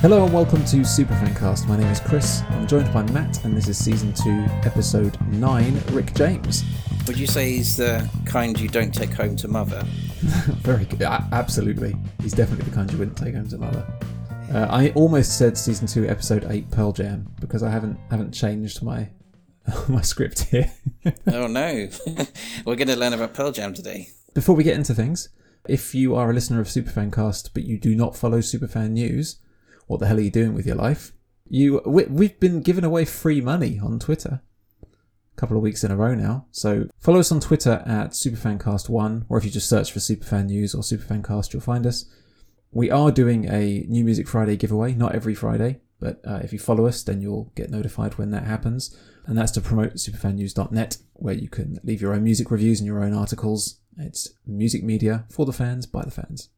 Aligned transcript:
Hello 0.00 0.24
and 0.24 0.32
welcome 0.32 0.64
to 0.64 0.78
Superfancast. 0.78 1.68
My 1.68 1.76
name 1.76 1.88
is 1.88 2.00
Chris. 2.00 2.40
I'm 2.48 2.66
joined 2.66 2.90
by 2.90 3.02
Matt, 3.12 3.44
and 3.44 3.54
this 3.54 3.68
is 3.68 3.76
season 3.76 4.14
two, 4.14 4.46
episode 4.64 5.20
nine. 5.26 5.78
Rick 5.90 6.14
James. 6.14 6.64
Would 7.06 7.18
you 7.18 7.26
say 7.26 7.50
he's 7.50 7.76
the 7.76 8.08
kind 8.24 8.58
you 8.58 8.66
don't 8.66 8.94
take 8.94 9.12
home 9.12 9.36
to 9.36 9.46
mother? 9.46 9.82
Very 10.62 10.86
good. 10.86 11.02
A- 11.02 11.28
absolutely. 11.32 11.94
He's 12.22 12.32
definitely 12.32 12.64
the 12.64 12.74
kind 12.74 12.90
you 12.90 12.96
wouldn't 12.96 13.18
take 13.18 13.34
home 13.34 13.46
to 13.48 13.58
mother. 13.58 13.86
Uh, 14.50 14.68
I 14.70 14.88
almost 14.92 15.36
said 15.36 15.58
season 15.58 15.86
two, 15.86 16.08
episode 16.08 16.46
eight, 16.48 16.70
Pearl 16.70 16.92
Jam, 16.92 17.28
because 17.38 17.62
I 17.62 17.68
haven't 17.68 17.98
haven't 18.10 18.32
changed 18.32 18.82
my 18.82 19.10
my 19.88 20.00
script 20.00 20.44
here. 20.44 20.72
oh 21.26 21.46
no, 21.46 21.90
we're 22.64 22.76
going 22.76 22.88
to 22.88 22.96
learn 22.96 23.12
about 23.12 23.34
Pearl 23.34 23.52
Jam 23.52 23.74
today. 23.74 24.08
Before 24.32 24.56
we 24.56 24.64
get 24.64 24.76
into 24.76 24.94
things, 24.94 25.28
if 25.68 25.94
you 25.94 26.14
are 26.14 26.30
a 26.30 26.32
listener 26.32 26.58
of 26.58 26.68
Superfancast 26.68 27.50
but 27.52 27.64
you 27.64 27.76
do 27.78 27.94
not 27.94 28.16
follow 28.16 28.38
Superfan 28.38 28.92
News, 28.92 29.40
what 29.90 29.98
the 29.98 30.06
hell 30.06 30.18
are 30.18 30.20
you 30.20 30.30
doing 30.30 30.54
with 30.54 30.66
your 30.66 30.76
life? 30.76 31.10
You, 31.48 31.82
we, 31.84 32.04
we've 32.04 32.38
been 32.38 32.62
giving 32.62 32.84
away 32.84 33.04
free 33.04 33.40
money 33.40 33.80
on 33.80 33.98
Twitter 33.98 34.40
a 34.84 35.36
couple 35.36 35.56
of 35.56 35.64
weeks 35.64 35.82
in 35.82 35.90
a 35.90 35.96
row 35.96 36.14
now. 36.14 36.46
So 36.52 36.86
follow 37.00 37.18
us 37.18 37.32
on 37.32 37.40
Twitter 37.40 37.82
at 37.84 38.12
Superfancast1, 38.12 39.24
or 39.28 39.36
if 39.36 39.44
you 39.44 39.50
just 39.50 39.68
search 39.68 39.90
for 39.90 39.98
Superfan 39.98 40.46
News 40.46 40.76
or 40.76 40.82
Superfancast, 40.82 41.52
you'll 41.52 41.60
find 41.60 41.88
us. 41.88 42.04
We 42.70 42.88
are 42.88 43.10
doing 43.10 43.46
a 43.46 43.84
New 43.88 44.04
Music 44.04 44.28
Friday 44.28 44.56
giveaway, 44.56 44.94
not 44.94 45.16
every 45.16 45.34
Friday, 45.34 45.80
but 45.98 46.20
uh, 46.24 46.38
if 46.44 46.52
you 46.52 46.60
follow 46.60 46.86
us, 46.86 47.02
then 47.02 47.20
you'll 47.20 47.50
get 47.56 47.68
notified 47.68 48.16
when 48.16 48.30
that 48.30 48.44
happens. 48.44 48.96
And 49.26 49.36
that's 49.36 49.52
to 49.52 49.60
promote 49.60 49.94
superfannews.net, 49.94 50.98
where 51.14 51.34
you 51.34 51.48
can 51.48 51.80
leave 51.82 52.00
your 52.00 52.14
own 52.14 52.22
music 52.22 52.52
reviews 52.52 52.78
and 52.78 52.86
your 52.86 53.02
own 53.02 53.12
articles. 53.12 53.80
It's 53.98 54.34
music 54.46 54.84
media 54.84 55.24
for 55.32 55.46
the 55.46 55.52
fans, 55.52 55.86
by 55.86 56.04
the 56.04 56.12
fans. 56.12 56.48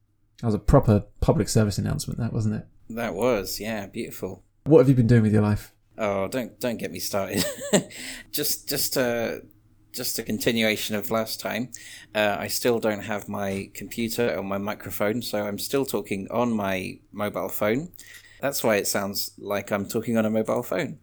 That 0.43 0.47
was 0.47 0.55
a 0.55 0.59
proper 0.59 1.05
public 1.21 1.47
service 1.47 1.77
announcement, 1.77 2.19
that 2.19 2.33
wasn't 2.33 2.55
it? 2.55 2.65
That 2.89 3.15
was, 3.15 3.61
yeah, 3.61 3.87
beautiful. 3.87 4.43
What 4.65 4.79
have 4.79 4.89
you 4.89 4.93
been 4.93 5.07
doing 5.07 5.21
with 5.21 5.31
your 5.31 5.41
life? 5.41 5.71
Oh, 5.97 6.27
don't 6.27 6.59
don't 6.59 6.75
get 6.75 6.91
me 6.91 6.99
started. 6.99 7.45
just 8.33 8.67
just 8.67 8.97
a 8.97 9.43
just 9.93 10.19
a 10.19 10.23
continuation 10.23 10.97
of 10.97 11.09
last 11.11 11.39
time. 11.39 11.71
Uh, 12.13 12.35
I 12.37 12.47
still 12.47 12.81
don't 12.81 13.03
have 13.03 13.29
my 13.29 13.69
computer 13.73 14.35
or 14.35 14.43
my 14.43 14.57
microphone, 14.57 15.21
so 15.21 15.41
I'm 15.41 15.57
still 15.57 15.85
talking 15.85 16.27
on 16.29 16.51
my 16.51 16.99
mobile 17.13 17.47
phone. 17.47 17.93
That's 18.41 18.65
why 18.65 18.75
it 18.75 18.87
sounds 18.87 19.31
like 19.37 19.71
I'm 19.71 19.87
talking 19.87 20.17
on 20.17 20.25
a 20.25 20.29
mobile 20.29 20.63
phone. 20.63 20.99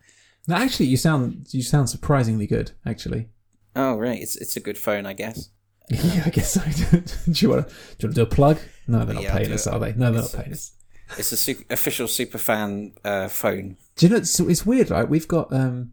No, 0.49 0.57
actually, 0.57 0.89
you 0.89 0.99
sound 0.99 1.47
you 1.55 1.63
sound 1.63 1.89
surprisingly 1.89 2.47
good. 2.47 2.73
Actually. 2.85 3.31
Oh 3.75 3.97
right, 3.97 4.21
it's 4.21 4.37
it's 4.37 4.59
a 4.59 4.61
good 4.61 4.77
phone, 4.77 5.07
I 5.07 5.15
guess. 5.15 5.49
yeah, 5.91 6.23
I 6.27 6.31
guess 6.31 6.53
so. 6.53 6.61
do 7.33 7.33
you 7.33 7.33
want 7.33 7.33
to 7.33 7.35
do, 7.37 7.39
you 7.41 7.49
want 7.49 7.69
to 7.99 8.09
do 8.09 8.23
a 8.23 8.27
plug? 8.27 8.59
No, 8.91 9.05
they're 9.05 9.15
not 9.15 9.23
yeah, 9.23 9.37
paying 9.37 9.53
us, 9.53 9.67
are 9.67 9.79
they? 9.79 9.93
No, 9.93 10.11
they're 10.11 10.23
not 10.23 10.33
paying 10.33 10.53
us. 10.53 10.73
It's 11.17 11.33
a 11.33 11.37
super, 11.37 11.65
official 11.71 12.07
superfan 12.07 12.93
uh, 13.05 13.29
phone. 13.29 13.77
Do 13.97 14.07
you 14.07 14.11
know? 14.11 14.19
It's, 14.19 14.39
it's 14.41 14.67
weird, 14.67 14.91
right? 14.91 15.09
We've 15.09 15.29
got 15.29 15.53
um, 15.53 15.93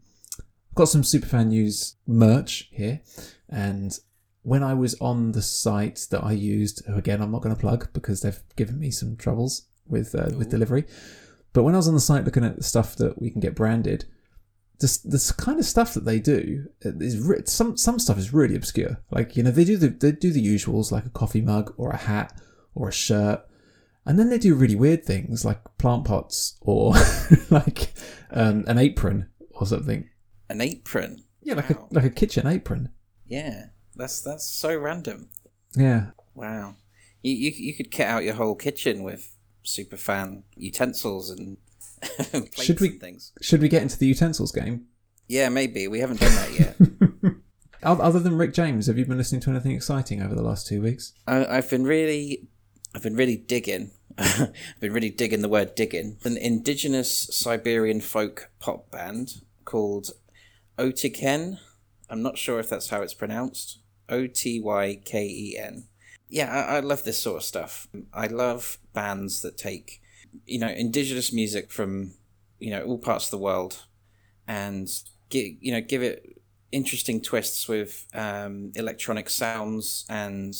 got 0.74 0.86
some 0.86 1.02
superfan 1.02 1.48
news 1.48 1.96
merch 2.06 2.68
here, 2.72 3.00
and 3.48 3.98
when 4.42 4.62
I 4.62 4.74
was 4.74 4.96
on 5.00 5.32
the 5.32 5.42
site 5.42 6.06
that 6.10 6.24
I 6.24 6.32
used, 6.32 6.82
again, 6.88 7.20
I'm 7.20 7.30
not 7.30 7.42
going 7.42 7.54
to 7.54 7.60
plug 7.60 7.92
because 7.92 8.22
they've 8.22 8.40
given 8.56 8.78
me 8.78 8.90
some 8.90 9.16
troubles 9.16 9.66
with 9.86 10.14
uh, 10.14 10.30
with 10.36 10.50
delivery. 10.50 10.84
But 11.52 11.62
when 11.62 11.74
I 11.74 11.78
was 11.78 11.88
on 11.88 11.94
the 11.94 12.00
site 12.00 12.24
looking 12.24 12.44
at 12.44 12.56
the 12.56 12.64
stuff 12.64 12.96
that 12.96 13.20
we 13.20 13.30
can 13.30 13.40
get 13.40 13.54
branded, 13.54 14.06
this 14.80 14.98
this 14.98 15.32
kind 15.32 15.58
of 15.58 15.64
stuff 15.64 15.94
that 15.94 16.04
they 16.04 16.18
do 16.18 16.66
is 16.80 17.18
re- 17.18 17.42
some 17.44 17.76
some 17.76 17.98
stuff 17.98 18.18
is 18.18 18.32
really 18.32 18.54
obscure. 18.54 19.00
Like 19.10 19.36
you 19.36 19.42
know 19.42 19.50
they 19.50 19.64
do 19.64 19.76
the 19.76 19.88
they 19.88 20.12
do 20.12 20.32
the 20.32 20.44
usuals 20.44 20.92
like 20.92 21.06
a 21.06 21.10
coffee 21.10 21.40
mug 21.40 21.74
or 21.76 21.90
a 21.90 21.96
hat 21.96 22.32
or 22.78 22.88
a 22.88 22.92
shirt 22.92 23.44
and 24.08 24.18
then 24.18 24.30
they 24.30 24.38
do 24.38 24.54
really 24.54 24.74
weird 24.74 25.04
things 25.04 25.44
like 25.44 25.60
plant 25.76 26.06
pots 26.06 26.56
or 26.62 26.94
like 27.50 27.92
um, 28.30 28.64
an 28.66 28.78
apron 28.78 29.28
or 29.50 29.66
something. 29.66 30.08
An 30.48 30.62
apron. 30.62 31.24
Yeah, 31.42 31.54
like 31.54 31.68
wow. 31.68 31.88
a 31.90 31.94
like 31.94 32.04
a 32.04 32.10
kitchen 32.10 32.46
apron. 32.46 32.88
Yeah, 33.26 33.66
that's 33.94 34.22
that's 34.22 34.46
so 34.46 34.74
random. 34.78 35.28
Yeah. 35.76 36.12
Wow. 36.34 36.76
You 37.22 37.34
you 37.34 37.52
you 37.54 37.74
could 37.74 37.90
kit 37.90 38.06
out 38.06 38.24
your 38.24 38.34
whole 38.34 38.54
kitchen 38.54 39.02
with 39.02 39.36
super 39.62 39.98
fan 39.98 40.44
utensils 40.56 41.28
and 41.28 41.58
should 42.58 42.80
we 42.80 42.88
things. 42.88 43.32
Should 43.42 43.60
we 43.60 43.68
get 43.68 43.82
into 43.82 43.98
the 43.98 44.06
utensils 44.06 44.52
game? 44.52 44.86
Yeah, 45.26 45.50
maybe. 45.50 45.86
We 45.86 45.98
haven't 45.98 46.20
done 46.20 46.34
that 46.34 46.58
yet. 46.58 47.34
Other 47.82 48.20
than 48.20 48.38
Rick 48.38 48.54
James, 48.54 48.86
have 48.86 48.96
you 48.96 49.04
been 49.04 49.18
listening 49.18 49.42
to 49.42 49.50
anything 49.50 49.72
exciting 49.72 50.22
over 50.22 50.34
the 50.34 50.42
last 50.42 50.66
two 50.66 50.80
weeks? 50.80 51.12
I, 51.26 51.44
I've 51.44 51.68
been 51.68 51.84
really, 51.84 52.48
I've 52.94 53.02
been 53.02 53.16
really 53.16 53.36
digging 53.36 53.90
I've 54.18 54.80
been 54.80 54.92
really 54.92 55.10
digging 55.10 55.42
the 55.42 55.48
word 55.48 55.76
digging. 55.76 56.16
An 56.24 56.36
indigenous 56.36 57.28
Siberian 57.30 58.00
folk 58.00 58.50
pop 58.58 58.90
band 58.90 59.42
called 59.64 60.10
Otyken. 60.76 61.60
I'm 62.10 62.20
not 62.20 62.36
sure 62.36 62.58
if 62.58 62.68
that's 62.68 62.90
how 62.90 63.00
it's 63.02 63.14
pronounced. 63.14 63.78
O 64.08 64.26
T 64.26 64.58
Y 64.58 65.00
K 65.04 65.24
E 65.24 65.56
N. 65.56 65.84
Yeah, 66.28 66.52
I, 66.52 66.76
I 66.76 66.80
love 66.80 67.04
this 67.04 67.18
sort 67.18 67.36
of 67.36 67.42
stuff. 67.44 67.86
I 68.12 68.26
love 68.26 68.78
bands 68.92 69.40
that 69.42 69.56
take, 69.56 70.02
you 70.46 70.58
know, 70.58 70.68
indigenous 70.68 71.32
music 71.32 71.70
from, 71.70 72.14
you 72.58 72.70
know, 72.70 72.82
all 72.82 72.98
parts 72.98 73.26
of 73.26 73.30
the 73.30 73.38
world, 73.38 73.84
and 74.48 74.90
get, 75.28 75.54
you 75.60 75.70
know, 75.70 75.80
give 75.80 76.02
it 76.02 76.40
interesting 76.72 77.20
twists 77.20 77.68
with 77.68 78.04
um, 78.14 78.72
electronic 78.74 79.30
sounds 79.30 80.04
and 80.10 80.54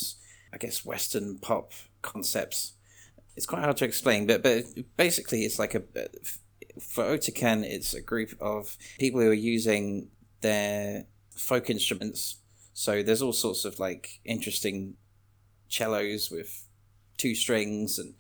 I 0.53 0.59
guess 0.59 0.85
Western 0.85 1.39
pop 1.39 1.73
concepts 2.03 2.73
it's 3.39 3.47
quite 3.47 3.63
hard 3.63 3.77
to 3.77 3.85
explain, 3.85 4.27
but 4.27 4.43
but 4.43 4.65
basically 4.97 5.45
it's 5.45 5.61
like 5.61 5.77
a 5.77 5.83
for 6.81 7.05
Otyken, 7.05 7.63
it's 7.63 7.95
a 7.95 8.01
group 8.01 8.31
of 8.41 8.77
people 8.99 9.21
who 9.21 9.31
are 9.31 9.45
using 9.55 10.09
their 10.41 11.05
folk 11.37 11.71
instruments. 11.71 12.39
So 12.75 13.01
there's 13.01 13.23
all 13.23 13.33
sorts 13.33 13.65
of 13.65 13.79
like 13.79 14.21
interesting 14.25 14.95
cellos 15.69 16.33
with 16.33 16.67
two 17.17 17.37
strings 17.37 17.97
and 17.97 18.15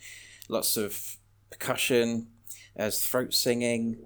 lots 0.49 0.77
of 0.77 1.17
percussion, 1.51 2.29
as 2.77 3.05
throat 3.05 3.35
singing, 3.35 3.97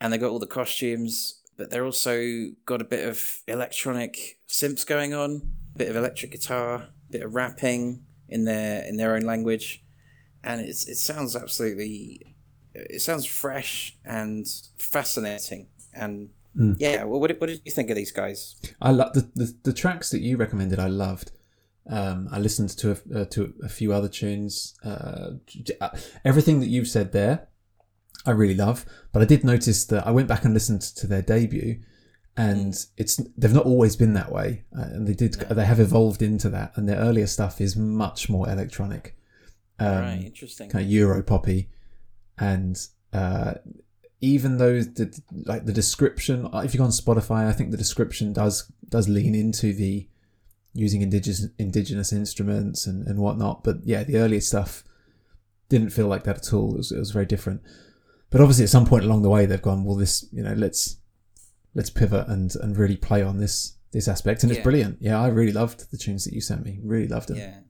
and 0.00 0.14
they 0.14 0.18
got 0.18 0.30
all 0.30 0.38
the 0.38 0.46
costumes. 0.46 1.42
But 1.58 1.68
they're 1.68 1.84
also 1.84 2.46
got 2.64 2.80
a 2.80 2.84
bit 2.84 3.06
of 3.06 3.42
electronic 3.46 4.38
synths 4.48 4.86
going 4.86 5.12
on, 5.12 5.42
a 5.74 5.78
bit 5.78 5.90
of 5.90 5.96
electric 5.96 6.32
guitar, 6.32 6.74
a 6.74 7.12
bit 7.12 7.22
of 7.22 7.34
rapping 7.34 8.06
in 8.34 8.44
their 8.44 8.82
in 8.84 8.96
their 8.96 9.14
own 9.14 9.22
language 9.22 9.84
and 10.42 10.60
it's 10.60 10.86
it 10.88 10.96
sounds 10.96 11.34
absolutely 11.36 12.34
it 12.74 13.00
sounds 13.00 13.24
fresh 13.24 13.96
and 14.04 14.46
fascinating 14.76 15.68
and 15.94 16.28
mm. 16.58 16.74
yeah 16.78 17.04
well, 17.04 17.20
what, 17.20 17.30
what 17.40 17.46
did 17.46 17.60
you 17.64 17.72
think 17.72 17.88
of 17.90 17.96
these 17.96 18.10
guys 18.12 18.56
i 18.82 18.90
love 18.90 19.12
the, 19.14 19.30
the, 19.34 19.54
the 19.62 19.72
tracks 19.72 20.10
that 20.10 20.20
you 20.20 20.36
recommended 20.36 20.78
i 20.78 20.88
loved 20.88 21.30
um, 21.86 22.28
I 22.32 22.38
listened 22.38 22.70
to 22.70 22.92
a, 22.92 23.20
uh, 23.20 23.24
to 23.26 23.52
a 23.62 23.68
few 23.68 23.92
other 23.92 24.08
tunes. 24.08 24.74
Uh, 24.82 25.32
everything 26.24 26.60
that 26.60 26.68
you've 26.68 26.88
said 26.88 27.12
there, 27.12 27.48
I 28.24 28.30
really 28.30 28.54
love. 28.54 28.86
But 29.12 29.22
I 29.22 29.26
did 29.26 29.44
notice 29.44 29.84
that 29.86 30.06
I 30.06 30.10
went 30.10 30.28
back 30.28 30.44
and 30.44 30.54
listened 30.54 30.80
to 30.80 31.06
their 31.06 31.22
debut, 31.22 31.80
and 32.36 32.72
mm. 32.72 32.86
it's 32.96 33.16
they've 33.36 33.52
not 33.52 33.66
always 33.66 33.96
been 33.96 34.14
that 34.14 34.32
way, 34.32 34.64
uh, 34.76 34.82
and 34.82 35.06
they 35.06 35.14
did 35.14 35.34
they 35.34 35.64
have 35.64 35.80
evolved 35.80 36.22
into 36.22 36.48
that. 36.50 36.72
And 36.76 36.88
their 36.88 36.98
earlier 36.98 37.26
stuff 37.26 37.60
is 37.60 37.76
much 37.76 38.28
more 38.28 38.48
electronic. 38.48 39.16
Um, 39.78 39.98
right, 39.98 40.22
interesting. 40.24 40.70
Kind 40.70 40.84
of 40.84 40.90
Euro 40.90 41.22
poppy, 41.22 41.70
and 42.38 42.78
uh, 43.12 43.54
even 44.20 44.58
though 44.58 44.80
the 44.80 45.20
like 45.44 45.66
the 45.66 45.72
description, 45.72 46.48
uh, 46.52 46.62
if 46.64 46.74
you 46.74 46.78
go 46.78 46.84
on 46.84 46.90
Spotify, 46.90 47.46
I 47.46 47.52
think 47.52 47.70
the 47.70 47.76
description 47.76 48.32
does 48.32 48.70
does 48.88 49.08
lean 49.08 49.34
into 49.34 49.72
the 49.72 50.08
using 50.72 51.02
indigenous 51.02 51.46
indigenous 51.58 52.12
instruments 52.12 52.86
and, 52.86 53.06
and 53.06 53.18
whatnot. 53.18 53.62
But 53.62 53.78
yeah, 53.84 54.02
the 54.02 54.16
earlier 54.16 54.40
stuff 54.40 54.82
didn't 55.68 55.90
feel 55.90 56.08
like 56.08 56.24
that 56.24 56.38
at 56.38 56.52
all. 56.52 56.74
It 56.74 56.78
was, 56.78 56.92
it 56.92 56.98
was 56.98 57.10
very 57.10 57.26
different. 57.26 57.62
But 58.30 58.40
obviously, 58.40 58.64
at 58.64 58.70
some 58.70 58.86
point 58.86 59.04
along 59.04 59.22
the 59.22 59.30
way, 59.30 59.46
they've 59.46 59.62
gone, 59.62 59.84
well, 59.84 59.96
this 59.96 60.26
you 60.32 60.42
know, 60.42 60.54
let's 60.54 60.96
let's 61.74 61.90
pivot 61.90 62.28
and 62.28 62.54
and 62.56 62.76
really 62.76 62.96
play 62.96 63.22
on 63.22 63.38
this 63.38 63.76
this 63.92 64.08
aspect, 64.08 64.42
and 64.42 64.50
yeah. 64.50 64.58
it's 64.58 64.64
brilliant. 64.64 64.98
Yeah, 65.00 65.20
I 65.20 65.28
really 65.28 65.52
loved 65.52 65.90
the 65.90 65.98
tunes 65.98 66.24
that 66.24 66.34
you 66.34 66.40
sent 66.40 66.64
me. 66.64 66.78
Really 66.82 67.08
loved 67.08 67.28
them. 67.28 67.36
Yeah, 67.36 67.60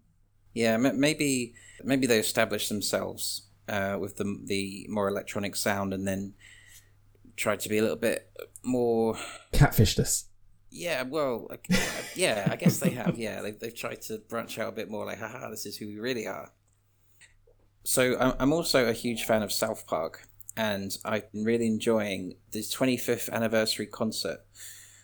yeah. 0.55 0.77
Maybe 0.77 1.55
maybe 1.83 2.07
they 2.07 2.19
established 2.19 2.69
themselves 2.69 3.49
uh, 3.69 3.97
with 4.01 4.17
the 4.17 4.41
the 4.45 4.87
more 4.89 5.09
electronic 5.09 5.57
sound, 5.57 5.93
and 5.93 6.07
then 6.07 6.35
tried 7.37 7.61
to 7.61 7.69
be 7.69 7.79
a 7.79 7.83
little 7.83 7.97
bit 7.97 8.31
more 8.63 9.17
catfished 9.53 9.99
us. 9.99 10.27
Yeah, 10.71 11.03
well, 11.03 11.47
uh, 11.51 11.57
yeah, 12.17 12.49
I 12.51 12.57
guess 12.57 12.79
they 12.79 12.91
have. 12.91 13.19
Yeah, 13.19 13.43
they've 13.43 13.59
they've 13.59 13.75
tried 13.75 14.03
to 14.03 14.19
branch 14.19 14.59
out 14.59 14.73
a 14.73 14.77
bit 14.77 14.91
more. 14.91 15.07
Like, 15.07 15.19
haha, 15.19 15.51
this 15.51 15.67
is 15.67 15.77
who 15.77 15.87
we 15.87 15.99
really 15.99 16.27
are. 16.27 16.51
So 17.85 18.17
I'm 18.41 18.53
also 18.53 18.89
a 18.89 18.95
huge 18.95 19.25
fan 19.25 19.43
of 19.43 19.53
South 19.53 19.87
Park, 19.87 20.27
and 20.57 20.97
I've 21.05 21.31
been 21.33 21.45
really 21.45 21.67
enjoying 21.67 22.37
this 22.53 22.75
25th 22.75 23.31
anniversary 23.31 23.87
concert, 23.87 24.41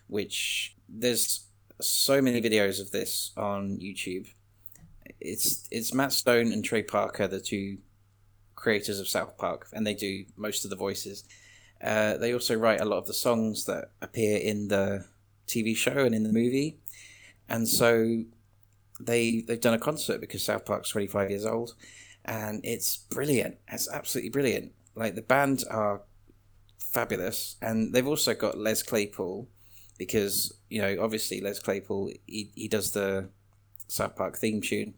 which 0.06 0.76
there's 0.88 1.47
so 1.81 2.20
many 2.20 2.41
videos 2.41 2.81
of 2.81 2.91
this 2.91 3.32
on 3.37 3.79
YouTube 3.79 4.29
it's 5.20 5.67
it's 5.70 5.94
Matt 5.94 6.12
Stone 6.12 6.52
and 6.52 6.64
Trey 6.64 6.82
Parker, 6.82 7.26
the 7.26 7.41
two 7.41 7.79
creators 8.55 9.00
of 9.00 9.08
South 9.08 9.37
Park, 9.38 9.69
and 9.73 9.87
they 9.87 9.94
do 9.94 10.25
most 10.37 10.64
of 10.64 10.70
the 10.70 10.76
voices. 10.76 11.25
Uh, 11.82 12.17
they 12.17 12.32
also 12.32 12.55
write 12.55 12.81
a 12.81 12.85
lot 12.85 12.99
of 12.99 13.06
the 13.06 13.14
songs 13.14 13.64
that 13.64 13.91
appear 14.03 14.38
in 14.38 14.69
the 14.69 15.06
TV 15.46 15.76
show 15.76 15.99
and 15.99 16.14
in 16.14 16.23
the 16.23 16.32
movie, 16.32 16.79
and 17.49 17.69
so 17.69 18.23
they 19.00 19.43
they've 19.46 19.61
done 19.61 19.75
a 19.75 19.79
concert 19.79 20.20
because 20.20 20.43
South 20.43 20.64
Park's 20.64 20.91
twenty 20.91 21.06
five 21.06 21.31
years 21.31 21.46
old, 21.46 21.75
and 22.25 22.61
it's 22.64 22.96
brilliant. 22.96 23.58
It's 23.69 23.88
absolutely 23.91 24.31
brilliant. 24.31 24.73
Like 25.00 25.14
the 25.14 25.23
band 25.23 25.64
are 25.70 26.02
fabulous, 26.79 27.56
and 27.62 27.94
they've 27.94 28.06
also 28.06 28.35
got 28.35 28.58
Les 28.58 28.82
Claypool 28.82 29.49
because 29.99 30.52
you 30.69 30.82
know 30.82 30.99
obviously 31.00 31.41
Les 31.41 31.58
Claypool 31.58 32.11
he, 32.26 32.52
he 32.55 32.69
does 32.69 32.93
the 32.93 33.31
South 33.88 34.14
Park 34.14 34.37
theme 34.37 34.61
tune. 34.61 34.93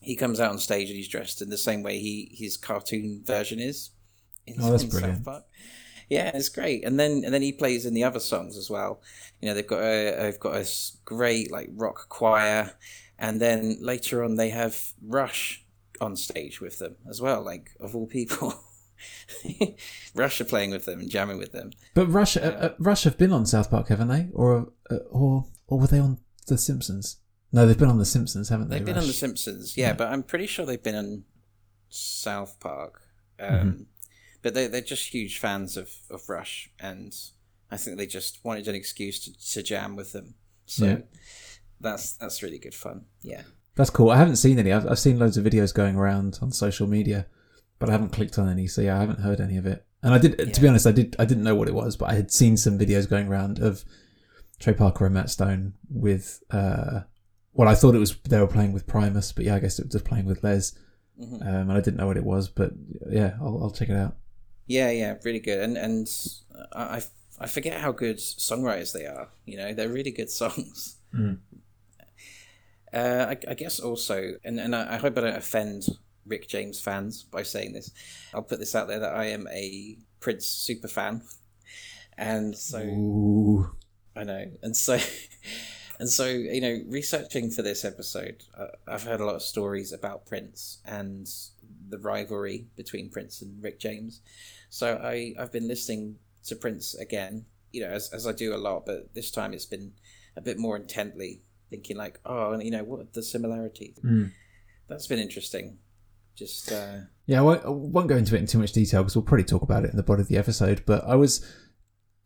He 0.00 0.16
comes 0.16 0.40
out 0.40 0.50
on 0.50 0.58
stage 0.58 0.88
and 0.88 0.96
he's 0.96 1.08
dressed 1.08 1.42
in 1.42 1.50
the 1.50 1.58
same 1.58 1.82
way 1.82 1.98
he 1.98 2.34
his 2.34 2.56
cartoon 2.56 3.22
version 3.24 3.60
is. 3.60 3.90
In, 4.46 4.56
Oh, 4.58 4.70
that's 4.70 4.84
brilliant. 4.84 5.16
South 5.16 5.24
Park. 5.24 5.44
Yeah, 6.08 6.30
it's 6.34 6.48
great, 6.48 6.82
and 6.82 6.98
then 6.98 7.24
and 7.26 7.34
then 7.34 7.42
he 7.42 7.52
plays 7.52 7.84
in 7.84 7.92
the 7.92 8.04
other 8.04 8.20
songs 8.20 8.56
as 8.56 8.70
well. 8.70 9.02
You 9.42 9.48
know, 9.48 9.54
they've 9.54 9.66
got 9.66 9.82
a 9.82 10.16
they've 10.22 10.40
got 10.40 10.56
a 10.56 10.66
great 11.04 11.52
like 11.52 11.68
rock 11.74 12.08
choir, 12.08 12.72
and 13.18 13.38
then 13.38 13.76
later 13.80 14.24
on 14.24 14.36
they 14.36 14.48
have 14.48 14.94
Rush 15.02 15.62
on 16.00 16.16
stage 16.16 16.60
with 16.62 16.78
them 16.78 16.96
as 17.08 17.20
well. 17.20 17.42
Like 17.42 17.70
of 17.80 17.94
all 17.94 18.06
people, 18.06 18.54
Rush 20.14 20.40
are 20.40 20.44
playing 20.44 20.70
with 20.70 20.84
them 20.84 21.00
and 21.00 21.10
jamming 21.10 21.38
with 21.38 21.52
them. 21.52 21.70
But 21.94 22.06
Rush, 22.06 22.36
uh, 22.36 22.40
uh, 22.40 22.74
Rush 22.78 23.04
have 23.04 23.18
been 23.18 23.32
on 23.32 23.46
South 23.46 23.70
Park, 23.70 23.88
haven't 23.88 24.08
they? 24.08 24.28
Or 24.32 24.72
uh, 24.90 24.96
or 25.10 25.46
or 25.66 25.78
were 25.80 25.86
they 25.86 25.98
on 25.98 26.18
The 26.46 26.58
Simpsons? 26.58 27.18
No, 27.52 27.66
they've 27.66 27.78
been 27.78 27.88
on 27.88 27.98
The 27.98 28.04
Simpsons, 28.04 28.48
haven't 28.48 28.68
they? 28.68 28.78
They've 28.78 28.86
been 28.86 28.98
on 28.98 29.06
The? 29.06 29.12
Simpsons, 29.12 29.76
yeah, 29.76 29.92
but 29.92 30.08
I'm 30.12 30.22
pretty 30.22 30.46
sure 30.46 30.66
they've 30.66 30.82
been 30.82 30.94
on 30.96 31.24
South 31.88 32.58
Park. 32.60 33.00
Um, 33.40 33.48
Mm-hmm. 33.48 33.82
But 34.42 34.52
they 34.52 34.66
they're 34.66 34.82
just 34.82 35.08
huge 35.14 35.38
fans 35.38 35.78
of, 35.78 35.90
of 36.10 36.28
Rush, 36.28 36.70
and 36.78 37.16
I 37.70 37.78
think 37.78 37.96
they 37.96 38.06
just 38.06 38.44
wanted 38.44 38.68
an 38.68 38.74
excuse 38.74 39.18
to, 39.24 39.52
to 39.54 39.62
jam 39.62 39.96
with 39.96 40.12
them. 40.12 40.34
So 40.66 40.84
Yeah. 40.84 40.98
that's 41.80 42.12
that's 42.18 42.42
really 42.42 42.58
good 42.58 42.74
fun. 42.74 43.06
Yeah. 43.22 43.42
That's 43.74 43.88
cool. 43.88 44.10
I 44.10 44.18
haven't 44.18 44.36
seen 44.36 44.58
any. 44.58 44.70
I've, 44.70 44.86
I've 44.86 44.98
seen 44.98 45.18
loads 45.18 45.38
of 45.38 45.46
videos 45.46 45.72
going 45.74 45.96
around 45.96 46.38
on 46.42 46.52
social 46.52 46.86
media, 46.86 47.26
but 47.78 47.88
I 47.88 47.92
haven't 47.92 48.10
clicked 48.12 48.38
on 48.38 48.48
any. 48.48 48.66
So 48.66 48.80
yeah, 48.82 48.96
I 48.96 49.00
haven't 49.00 49.20
heard 49.20 49.40
any 49.40 49.56
of 49.56 49.66
it. 49.66 49.84
And 50.02 50.12
I 50.14 50.18
did, 50.18 50.52
to 50.54 50.60
be 50.60 50.68
honest, 50.68 50.86
I 50.86 50.92
did. 50.92 51.16
I 51.18 51.24
didn't 51.24 51.44
know 51.44 51.54
what 51.54 51.68
it 51.68 51.74
was, 51.74 51.96
but 51.96 52.10
I 52.10 52.14
had 52.14 52.30
seen 52.30 52.56
some 52.56 52.78
videos 52.78 53.08
going 53.08 53.26
around 53.28 53.58
of 53.58 53.84
Trey 54.60 54.74
Parker 54.74 55.06
and 55.06 55.14
Matt 55.14 55.30
Stone 55.30 55.74
with. 55.90 56.42
Uh, 56.50 57.00
well, 57.54 57.68
I 57.68 57.74
thought 57.74 57.94
it 57.94 57.98
was 58.00 58.14
they 58.28 58.38
were 58.38 58.46
playing 58.46 58.72
with 58.72 58.86
Primus, 58.86 59.32
but 59.32 59.44
yeah, 59.44 59.54
I 59.54 59.60
guess 59.60 59.78
it 59.78 59.86
was 59.86 59.92
just 59.92 60.04
playing 60.04 60.26
with 60.26 60.42
Les. 60.44 60.72
Mhm. 61.20 61.40
Um, 61.42 61.70
and 61.70 61.72
I 61.72 61.80
didn't 61.80 61.96
know 61.96 62.06
what 62.08 62.16
it 62.16 62.24
was, 62.24 62.48
but 62.48 62.72
yeah, 63.08 63.34
I'll, 63.40 63.60
I'll 63.62 63.70
check 63.70 63.88
it 63.88 63.96
out. 63.96 64.16
Yeah, 64.66 64.90
yeah, 64.90 65.14
really 65.24 65.38
good. 65.40 65.60
And 65.60 65.76
and 65.78 66.08
I 66.72 66.96
I- 66.98 67.02
I 67.40 67.48
forget 67.48 67.80
how 67.80 67.90
good 67.90 68.18
songwriters 68.18 68.92
they 68.92 69.06
are. 69.06 69.28
You 69.44 69.56
know, 69.56 69.74
they're 69.74 69.88
really 69.88 70.12
good 70.12 70.30
songs. 70.40 70.98
Mm. 71.12 71.38
Uh, 72.92 73.26
I, 73.30 73.36
I 73.50 73.54
guess 73.54 73.80
also, 73.80 74.34
and 74.44 74.60
and 74.60 74.74
I, 74.74 74.94
I 74.94 74.96
hope 74.98 75.18
I 75.18 75.22
don't 75.22 75.36
offend 75.36 75.86
Rick 76.26 76.48
James 76.48 76.80
fans 76.80 77.22
by 77.22 77.42
saying 77.42 77.72
this. 77.72 77.90
I'll 78.32 78.42
put 78.42 78.58
this 78.58 78.74
out 78.74 78.88
there 78.88 79.00
that 79.00 79.14
I 79.14 79.26
am 79.26 79.46
a 79.52 79.98
Prince 80.20 80.46
super 80.46 80.88
fan, 80.88 81.22
and 82.16 82.56
so 82.56 82.80
Ooh. 82.80 83.70
I 84.16 84.24
know, 84.24 84.46
and 84.62 84.76
so. 84.76 84.98
And 86.00 86.10
so, 86.10 86.26
you 86.26 86.60
know, 86.60 86.82
researching 86.88 87.50
for 87.50 87.62
this 87.62 87.84
episode, 87.84 88.42
uh, 88.58 88.66
I've 88.86 89.04
heard 89.04 89.20
a 89.20 89.24
lot 89.24 89.36
of 89.36 89.42
stories 89.42 89.92
about 89.92 90.26
Prince 90.26 90.78
and 90.84 91.30
the 91.88 91.98
rivalry 91.98 92.66
between 92.76 93.10
Prince 93.10 93.42
and 93.42 93.62
Rick 93.62 93.78
James. 93.78 94.20
So 94.70 95.00
I, 95.02 95.34
I've 95.38 95.52
been 95.52 95.68
listening 95.68 96.16
to 96.46 96.56
Prince 96.56 96.94
again, 96.94 97.44
you 97.72 97.82
know, 97.82 97.90
as, 97.90 98.10
as 98.12 98.26
I 98.26 98.32
do 98.32 98.54
a 98.54 98.58
lot, 98.58 98.86
but 98.86 99.14
this 99.14 99.30
time 99.30 99.52
it's 99.52 99.66
been 99.66 99.92
a 100.36 100.40
bit 100.40 100.58
more 100.58 100.76
intently 100.76 101.42
thinking 101.70 101.96
like, 101.96 102.18
oh, 102.24 102.52
and 102.52 102.62
you 102.62 102.70
know, 102.70 102.84
what 102.84 103.00
are 103.00 103.06
the 103.12 103.22
similarities? 103.22 103.96
Mm. 104.04 104.32
That's 104.88 105.06
been 105.06 105.18
interesting. 105.18 105.78
Just, 106.34 106.72
uh, 106.72 106.98
Yeah, 107.26 107.38
I 107.38 107.42
won't, 107.42 107.64
I 107.64 107.68
won't 107.68 108.08
go 108.08 108.16
into 108.16 108.34
it 108.34 108.40
in 108.40 108.46
too 108.46 108.58
much 108.58 108.72
detail 108.72 109.02
because 109.02 109.16
we'll 109.16 109.24
probably 109.24 109.44
talk 109.44 109.62
about 109.62 109.84
it 109.84 109.90
in 109.90 109.96
the 109.96 110.02
body 110.02 110.22
of 110.22 110.28
the 110.28 110.36
episode. 110.36 110.82
But 110.86 111.04
I 111.04 111.14
was, 111.14 111.44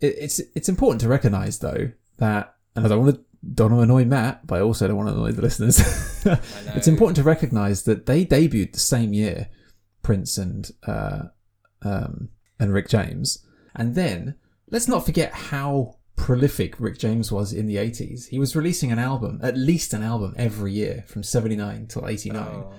it, 0.01 0.15
it's 0.19 0.41
it's 0.55 0.69
important 0.69 1.01
to 1.03 1.09
recognise 1.09 1.59
though 1.59 1.93
that, 2.17 2.55
and 2.75 2.85
I 2.85 2.89
don't 2.89 3.05
want 3.05 3.17
to 3.17 3.25
don't 3.55 3.71
want 3.71 3.81
to 3.81 3.85
annoy 3.85 4.05
Matt, 4.05 4.47
but 4.47 4.57
I 4.57 4.61
also 4.63 4.89
don't 4.89 4.97
want 4.97 5.11
to 5.11 5.15
annoy 5.15 5.33
the 5.33 5.43
listeners. 5.43 5.79
it's 6.75 6.89
important 6.89 7.17
to 7.17 7.23
recognise 7.23 7.85
that 7.85 8.07
they 8.07 8.25
debuted 8.25 8.73
the 8.73 8.81
same 8.81 9.13
year, 9.13 9.49
Prince 10.03 10.39
and 10.39 10.71
uh, 10.87 11.25
um, 11.83 12.31
and 12.59 12.73
Rick 12.73 12.89
James, 12.89 13.45
and 13.75 13.95
then 13.95 14.37
let's 14.71 14.89
not 14.89 15.05
forget 15.05 15.33
how 15.33 15.99
prolific 16.17 16.79
Rick 16.81 16.99
James 16.99 17.31
was 17.31 17.53
in 17.53 17.67
the 17.67 17.77
80s. 17.77 18.29
He 18.29 18.39
was 18.39 18.57
releasing 18.57 18.91
an 18.93 18.99
album, 18.99 19.39
at 19.43 19.57
least 19.57 19.95
an 19.95 20.03
album 20.03 20.35
every 20.37 20.73
year 20.73 21.05
from 21.07 21.23
79 21.23 21.87
till 21.87 22.07
89. 22.07 22.43
oh, 22.43 22.73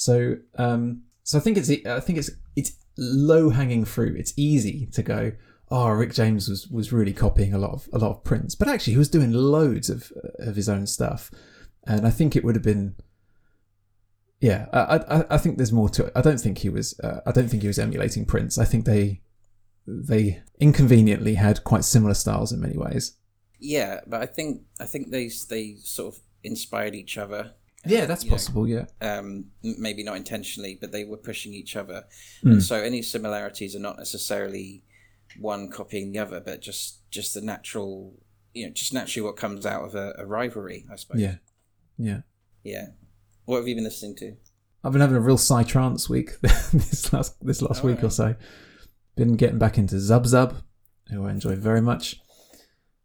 So, 0.00 0.36
um, 0.56 1.02
so 1.24 1.36
I 1.36 1.42
think 1.42 1.58
it's 1.58 1.68
I 1.68 2.00
think 2.00 2.18
it's 2.18 2.30
it's 2.56 2.72
low 2.96 3.50
hanging 3.50 3.84
fruit. 3.84 4.18
It's 4.18 4.32
easy 4.34 4.86
to 4.92 5.02
go. 5.02 5.32
Oh, 5.70 5.90
Rick 5.90 6.14
James 6.14 6.48
was, 6.48 6.66
was 6.68 6.90
really 6.90 7.12
copying 7.12 7.52
a 7.52 7.58
lot 7.58 7.72
of 7.72 7.86
a 7.92 7.98
lot 7.98 8.12
of 8.12 8.24
Prince, 8.24 8.54
but 8.54 8.66
actually 8.66 8.94
he 8.94 8.98
was 8.98 9.10
doing 9.10 9.30
loads 9.30 9.90
of 9.90 10.10
of 10.38 10.56
his 10.56 10.70
own 10.70 10.86
stuff, 10.86 11.30
and 11.86 12.06
I 12.06 12.10
think 12.10 12.34
it 12.34 12.42
would 12.44 12.54
have 12.54 12.64
been. 12.64 12.94
Yeah, 14.40 14.68
I, 14.72 14.96
I 14.96 15.24
I 15.34 15.38
think 15.38 15.58
there's 15.58 15.70
more 15.70 15.90
to 15.90 16.06
it. 16.06 16.12
I 16.16 16.22
don't 16.22 16.40
think 16.40 16.56
he 16.58 16.70
was. 16.70 16.98
Uh, 17.00 17.20
I 17.26 17.32
don't 17.32 17.48
think 17.50 17.60
he 17.60 17.68
was 17.68 17.78
emulating 17.78 18.24
Prince. 18.24 18.56
I 18.56 18.64
think 18.64 18.86
they 18.86 19.20
they 19.86 20.42
inconveniently 20.58 21.34
had 21.34 21.62
quite 21.62 21.84
similar 21.84 22.14
styles 22.14 22.52
in 22.52 22.60
many 22.60 22.78
ways. 22.78 23.18
yeah, 23.58 24.00
but 24.06 24.22
I 24.22 24.26
think, 24.26 24.62
I 24.80 24.86
think 24.86 25.10
they, 25.10 25.30
they 25.50 25.76
sort 25.82 26.14
of 26.14 26.20
inspired 26.42 26.94
each 26.94 27.18
other. 27.18 27.52
Yeah, 27.86 28.06
that's 28.06 28.24
you 28.24 28.30
know, 28.30 28.34
possible. 28.34 28.68
Yeah. 28.68 28.84
um, 29.00 29.46
maybe 29.62 30.02
not 30.02 30.16
intentionally, 30.16 30.76
but 30.80 30.92
they 30.92 31.04
were 31.04 31.16
pushing 31.16 31.54
each 31.54 31.76
other. 31.76 32.04
Mm. 32.44 32.52
And 32.52 32.62
so 32.62 32.76
any 32.76 33.02
similarities 33.02 33.74
are 33.74 33.80
not 33.80 33.96
necessarily 33.96 34.84
one 35.38 35.70
copying 35.70 36.12
the 36.12 36.18
other, 36.18 36.40
but 36.40 36.60
just 36.60 37.10
just 37.10 37.34
the 37.34 37.40
natural, 37.40 38.14
you 38.52 38.66
know, 38.66 38.72
just 38.72 38.92
naturally 38.92 39.24
what 39.26 39.36
comes 39.36 39.64
out 39.64 39.84
of 39.84 39.94
a, 39.94 40.14
a 40.18 40.26
rivalry, 40.26 40.86
I 40.92 40.96
suppose. 40.96 41.20
Yeah. 41.20 41.36
Yeah. 41.96 42.20
Yeah. 42.62 42.86
What 43.46 43.58
have 43.58 43.68
you 43.68 43.74
been 43.74 43.84
listening 43.84 44.16
to? 44.16 44.36
I've 44.84 44.92
been 44.92 45.00
having 45.00 45.16
a 45.16 45.20
real 45.20 45.36
psytrance 45.36 46.08
week 46.08 46.38
this 46.40 47.12
last 47.12 47.44
this 47.44 47.62
last 47.62 47.82
week 47.82 48.02
or 48.02 48.10
so. 48.10 48.34
Been 49.16 49.36
getting 49.36 49.58
back 49.58 49.76
into 49.76 49.96
Zub 49.96 50.24
Zub, 50.24 50.54
who 51.10 51.26
I 51.26 51.30
enjoy 51.30 51.56
very 51.56 51.80
much. 51.80 52.20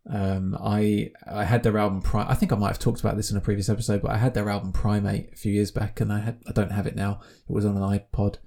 Um, 0.08 0.56
I 0.62 1.12
I 1.26 1.46
had 1.46 1.64
their 1.64 1.78
album 1.78 2.02
Pri 2.02 2.26
I 2.28 2.36
think 2.36 2.52
I 2.52 2.56
might 2.56 2.68
have 2.68 2.80
talked 2.80 3.00
about 3.00 3.18
this 3.18 3.32
in 3.32 3.38
a 3.38 3.42
previous 3.42 3.70
episode, 3.70 4.02
but 4.02 4.12
I 4.12 4.18
had 4.18 4.34
their 4.34 4.50
album 4.50 4.72
Primate 4.72 5.34
a 5.34 5.36
few 5.36 5.52
years 5.52 5.72
back, 5.72 6.00
and 6.00 6.14
I 6.14 6.20
had 6.20 6.42
I 6.48 6.52
don't 6.52 6.72
have 6.72 6.88
it 6.88 6.96
now. 6.96 7.22
It 7.50 7.54
was 7.54 7.66
on 7.66 7.78
an 7.78 7.84
iPod, 7.84 8.38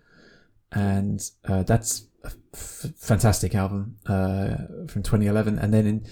and 0.73 1.21
uh, 1.45 1.65
that's 1.65 2.07
a 2.25 2.31
f- 2.55 2.93
fantastic 2.97 3.55
album 3.55 3.97
uh, 4.07 4.57
from 4.89 5.03
2011. 5.03 5.59
And 5.59 5.75
then 5.75 5.87
in, 5.87 6.07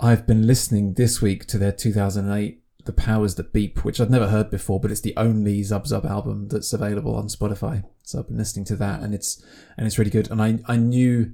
I've 0.00 0.26
been 0.26 0.46
listening 0.46 0.94
this 0.94 1.22
week 1.22 1.46
to 1.46 1.58
their 1.58 1.72
2008 1.72 2.62
the 2.84 2.92
Powers 2.92 3.36
That 3.36 3.52
Beep, 3.52 3.84
which 3.84 4.00
I'd 4.00 4.10
never 4.10 4.28
heard 4.28 4.50
before, 4.50 4.80
but 4.80 4.90
it's 4.90 5.00
the 5.00 5.16
only 5.16 5.60
Zub 5.60 5.84
Zub 5.84 6.04
album 6.04 6.48
that's 6.48 6.72
available 6.72 7.14
on 7.14 7.28
Spotify. 7.28 7.84
So 8.02 8.18
I've 8.18 8.28
been 8.28 8.38
listening 8.38 8.64
to 8.66 8.76
that, 8.76 9.00
and 9.00 9.14
it's 9.14 9.42
and 9.76 9.86
it's 9.86 9.98
really 9.98 10.10
good. 10.10 10.30
And 10.30 10.42
I 10.42 10.58
I 10.66 10.76
knew 10.76 11.32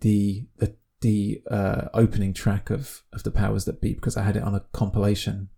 the 0.00 0.46
the 0.58 0.74
the 1.06 1.40
uh, 1.48 1.88
opening 1.94 2.34
track 2.34 2.68
of 2.68 3.04
of 3.12 3.22
the 3.22 3.30
Powers 3.30 3.64
That 3.64 3.80
Be 3.80 3.94
because 3.94 4.16
I 4.16 4.24
had 4.24 4.36
it 4.36 4.42
on 4.42 4.56
a 4.56 4.64
compilation 4.72 5.50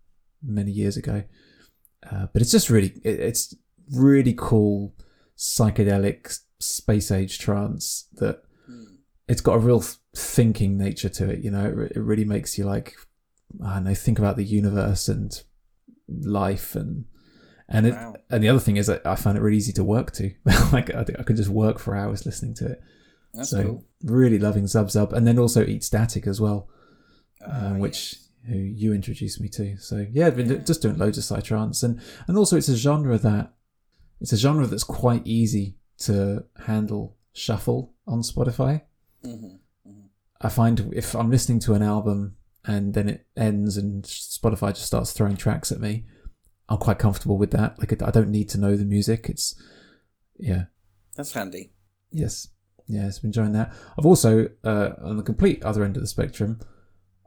many 0.43 0.71
years 0.71 0.99
ago. 0.99 1.25
Uh, 2.11 2.27
but 2.31 2.43
it's 2.43 2.51
just 2.51 2.69
really 2.69 2.93
it, 3.03 3.19
it's 3.19 3.57
really 3.91 4.35
cool 4.37 4.95
psychedelic 5.39 6.39
space 6.61 7.11
age 7.11 7.39
trance 7.39 8.09
that 8.21 8.43
it's 9.27 9.41
got 9.41 9.55
a 9.55 9.59
real 9.59 9.83
thinking 10.15 10.77
nature 10.77 11.09
to 11.09 11.31
it. 11.31 11.43
You 11.43 11.51
know, 11.51 11.65
it, 11.65 11.93
it 11.97 12.01
really 12.01 12.27
makes 12.27 12.59
you 12.59 12.67
like 12.67 12.95
I 13.65 13.77
don't 13.77 13.85
know 13.85 13.95
think 13.95 14.19
about 14.19 14.37
the 14.37 14.45
universe 14.45 15.09
and 15.09 15.33
life 16.09 16.75
and 16.75 17.07
and 17.71 17.87
it 17.87 17.95
Wow. 17.95 18.17
and 18.29 18.45
the 18.45 18.51
other 18.51 18.61
thing 18.61 18.77
is 18.77 18.89
that 18.89 19.07
I 19.07 19.15
find 19.15 19.39
it 19.39 19.41
really 19.41 19.57
easy 19.57 19.73
to 19.73 19.85
work 19.85 20.13
to. 20.13 20.31
like 20.75 20.95
I, 20.95 21.05
think 21.05 21.19
I 21.19 21.23
could 21.23 21.37
just 21.37 21.49
work 21.49 21.79
for 21.79 21.97
hours 21.97 22.27
listening 22.27 22.55
to 22.57 22.67
it. 22.73 22.81
That's 23.35 23.51
so 23.51 23.63
cool. 23.63 23.85
really 24.05 24.39
loving 24.39 24.65
Zub 24.65 24.87
Zub, 24.87 25.13
and 25.13 25.27
then 25.27 25.39
also 25.39 25.65
Eat 25.65 25.85
Static 25.85 26.27
as 26.27 26.41
well, 26.41 26.69
Uh, 27.47 27.51
uh, 27.51 27.75
which 27.75 28.17
who 28.47 28.57
you 28.57 28.93
introduced 28.95 29.41
me 29.41 29.49
to. 29.51 29.77
So 29.79 30.07
yeah, 30.11 30.27
I've 30.29 30.37
been 30.37 30.49
do- 30.49 30.59
just 30.59 30.83
doing 30.83 30.97
loads 30.99 31.19
of 31.19 31.25
psytrance, 31.25 31.83
and 31.85 32.01
and 32.27 32.37
also 32.39 32.57
it's 32.57 32.69
a 32.69 32.77
genre 32.77 33.19
that 33.19 33.53
it's 34.21 34.33
a 34.33 34.37
genre 34.37 34.67
that's 34.67 34.85
quite 34.85 35.27
easy 35.27 35.77
to 35.99 36.45
handle 36.67 37.17
shuffle 37.33 37.93
on 38.07 38.23
Spotify. 38.23 38.83
hmm 39.23 39.57
I 40.41 40.49
find 40.49 40.93
if 40.95 41.15
I'm 41.17 41.31
listening 41.33 41.59
to 41.61 41.75
an 41.75 41.83
album 41.83 42.37
and 42.65 42.95
then 42.95 43.09
it 43.09 43.27
ends 43.37 43.77
and 43.77 44.05
Spotify 44.05 44.69
just 44.73 44.87
starts 44.87 45.11
throwing 45.13 45.37
tracks 45.37 45.73
at 45.73 45.81
me, 45.81 46.07
I'm 46.69 46.79
quite 46.79 47.01
comfortable 47.01 47.37
with 47.39 47.51
that. 47.51 47.77
Like 47.81 48.01
I 48.03 48.11
don't 48.13 48.31
need 48.31 48.49
to 48.51 48.59
know 48.59 48.77
the 48.77 48.85
music. 48.85 49.29
It's 49.29 49.61
yeah, 50.39 50.67
That's 51.17 51.33
handy. 51.33 51.73
Yes, 52.13 52.49
yes, 52.89 53.19
been 53.21 53.29
enjoying 53.29 53.53
that. 53.53 53.73
I've 53.99 54.07
also, 54.07 54.49
uh, 54.65 54.91
on 55.03 55.17
the 55.17 55.23
complete 55.23 55.63
other 55.63 55.85
end 55.85 55.97
of 55.97 56.03
the 56.03 56.09
spectrum, 56.09 56.59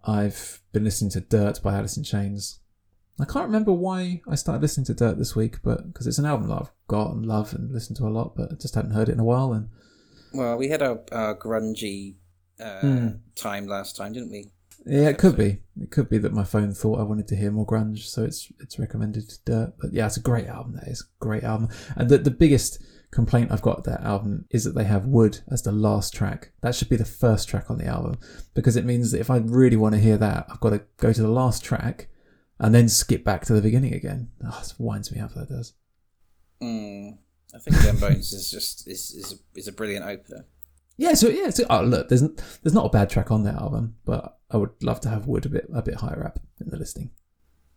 I've 0.04 0.62
been 0.74 0.84
listening 0.84 1.12
to 1.12 1.22
Dirt 1.22 1.62
by 1.64 1.76
Alice 1.78 1.96
in 1.98 2.04
Chains. 2.04 2.60
I 3.20 3.26
can't 3.26 3.46
remember 3.46 3.72
why 3.72 4.22
I 4.28 4.36
started 4.36 4.62
listening 4.62 4.86
to 4.88 4.94
Dirt 4.96 5.18
this 5.18 5.36
week, 5.36 5.58
but 5.64 5.86
because 5.88 6.08
it's 6.08 6.18
an 6.18 6.26
album 6.26 6.48
that 6.48 6.56
I've 6.56 6.72
got 6.88 7.12
and 7.14 7.26
love 7.26 7.54
and 7.54 7.72
listened 7.72 7.98
to 7.98 8.08
a 8.08 8.10
lot, 8.10 8.36
but 8.36 8.52
I 8.52 8.56
just 8.56 8.74
hadn't 8.74 8.92
heard 8.92 9.10
it 9.10 9.14
in 9.14 9.20
a 9.20 9.24
while. 9.24 9.54
And 9.54 9.70
Well, 10.34 10.58
we 10.58 10.70
had 10.70 10.82
our, 10.82 11.02
our 11.12 11.36
grungy 11.38 12.16
uh, 12.60 12.82
Hmm. 12.82 13.08
time 13.36 13.68
last 13.68 13.96
time, 13.96 14.14
didn't 14.14 14.32
we? 14.32 14.52
yeah, 14.88 15.10
it 15.10 15.20
could 15.20 15.38
be. 15.38 15.60
It 15.80 15.92
could 15.92 16.10
be 16.10 16.18
that 16.18 16.34
my 16.34 16.44
phone 16.44 16.74
thought 16.74 17.00
I 17.00 17.04
wanted 17.04 17.28
to 17.28 17.36
hear 17.36 17.52
more 17.52 17.68
grunge, 17.68 18.00
so 18.06 18.24
it's 18.24 18.52
it's 18.60 18.80
recommended 18.80 19.32
Dirt. 19.46 19.74
But 19.80 19.94
yeah, 19.94 20.08
it's 20.08 20.18
a 20.18 20.22
great 20.22 20.48
album. 20.48 20.74
That 20.74 20.88
is 20.88 21.02
a 21.02 21.24
great 21.24 21.44
album. 21.44 21.70
And 21.96 22.10
the 22.10 22.18
the 22.18 22.32
biggest 22.32 22.82
complaint 23.12 23.52
I've 23.52 23.62
got 23.62 23.84
that 23.84 24.02
album 24.02 24.46
is 24.50 24.64
that 24.64 24.74
they 24.76 24.86
have 24.86 25.06
Wood 25.06 25.40
as 25.50 25.62
the 25.62 25.72
last 25.72 26.14
track. 26.14 26.52
That 26.62 26.76
should 26.76 26.90
be 26.90 26.96
the 26.96 27.06
first 27.06 27.48
track 27.48 27.70
on 27.70 27.78
the 27.78 27.86
album 27.86 28.18
because 28.54 28.76
it 28.76 28.86
means 28.86 29.12
that 29.12 29.20
if 29.20 29.30
I 29.30 29.38
really 29.38 29.78
want 29.78 29.96
to 29.96 30.02
hear 30.02 30.18
that, 30.18 30.48
I've 30.50 30.60
got 30.60 30.72
to 30.72 30.84
go 30.98 31.12
to 31.14 31.22
the 31.22 31.28
last 31.28 31.64
track 31.64 32.08
and 32.60 32.74
then 32.74 32.88
skip 32.88 33.24
back 33.24 33.46
to 33.46 33.54
the 33.54 33.62
beginning 33.62 33.94
again. 33.94 34.30
Oh, 34.44 34.62
it 34.64 34.74
winds 34.78 35.12
me 35.12 35.20
up. 35.20 35.34
That 35.34 35.50
does. 35.50 35.74
Mm, 36.62 37.18
I 37.54 37.58
think 37.60 37.78
Them 37.78 37.98
Bones 37.98 38.32
is 38.34 38.50
just 38.50 38.88
is 38.88 39.12
is 39.12 39.34
a, 39.34 39.60
is 39.60 39.68
a 39.68 39.72
brilliant 39.72 40.06
opener. 40.06 40.46
Yeah, 40.98 41.16
so 41.16 41.30
yeah, 41.30 41.50
so, 41.50 41.66
oh, 41.70 41.82
look, 41.82 42.10
there's 42.10 42.22
there's 42.22 42.74
not 42.74 42.86
a 42.86 42.90
bad 42.90 43.10
track 43.10 43.32
on 43.32 43.44
that 43.44 43.56
album, 43.56 43.96
but 44.06 44.38
I 44.52 44.58
would 44.58 44.72
love 44.84 45.02
to 45.02 45.10
have 45.10 45.26
Wood 45.26 45.46
a 45.46 45.50
bit 45.50 45.68
a 45.74 45.82
bit 45.82 45.96
higher 45.96 46.24
up 46.24 46.40
in 46.60 46.70
the 46.70 46.78
listing. 46.78 47.12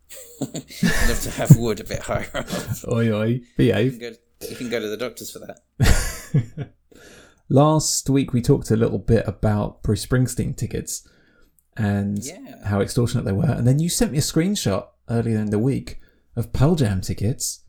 I'd 0.41 1.09
love 1.09 1.21
to 1.21 1.31
have 1.31 1.57
Wood 1.57 1.79
a 1.79 1.83
bit 1.83 2.01
higher 2.01 2.29
up. 2.35 2.47
Oi 2.91 3.11
oi, 3.11 3.41
behave. 3.57 3.99
go, 3.99 4.11
you 4.41 4.55
can 4.55 4.69
go 4.69 4.79
to 4.79 4.87
the 4.87 4.97
doctors 4.97 5.31
for 5.31 5.39
that. 5.39 6.69
Last 7.49 8.09
week 8.09 8.33
we 8.33 8.41
talked 8.41 8.71
a 8.71 8.75
little 8.75 8.97
bit 8.97 9.23
about 9.27 9.83
Bruce 9.83 10.05
Springsteen 10.05 10.55
tickets 10.57 11.07
and 11.77 12.17
Yeah. 12.23 12.65
how 12.67 12.81
extortionate 12.81 13.25
they 13.25 13.31
were, 13.33 13.51
and 13.51 13.67
then 13.67 13.79
you 13.79 13.89
sent 13.89 14.11
me 14.11 14.17
a 14.17 14.21
screenshot 14.21 14.87
earlier 15.09 15.37
in 15.37 15.51
the 15.51 15.59
week 15.59 15.99
of 16.35 16.53
Pearl 16.53 16.75
Jam 16.75 17.01
tickets 17.01 17.61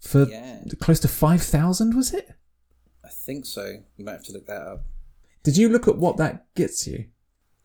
for 0.00 0.24
Yeah, 0.28 0.60
close 0.80 1.00
to 1.00 1.08
five 1.08 1.42
thousand. 1.42 1.94
Was 1.94 2.14
it? 2.14 2.30
I 3.04 3.08
think 3.08 3.44
so. 3.44 3.82
You 3.96 4.04
might 4.04 4.12
have 4.12 4.24
to 4.24 4.32
look 4.32 4.46
that 4.46 4.62
up. 4.62 4.84
Did 5.42 5.56
you 5.58 5.68
look 5.68 5.86
at 5.86 5.98
what 5.98 6.16
that 6.16 6.46
gets 6.54 6.86
you? 6.86 7.06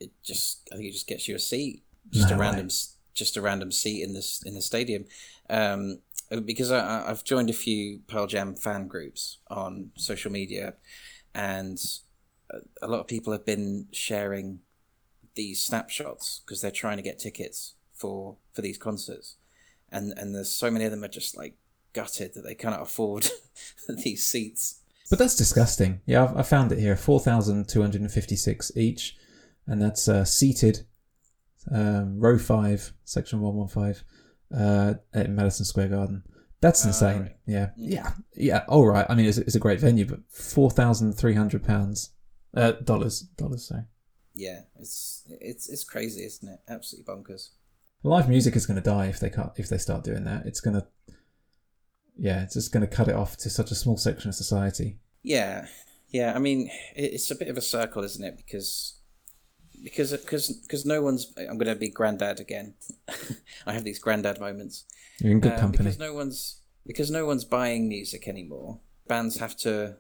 It 0.02 0.12
just 0.24 0.68
I 0.74 0.76
think 0.76 0.90
it 0.90 0.94
just 0.94 1.08
gets 1.08 1.28
you 1.30 1.36
a 1.36 1.40
seat, 1.40 1.84
just 2.10 2.30
No 2.30 2.36
a 2.36 2.40
random 2.40 2.66
s- 2.66 2.98
just 3.14 3.38
a 3.38 3.42
random 3.42 3.72
seat 3.72 4.04
in 4.04 4.14
this 4.14 4.42
in 4.46 4.54
the 4.56 4.62
stadium. 4.62 5.06
Um, 5.50 6.00
because 6.46 6.72
I, 6.72 7.10
I've 7.10 7.24
joined 7.24 7.50
a 7.50 7.54
few 7.54 8.00
Pearl 8.08 8.28
Jam 8.28 8.56
fan 8.56 8.88
groups 8.88 9.40
on 9.48 9.92
social 9.96 10.32
media, 10.32 10.76
and 11.34 11.80
a- 12.52 12.86
a 12.86 12.88
lot 12.88 13.00
of 13.00 13.08
people 13.08 13.34
have 13.34 13.46
been 13.46 13.88
sharing 13.92 14.60
these 15.36 15.62
snapshots 15.62 16.42
because 16.46 16.62
they're 16.62 16.70
trying 16.72 16.98
to 16.98 17.04
get 17.04 17.18
tickets 17.20 17.74
for 17.94 18.38
for 18.54 18.62
these 18.62 18.78
concerts, 18.78 19.36
and 19.92 20.14
and 20.18 20.36
there's 20.36 20.52
so 20.52 20.70
many 20.70 20.86
of 20.86 20.92
them 20.92 21.04
are 21.04 21.08
just 21.08 21.36
like 21.36 21.56
gutted 21.94 22.34
that 22.36 22.44
they 22.44 22.54
cannot 22.56 22.82
afford 22.82 23.28
these 24.04 24.24
seats. 24.26 24.82
But 25.10 25.18
that's 25.18 25.36
disgusting. 25.36 26.02
Yeah, 26.06 26.24
I've, 26.26 26.38
I 26.38 26.44
found 26.44 26.72
it 26.72 26.78
here. 26.78 26.96
Four 26.96 27.20
thousand 27.20 27.68
two 27.68 27.82
hundred 27.82 28.02
and 28.02 28.12
fifty-six 28.12 28.72
each, 28.76 29.18
and 29.66 29.82
that's 29.82 30.08
uh, 30.08 30.24
seated, 30.26 30.82
um, 31.72 32.20
row 32.20 32.38
five, 32.38 32.94
section 33.06 33.42
one 33.42 33.56
one 33.56 33.68
five, 33.68 34.04
uh, 34.56 34.96
at 35.14 35.30
Madison 35.30 35.66
Square 35.66 35.90
Garden. 35.90 36.24
That's 36.62 36.84
Ah, 36.84 36.90
insane. 36.90 37.22
right. 37.22 37.36
Yeah, 37.46 37.70
yeah, 37.78 38.12
yeah. 38.36 38.64
All 38.68 38.86
right. 38.86 39.06
I 39.10 39.16
mean, 39.16 39.26
it's, 39.28 39.38
it's 39.38 39.56
a 39.56 39.60
great 39.60 39.80
venue, 39.80 40.06
but 40.06 40.20
four 40.30 40.70
thousand 40.70 41.14
three 41.14 41.34
hundred 41.36 41.64
pounds, 41.64 42.12
uh, 42.54 42.72
dollars, 42.74 43.22
dollars. 43.22 43.68
Sorry. 43.68 43.84
Yeah, 44.36 44.62
it's 44.78 45.24
it's 45.28 45.70
it's 45.70 45.84
crazy, 45.84 46.24
isn't 46.26 46.48
it? 46.48 46.60
Absolutely 46.68 47.14
bonkers. 47.14 47.50
Live 48.04 48.30
music 48.30 48.56
is 48.56 48.66
going 48.66 48.76
to 48.76 48.82
die 48.84 49.08
if 49.08 49.20
they 49.20 49.30
cut 49.30 49.54
if 49.58 49.68
they 49.70 49.78
start 49.78 50.04
doing 50.04 50.24
that. 50.26 50.46
It's 50.46 50.62
going 50.62 50.76
to, 50.76 50.88
yeah, 52.18 52.44
it's 52.44 52.54
just 52.54 52.72
going 52.72 52.88
to 52.88 52.96
cut 52.96 53.08
it 53.08 53.16
off 53.16 53.38
to 53.38 53.50
such 53.50 53.72
a 53.72 53.76
small 53.76 53.98
section 53.98 54.30
of 54.30 54.36
society. 54.36 54.98
Yeah, 55.24 55.68
yeah. 56.10 56.34
I 56.36 56.40
mean, 56.40 56.70
it's 56.96 57.32
a 57.32 57.36
bit 57.36 57.48
of 57.50 57.58
a 57.58 57.62
circle, 57.62 58.04
isn't 58.04 58.24
it? 58.24 58.38
Because 58.38 58.99
because 59.84 60.12
because 60.12 60.50
because 60.50 60.86
no 60.86 61.02
one's. 61.02 61.34
I'm 61.38 61.58
going 61.58 61.68
to 61.68 61.76
be 61.76 61.90
granddad 61.90 62.40
again. 62.40 62.74
I 63.66 63.74
have 63.74 63.84
these 63.84 64.00
granddad 64.00 64.40
moments. 64.40 64.86
You're 65.20 65.32
in 65.34 65.40
good 65.40 65.54
Um, 65.54 65.60
company. 65.60 65.84
because 65.86 66.00
no 66.00 66.14
one's 66.14 66.62
because 66.86 67.12
no 67.12 67.26
one's 67.26 67.46
buying 67.46 67.88
music 67.90 68.28
anymore. 68.28 68.80
Bands 69.08 69.38
have 69.40 69.56
to 69.58 69.98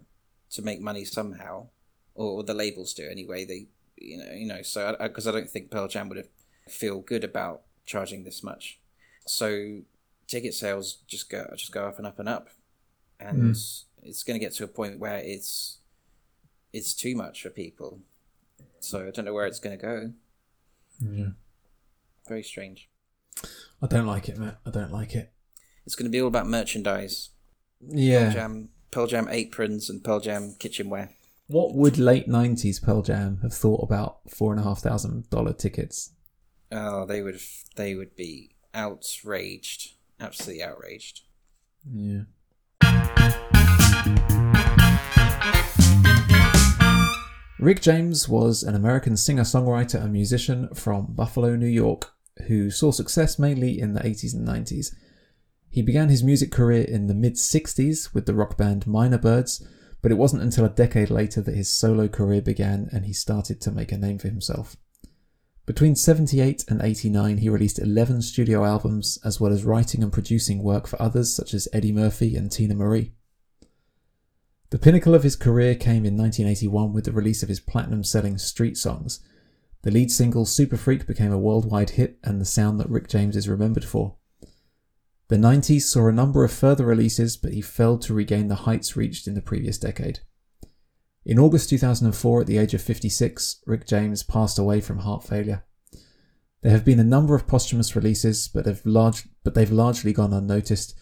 to 0.51 0.61
make 0.61 0.81
money 0.81 1.05
somehow, 1.05 1.67
or, 2.15 2.39
or 2.39 2.43
the 2.43 2.53
labels 2.53 2.93
do 2.93 3.07
anyway. 3.09 3.45
They 3.45 3.67
you 3.97 4.17
know 4.17 4.31
you 4.31 4.45
know 4.47 4.61
so 4.61 4.95
because 4.99 5.27
I, 5.27 5.31
don't 5.31 5.49
think 5.49 5.71
Pearl 5.71 5.87
Jam 5.87 6.09
would 6.09 6.17
have 6.17 6.29
feel 6.67 6.99
good 7.01 7.23
about 7.23 7.61
charging 7.85 8.23
this 8.23 8.43
much. 8.43 8.79
So 9.27 9.81
ticket 10.27 10.53
sales 10.53 10.99
just 11.07 11.29
go 11.29 11.51
just 11.57 11.71
go 11.71 11.87
up 11.87 11.97
and 11.97 12.07
up 12.07 12.19
and 12.19 12.29
up, 12.29 12.49
and 13.19 13.51
it's 14.03 14.23
going 14.23 14.39
to 14.39 14.43
get 14.45 14.53
to 14.55 14.63
a 14.63 14.67
point 14.67 14.99
where 14.99 15.17
it's 15.17 15.77
it's 16.71 16.93
too 16.93 17.15
much 17.15 17.41
for 17.41 17.49
people. 17.49 17.99
So 18.81 19.07
I 19.07 19.11
don't 19.11 19.25
know 19.25 19.33
where 19.33 19.47
it's 19.47 19.59
going 19.59 19.77
to 19.77 19.85
go. 19.85 20.13
Yeah. 21.01 21.29
Very 22.27 22.43
strange. 22.43 22.89
I 23.81 23.87
don't 23.87 24.05
like 24.05 24.29
it, 24.29 24.37
Matt. 24.37 24.59
I 24.65 24.69
don't 24.69 24.91
like 24.91 25.15
it. 25.15 25.31
It's 25.85 25.95
going 25.95 26.05
to 26.05 26.11
be 26.11 26.21
all 26.21 26.27
about 26.27 26.47
merchandise. 26.47 27.29
Yeah. 27.81 28.25
Pearl 28.25 28.33
Jam, 28.33 28.69
Pearl 28.91 29.07
Jam 29.07 29.27
aprons 29.29 29.89
and 29.89 30.03
Pearl 30.03 30.19
Jam 30.19 30.55
kitchenware. 30.59 31.11
What 31.47 31.73
would 31.73 31.97
late 31.97 32.27
nineties 32.27 32.79
Pearl 32.79 33.01
Jam 33.01 33.39
have 33.41 33.53
thought 33.53 33.81
about 33.81 34.19
four 34.29 34.51
and 34.51 34.61
a 34.61 34.63
half 34.63 34.79
thousand 34.79 35.29
dollar 35.31 35.53
tickets? 35.53 36.11
Oh, 36.71 37.05
they 37.07 37.23
would 37.23 37.39
they 37.75 37.95
would 37.95 38.15
be 38.15 38.51
outraged, 38.75 39.95
absolutely 40.19 40.63
outraged. 40.63 41.21
Yeah. 41.91 42.25
Rick 47.59 47.81
James 47.81 48.29
was 48.29 48.63
an 48.63 48.73
American 48.73 49.17
singer 49.17 49.43
songwriter 49.43 50.01
and 50.01 50.13
musician 50.13 50.69
from 50.73 51.07
Buffalo, 51.07 51.57
New 51.57 51.67
York, 51.67 52.13
who 52.47 52.71
saw 52.71 52.89
success 52.91 53.37
mainly 53.37 53.77
in 53.77 53.93
the 53.93 53.99
80s 53.99 54.33
and 54.33 54.47
90s. 54.47 54.95
He 55.69 55.81
began 55.81 56.07
his 56.07 56.23
music 56.23 56.53
career 56.53 56.83
in 56.83 57.07
the 57.07 57.13
mid 57.13 57.33
60s 57.33 58.13
with 58.13 58.27
the 58.27 58.33
rock 58.33 58.55
band 58.55 58.85
Mynah 58.85 59.21
Birds, 59.21 59.61
but 60.01 60.09
it 60.09 60.17
wasn't 60.17 60.41
until 60.41 60.63
a 60.63 60.69
decade 60.69 61.09
later 61.09 61.41
that 61.41 61.53
his 61.53 61.69
solo 61.69 62.07
career 62.07 62.41
began 62.41 62.87
and 62.93 63.05
he 63.05 63.11
started 63.11 63.59
to 63.59 63.71
make 63.71 63.91
a 63.91 63.97
name 63.97 64.19
for 64.19 64.29
himself. 64.29 64.77
Between 65.65 65.97
78 65.97 66.63
and 66.69 66.81
89, 66.81 67.39
he 67.39 67.49
released 67.49 67.77
11 67.77 68.21
studio 68.21 68.63
albums, 68.63 69.19
as 69.25 69.41
well 69.41 69.51
as 69.51 69.65
writing 69.65 70.01
and 70.01 70.13
producing 70.13 70.63
work 70.63 70.87
for 70.87 70.99
others 71.01 71.35
such 71.35 71.53
as 71.53 71.67
Eddie 71.73 71.91
Murphy 71.91 72.37
and 72.37 72.49
Teena 72.49 72.73
Marie. 72.73 73.11
The 74.71 74.79
pinnacle 74.79 75.15
of 75.15 75.23
his 75.23 75.35
career 75.35 75.73
came 75.73 76.05
in 76.05 76.15
1981 76.15 76.93
with 76.93 77.05
the 77.05 77.11
release 77.11 77.41
of 77.41 77.49
his 77.49 77.59
platinum 77.59 78.03
selling 78.03 78.37
Street 78.37 78.77
Songs. 78.77 79.19
The 79.81 79.89
lead 79.89 80.11
single 80.11 80.45
Super 80.45 80.77
Freak 80.77 81.07
became 81.07 81.31
a 81.31 81.39
worldwide 81.39 81.91
hit 81.91 82.19
and 82.23 82.39
the 82.39 82.45
sound 82.45 82.79
that 82.79 82.89
Rick 82.89 83.07
James 83.07 83.35
is 83.35 83.49
remembered 83.49 83.85
for. 83.85 84.17
The 85.29 85.37
90s 85.37 85.83
saw 85.83 86.07
a 86.07 86.11
number 86.11 86.43
of 86.43 86.51
further 86.51 86.85
releases, 86.85 87.37
but 87.37 87.53
he 87.53 87.61
failed 87.61 88.01
to 88.03 88.13
regain 88.13 88.47
the 88.47 88.55
heights 88.55 88.95
reached 88.95 89.27
in 89.27 89.33
the 89.33 89.41
previous 89.41 89.77
decade. 89.77 90.19
In 91.25 91.39
August 91.39 91.69
2004, 91.69 92.41
at 92.41 92.47
the 92.47 92.57
age 92.57 92.73
of 92.73 92.81
56, 92.81 93.61
Rick 93.65 93.87
James 93.87 94.23
passed 94.23 94.59
away 94.59 94.81
from 94.81 94.99
heart 94.99 95.23
failure. 95.23 95.63
There 96.61 96.71
have 96.71 96.85
been 96.85 96.99
a 96.99 97.03
number 97.03 97.35
of 97.35 97.47
posthumous 97.47 97.95
releases, 97.95 98.47
but, 98.47 98.65
have 98.65 98.85
large, 98.85 99.27
but 99.43 99.53
they've 99.53 99.71
largely 99.71 100.13
gone 100.13 100.33
unnoticed. 100.33 100.95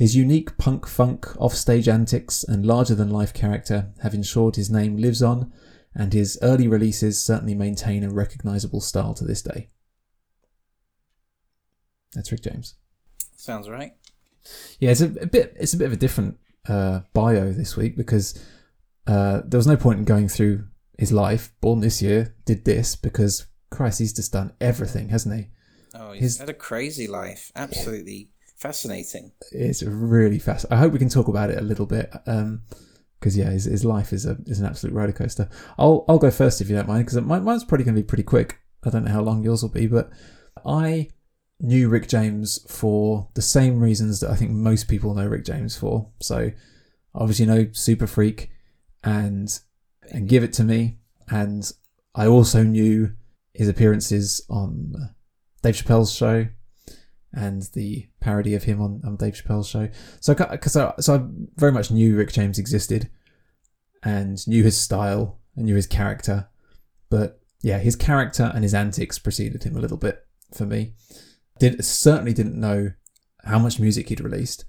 His 0.00 0.16
unique 0.16 0.56
punk 0.56 0.86
funk, 0.86 1.26
offstage 1.36 1.86
antics, 1.86 2.42
and 2.42 2.64
larger 2.64 2.94
than 2.94 3.10
life 3.10 3.34
character 3.34 3.90
have 4.02 4.14
ensured 4.14 4.56
his 4.56 4.70
name 4.70 4.96
lives 4.96 5.22
on, 5.22 5.52
and 5.94 6.14
his 6.14 6.38
early 6.40 6.66
releases 6.66 7.20
certainly 7.20 7.52
maintain 7.52 8.02
a 8.02 8.08
recognisable 8.08 8.80
style 8.80 9.12
to 9.12 9.26
this 9.26 9.42
day. 9.42 9.68
That's 12.14 12.32
Rick 12.32 12.44
James. 12.44 12.76
Sounds 13.36 13.68
right. 13.68 13.92
Yeah, 14.78 14.92
it's 14.92 15.02
a, 15.02 15.12
a 15.20 15.26
bit. 15.26 15.54
It's 15.60 15.74
a 15.74 15.76
bit 15.76 15.88
of 15.88 15.92
a 15.92 15.96
different 15.96 16.38
uh, 16.66 17.00
bio 17.12 17.52
this 17.52 17.76
week 17.76 17.94
because 17.94 18.42
uh, 19.06 19.42
there 19.44 19.58
was 19.58 19.66
no 19.66 19.76
point 19.76 19.98
in 19.98 20.06
going 20.06 20.28
through 20.28 20.64
his 20.96 21.12
life. 21.12 21.52
Born 21.60 21.80
this 21.80 22.00
year, 22.00 22.34
did 22.46 22.64
this 22.64 22.96
because 22.96 23.48
Christ, 23.70 23.98
he's 23.98 24.14
just 24.14 24.32
done 24.32 24.54
everything, 24.62 25.10
hasn't 25.10 25.34
he? 25.34 25.48
Oh, 25.94 26.12
he's 26.12 26.22
His- 26.22 26.38
had 26.38 26.48
a 26.48 26.54
crazy 26.54 27.06
life. 27.06 27.52
Absolutely 27.54 28.30
fascinating. 28.60 29.32
It's 29.52 29.82
really 29.82 30.38
fast. 30.38 30.66
I 30.70 30.76
hope 30.76 30.92
we 30.92 30.98
can 30.98 31.08
talk 31.08 31.28
about 31.28 31.50
it 31.50 31.58
a 31.58 31.62
little 31.62 31.86
bit 31.86 32.12
um, 32.26 32.62
because 33.18 33.36
yeah, 33.36 33.50
his, 33.50 33.64
his 33.64 33.84
life 33.84 34.12
is 34.12 34.26
a 34.26 34.36
is 34.46 34.60
an 34.60 34.66
absolute 34.66 34.94
roller 34.94 35.12
coaster. 35.12 35.48
I'll 35.78 36.04
I'll 36.08 36.18
go 36.18 36.30
first 36.30 36.60
if 36.60 36.68
you 36.68 36.76
don't 36.76 36.88
mind 36.88 37.06
because 37.06 37.20
mine's 37.20 37.64
probably 37.64 37.84
going 37.84 37.96
to 37.96 38.02
be 38.02 38.06
pretty 38.06 38.22
quick. 38.22 38.58
I 38.84 38.90
don't 38.90 39.04
know 39.04 39.12
how 39.12 39.22
long 39.22 39.42
yours 39.42 39.62
will 39.62 39.70
be, 39.70 39.86
but 39.86 40.10
I 40.64 41.08
knew 41.58 41.88
Rick 41.88 42.08
James 42.08 42.64
for 42.70 43.28
the 43.34 43.42
same 43.42 43.80
reasons 43.80 44.20
that 44.20 44.30
I 44.30 44.36
think 44.36 44.52
most 44.52 44.88
people 44.88 45.14
know 45.14 45.26
Rick 45.26 45.44
James 45.44 45.76
for. 45.76 46.10
So 46.20 46.52
obviously 47.14 47.46
know 47.46 47.68
Super 47.72 48.06
Freak 48.06 48.50
and 49.02 49.58
and 50.10 50.28
Give 50.28 50.44
It 50.44 50.52
to 50.54 50.64
Me, 50.64 50.98
and 51.28 51.70
I 52.14 52.26
also 52.26 52.62
knew 52.62 53.14
his 53.54 53.68
appearances 53.68 54.44
on 54.48 54.94
Dave 55.62 55.76
Chappelle's 55.76 56.12
show 56.12 56.48
and 57.32 57.62
the 57.74 58.08
parody 58.20 58.54
of 58.54 58.64
him 58.64 58.80
on, 58.80 59.00
on 59.04 59.16
Dave 59.16 59.34
Chappelle's 59.34 59.68
show. 59.68 59.88
So, 60.20 60.34
cause 60.34 60.76
I, 60.76 60.94
so 60.98 61.14
I 61.14 61.20
very 61.56 61.72
much 61.72 61.90
knew 61.90 62.16
Rick 62.16 62.32
James 62.32 62.58
existed 62.58 63.08
and 64.02 64.46
knew 64.48 64.64
his 64.64 64.76
style 64.76 65.38
and 65.56 65.66
knew 65.66 65.76
his 65.76 65.86
character. 65.86 66.48
But 67.08 67.40
yeah, 67.62 67.78
his 67.78 67.96
character 67.96 68.50
and 68.54 68.64
his 68.64 68.74
antics 68.74 69.18
preceded 69.18 69.64
him 69.64 69.76
a 69.76 69.80
little 69.80 69.96
bit 69.96 70.26
for 70.54 70.66
me. 70.66 70.94
Did 71.58 71.84
certainly 71.84 72.32
didn't 72.32 72.58
know 72.58 72.92
how 73.44 73.58
much 73.58 73.78
music 73.78 74.08
he'd 74.08 74.20
released. 74.20 74.64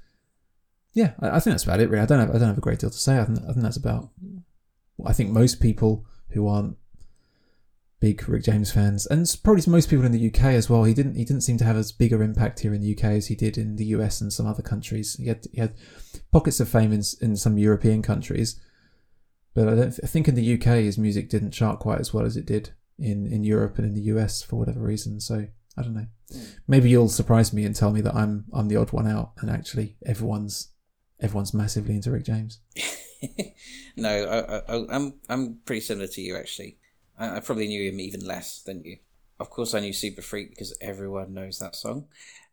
Yeah, 0.93 1.13
I, 1.19 1.37
I 1.37 1.39
think 1.39 1.53
that's 1.53 1.63
about 1.63 1.79
it. 1.79 1.89
Really, 1.89 2.03
I 2.03 2.05
don't 2.05 2.19
have 2.19 2.29
I 2.29 2.33
don't 2.33 2.49
have 2.49 2.57
a 2.57 2.61
great 2.61 2.79
deal 2.79 2.89
to 2.89 2.97
say. 2.97 3.17
I 3.17 3.25
think, 3.25 3.39
I 3.39 3.53
think 3.53 3.61
that's 3.61 3.77
about. 3.77 4.09
I 5.05 5.13
think 5.13 5.31
most 5.31 5.61
people 5.61 6.05
who 6.29 6.47
aren't 6.47 6.77
big 8.01 8.27
Rick 8.27 8.43
James 8.43 8.71
fans, 8.71 9.05
and 9.05 9.25
probably 9.43 9.63
most 9.67 9.89
people 9.89 10.05
in 10.05 10.11
the 10.11 10.27
UK 10.27 10.45
as 10.45 10.69
well. 10.69 10.83
He 10.83 10.93
didn't 10.93 11.15
he 11.15 11.23
didn't 11.23 11.43
seem 11.43 11.57
to 11.59 11.63
have 11.63 11.77
as 11.77 11.93
big 11.93 12.11
a 12.11 12.19
impact 12.19 12.59
here 12.59 12.73
in 12.73 12.81
the 12.81 12.93
UK 12.93 13.05
as 13.05 13.27
he 13.27 13.35
did 13.35 13.57
in 13.57 13.77
the 13.77 13.85
US 13.85 14.19
and 14.19 14.33
some 14.33 14.47
other 14.47 14.63
countries. 14.63 15.15
He 15.15 15.27
had 15.27 15.45
he 15.53 15.61
had 15.61 15.75
pockets 16.31 16.59
of 16.59 16.67
fame 16.67 16.91
in 16.91 17.03
in 17.21 17.37
some 17.37 17.57
European 17.57 18.01
countries, 18.01 18.59
but 19.53 19.69
I 19.69 19.75
don't 19.75 19.99
I 20.03 20.07
think 20.07 20.27
in 20.27 20.35
the 20.35 20.53
UK 20.55 20.83
his 20.83 20.97
music 20.97 21.29
didn't 21.29 21.51
chart 21.51 21.79
quite 21.79 21.99
as 21.99 22.13
well 22.13 22.25
as 22.25 22.35
it 22.35 22.45
did 22.45 22.73
in 22.99 23.27
in 23.27 23.43
Europe 23.43 23.77
and 23.77 23.85
in 23.85 23.93
the 23.93 24.13
US 24.13 24.41
for 24.41 24.57
whatever 24.57 24.81
reason. 24.81 25.21
So 25.21 25.47
I 25.77 25.81
don't 25.83 25.93
know. 25.93 26.07
Maybe 26.67 26.89
you'll 26.89 27.07
surprise 27.07 27.53
me 27.53 27.65
and 27.65 27.75
tell 27.75 27.91
me 27.91 28.01
that 28.01 28.15
I'm 28.15 28.45
I'm 28.51 28.67
the 28.67 28.77
odd 28.77 28.91
one 28.91 29.07
out, 29.07 29.33
and 29.39 29.49
actually 29.49 29.95
everyone's 30.05 30.69
everyone's 31.21 31.53
massively 31.53 31.93
into 31.95 32.09
Rick 32.09 32.25
James. 32.25 32.59
no, 33.95 34.09
I, 34.09 34.73
I, 34.73 34.85
I'm 34.89 35.13
I'm 35.29 35.59
pretty 35.65 35.81
similar 35.81 36.07
to 36.07 36.21
you 36.21 36.35
actually. 36.35 36.79
I, 37.21 37.37
I 37.37 37.39
probably 37.39 37.67
knew 37.67 37.89
him 37.89 37.99
even 37.99 38.25
less 38.25 38.61
than 38.61 38.83
you. 38.83 38.97
Of 39.39 39.49
course, 39.49 39.73
I 39.73 39.79
knew 39.79 39.93
Super 39.93 40.21
Freak 40.21 40.49
because 40.51 40.75
everyone 40.81 41.33
knows 41.33 41.59
that 41.59 41.75
song, 41.75 42.05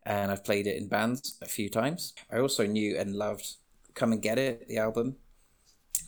and 0.05 0.31
I've 0.31 0.45
played 0.45 0.67
it 0.67 0.77
in 0.77 0.87
bands 0.87 1.37
a 1.41 1.45
few 1.45 1.69
times. 1.69 2.13
I 2.31 2.39
also 2.39 2.65
knew 2.65 2.97
and 2.97 3.15
loved 3.15 3.57
"Come 3.93 4.11
and 4.11 4.21
Get 4.21 4.39
It," 4.39 4.67
the 4.67 4.77
album. 4.77 5.17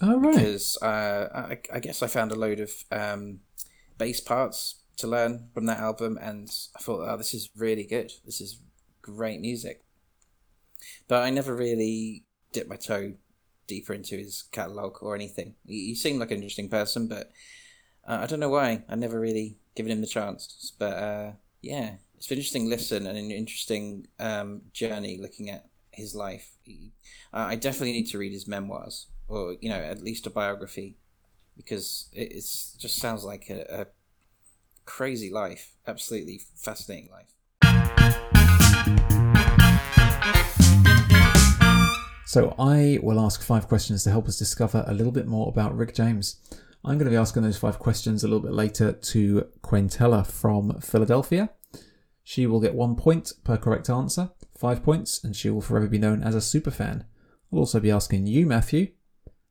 Oh 0.02 0.20
right. 0.20 0.36
Because 0.36 0.78
uh, 0.82 1.28
I, 1.34 1.60
I 1.74 1.80
guess 1.80 2.02
I 2.02 2.08
found 2.08 2.32
a 2.32 2.36
load 2.36 2.60
of 2.60 2.72
um, 2.92 3.42
bass 3.98 4.20
parts 4.20 4.82
to 4.98 5.08
learn 5.08 5.50
from 5.54 5.66
that 5.68 5.80
album, 5.80 6.18
and 6.22 6.50
I 6.76 6.80
thought, 6.80 7.08
oh, 7.08 7.18
this 7.18 7.34
is 7.34 7.50
really 7.56 7.84
good. 7.84 8.12
This 8.26 8.42
is 8.42 8.60
great 9.02 9.40
music. 9.40 9.84
But 11.08 11.24
I 11.24 11.30
never 11.30 11.56
really 11.56 12.26
dipped 12.52 12.70
my 12.70 12.76
toe 12.76 13.14
deeper 13.68 13.94
into 13.94 14.18
his 14.18 14.44
catalog 14.52 14.98
or 15.02 15.16
anything. 15.16 15.56
He, 15.66 15.88
he 15.88 15.96
seemed 15.96 16.20
like 16.20 16.32
an 16.32 16.38
interesting 16.38 16.70
person, 16.70 17.08
but 17.08 17.32
uh, 18.08 18.20
I 18.22 18.26
don't 18.26 18.40
know 18.40 18.50
why. 18.50 18.84
I 18.90 18.96
never 18.96 19.20
really 19.20 19.58
given 19.76 19.92
him 19.92 20.02
the 20.02 20.08
chance. 20.08 20.74
But 20.78 20.94
uh, 20.94 21.32
yeah, 21.62 21.96
it's 22.16 22.30
an 22.30 22.38
interesting 22.38 22.70
listen 22.70 23.08
and 23.08 23.18
an 23.18 23.32
interesting 23.32 24.08
um, 24.20 24.62
journey 24.74 25.18
looking 25.18 25.50
at 25.50 25.70
his 25.92 26.16
life. 26.16 26.52
He, 26.64 26.94
uh, 27.34 27.46
I 27.50 27.56
definitely 27.56 27.94
need 27.94 28.08
to 28.10 28.18
read 28.18 28.32
his 28.32 28.48
memoirs, 28.48 29.08
or 29.28 29.56
you 29.62 29.70
know, 29.70 29.80
at 29.80 30.04
least 30.04 30.28
a 30.28 30.30
biography, 30.30 30.98
because 31.56 32.10
it 32.14 32.32
it's, 32.32 32.74
just 32.74 32.98
sounds 32.98 33.24
like 33.24 33.50
a, 33.50 33.82
a 33.82 33.88
crazy 34.86 35.32
life, 35.32 35.76
absolutely 35.88 36.42
fascinating 36.56 37.10
life. 37.12 37.28
So 42.26 42.56
I 42.58 42.98
will 43.04 43.20
ask 43.20 43.44
five 43.44 43.68
questions 43.68 44.06
to 44.06 44.10
help 44.10 44.30
us 44.30 44.38
discover 44.38 44.86
a 44.88 44.94
little 44.94 45.12
bit 45.12 45.28
more 45.28 45.50
about 45.50 45.76
Rick 45.76 45.94
James. 45.94 46.38
I'm 46.84 46.98
going 46.98 47.06
to 47.06 47.12
be 47.12 47.18
asking 47.18 47.44
those 47.44 47.58
five 47.58 47.78
questions 47.78 48.24
a 48.24 48.28
little 48.28 48.42
bit 48.42 48.54
later 48.54 48.92
to 48.92 49.48
Quintella 49.62 50.26
from 50.26 50.80
Philadelphia. 50.82 51.52
She 52.24 52.48
will 52.48 52.60
get 52.60 52.74
one 52.74 52.96
point 52.96 53.34
per 53.44 53.58
correct 53.58 53.90
answer, 53.90 54.32
five 54.58 54.84
points, 54.84 55.24
and 55.24 55.36
she 55.36 55.50
will 55.50 55.62
forever 55.62 55.88
be 55.88 56.00
known 56.00 56.24
as 56.24 56.34
a 56.34 56.42
super 56.42 56.72
fan. 56.72 57.06
I'll 57.52 57.60
also 57.60 57.80
be 57.80 57.92
asking 57.92 58.28
you, 58.28 58.46
Matthew. 58.48 58.90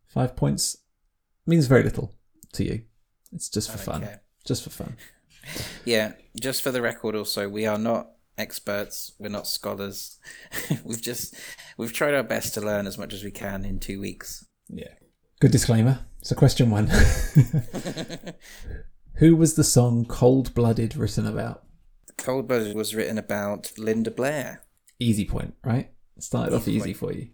Five 0.06 0.34
points 0.34 0.78
means 1.46 1.66
very 1.66 1.84
little 1.84 2.14
to 2.54 2.64
you. 2.64 2.82
It's 3.32 3.48
just 3.48 3.70
for 3.70 3.78
fun. 3.78 4.02
Care. 4.02 4.22
Just 4.44 4.64
for 4.64 4.70
fun. 4.70 4.96
yeah, 5.84 6.12
just 6.40 6.62
for 6.62 6.72
the 6.72 6.82
record, 6.82 7.14
also, 7.14 7.48
we 7.48 7.64
are 7.64 7.78
not 7.78 8.10
experts. 8.38 9.12
We're 9.18 9.28
not 9.28 9.46
scholars. 9.46 10.18
we've 10.84 11.02
just 11.02 11.34
we've 11.76 11.92
tried 11.92 12.14
our 12.14 12.24
best 12.24 12.54
to 12.54 12.60
learn 12.60 12.88
as 12.88 12.98
much 12.98 13.12
as 13.12 13.22
we 13.22 13.30
can 13.30 13.64
in 13.64 13.78
two 13.78 14.00
weeks. 14.00 14.46
Yeah. 14.68 14.94
Good 15.40 15.52
disclaimer. 15.52 16.06
So, 16.22 16.34
question 16.34 16.70
one 16.70 16.86
Who 19.14 19.36
was 19.36 19.54
the 19.54 19.64
song 19.64 20.04
Cold 20.04 20.54
Blooded 20.54 20.96
written 20.96 21.26
about? 21.26 21.64
Cold 22.18 22.46
Blooded 22.46 22.76
was 22.76 22.94
written 22.94 23.16
about 23.16 23.72
Linda 23.78 24.10
Blair. 24.10 24.62
Easy 24.98 25.24
point, 25.24 25.54
right? 25.64 25.90
Started 26.18 26.54
easy 26.54 26.56
off 26.56 26.68
easy 26.68 26.94
point. 26.94 26.96
for 26.96 27.12
you. 27.12 27.28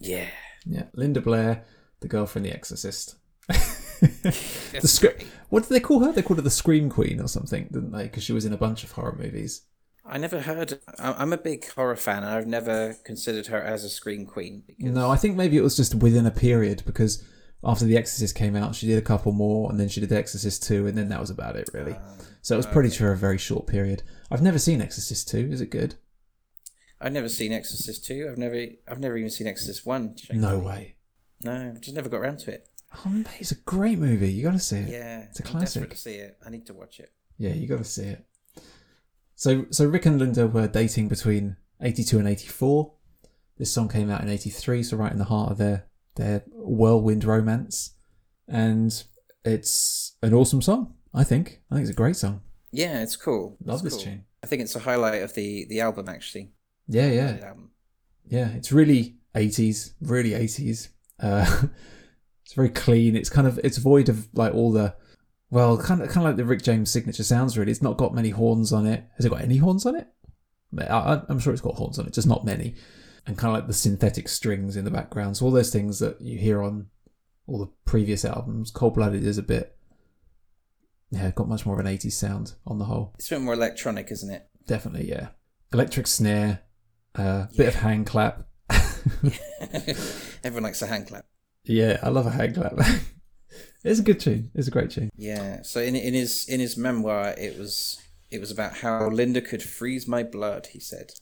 Yeah. 0.00 0.26
Yeah. 0.66 0.84
Linda 0.94 1.20
Blair, 1.20 1.64
the 2.00 2.08
girl 2.08 2.26
from 2.26 2.42
The 2.42 2.52
Exorcist. 2.52 3.16
the 3.48 4.80
script. 4.82 5.24
What 5.48 5.62
did 5.62 5.68
they 5.68 5.80
call 5.80 6.00
her? 6.00 6.10
They 6.10 6.22
called 6.22 6.38
her 6.38 6.42
the 6.42 6.50
Scream 6.50 6.90
Queen 6.90 7.20
or 7.20 7.28
something, 7.28 7.68
didn't 7.72 7.92
they? 7.92 8.04
Because 8.04 8.24
she 8.24 8.32
was 8.32 8.44
in 8.44 8.52
a 8.52 8.58
bunch 8.58 8.82
of 8.82 8.92
horror 8.92 9.16
movies. 9.16 9.62
I 10.04 10.18
never 10.18 10.40
heard. 10.40 10.80
I'm 10.98 11.32
a 11.32 11.38
big 11.38 11.70
horror 11.70 11.94
fan, 11.94 12.24
and 12.24 12.32
I've 12.32 12.46
never 12.46 12.96
considered 13.04 13.46
her 13.46 13.62
as 13.62 13.84
a 13.84 13.88
Scream 13.88 14.26
Queen. 14.26 14.64
Because... 14.66 14.92
No, 14.92 15.10
I 15.10 15.16
think 15.16 15.36
maybe 15.36 15.56
it 15.56 15.62
was 15.62 15.76
just 15.76 15.94
within 15.94 16.26
a 16.26 16.32
period 16.32 16.82
because 16.84 17.22
after 17.64 17.84
The 17.84 17.96
Exorcist 17.96 18.34
came 18.34 18.56
out, 18.56 18.74
she 18.74 18.86
did 18.86 18.98
a 18.98 19.02
couple 19.02 19.32
more, 19.32 19.70
and 19.70 19.78
then 19.78 19.88
she 19.88 20.00
did 20.00 20.08
The 20.08 20.16
Exorcist 20.18 20.62
2, 20.64 20.86
and 20.86 20.98
then 20.98 21.08
that 21.10 21.20
was 21.20 21.30
about 21.30 21.56
it, 21.56 21.70
really. 21.72 21.92
Uh, 21.92 21.98
so 22.42 22.54
it 22.54 22.58
was 22.58 22.66
pretty 22.66 22.90
for 22.90 23.12
a 23.12 23.16
very 23.16 23.38
short 23.38 23.66
period. 23.66 24.02
I've 24.30 24.42
never 24.42 24.58
seen 24.58 24.82
Exorcist 24.82 25.28
2. 25.28 25.48
Is 25.52 25.60
it 25.60 25.70
good? 25.70 25.94
I've 27.00 27.12
never 27.12 27.28
seen 27.28 27.52
Exorcist 27.52 28.04
2. 28.04 28.28
I've 28.30 28.38
never 28.38 28.66
I've 28.88 29.00
never 29.00 29.16
even 29.16 29.30
seen 29.30 29.46
Exorcist 29.46 29.86
1. 29.86 30.16
No 30.32 30.58
way. 30.58 30.96
No, 31.42 31.74
just 31.80 31.94
never 31.94 32.08
got 32.08 32.18
around 32.18 32.38
to 32.40 32.52
it. 32.52 32.68
Oh, 33.04 33.08
mate, 33.10 33.26
it's 33.40 33.52
a 33.52 33.56
great 33.56 33.98
movie. 33.98 34.30
You 34.30 34.44
got 34.44 34.52
to 34.52 34.60
see 34.60 34.78
it. 34.78 34.90
Yeah, 34.90 35.20
it's 35.22 35.40
a 35.40 35.42
classic. 35.42 35.82
I'm 35.84 35.90
to 35.90 35.96
see 35.96 36.14
it. 36.14 36.36
I 36.44 36.50
need 36.50 36.66
to 36.66 36.74
watch 36.74 37.00
it. 37.00 37.10
Yeah, 37.38 37.54
you 37.54 37.66
got 37.66 37.78
to 37.78 37.84
see 37.84 38.04
it. 38.04 38.24
So, 39.34 39.66
so 39.70 39.86
Rick 39.86 40.06
and 40.06 40.18
Linda 40.18 40.46
were 40.46 40.68
dating 40.68 41.08
between 41.08 41.56
82 41.80 42.18
and 42.18 42.28
84. 42.28 42.92
This 43.58 43.72
song 43.72 43.88
came 43.88 44.10
out 44.10 44.20
in 44.20 44.28
83, 44.28 44.82
so 44.82 44.96
right 44.96 45.10
in 45.10 45.18
the 45.18 45.24
heart 45.24 45.50
of 45.50 45.58
their 45.58 45.86
their 46.16 46.44
whirlwind 46.48 47.24
romance 47.24 47.94
and 48.48 49.04
it's 49.44 50.16
an 50.22 50.34
awesome 50.34 50.62
song. 50.62 50.94
I 51.14 51.24
think. 51.24 51.60
I 51.70 51.74
think 51.74 51.82
it's 51.82 51.92
a 51.92 51.96
great 51.96 52.16
song. 52.16 52.40
Yeah, 52.70 53.02
it's 53.02 53.16
cool. 53.16 53.58
Love 53.64 53.76
it's 53.76 53.82
this 53.82 53.94
cool. 53.94 54.04
tune. 54.04 54.24
I 54.42 54.46
think 54.46 54.62
it's 54.62 54.74
a 54.74 54.80
highlight 54.80 55.22
of 55.22 55.34
the 55.34 55.66
the 55.68 55.80
album 55.80 56.08
actually. 56.08 56.52
Yeah, 56.88 57.08
yeah, 57.08 57.52
yeah. 58.26 58.48
It's 58.48 58.72
really 58.72 59.16
eighties, 59.34 59.94
really 60.00 60.34
eighties. 60.34 60.88
Uh, 61.20 61.64
it's 62.44 62.54
very 62.54 62.70
clean. 62.70 63.14
It's 63.14 63.30
kind 63.30 63.46
of 63.46 63.60
it's 63.62 63.76
void 63.78 64.08
of 64.08 64.28
like 64.32 64.54
all 64.54 64.72
the 64.72 64.94
well, 65.50 65.76
kind 65.76 66.00
of 66.00 66.08
kind 66.08 66.26
of 66.26 66.30
like 66.30 66.36
the 66.36 66.46
Rick 66.46 66.62
James 66.62 66.90
signature 66.90 67.22
sounds. 67.22 67.58
Really, 67.58 67.70
it's 67.70 67.82
not 67.82 67.98
got 67.98 68.14
many 68.14 68.30
horns 68.30 68.72
on 68.72 68.86
it. 68.86 69.04
Has 69.16 69.26
it 69.26 69.30
got 69.30 69.42
any 69.42 69.58
horns 69.58 69.84
on 69.84 69.96
it? 69.96 70.08
I, 70.78 71.20
I'm 71.28 71.38
sure 71.38 71.52
it's 71.52 71.60
got 71.60 71.74
horns 71.74 71.98
on 71.98 72.06
it, 72.06 72.14
just 72.14 72.26
not 72.26 72.46
many. 72.46 72.74
And 73.26 73.38
kind 73.38 73.54
of 73.54 73.60
like 73.60 73.68
the 73.68 73.74
synthetic 73.74 74.28
strings 74.28 74.76
in 74.76 74.84
the 74.84 74.90
background. 74.90 75.36
So 75.36 75.46
all 75.46 75.52
those 75.52 75.72
things 75.72 76.00
that 76.00 76.20
you 76.20 76.38
hear 76.38 76.62
on 76.62 76.88
all 77.46 77.58
the 77.58 77.70
previous 77.84 78.24
albums. 78.24 78.70
Cold 78.70 78.94
Blooded 78.94 79.24
is 79.24 79.38
a 79.38 79.42
bit, 79.42 79.76
yeah, 81.10 81.30
got 81.30 81.48
much 81.48 81.66
more 81.66 81.78
of 81.78 81.84
an 81.84 81.92
80s 81.92 82.12
sound 82.12 82.54
on 82.66 82.78
the 82.78 82.86
whole. 82.86 83.12
It's 83.18 83.30
a 83.30 83.36
bit 83.36 83.42
more 83.42 83.54
electronic, 83.54 84.10
isn't 84.10 84.30
it? 84.30 84.48
Definitely, 84.66 85.08
yeah. 85.08 85.28
Electric 85.72 86.06
snare, 86.06 86.60
a 87.14 87.22
uh, 87.22 87.46
bit 87.56 87.68
of 87.68 87.74
hand 87.76 88.06
clap. 88.06 88.46
Everyone 90.44 90.62
likes 90.62 90.82
a 90.82 90.86
hand 90.86 91.08
clap. 91.08 91.26
Yeah, 91.64 91.98
I 92.02 92.08
love 92.08 92.26
a 92.26 92.30
hand 92.30 92.54
clap. 92.54 92.74
it's 93.84 94.00
a 94.00 94.02
good 94.02 94.20
tune. 94.20 94.50
It's 94.54 94.68
a 94.68 94.70
great 94.70 94.90
tune. 94.90 95.10
Yeah. 95.16 95.62
So 95.62 95.80
in 95.80 95.94
in 95.94 96.14
his 96.14 96.48
in 96.48 96.60
his 96.60 96.76
memoir, 96.76 97.34
it 97.38 97.58
was 97.58 98.00
it 98.30 98.40
was 98.40 98.50
about 98.50 98.78
how 98.78 99.08
Linda 99.08 99.40
could 99.40 99.62
freeze 99.62 100.08
my 100.08 100.22
blood. 100.22 100.68
He 100.72 100.80
said. 100.80 101.12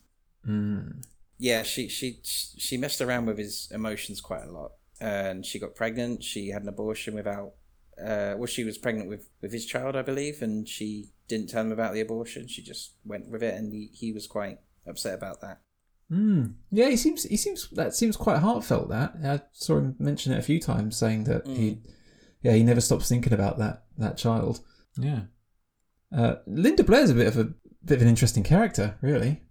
Mm. 0.48 1.04
Yeah, 1.40 1.64
she 1.64 1.88
she 1.88 2.20
she 2.22 2.76
messed 2.76 3.00
around 3.00 3.26
with 3.26 3.38
his 3.38 3.68
emotions 3.72 4.20
quite 4.20 4.44
a 4.44 4.52
lot 4.52 4.72
and 5.00 5.46
she 5.46 5.58
got 5.58 5.74
pregnant. 5.74 6.22
She 6.22 6.48
had 6.48 6.62
an 6.62 6.68
abortion 6.68 7.14
without. 7.14 7.54
Uh, 7.98 8.34
well, 8.36 8.46
she 8.46 8.64
was 8.64 8.78
pregnant 8.78 9.08
with 9.08 9.28
with 9.40 9.52
his 9.52 9.66
child, 9.66 9.96
I 9.96 10.02
believe, 10.02 10.42
and 10.42 10.68
she 10.68 11.10
didn't 11.28 11.48
tell 11.48 11.62
him 11.62 11.72
about 11.72 11.94
the 11.94 12.00
abortion. 12.00 12.48
She 12.48 12.62
just 12.62 12.92
went 13.04 13.30
with 13.30 13.42
it, 13.42 13.54
and 13.54 13.72
he, 13.72 13.90
he 13.92 14.12
was 14.12 14.26
quite 14.26 14.58
upset 14.86 15.14
about 15.14 15.40
that. 15.40 15.60
Mm. 16.10 16.54
Yeah, 16.70 16.88
he 16.88 16.96
seems 16.96 17.24
he 17.24 17.36
seems 17.36 17.68
that 17.70 17.94
seems 17.94 18.16
quite 18.16 18.38
heartfelt. 18.38 18.88
That 18.90 19.14
I 19.24 19.40
saw 19.52 19.78
him 19.78 19.96
mention 19.98 20.32
it 20.32 20.38
a 20.38 20.42
few 20.42 20.60
times, 20.60 20.96
saying 20.96 21.24
that 21.24 21.44
mm. 21.44 21.56
he, 21.56 21.78
yeah, 22.42 22.52
he 22.52 22.62
never 22.62 22.80
stops 22.80 23.08
thinking 23.08 23.32
about 23.32 23.58
that 23.58 23.84
that 23.98 24.16
child. 24.16 24.60
Yeah, 24.96 25.22
uh, 26.16 26.36
Linda 26.46 26.84
Blair's 26.84 27.10
a 27.10 27.14
bit 27.14 27.26
of 27.26 27.36
a 27.38 27.52
bit 27.84 27.96
of 27.96 28.02
an 28.02 28.08
interesting 28.08 28.42
character, 28.42 28.96
really. 29.02 29.42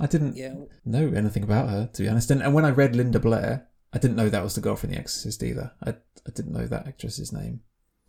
I 0.00 0.06
didn't 0.06 0.36
yeah. 0.36 0.54
know 0.84 1.12
anything 1.14 1.42
about 1.42 1.68
her 1.68 1.88
to 1.92 2.02
be 2.02 2.08
honest, 2.08 2.30
and, 2.30 2.42
and 2.42 2.54
when 2.54 2.64
I 2.64 2.70
read 2.70 2.96
Linda 2.96 3.20
Blair, 3.20 3.68
I 3.92 3.98
didn't 3.98 4.16
know 4.16 4.28
that 4.28 4.42
was 4.42 4.54
the 4.54 4.60
girl 4.60 4.76
from 4.76 4.90
The 4.90 4.98
Exorcist 4.98 5.42
either. 5.42 5.72
I, 5.84 5.90
I 5.90 6.30
didn't 6.34 6.52
know 6.52 6.66
that 6.66 6.86
actress's 6.86 7.32
name. 7.32 7.60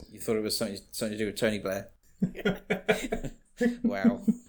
You 0.09 0.19
thought 0.19 0.37
it 0.37 0.43
was 0.43 0.57
something 0.57 0.77
something 0.91 1.17
to 1.17 1.23
do 1.23 1.25
with 1.27 1.37
Tony 1.37 1.59
Blair. 1.59 1.89
wow. 3.83 4.21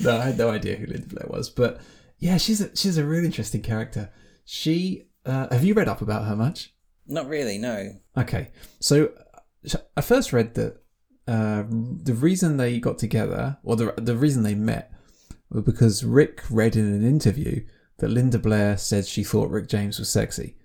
no, 0.00 0.18
I 0.18 0.24
had 0.24 0.38
no 0.38 0.50
idea 0.50 0.76
who 0.76 0.86
Linda 0.86 1.06
Blair 1.06 1.26
was, 1.28 1.50
but 1.50 1.80
yeah, 2.18 2.36
she's 2.36 2.60
a, 2.60 2.74
she's 2.76 2.98
a 2.98 3.04
really 3.04 3.26
interesting 3.26 3.62
character. 3.62 4.10
She 4.44 5.08
uh, 5.26 5.48
have 5.50 5.64
you 5.64 5.74
read 5.74 5.88
up 5.88 6.02
about 6.02 6.26
her 6.26 6.36
much? 6.36 6.74
Not 7.06 7.28
really, 7.28 7.58
no. 7.58 7.92
Okay, 8.16 8.50
so 8.80 9.10
I 9.96 10.00
first 10.00 10.32
read 10.32 10.54
that 10.54 10.82
uh, 11.26 11.64
the 11.68 12.14
reason 12.14 12.56
they 12.56 12.78
got 12.78 12.98
together, 12.98 13.58
or 13.62 13.76
the 13.76 13.94
the 13.96 14.16
reason 14.16 14.42
they 14.42 14.54
met, 14.54 14.92
was 15.50 15.64
because 15.64 16.04
Rick 16.04 16.42
read 16.50 16.76
in 16.76 16.84
an 16.86 17.04
interview 17.04 17.64
that 17.98 18.08
Linda 18.10 18.38
Blair 18.38 18.76
said 18.76 19.06
she 19.06 19.22
thought 19.24 19.50
Rick 19.50 19.68
James 19.68 19.98
was 19.98 20.08
sexy. 20.10 20.56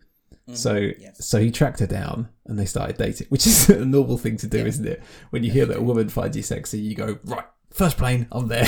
So 0.53 0.89
yes. 0.97 1.23
so 1.27 1.39
he 1.39 1.51
tracked 1.51 1.79
her 1.79 1.85
down 1.85 2.29
and 2.47 2.57
they 2.57 2.65
started 2.65 2.97
dating, 2.97 3.27
which 3.29 3.45
is 3.45 3.69
a 3.69 3.85
normal 3.85 4.17
thing 4.17 4.35
to 4.37 4.47
do, 4.47 4.57
Yeah. 4.59 4.65
isn't 4.65 4.87
it? 4.87 5.03
When 5.29 5.43
you 5.43 5.51
hear 5.51 5.67
that 5.67 5.77
a 5.77 5.81
woman 5.81 6.09
finds 6.09 6.35
you 6.35 6.41
sexy, 6.41 6.79
you 6.79 6.95
go 6.95 7.19
right 7.25 7.45
first 7.71 7.97
plane, 7.97 8.27
I'm 8.31 8.47
there. 8.47 8.67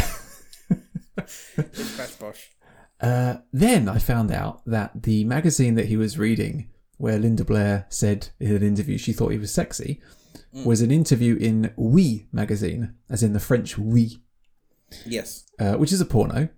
Crash 1.16 2.16
Bosh. 2.20 2.50
Uh, 3.00 3.38
then 3.52 3.90
I 3.90 3.98
found 3.98 4.32
out 4.32 4.62
that 4.68 5.04
the 5.04 5.24
magazine 5.24 5.74
that 5.76 5.88
he 5.88 5.98
was 5.98 6.20
reading, 6.20 6.70
where 6.98 7.18
Linda 7.18 7.44
Blair 7.44 7.88
said 7.90 8.30
in 8.40 8.56
an 8.56 8.62
interview 8.64 8.98
she 9.00 9.12
thought 9.12 9.30
he 9.32 9.40
was 9.40 9.52
sexy, 9.52 10.02
was 10.54 10.82
an 10.82 10.92
interview 10.92 11.36
in 11.38 11.74
Oui 11.78 12.28
magazine, 12.32 12.94
as 13.10 13.24
in 13.24 13.34
the 13.34 13.40
French 13.40 13.78
Oui, 13.78 14.22
Yes. 15.06 15.46
uh, 15.60 15.74
which 15.74 15.92
is 15.92 16.02
a 16.02 16.06
porno. 16.06 16.50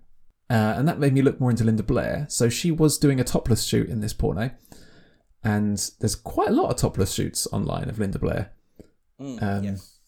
Uh, 0.50 0.74
and 0.76 0.86
that 0.86 0.98
made 0.98 1.12
me 1.14 1.22
look 1.22 1.40
more 1.40 1.50
into 1.50 1.64
Linda 1.64 1.82
Blair. 1.82 2.26
So 2.28 2.48
she 2.48 2.70
was 2.70 2.98
doing 2.98 3.18
a 3.20 3.24
topless 3.24 3.64
shoot 3.64 3.88
in 3.88 4.00
this 4.00 4.12
porno. 4.12 4.50
And 5.42 5.78
there's 6.00 6.14
quite 6.14 6.48
a 6.48 6.52
lot 6.52 6.70
of 6.70 6.76
topless 6.76 7.12
shoots 7.12 7.46
online 7.52 7.88
of 7.88 7.98
Linda 7.98 8.18
Blair. 8.18 8.52
Mm, 9.20 9.42
Um, 9.42 9.64
yes. 9.64 9.98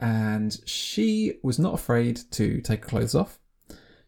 and 0.00 0.58
she 0.66 1.38
was 1.42 1.58
not 1.58 1.74
afraid 1.74 2.20
to 2.32 2.60
take 2.60 2.82
her 2.84 2.88
clothes 2.88 3.14
off. 3.14 3.38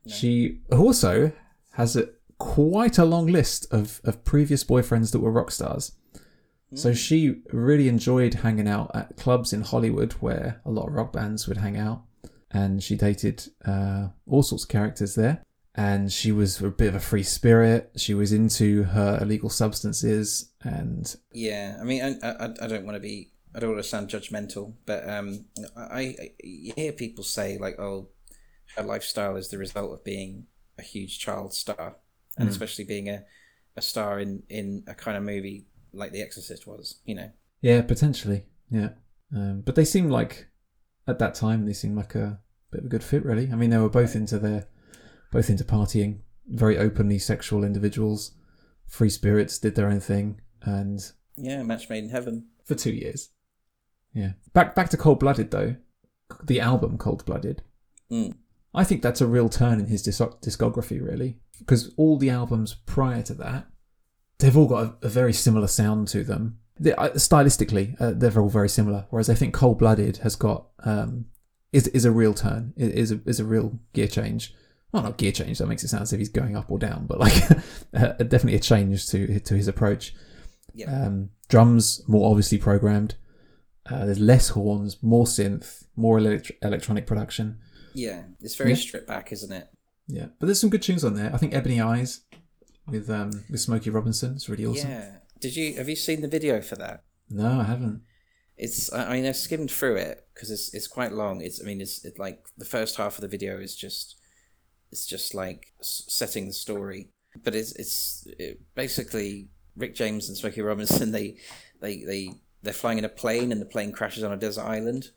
She 0.06 0.60
also 0.72 1.32
has 1.72 1.94
a, 1.96 2.08
quite 2.38 2.96
a 2.98 3.04
long 3.04 3.26
list 3.26 3.66
of, 3.72 4.00
of 4.04 4.24
previous 4.24 4.64
boyfriends 4.64 5.12
that 5.12 5.20
were 5.20 5.30
rock 5.30 5.50
stars. 5.50 5.92
So 6.74 6.94
she 6.94 7.42
really 7.52 7.88
enjoyed 7.88 8.34
hanging 8.34 8.68
out 8.68 8.92
at 8.94 9.16
clubs 9.16 9.52
in 9.52 9.62
Hollywood 9.62 10.12
where 10.14 10.60
a 10.64 10.70
lot 10.70 10.86
of 10.86 10.94
rock 10.94 11.12
bands 11.12 11.48
would 11.48 11.56
hang 11.58 11.76
out. 11.76 12.04
And 12.50 12.82
she 12.82 12.96
dated 12.96 13.48
uh, 13.64 14.08
all 14.26 14.42
sorts 14.42 14.64
of 14.64 14.70
characters 14.70 15.14
there. 15.14 15.44
And 15.74 16.12
she 16.12 16.32
was 16.32 16.60
a 16.60 16.68
bit 16.68 16.88
of 16.88 16.96
a 16.96 17.00
free 17.00 17.22
spirit. 17.22 17.92
She 17.96 18.12
was 18.12 18.32
into 18.32 18.82
her 18.84 19.18
illegal 19.22 19.50
substances. 19.50 20.50
And 20.62 21.14
Yeah, 21.32 21.78
I 21.80 21.84
mean, 21.84 22.18
I, 22.22 22.28
I, 22.28 22.44
I 22.62 22.66
don't 22.66 22.84
want 22.84 22.96
to 22.96 23.00
be, 23.00 23.30
I 23.54 23.60
don't 23.60 23.70
want 23.70 23.82
to 23.82 23.88
sound 23.88 24.08
judgmental, 24.08 24.74
but 24.84 25.08
um, 25.08 25.46
I, 25.76 26.16
I 26.18 26.30
you 26.42 26.72
hear 26.76 26.92
people 26.92 27.24
say 27.24 27.56
like, 27.58 27.78
oh, 27.78 28.08
her 28.76 28.82
lifestyle 28.82 29.36
is 29.36 29.48
the 29.48 29.58
result 29.58 29.92
of 29.92 30.04
being 30.04 30.46
a 30.78 30.82
huge 30.82 31.18
child 31.18 31.54
star, 31.54 31.96
and 32.36 32.48
especially 32.48 32.84
being 32.84 33.08
a, 33.08 33.24
a 33.76 33.82
star 33.82 34.20
in 34.20 34.42
in 34.48 34.84
a 34.86 34.94
kind 34.94 35.16
of 35.16 35.22
movie 35.22 35.66
like 35.92 36.12
The 36.12 36.22
Exorcist 36.22 36.66
was, 36.66 37.00
you 37.04 37.14
know. 37.14 37.30
Yeah, 37.60 37.82
potentially. 37.82 38.44
Yeah. 38.70 38.90
Um, 39.34 39.62
but 39.64 39.74
they 39.74 39.84
seem 39.84 40.08
like, 40.08 40.48
at 41.06 41.18
that 41.18 41.34
time, 41.34 41.66
they 41.66 41.72
seemed 41.72 41.96
like 41.96 42.14
a 42.14 42.40
bit 42.70 42.80
of 42.80 42.86
a 42.86 42.88
good 42.88 43.02
fit, 43.04 43.24
really. 43.24 43.50
I 43.52 43.56
mean, 43.56 43.70
they 43.70 43.78
were 43.78 43.88
both 43.88 44.14
into 44.14 44.38
their, 44.38 44.66
both 45.32 45.50
into 45.50 45.64
partying, 45.64 46.20
very 46.48 46.78
openly 46.78 47.18
sexual 47.18 47.64
individuals, 47.64 48.32
free 48.86 49.10
spirits, 49.10 49.58
did 49.58 49.74
their 49.74 49.88
own 49.88 50.00
thing, 50.00 50.40
and 50.62 51.00
Yeah, 51.36 51.62
match 51.62 51.88
made 51.88 52.04
in 52.04 52.10
heaven. 52.10 52.46
for 52.64 52.74
two 52.74 52.92
years. 52.92 53.30
Yeah. 54.14 54.32
Back 54.52 54.74
back 54.74 54.88
to 54.90 54.96
Cold 54.96 55.20
Blooded 55.20 55.50
though, 55.50 55.76
the 56.44 56.60
album 56.60 56.98
Cold 56.98 57.24
Blooded. 57.24 57.62
Mm. 58.10 58.34
I 58.74 58.84
think 58.84 59.02
that's 59.02 59.20
a 59.20 59.26
real 59.26 59.48
turn 59.48 59.78
in 59.80 59.86
his 59.86 60.02
dis- 60.02 60.20
discography, 60.20 61.00
really, 61.04 61.38
because 61.58 61.92
all 61.96 62.16
the 62.18 62.30
albums 62.30 62.74
prior 62.86 63.22
to 63.22 63.34
that, 63.34 63.66
they've 64.38 64.56
all 64.56 64.66
got 64.68 64.84
a, 65.02 65.06
a 65.06 65.08
very 65.08 65.32
similar 65.32 65.66
sound 65.66 66.08
to 66.08 66.22
them. 66.24 66.58
They, 66.82 66.94
uh, 66.94 67.10
stylistically, 67.10 67.94
uh, 68.00 68.12
they're 68.16 68.40
all 68.40 68.48
very 68.48 68.68
similar. 68.70 69.06
Whereas 69.10 69.28
I 69.28 69.34
think 69.34 69.52
Cold 69.54 69.78
Blooded 69.78 70.16
has 70.18 70.34
got 70.34 70.66
um, 70.84 71.26
is 71.72 71.86
is 71.88 72.04
a 72.06 72.10
real 72.10 72.32
turn, 72.34 72.72
is 72.76 73.12
a, 73.12 73.20
is 73.26 73.38
a 73.38 73.44
real 73.44 73.78
gear 73.92 74.08
change. 74.08 74.54
Well, 74.90 75.02
not 75.02 75.18
gear 75.18 75.30
change. 75.30 75.58
That 75.58 75.66
makes 75.68 75.84
it 75.84 75.88
sound 75.88 76.02
as 76.04 76.12
if 76.12 76.18
he's 76.18 76.30
going 76.30 76.56
up 76.56 76.70
or 76.70 76.78
down, 76.78 77.06
but 77.06 77.20
like 77.20 77.36
uh, 77.94 78.14
definitely 78.14 78.56
a 78.56 78.60
change 78.60 79.06
to 79.10 79.38
to 79.40 79.54
his 79.54 79.68
approach. 79.68 80.14
Yeah. 80.74 80.86
Um, 81.06 81.30
drums 81.48 82.02
more 82.08 82.30
obviously 82.30 82.56
programmed. 82.58 83.14
Uh, 83.90 84.06
there's 84.06 84.20
less 84.20 84.48
horns, 84.50 85.02
more 85.02 85.24
synth, 85.26 85.84
more 85.96 86.18
elect- 86.18 86.52
electronic 86.62 87.06
production. 87.06 87.58
Yeah, 87.92 88.22
it's 88.40 88.54
very 88.54 88.70
Yeah. 88.70 88.76
stripped 88.76 89.06
back, 89.08 89.32
isn't 89.32 89.52
it? 89.52 89.68
Yeah, 90.06 90.26
but 90.38 90.46
there's 90.46 90.60
some 90.60 90.70
good 90.70 90.82
tunes 90.82 91.04
on 91.04 91.14
there. 91.14 91.30
I 91.34 91.36
think 91.38 91.54
Ebony 91.54 91.80
Eyes 91.80 92.20
with 92.86 93.10
um 93.10 93.44
with 93.50 93.60
Smokey 93.60 93.90
Robinson 93.90 94.34
is 94.34 94.48
really 94.48 94.64
awesome. 94.64 94.90
Yeah. 94.90 95.10
Did 95.40 95.56
you 95.56 95.74
have 95.74 95.88
you 95.88 95.96
seen 95.96 96.20
the 96.20 96.28
video 96.28 96.60
for 96.60 96.76
that? 96.76 97.04
No, 97.28 97.60
I 97.60 97.64
haven't. 97.64 98.02
It's 98.56 98.92
I 98.92 99.10
I 99.10 99.12
mean 99.14 99.26
I 99.26 99.32
skimmed 99.32 99.70
through 99.70 99.96
it 99.96 100.26
because 100.34 100.50
it's 100.50 100.72
it's 100.74 100.86
quite 100.86 101.12
long. 101.12 101.40
It's 101.40 101.60
I 101.60 101.64
mean 101.64 101.80
it's 101.80 102.04
it, 102.04 102.18
like 102.18 102.44
the 102.56 102.64
first 102.64 102.96
half 102.96 103.16
of 103.16 103.22
the 103.22 103.28
video 103.28 103.58
is 103.58 103.74
just 103.74 104.16
it's 104.92 105.06
just 105.06 105.34
like 105.34 105.72
setting 105.80 106.46
the 106.46 106.52
story, 106.52 107.10
but 107.42 107.54
it's 107.54 107.72
it's 107.72 108.26
it, 108.38 108.60
basically 108.74 109.48
Rick 109.76 109.94
James 109.94 110.28
and 110.28 110.36
Smokey 110.36 110.62
Robinson. 110.62 111.12
They 111.12 111.36
they 111.80 112.04
they 112.04 112.30
they're 112.62 112.72
flying 112.74 112.98
in 112.98 113.04
a 113.04 113.08
plane 113.08 113.52
and 113.52 113.60
the 113.60 113.66
plane 113.66 113.92
crashes 113.92 114.22
on 114.22 114.32
a 114.32 114.36
desert 114.36 114.64
island. 114.64 115.10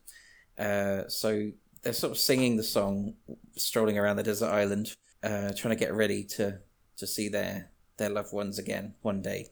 Uh, 0.57 1.07
so 1.07 1.51
they're 1.81 1.93
sort 1.93 2.11
of 2.11 2.17
singing 2.17 2.55
the 2.55 2.63
song, 2.63 3.15
strolling 3.57 3.97
around 3.97 4.15
the 4.15 4.23
desert 4.23 4.49
island, 4.49 4.95
uh, 5.23 5.51
trying 5.57 5.75
to 5.75 5.79
get 5.79 5.93
ready 5.93 6.23
to 6.23 6.59
to 6.97 7.07
see 7.07 7.27
their 7.27 7.69
their 7.97 8.09
loved 8.09 8.33
ones 8.33 8.57
again 8.59 8.93
one 9.01 9.21
day, 9.21 9.49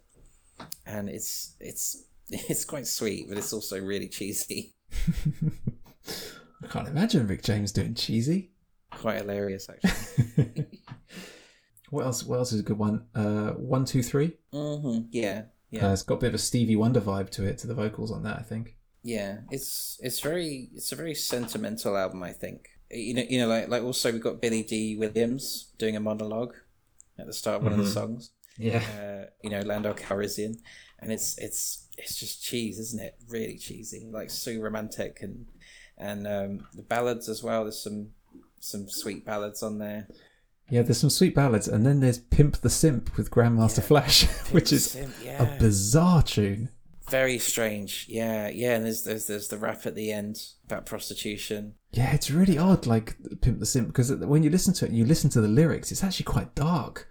and 0.85 1.09
it's 1.09 1.55
it's 1.59 2.03
it's 2.29 2.65
quite 2.65 2.87
sweet, 2.87 3.27
but 3.29 3.37
it's 3.37 3.53
also 3.53 3.79
really 3.79 4.07
cheesy, 4.07 4.73
I 6.63 6.67
can't 6.69 6.87
imagine 6.87 7.27
Rick 7.27 7.43
James 7.43 7.71
doing 7.71 7.93
cheesy. 7.95 8.51
quite 8.91 9.17
hilarious 9.17 9.69
actually. 9.69 10.65
What 11.89 12.05
else? 12.05 12.23
What 12.23 12.37
else 12.37 12.53
is 12.53 12.61
a 12.61 12.63
good 12.63 12.77
one? 12.77 13.03
Uh, 13.13 13.49
one, 13.51 13.83
two, 13.83 14.01
three. 14.01 14.37
hmm 14.53 14.99
Yeah, 15.11 15.43
yeah, 15.71 15.87
Uh, 15.89 15.91
it's 15.93 16.03
got 16.03 16.15
a 16.15 16.19
bit 16.19 16.27
of 16.29 16.35
a 16.35 16.37
Stevie 16.37 16.77
Wonder 16.77 17.01
vibe 17.01 17.29
to 17.31 17.45
it, 17.45 17.57
to 17.59 17.67
the 17.67 17.73
vocals 17.73 18.11
on 18.13 18.23
that. 18.23 18.37
I 18.39 18.43
think. 18.43 18.77
yeah. 19.03 19.39
It's 19.51 19.99
it's 20.01 20.21
very 20.21 20.69
it's 20.73 20.93
a 20.93 20.95
very 20.95 21.13
sentimental 21.13 21.97
album. 21.97 22.23
I 22.23 22.31
think 22.31 22.69
you 22.89 23.13
know 23.13 23.23
you 23.29 23.39
know 23.39 23.47
like 23.49 23.67
like 23.67 23.83
also 23.83 24.09
we've 24.09 24.21
got 24.23 24.39
Billy 24.41 24.63
Dee 24.63 24.95
Williams 24.95 25.73
doing 25.77 25.97
a 25.97 25.99
monologue 25.99 26.55
at 27.19 27.25
the 27.27 27.33
start 27.33 27.57
of 27.57 27.63
one 27.63 27.73
of 27.73 27.79
the 27.79 27.91
songs. 27.91 28.31
Yeah. 28.57 28.83
uh, 28.99 29.29
you 29.43 29.49
know, 29.49 29.61
Lando 29.61 29.93
Calrissian, 29.93 30.57
and 30.99 31.11
it's 31.11 31.37
it's 31.37 31.87
it's 31.97 32.19
just 32.19 32.43
cheese, 32.43 32.79
isn't 32.79 33.01
it? 33.01 33.15
Really 33.29 33.57
cheesy, 33.57 34.07
like 34.11 34.29
so 34.29 34.55
romantic, 34.59 35.19
and 35.21 35.45
and 35.97 36.27
um, 36.27 36.67
the 36.75 36.83
ballads 36.83 37.29
as 37.29 37.41
well. 37.43 37.63
There's 37.63 37.81
some 37.81 38.09
some 38.59 38.89
sweet 38.89 39.25
ballads 39.25 39.63
on 39.63 39.79
there. 39.79 40.07
Yeah, 40.69 40.83
there's 40.83 40.99
some 40.99 41.09
sweet 41.09 41.35
ballads, 41.35 41.67
and 41.67 41.85
then 41.85 41.99
there's 41.99 42.19
"Pimp 42.19 42.57
the 42.57 42.69
Simp" 42.69 43.17
with 43.17 43.31
Grandmaster 43.31 43.83
Flash, 43.83 44.25
which 44.51 44.71
is 44.71 44.91
Simp, 44.91 45.13
a 45.39 45.57
bizarre 45.59 46.23
tune. 46.23 46.69
very 47.09 47.39
strange. 47.39 48.05
Yeah, 48.07 48.47
yeah, 48.47 48.75
and 48.75 48.85
there's 48.85 49.03
there's 49.03 49.27
there's 49.27 49.47
the 49.49 49.57
rap 49.57 49.85
at 49.85 49.95
the 49.95 50.11
end 50.11 50.41
about 50.65 50.85
prostitution. 50.85 51.75
Yeah, 51.91 52.13
it's 52.13 52.31
really 52.31 52.57
odd, 52.57 52.85
like 52.85 53.17
"Pimp 53.41 53.59
the 53.59 53.65
Simp," 53.65 53.87
because 53.87 54.13
when 54.13 54.43
you 54.43 54.49
listen 54.49 54.73
to 54.75 54.85
it, 54.85 54.91
you 54.91 55.03
listen 55.03 55.29
to 55.31 55.41
the 55.41 55.47
lyrics. 55.47 55.91
It's 55.91 56.03
actually 56.03 56.25
quite 56.25 56.55
dark. 56.55 57.07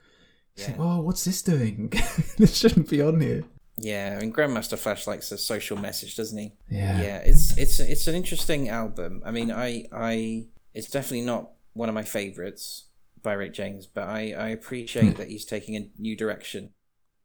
Think, 0.66 0.78
"Oh, 0.80 1.00
what's 1.00 1.24
this 1.24 1.42
doing? 1.42 1.92
this 2.38 2.56
shouldn't 2.56 2.88
be 2.88 3.02
on 3.02 3.20
here." 3.20 3.44
Yeah, 3.76 4.16
I 4.16 4.20
mean 4.20 4.32
Grandmaster 4.32 4.78
Flash 4.78 5.06
likes 5.06 5.32
a 5.32 5.38
social 5.38 5.78
message, 5.78 6.16
doesn't 6.16 6.36
he? 6.36 6.52
Yeah. 6.68 7.00
yeah 7.00 7.16
it's 7.18 7.56
it's 7.56 7.80
it's 7.80 8.06
an 8.06 8.14
interesting 8.14 8.68
album 8.68 9.22
i 9.24 9.30
mean 9.30 9.50
i 9.50 9.84
i 9.92 10.46
it's 10.72 10.88
definitely 10.88 11.22
not 11.22 11.50
one 11.72 11.88
of 11.88 11.94
my 11.94 12.04
favorites 12.04 12.84
by 13.22 13.32
rick 13.32 13.52
james 13.52 13.86
but 13.86 14.06
i 14.06 14.32
i 14.32 14.48
appreciate 14.48 15.04
hmm. 15.04 15.18
that 15.18 15.28
he's 15.28 15.44
taking 15.44 15.74
a 15.76 15.88
new 15.98 16.16
direction 16.16 16.70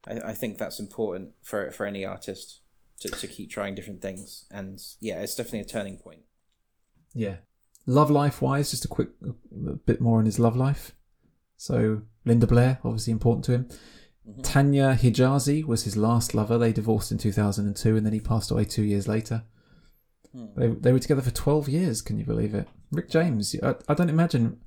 i, 0.07 0.31
I 0.31 0.33
think 0.33 0.57
that's 0.57 0.79
important 0.79 1.29
for 1.43 1.69
for 1.71 1.85
any 1.85 2.03
artist 2.05 2.61
to, 3.01 3.09
to 3.09 3.27
keep 3.27 3.51
trying 3.51 3.75
different 3.75 4.01
things 4.01 4.45
and 4.49 4.81
yeah 4.99 5.21
it's 5.21 5.35
definitely 5.35 5.59
a 5.59 5.65
turning 5.65 5.97
point 5.97 6.21
Yeah. 7.15 7.37
Love 7.87 8.11
life 8.11 8.41
wise, 8.41 8.71
just 8.71 8.85
a 8.85 8.87
quick 8.87 9.09
a 9.23 9.73
bit 9.73 10.01
more 10.01 10.19
on 10.19 10.25
his 10.25 10.39
love 10.39 10.55
life. 10.55 10.91
So 11.57 12.01
Linda 12.25 12.47
Blair, 12.47 12.79
obviously 12.83 13.11
important 13.11 13.45
to 13.45 13.51
him. 13.53 13.69
Mm-hmm. 14.27 14.41
Tanya 14.41 14.97
Hijazi 14.99 15.65
was 15.65 15.83
his 15.83 15.95
last 15.95 16.33
lover. 16.33 16.57
They 16.57 16.73
divorced 16.73 17.11
in 17.11 17.17
2002 17.17 17.95
and 17.95 18.05
then 18.05 18.13
he 18.13 18.19
passed 18.19 18.51
away 18.51 18.65
two 18.65 18.83
years 18.83 19.07
later. 19.07 19.43
Hmm. 20.31 20.47
They, 20.55 20.67
they 20.67 20.91
were 20.91 20.99
together 20.99 21.21
for 21.21 21.31
12 21.31 21.69
years, 21.69 22.01
can 22.01 22.17
you 22.17 22.25
believe 22.25 22.53
it? 22.53 22.67
Rick 22.91 23.09
James, 23.09 23.55
I, 23.61 23.75
I 23.87 23.93
don't 23.93 24.09
imagine, 24.09 24.59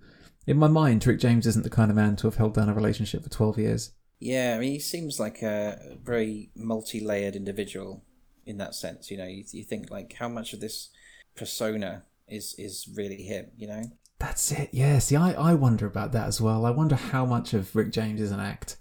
in 0.46 0.59
my 0.59 0.68
mind, 0.68 1.07
Rick 1.07 1.20
James 1.20 1.46
isn't 1.46 1.62
the 1.62 1.70
kind 1.70 1.90
of 1.90 1.96
man 1.96 2.16
to 2.16 2.27
have 2.27 2.37
held 2.37 2.55
down 2.55 2.68
a 2.68 2.74
relationship 2.74 3.22
for 3.22 3.31
12 3.31 3.59
years. 3.59 3.92
Yeah, 4.20 4.55
I 4.57 4.61
mean, 4.61 4.72
he 4.72 4.81
seems 4.81 5.20
like 5.20 5.42
a 5.42 5.96
very 6.03 6.51
multi-layered 6.57 7.37
individual 7.37 8.05
in 8.46 8.59
that 8.59 8.74
sense. 8.74 9.11
You 9.11 9.18
know, 9.18 9.27
you, 9.27 9.44
you 9.53 9.62
think 9.62 9.90
like 9.90 10.14
how 10.14 10.29
much 10.29 10.53
of 10.53 10.61
this 10.61 10.90
persona 11.37 12.05
is 12.27 12.55
is 12.59 12.88
really 12.96 13.22
him. 13.22 13.53
You 13.57 13.68
know. 13.68 13.83
That's 14.19 14.51
it. 14.51 14.71
Yeah. 14.73 14.99
See, 14.99 15.17
I, 15.17 15.33
I 15.33 15.55
wonder 15.55 15.87
about 15.87 16.13
that 16.13 16.27
as 16.27 16.41
well. 16.41 16.67
I 16.67 16.71
wonder 16.71 16.97
how 16.97 17.25
much 17.25 17.55
of 17.55 17.75
Rick 17.75 17.93
James 17.93 18.21
is 18.21 18.33
an 18.33 18.41
act, 18.41 18.77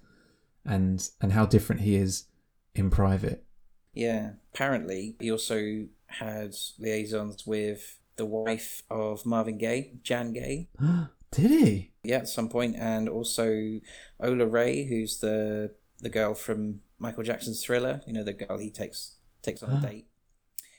and 0.65 1.08
and 1.21 1.34
how 1.34 1.45
different 1.45 1.82
he 1.82 1.95
is 1.95 2.26
in 2.76 2.89
private. 2.89 3.43
Yeah. 3.93 4.32
Apparently, 4.54 5.15
he 5.19 5.32
also 5.32 5.86
had 6.08 6.56
liaisons 6.80 7.45
with 7.45 8.00
the 8.15 8.26
wife 8.26 8.82
of 8.89 9.26
Marvin 9.26 9.58
Gaye, 9.58 9.93
Jan 10.04 10.34
Gaye. 10.34 10.69
Did 11.32 11.52
he? 11.52 11.91
Yeah, 12.04 12.17
at 12.17 12.30
some 12.30 12.50
point, 12.50 12.76
and 12.78 13.10
also 13.10 13.80
Ola 14.19 14.45
Ray, 14.45 14.86
who's 14.86 15.19
the 15.19 15.71
the 16.00 16.10
girl 16.10 16.34
from 16.34 16.82
Michael 17.00 17.23
Jackson's 17.23 17.63
Thriller. 17.63 18.02
You 18.08 18.13
know, 18.13 18.23
the 18.23 18.34
girl 18.34 18.58
he 18.58 18.69
takes 18.69 19.15
takes 19.41 19.62
on 19.62 19.71
a 19.71 19.82
date. 19.88 20.08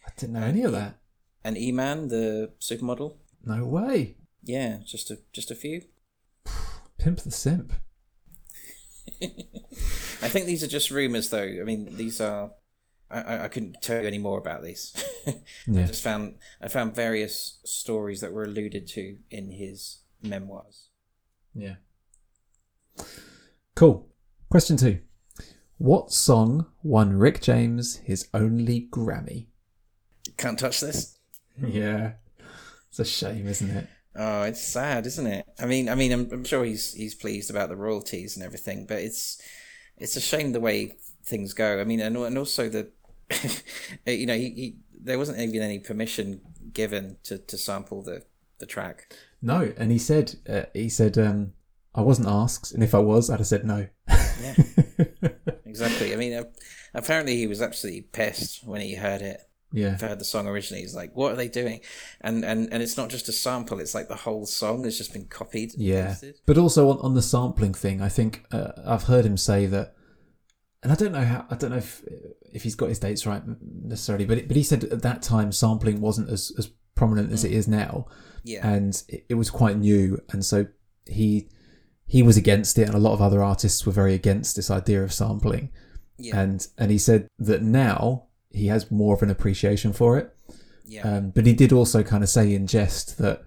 I 0.06 0.10
didn't 0.16 0.34
know 0.34 0.42
any 0.42 0.62
of 0.62 0.72
that. 0.72 0.98
And 1.44 1.56
Iman, 1.56 2.08
the 2.08 2.52
supermodel. 2.60 3.16
No 3.44 3.64
way. 3.64 4.16
Yeah, 4.42 4.78
just 4.84 5.10
a 5.10 5.18
just 5.32 5.50
a 5.50 5.54
few. 5.54 5.82
Pimp 6.98 7.20
the 7.20 7.30
simp. 7.30 7.72
I 9.22 10.28
think 10.28 10.46
these 10.46 10.62
are 10.62 10.68
just 10.68 10.90
rumors, 10.90 11.30
though. 11.30 11.42
I 11.42 11.64
mean, 11.64 11.96
these 11.96 12.20
are. 12.20 12.50
I, 13.10 13.44
I- 13.44 13.48
couldn't 13.48 13.80
tell 13.80 14.02
you 14.02 14.06
any 14.06 14.18
more 14.18 14.38
about 14.38 14.62
these. 14.62 14.94
I 15.26 15.32
just 15.86 16.02
found 16.04 16.36
I 16.60 16.68
found 16.68 16.94
various 16.94 17.58
stories 17.64 18.20
that 18.20 18.32
were 18.32 18.44
alluded 18.44 18.86
to 18.88 19.16
in 19.30 19.52
his 19.52 19.98
memoirs. 20.22 20.88
Yeah. 21.54 21.76
Cool. 23.74 24.08
Question 24.50 24.76
two. 24.76 25.00
What 25.78 26.12
song 26.12 26.66
won 26.82 27.16
Rick 27.16 27.40
James 27.40 27.96
his 27.98 28.28
only 28.34 28.88
Grammy? 28.90 29.46
Can't 30.36 30.58
touch 30.58 30.80
this. 30.80 31.16
Yeah. 31.64 32.12
It's 32.88 32.98
a 32.98 33.04
shame, 33.04 33.46
isn't 33.46 33.70
it? 33.70 33.86
Oh, 34.20 34.42
it's 34.42 34.60
sad, 34.60 35.06
isn't 35.06 35.26
it? 35.28 35.46
I 35.60 35.66
mean, 35.66 35.88
I 35.88 35.94
mean, 35.94 36.10
I'm, 36.10 36.28
I'm 36.32 36.44
sure 36.44 36.64
he's 36.64 36.92
he's 36.92 37.14
pleased 37.14 37.50
about 37.50 37.68
the 37.68 37.76
royalties 37.76 38.36
and 38.36 38.44
everything, 38.44 38.84
but 38.84 38.98
it's 38.98 39.40
it's 39.96 40.16
a 40.16 40.20
shame 40.20 40.50
the 40.50 40.60
way 40.60 40.96
things 41.24 41.54
go. 41.54 41.80
I 41.80 41.84
mean, 41.84 42.00
and 42.00 42.16
and 42.16 42.36
also 42.36 42.68
the, 42.68 42.90
you 44.06 44.26
know, 44.26 44.34
he, 44.34 44.50
he 44.50 44.76
there 45.00 45.18
wasn't 45.18 45.38
even 45.38 45.62
any 45.62 45.78
permission 45.78 46.40
given 46.72 47.18
to, 47.24 47.38
to 47.38 47.56
sample 47.56 48.02
the 48.02 48.24
the 48.58 48.66
track. 48.66 49.14
No, 49.40 49.72
and 49.76 49.92
he 49.92 49.98
said 49.98 50.34
uh, 50.48 50.62
he 50.74 50.88
said 50.88 51.16
um, 51.16 51.52
I 51.94 52.00
wasn't 52.00 52.26
asked, 52.26 52.72
and 52.72 52.82
if 52.82 52.96
I 52.96 52.98
was, 52.98 53.30
I'd 53.30 53.38
have 53.38 53.46
said 53.46 53.64
no. 53.64 53.86
Yeah, 54.08 54.54
exactly. 55.64 56.12
I 56.12 56.16
mean, 56.16 56.32
uh, 56.32 56.44
apparently 56.92 57.36
he 57.36 57.46
was 57.46 57.62
absolutely 57.62 58.02
pissed 58.02 58.66
when 58.66 58.80
he 58.80 58.96
heard 58.96 59.22
it. 59.22 59.47
Yeah, 59.72 59.98
Heard 59.98 60.18
the 60.18 60.24
song 60.24 60.46
originally. 60.46 60.82
He's 60.82 60.94
like, 60.94 61.14
"What 61.14 61.32
are 61.32 61.36
they 61.36 61.48
doing?" 61.48 61.80
And 62.20 62.44
and 62.44 62.72
and 62.72 62.82
it's 62.82 62.96
not 62.96 63.10
just 63.10 63.28
a 63.28 63.32
sample; 63.32 63.80
it's 63.80 63.94
like 63.94 64.08
the 64.08 64.16
whole 64.16 64.46
song 64.46 64.84
has 64.84 64.96
just 64.96 65.12
been 65.12 65.26
copied. 65.26 65.74
and 65.74 65.82
yeah. 65.82 66.14
But 66.46 66.56
also 66.56 66.88
on, 66.90 66.98
on 67.00 67.14
the 67.14 67.22
sampling 67.22 67.74
thing, 67.74 68.00
I 68.00 68.08
think 68.08 68.46
uh, 68.50 68.72
I've 68.86 69.04
heard 69.04 69.26
him 69.26 69.36
say 69.36 69.66
that, 69.66 69.94
and 70.82 70.90
I 70.90 70.94
don't 70.94 71.12
know 71.12 71.24
how 71.24 71.46
I 71.50 71.56
don't 71.56 71.70
know 71.70 71.76
if 71.76 72.02
if 72.52 72.62
he's 72.62 72.76
got 72.76 72.88
his 72.88 72.98
dates 72.98 73.26
right 73.26 73.42
necessarily, 73.60 74.24
but 74.24 74.48
but 74.48 74.56
he 74.56 74.62
said 74.62 74.84
at 74.84 75.02
that 75.02 75.20
time 75.22 75.52
sampling 75.52 76.00
wasn't 76.00 76.30
as 76.30 76.50
as 76.56 76.70
prominent 76.94 77.30
as 77.32 77.44
it 77.44 77.52
is 77.52 77.68
now. 77.68 78.06
Yeah, 78.44 78.66
and 78.66 79.02
it, 79.08 79.26
it 79.28 79.34
was 79.34 79.50
quite 79.50 79.76
new 79.76 80.22
and 80.30 80.42
so 80.42 80.66
he 81.06 81.50
he 82.06 82.22
was 82.22 82.38
against 82.38 82.78
it 82.78 82.86
and 82.86 82.94
a 82.94 83.00
lot 83.00 83.12
of 83.12 83.20
other 83.20 83.42
artists 83.42 83.84
were 83.84 83.92
very 83.92 84.14
against 84.14 84.56
this 84.56 84.70
idea 84.70 85.02
of 85.02 85.12
sampling 85.12 85.70
yeah, 86.18 86.40
and 86.40 86.66
and 86.78 86.90
he 86.90 86.98
said 86.98 87.28
that 87.38 87.62
now 87.62 88.27
he 88.50 88.66
has 88.68 88.90
more 88.90 89.14
of 89.14 89.22
an 89.22 89.30
appreciation 89.30 89.92
for 89.92 90.18
it 90.18 90.34
yeah. 90.84 91.02
um, 91.02 91.30
but 91.30 91.46
he 91.46 91.52
did 91.52 91.72
also 91.72 92.02
kind 92.02 92.22
of 92.22 92.28
say 92.28 92.54
in 92.54 92.66
jest 92.66 93.18
that 93.18 93.42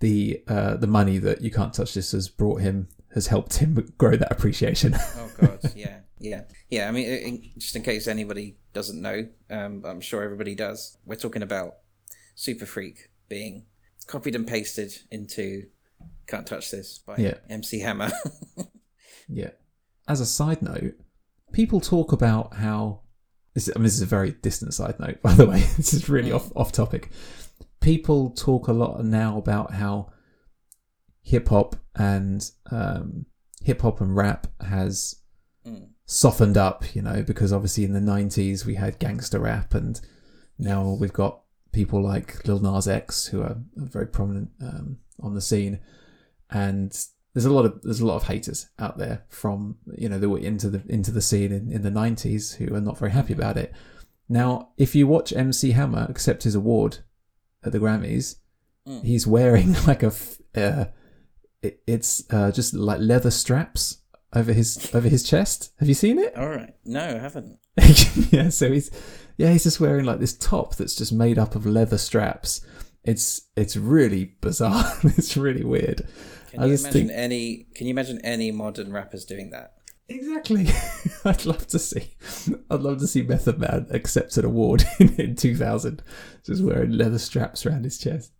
the 0.00 0.42
uh, 0.48 0.76
the 0.76 0.86
money 0.86 1.18
that 1.18 1.40
you 1.40 1.50
can't 1.50 1.72
touch 1.72 1.94
this 1.94 2.12
has 2.12 2.28
brought 2.28 2.60
him 2.60 2.88
has 3.14 3.28
helped 3.28 3.56
him 3.56 3.74
grow 3.96 4.14
that 4.16 4.30
appreciation 4.30 4.94
Oh 5.16 5.30
God, 5.38 5.72
yeah, 5.74 5.98
yeah, 6.18 6.42
yeah. 6.70 6.88
I 6.88 6.92
mean, 6.92 7.06
in, 7.08 7.50
just 7.58 7.76
in 7.76 7.82
case 7.82 8.06
anybody 8.06 8.56
doesn't 8.72 9.00
know, 9.00 9.28
um, 9.50 9.82
I'm 9.86 10.00
sure 10.00 10.22
everybody 10.22 10.54
does. 10.54 10.96
We're 11.04 11.16
talking 11.16 11.42
about 11.42 11.76
Super 12.34 12.64
Freak 12.66 13.10
being 13.28 13.66
copied 14.06 14.34
and 14.34 14.46
pasted 14.46 14.98
into 15.10 15.64
"Can't 16.26 16.46
Touch 16.46 16.70
This" 16.70 16.98
by 16.98 17.16
Yeah. 17.18 17.34
MC 17.50 17.80
Hammer. 17.80 18.10
Yeah. 19.28 19.50
As 20.06 20.20
a 20.20 20.26
side 20.26 20.62
note, 20.62 20.94
people 21.52 21.80
talk 21.80 22.12
about 22.12 22.54
how 22.54 23.00
this. 23.56 23.68
I 23.74 23.78
mean, 23.78 23.84
this 23.84 23.94
is 23.94 24.02
a 24.02 24.06
very 24.06 24.32
distant 24.42 24.72
side 24.74 25.00
note, 25.00 25.20
by 25.26 25.34
the 25.34 25.46
way. 25.46 25.60
this 25.76 25.92
is 25.92 26.08
really 26.08 26.30
off 26.30 26.52
off 26.54 26.70
topic. 26.70 27.10
People 27.80 28.30
talk 28.30 28.68
a 28.68 28.72
lot 28.72 29.04
now 29.04 29.36
about 29.38 29.72
how 29.74 30.12
hip 31.22 31.48
hop 31.48 31.74
and 31.96 32.48
um, 32.70 33.26
hip 33.64 33.80
hop 33.82 34.00
and 34.00 34.14
rap 34.14 34.46
has 34.60 35.16
Mm. 35.66 35.88
softened 36.04 36.56
up. 36.56 36.94
You 36.94 37.02
know, 37.02 37.24
because 37.24 37.52
obviously 37.52 37.82
in 37.84 37.92
the 37.92 37.98
'90s 38.00 38.64
we 38.64 38.76
had 38.76 39.00
gangster 39.00 39.40
rap, 39.40 39.74
and 39.74 40.00
now 40.58 40.96
we've 41.00 41.12
got 41.12 41.40
people 41.72 42.00
like 42.00 42.46
Lil 42.46 42.60
Nas 42.60 42.86
X 42.86 43.26
who 43.26 43.42
are 43.42 43.56
very 43.74 44.06
prominent 44.06 44.50
um, 44.62 44.98
on 45.20 45.34
the 45.34 45.40
scene, 45.40 45.80
and 46.50 46.96
there's 47.36 47.44
a 47.44 47.52
lot 47.52 47.66
of 47.66 47.82
there's 47.82 48.00
a 48.00 48.06
lot 48.06 48.16
of 48.16 48.22
haters 48.28 48.68
out 48.78 48.96
there 48.96 49.26
from 49.28 49.76
you 49.94 50.08
know 50.08 50.18
that 50.18 50.28
were 50.30 50.38
into 50.38 50.70
the 50.70 50.82
into 50.88 51.10
the 51.10 51.20
scene 51.20 51.52
in, 51.52 51.70
in 51.70 51.82
the 51.82 51.90
90s 51.90 52.56
who 52.56 52.74
are 52.74 52.80
not 52.80 52.96
very 52.98 53.10
happy 53.10 53.34
about 53.34 53.58
it. 53.58 53.74
Now, 54.26 54.70
if 54.78 54.94
you 54.94 55.06
watch 55.06 55.34
MC 55.34 55.72
Hammer 55.72 56.06
accept 56.08 56.44
his 56.44 56.54
award 56.54 56.98
at 57.62 57.72
the 57.72 57.78
Grammys, 57.78 58.36
Mm. 58.88 59.04
he's 59.04 59.26
wearing 59.26 59.72
like 59.86 60.02
a 60.02 60.12
uh, 60.54 60.84
it, 61.60 61.82
it's 61.86 62.22
uh, 62.30 62.52
just 62.52 62.72
like 62.72 63.00
leather 63.00 63.32
straps 63.32 63.98
over 64.32 64.52
his 64.52 64.94
over 64.94 65.08
his 65.08 65.22
chest. 65.22 65.72
Have 65.80 65.88
you 65.88 65.94
seen 65.94 66.18
it? 66.20 66.36
All 66.36 66.48
right, 66.48 66.72
no, 66.84 67.00
I 67.00 67.18
haven't. 67.18 67.58
yeah, 68.32 68.48
so 68.48 68.70
he's 68.72 68.90
yeah, 69.36 69.50
he's 69.50 69.64
just 69.64 69.80
wearing 69.80 70.04
like 70.06 70.20
this 70.20 70.36
top 70.38 70.76
that's 70.76 70.94
just 70.94 71.12
made 71.12 71.36
up 71.38 71.54
of 71.56 71.66
leather 71.66 71.98
straps. 71.98 72.64
It's 73.04 73.42
it's 73.56 73.76
really 73.76 74.36
bizarre. 74.40 74.84
it's 75.02 75.36
really 75.36 75.64
weird. 75.64 76.06
Can 76.50 76.60
I 76.60 76.66
you 76.66 76.74
imagine 76.74 76.90
think- 76.92 77.10
any? 77.12 77.66
Can 77.74 77.86
you 77.86 77.92
imagine 77.92 78.20
any 78.24 78.50
modern 78.52 78.92
rappers 78.92 79.24
doing 79.24 79.50
that? 79.50 79.72
Exactly. 80.08 80.68
I'd 81.24 81.44
love 81.46 81.66
to 81.68 81.78
see. 81.78 82.14
I'd 82.70 82.80
love 82.80 82.98
to 82.98 83.06
see 83.08 83.22
Method 83.22 83.58
Man 83.58 83.86
accept 83.90 84.36
an 84.36 84.44
award 84.44 84.84
in, 85.00 85.14
in 85.20 85.36
2000, 85.36 86.02
just 86.44 86.62
wearing 86.62 86.92
leather 86.92 87.18
straps 87.18 87.66
around 87.66 87.84
his 87.84 87.98
chest. 87.98 88.32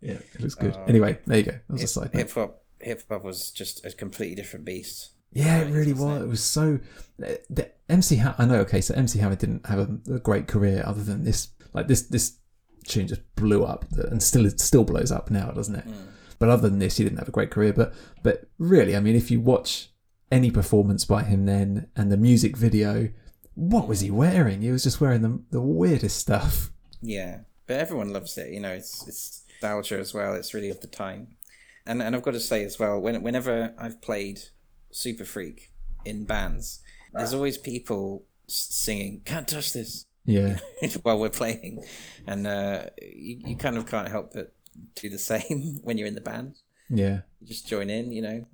Yeah, 0.00 0.14
it 0.14 0.40
looks 0.40 0.54
good. 0.54 0.74
Oh. 0.74 0.84
anyway, 0.84 1.18
there 1.26 1.38
you 1.38 1.44
go. 1.44 1.52
That 1.52 1.72
was 1.72 1.82
a 1.82 1.86
side 1.86 2.14
note. 2.14 2.20
Hip 2.20 2.30
hop, 2.32 2.62
hip 2.80 3.02
hop 3.10 3.22
was 3.22 3.50
just 3.50 3.84
a 3.84 3.90
completely 3.90 4.34
different 4.34 4.64
beast. 4.64 5.10
Yeah, 5.32 5.58
it 5.58 5.70
really 5.72 5.92
wasn't 5.92 6.22
it? 6.22 6.28
Was 6.28 6.42
so. 6.42 6.80
The, 7.18 7.70
MC 7.88 8.16
Hammer. 8.16 8.34
I 8.38 8.46
know. 8.46 8.60
Okay, 8.60 8.80
so 8.80 8.94
MC 8.94 9.18
Hammer 9.18 9.36
didn't 9.36 9.66
have 9.66 9.78
a, 9.78 10.14
a 10.14 10.18
great 10.20 10.48
career 10.48 10.82
other 10.86 11.02
than 11.02 11.24
this. 11.24 11.48
Like 11.74 11.86
this, 11.86 12.02
this 12.02 12.38
tune 12.86 13.08
just 13.08 13.22
blew 13.36 13.64
up, 13.64 13.84
and 13.92 14.22
still 14.22 14.46
it 14.46 14.58
still 14.58 14.84
blows 14.84 15.12
up 15.12 15.30
now, 15.30 15.50
doesn't 15.50 15.74
it? 15.74 15.86
Mm. 15.86 16.06
But 16.40 16.48
other 16.48 16.68
than 16.68 16.80
this, 16.80 16.96
he 16.96 17.04
didn't 17.04 17.18
have 17.18 17.28
a 17.28 17.32
great 17.32 17.52
career. 17.52 17.72
But 17.72 17.94
but 18.24 18.48
really, 18.58 18.96
I 18.96 19.00
mean, 19.00 19.14
if 19.14 19.30
you 19.30 19.40
watch 19.40 19.90
any 20.32 20.50
performance 20.50 21.04
by 21.04 21.22
him 21.22 21.46
then 21.46 21.88
and 21.94 22.10
the 22.10 22.16
music 22.16 22.56
video, 22.56 23.10
what 23.54 23.86
was 23.86 24.00
he 24.00 24.10
wearing? 24.10 24.62
He 24.62 24.72
was 24.72 24.82
just 24.82 25.00
wearing 25.00 25.22
the 25.22 25.40
the 25.50 25.60
weirdest 25.60 26.16
stuff. 26.16 26.70
Yeah, 27.00 27.40
but 27.66 27.78
everyone 27.78 28.12
loves 28.12 28.36
it. 28.38 28.52
You 28.52 28.60
know, 28.60 28.72
it's 28.72 29.06
it's 29.06 29.44
nostalgia 29.60 29.98
as 29.98 30.14
well. 30.14 30.34
It's 30.34 30.54
really 30.54 30.70
of 30.70 30.80
the 30.80 30.86
time, 30.86 31.36
and 31.86 32.02
and 32.02 32.16
I've 32.16 32.22
got 32.22 32.32
to 32.32 32.40
say 32.40 32.64
as 32.64 32.78
well, 32.78 32.98
when 32.98 33.22
whenever 33.22 33.74
I've 33.78 34.00
played 34.00 34.40
Super 34.90 35.24
Freak 35.24 35.70
in 36.04 36.24
bands, 36.24 36.80
there's 37.12 37.34
always 37.34 37.58
people 37.58 38.24
singing 38.46 39.22
"Can't 39.24 39.46
touch 39.46 39.72
this" 39.72 40.06
Yeah, 40.24 40.58
while 41.02 41.18
we're 41.18 41.28
playing, 41.28 41.84
and 42.26 42.46
uh, 42.46 42.84
you 43.00 43.40
you 43.46 43.56
kind 43.56 43.76
of 43.76 43.86
can't 43.86 44.08
help 44.08 44.32
but 44.32 44.54
do 44.94 45.08
the 45.08 45.18
same 45.30 45.78
when 45.82 45.98
you're 45.98 46.08
in 46.08 46.14
the 46.14 46.20
band. 46.20 46.56
yeah, 46.88 47.20
You 47.40 47.46
just 47.48 47.66
join 47.66 47.90
in, 47.90 48.12
you 48.12 48.22
know. 48.22 48.44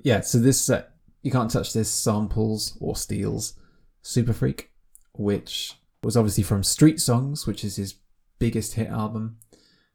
yeah. 0.00 0.20
So 0.20 0.38
this 0.38 0.68
uh, 0.70 0.84
you 1.22 1.30
can't 1.30 1.50
touch 1.50 1.72
this 1.72 1.90
samples 1.90 2.76
or 2.80 2.96
steals 2.96 3.54
Super 4.02 4.32
Freak, 4.32 4.70
which 5.12 5.74
was 6.02 6.16
obviously 6.16 6.44
from 6.44 6.62
Street 6.62 7.00
Songs, 7.00 7.46
which 7.46 7.64
is 7.64 7.76
his 7.76 7.94
biggest 8.38 8.74
hit 8.74 8.88
album, 8.88 9.38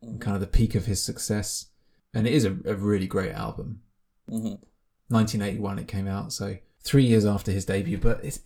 and 0.02 0.20
kind 0.20 0.36
of 0.36 0.42
the 0.42 0.48
peak 0.48 0.76
of 0.76 0.86
his 0.86 1.02
success. 1.04 1.68
And 2.14 2.28
it 2.28 2.34
is 2.34 2.46
a, 2.46 2.52
a 2.66 2.76
really 2.76 3.08
great 3.08 3.32
album. 3.34 3.82
hmm 4.30 4.56
1981 5.10 5.80
it 5.80 5.88
came 5.88 6.08
out, 6.08 6.34
so 6.34 6.58
three 6.82 7.04
years 7.06 7.26
after 7.26 7.52
his 7.52 7.66
debut. 7.66 7.98
But 7.98 8.24
it's, 8.24 8.40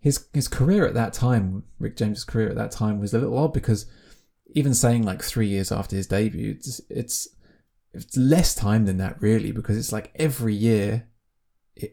his 0.00 0.26
his 0.34 0.48
career 0.48 0.86
at 0.86 0.94
that 0.94 1.12
time, 1.12 1.64
Rick 1.78 1.96
James's 1.96 2.24
career 2.24 2.48
at 2.50 2.56
that 2.56 2.70
time, 2.70 3.00
was 3.00 3.14
a 3.14 3.18
little 3.18 3.38
odd 3.38 3.52
because 3.52 3.86
even 4.54 4.74
saying 4.74 5.02
like 5.04 5.22
three 5.22 5.48
years 5.48 5.70
after 5.72 5.96
his 5.96 6.06
debut, 6.06 6.54
it's 6.58 6.80
it's, 6.90 7.28
it's 7.92 8.16
less 8.16 8.54
time 8.54 8.86
than 8.86 8.98
that 8.98 9.20
really 9.20 9.52
because 9.52 9.76
it's 9.76 9.92
like 9.92 10.12
every 10.16 10.54
year 10.54 11.06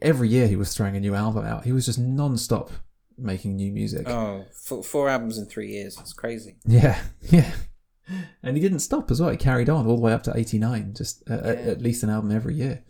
every 0.01 0.27
year 0.27 0.47
he 0.47 0.55
was 0.55 0.75
throwing 0.75 0.95
a 0.95 0.99
new 0.99 1.15
album 1.15 1.45
out. 1.45 1.63
He 1.63 1.71
was 1.71 1.85
just 1.85 1.99
non-stop 1.99 2.71
making 3.17 3.55
new 3.55 3.71
music. 3.71 4.07
Oh, 4.09 4.45
four, 4.65 4.83
four 4.83 5.09
albums 5.09 5.37
in 5.37 5.45
three 5.45 5.69
years. 5.71 5.97
It's 5.99 6.13
crazy. 6.13 6.57
Yeah, 6.65 6.99
yeah. 7.21 7.51
And 8.43 8.55
he 8.55 8.61
didn't 8.61 8.79
stop 8.79 9.11
as 9.11 9.21
well. 9.21 9.29
He 9.29 9.37
carried 9.37 9.69
on 9.69 9.85
all 9.87 9.95
the 9.95 10.01
way 10.01 10.13
up 10.13 10.23
to 10.23 10.37
89, 10.37 10.93
just 10.95 11.23
uh, 11.29 11.33
at, 11.35 11.57
Yeah. 11.57 11.71
at 11.71 11.81
least 11.81 12.03
an 12.03 12.09
album 12.09 12.31
every 12.31 12.55
year. 12.55 12.83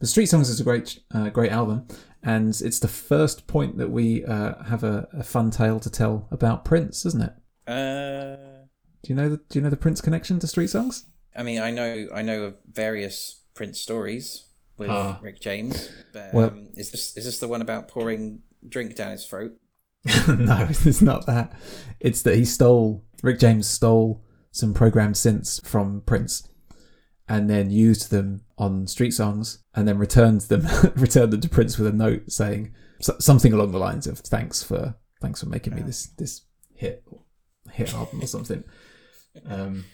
The 0.00 0.06
Street 0.06 0.26
Songs 0.26 0.48
is 0.48 0.60
a 0.60 0.64
great, 0.64 0.98
uh, 1.14 1.28
great 1.30 1.52
album, 1.52 1.86
and 2.24 2.48
it's 2.60 2.80
the 2.80 2.88
first 2.88 3.46
point 3.46 3.78
that 3.78 3.90
we 3.90 4.24
uh, 4.24 4.62
have 4.64 4.82
a, 4.84 5.08
a 5.12 5.22
fun 5.22 5.50
tale 5.50 5.78
to 5.80 5.90
tell 5.90 6.26
about 6.32 6.64
Prince, 6.64 7.06
isn't 7.06 7.22
it? 7.22 7.32
Uh, 7.70 8.51
Do 9.02 9.12
you 9.12 9.14
know 9.16 9.28
the 9.28 9.36
Do 9.36 9.58
you 9.58 9.60
know 9.60 9.70
the 9.70 9.76
Prince 9.76 10.00
connection 10.00 10.38
to 10.40 10.46
Street 10.46 10.68
Songs? 10.70 11.06
I 11.36 11.42
mean, 11.42 11.60
I 11.60 11.70
know, 11.70 12.08
I 12.14 12.22
know 12.22 12.42
of 12.44 12.54
various 12.70 13.40
Prince 13.54 13.80
stories 13.80 14.44
with 14.76 14.90
Ah. 14.90 15.18
Rick 15.22 15.40
James, 15.40 15.88
but 16.12 16.32
Well- 16.34 16.48
um, 16.50 16.68
is 16.76 16.90
this 16.90 17.16
is 17.16 17.24
this 17.24 17.38
the 17.38 17.48
one 17.48 17.62
about 17.62 17.88
pouring 17.88 18.40
drink 18.68 18.94
down 18.96 19.12
his 19.12 19.26
throat? 19.26 19.52
no, 20.28 20.66
it's 20.70 21.02
not 21.02 21.26
that. 21.26 21.52
It's 22.00 22.22
that 22.22 22.36
he 22.36 22.44
stole 22.44 23.04
Rick 23.22 23.38
James 23.40 23.66
stole 23.68 24.22
some 24.50 24.74
programmed 24.74 25.14
synths 25.14 25.64
from 25.66 26.02
Prince, 26.04 26.48
and 27.28 27.48
then 27.48 27.70
used 27.70 28.10
them 28.10 28.42
on 28.58 28.86
Street 28.86 29.12
Songs, 29.12 29.62
and 29.74 29.88
then 29.88 29.98
returned 29.98 30.42
them 30.42 30.66
returned 30.96 31.32
them 31.32 31.40
to 31.40 31.48
Prince 31.48 31.78
with 31.78 31.86
a 31.88 31.92
note 31.96 32.30
saying 32.30 32.72
so- 33.00 33.16
something 33.18 33.52
along 33.52 33.72
the 33.72 33.78
lines 33.78 34.06
of 34.06 34.18
"Thanks 34.18 34.62
for 34.62 34.96
thanks 35.20 35.40
for 35.40 35.46
making 35.48 35.74
me 35.74 35.82
this 35.82 36.06
this 36.18 36.42
hit 36.74 37.04
hit 37.72 37.92
album 37.94 38.22
or 38.22 38.26
something." 38.26 38.64
Um, 39.48 39.84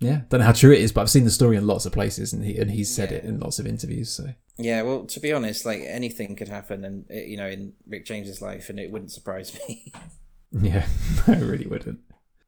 yeah, 0.00 0.22
don't 0.28 0.40
know 0.40 0.46
how 0.46 0.52
true 0.52 0.72
it 0.72 0.80
is, 0.80 0.92
but 0.92 1.00
I've 1.02 1.10
seen 1.10 1.24
the 1.24 1.30
story 1.30 1.56
in 1.56 1.66
lots 1.66 1.86
of 1.86 1.92
places, 1.92 2.32
and 2.32 2.44
he 2.44 2.56
and 2.58 2.70
he's 2.70 2.94
said 2.94 3.12
it 3.12 3.24
in 3.24 3.40
lots 3.40 3.58
of 3.58 3.66
interviews. 3.66 4.10
So 4.10 4.28
Yeah, 4.58 4.82
well, 4.82 5.04
to 5.06 5.20
be 5.20 5.32
honest, 5.32 5.64
like 5.64 5.80
anything 5.82 6.36
could 6.36 6.48
happen, 6.48 6.84
and 6.84 7.06
uh, 7.10 7.14
you 7.14 7.36
know, 7.36 7.48
in 7.48 7.72
Rick 7.86 8.06
James's 8.06 8.42
life, 8.42 8.68
and 8.68 8.78
it 8.78 8.90
wouldn't 8.90 9.12
surprise 9.12 9.58
me. 9.68 9.92
yeah, 10.52 10.86
I 11.26 11.38
really 11.38 11.66
wouldn't. 11.66 12.00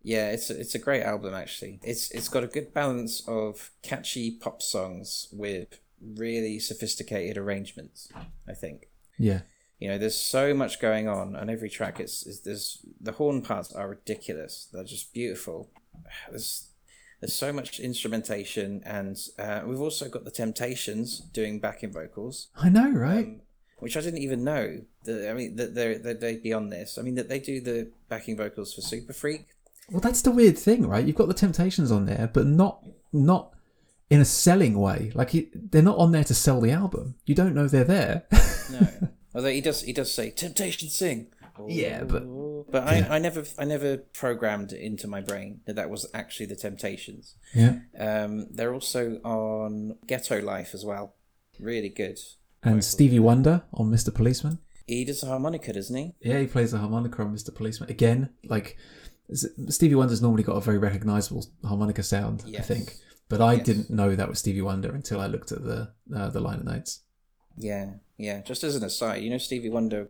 yeah, 0.03 0.31
it's 0.31 0.51
it's 0.51 0.75
a 0.75 0.79
great 0.81 1.03
album 1.03 1.35
actually. 1.35 1.81
It's 1.83 2.11
it's 2.11 2.29
got 2.29 2.45
a 2.45 2.49
good 2.49 2.75
balance 2.75 3.23
of 3.27 3.71
catchy 3.83 4.33
pop 4.33 4.61
songs 4.61 5.29
with 5.33 5.81
really 6.01 6.59
sophisticated 6.59 7.39
arrangements. 7.39 8.09
I 8.47 8.53
think. 8.53 8.89
Yeah, 9.19 9.41
You 9.79 9.89
know, 9.89 9.97
there's 9.99 10.19
so 10.19 10.53
much 10.53 10.79
going 10.79 11.09
on 11.09 11.35
on 11.37 11.49
every 11.49 11.71
track. 11.71 12.01
It's, 12.01 12.27
it's 12.27 12.41
there's 12.41 12.85
the 13.01 13.13
horn 13.13 13.41
parts 13.41 13.73
are 13.73 13.89
ridiculous. 13.89 14.69
They're 14.73 14.85
just 14.85 15.15
beautiful. 15.15 15.71
There's 16.31 16.69
there's 17.21 17.35
so 17.35 17.53
much 17.53 17.81
instrumentation, 17.81 18.83
and 18.85 19.17
uh, 19.39 19.63
we've 19.67 19.81
also 19.81 20.09
got 20.09 20.25
the 20.25 20.31
Temptations 20.31 21.21
doing 21.21 21.59
backing 21.61 21.93
vocals, 21.93 22.49
I 22.57 22.69
know, 22.69 22.91
right? 22.91 23.27
um, 23.27 23.41
which 23.79 23.97
I 23.97 24.01
didn't 24.01 24.21
even 24.23 24.45
know. 24.45 24.81
That 25.05 25.31
I 25.31 25.35
mean, 25.35 25.57
that 25.57 25.75
they're 25.75 25.99
that 25.99 26.21
they'd 26.21 26.43
be 26.43 26.53
on 26.53 26.71
this. 26.71 26.99
I 26.99 27.03
mean, 27.03 27.15
that 27.17 27.29
they 27.29 27.39
do 27.39 27.61
the 27.61 27.91
backing 28.09 28.37
vocals 28.37 28.75
for 28.75 28.81
Super 28.81 29.13
Freak. 29.13 29.47
Well, 29.91 30.01
that's 30.01 30.23
the 30.23 30.31
weird 30.33 30.59
thing, 30.59 30.87
right? 30.87 31.07
You've 31.07 31.17
got 31.17 31.29
the 31.29 31.35
Temptations 31.35 31.91
on 31.93 32.07
there, 32.07 32.31
but 32.33 32.47
not 32.47 32.85
not 33.13 33.53
in 34.11 34.21
a 34.21 34.25
selling 34.25 34.79
way. 34.79 35.11
Like 35.15 35.31
he, 35.31 35.49
they're 35.55 35.83
not 35.83 35.99
on 35.99 36.13
there 36.13 36.25
to 36.25 36.35
sell 36.35 36.61
the 36.61 36.71
album. 36.73 37.15
You 37.25 37.35
don't 37.35 37.55
know 37.55 37.67
they're 37.69 37.85
there. 37.85 38.25
No, 38.71 38.89
although 39.35 39.51
he 39.51 39.61
does 39.61 39.83
he 39.83 39.93
does 39.93 40.13
say 40.13 40.31
Temptation 40.31 40.89
sing. 40.89 41.29
Yeah, 41.67 42.05
but- 42.05 42.25
but 42.77 42.89
I, 42.93 42.99
yeah. 42.99 43.07
I 43.17 43.19
never 43.19 43.45
I 43.59 43.65
never 43.65 43.97
programmed 44.23 44.73
into 44.73 45.07
my 45.09 45.21
brain 45.21 45.61
that 45.67 45.77
that 45.77 45.89
was 45.91 46.07
actually 46.13 46.47
the 46.47 46.57
Temptations. 46.57 47.35
yeah. 47.55 47.75
Um, 47.99 48.49
they're 48.57 48.75
also 48.75 49.03
on 49.25 49.97
Ghetto 50.07 50.41
Life 50.43 50.71
as 50.75 50.85
well. 50.85 51.15
Really 51.59 51.89
good. 51.89 52.19
And 52.63 52.85
Stevie 52.85 53.21
Wonder 53.31 53.63
on 53.73 53.91
Mr. 53.91 54.13
Policeman. 54.15 54.59
He 54.87 55.05
does 55.05 55.23
a 55.23 55.27
harmonica, 55.27 55.73
doesn't 55.73 55.97
he? 55.97 56.15
Yeah, 56.21 56.39
he 56.41 56.47
plays 56.47 56.71
the 56.73 56.79
harmonica 56.79 57.23
on 57.23 57.35
Mr. 57.35 57.53
Policeman 57.55 57.91
again. 57.91 58.31
Like 58.45 58.77
Stevie 59.69 59.95
Wonder's 59.95 60.23
normally 60.23 60.43
got 60.45 60.57
a 60.57 60.61
very 60.61 60.79
recognizable 60.79 61.45
harmonica 61.65 62.03
sound, 62.03 62.45
I 62.59 62.63
think. 62.63 62.95
But 63.29 63.41
I 63.41 63.55
Yes. 63.55 63.67
didn't 63.67 63.91
know 63.91 64.15
that 64.15 64.29
was 64.29 64.39
Stevie 64.39 64.63
Wonder 64.63 64.95
until 64.95 65.21
I 65.21 65.27
looked 65.27 65.51
at 65.53 65.65
the 65.65 65.91
uh, 66.15 66.29
the 66.31 66.41
liner 66.41 66.63
notes. 66.63 67.01
Yeah, 67.59 67.95
yeah. 68.19 68.43
Just 68.43 68.63
as 68.63 68.77
an 68.77 68.85
aside, 68.85 69.23
you 69.23 69.31
know 69.31 69.39
Stevie 69.39 69.71
Wonder. 69.71 70.09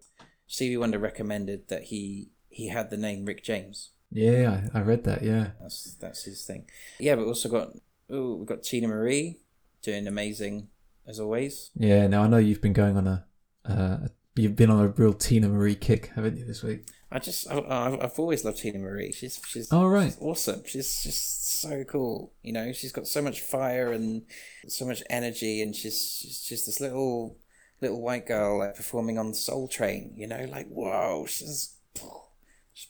Stevie 0.48 0.76
Wonder 0.76 0.98
recommended 0.98 1.68
that 1.68 1.84
he 1.84 2.30
he 2.56 2.68
had 2.68 2.88
the 2.90 2.96
name 2.96 3.24
Rick 3.26 3.44
James. 3.44 3.90
Yeah, 4.10 4.62
I, 4.74 4.78
I 4.78 4.82
read 4.82 5.04
that. 5.04 5.22
Yeah, 5.22 5.50
That's 5.60 5.94
that's 6.00 6.24
his 6.24 6.44
thing. 6.44 6.66
Yeah, 6.98 7.16
but 7.16 7.26
also 7.26 7.48
got 7.48 7.68
oh 8.08 8.36
we've 8.36 8.46
got 8.46 8.62
Teena 8.62 8.88
Marie 8.88 9.38
doing 9.82 10.06
amazing 10.06 10.68
as 11.06 11.20
always. 11.20 11.70
yeah. 11.76 12.06
Now 12.06 12.22
I 12.22 12.28
know 12.28 12.38
you've 12.38 12.62
been 12.62 12.72
going 12.72 12.96
on 12.96 13.06
a 13.06 13.24
uh, 13.64 14.08
you've 14.36 14.56
been 14.56 14.70
on 14.70 14.84
a 14.84 14.88
real 14.88 15.12
Teena 15.14 15.48
Marie 15.50 15.74
kick, 15.74 16.12
haven't 16.14 16.36
you, 16.38 16.44
this 16.44 16.62
week? 16.62 16.88
I 17.10 17.18
just 17.18 17.50
I, 17.50 17.58
I've, 17.58 18.00
I've 18.04 18.18
always 18.18 18.44
loved 18.44 18.58
Teena 18.62 18.80
Marie. 18.80 19.12
She's 19.12 19.40
she's 19.46 19.68
Oh, 19.72 19.86
right. 19.86 20.06
she's 20.12 20.18
awesome. 20.20 20.62
She's 20.64 21.02
just 21.02 21.60
so 21.60 21.84
cool. 21.84 22.32
You 22.42 22.52
know, 22.52 22.72
she's 22.72 22.92
got 22.92 23.06
so 23.06 23.20
much 23.22 23.40
fire 23.40 23.92
and 23.92 24.22
so 24.68 24.84
much 24.86 25.02
energy, 25.10 25.62
and 25.62 25.74
she's 25.74 25.98
she's 26.20 26.40
just 26.42 26.66
this 26.66 26.80
little 26.80 27.38
little 27.80 28.00
white 28.00 28.26
girl 28.26 28.58
like 28.60 28.74
performing 28.76 29.18
on 29.18 29.34
Soul 29.34 29.68
Train. 29.68 30.14
You 30.16 30.26
know, 30.28 30.46
like 30.50 30.68
whoa, 30.68 31.26
she's 31.28 31.74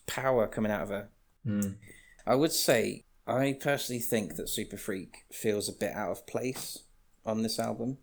power 0.07 0.47
coming 0.47 0.73
out 0.73 0.83
of 0.83 0.89
her. 0.89 1.09
I 2.27 2.35
would 2.35 2.53
say 2.53 3.05
I 3.27 3.57
personally 3.59 4.01
think 4.01 4.37
that 4.37 4.49
Super 4.49 4.77
Freak 4.77 5.25
feels 5.33 5.69
a 5.69 5.73
bit 5.73 5.93
out 5.93 6.11
of 6.11 6.27
place 6.27 6.85
on 7.25 7.43
this 7.43 7.59
album. 7.59 7.99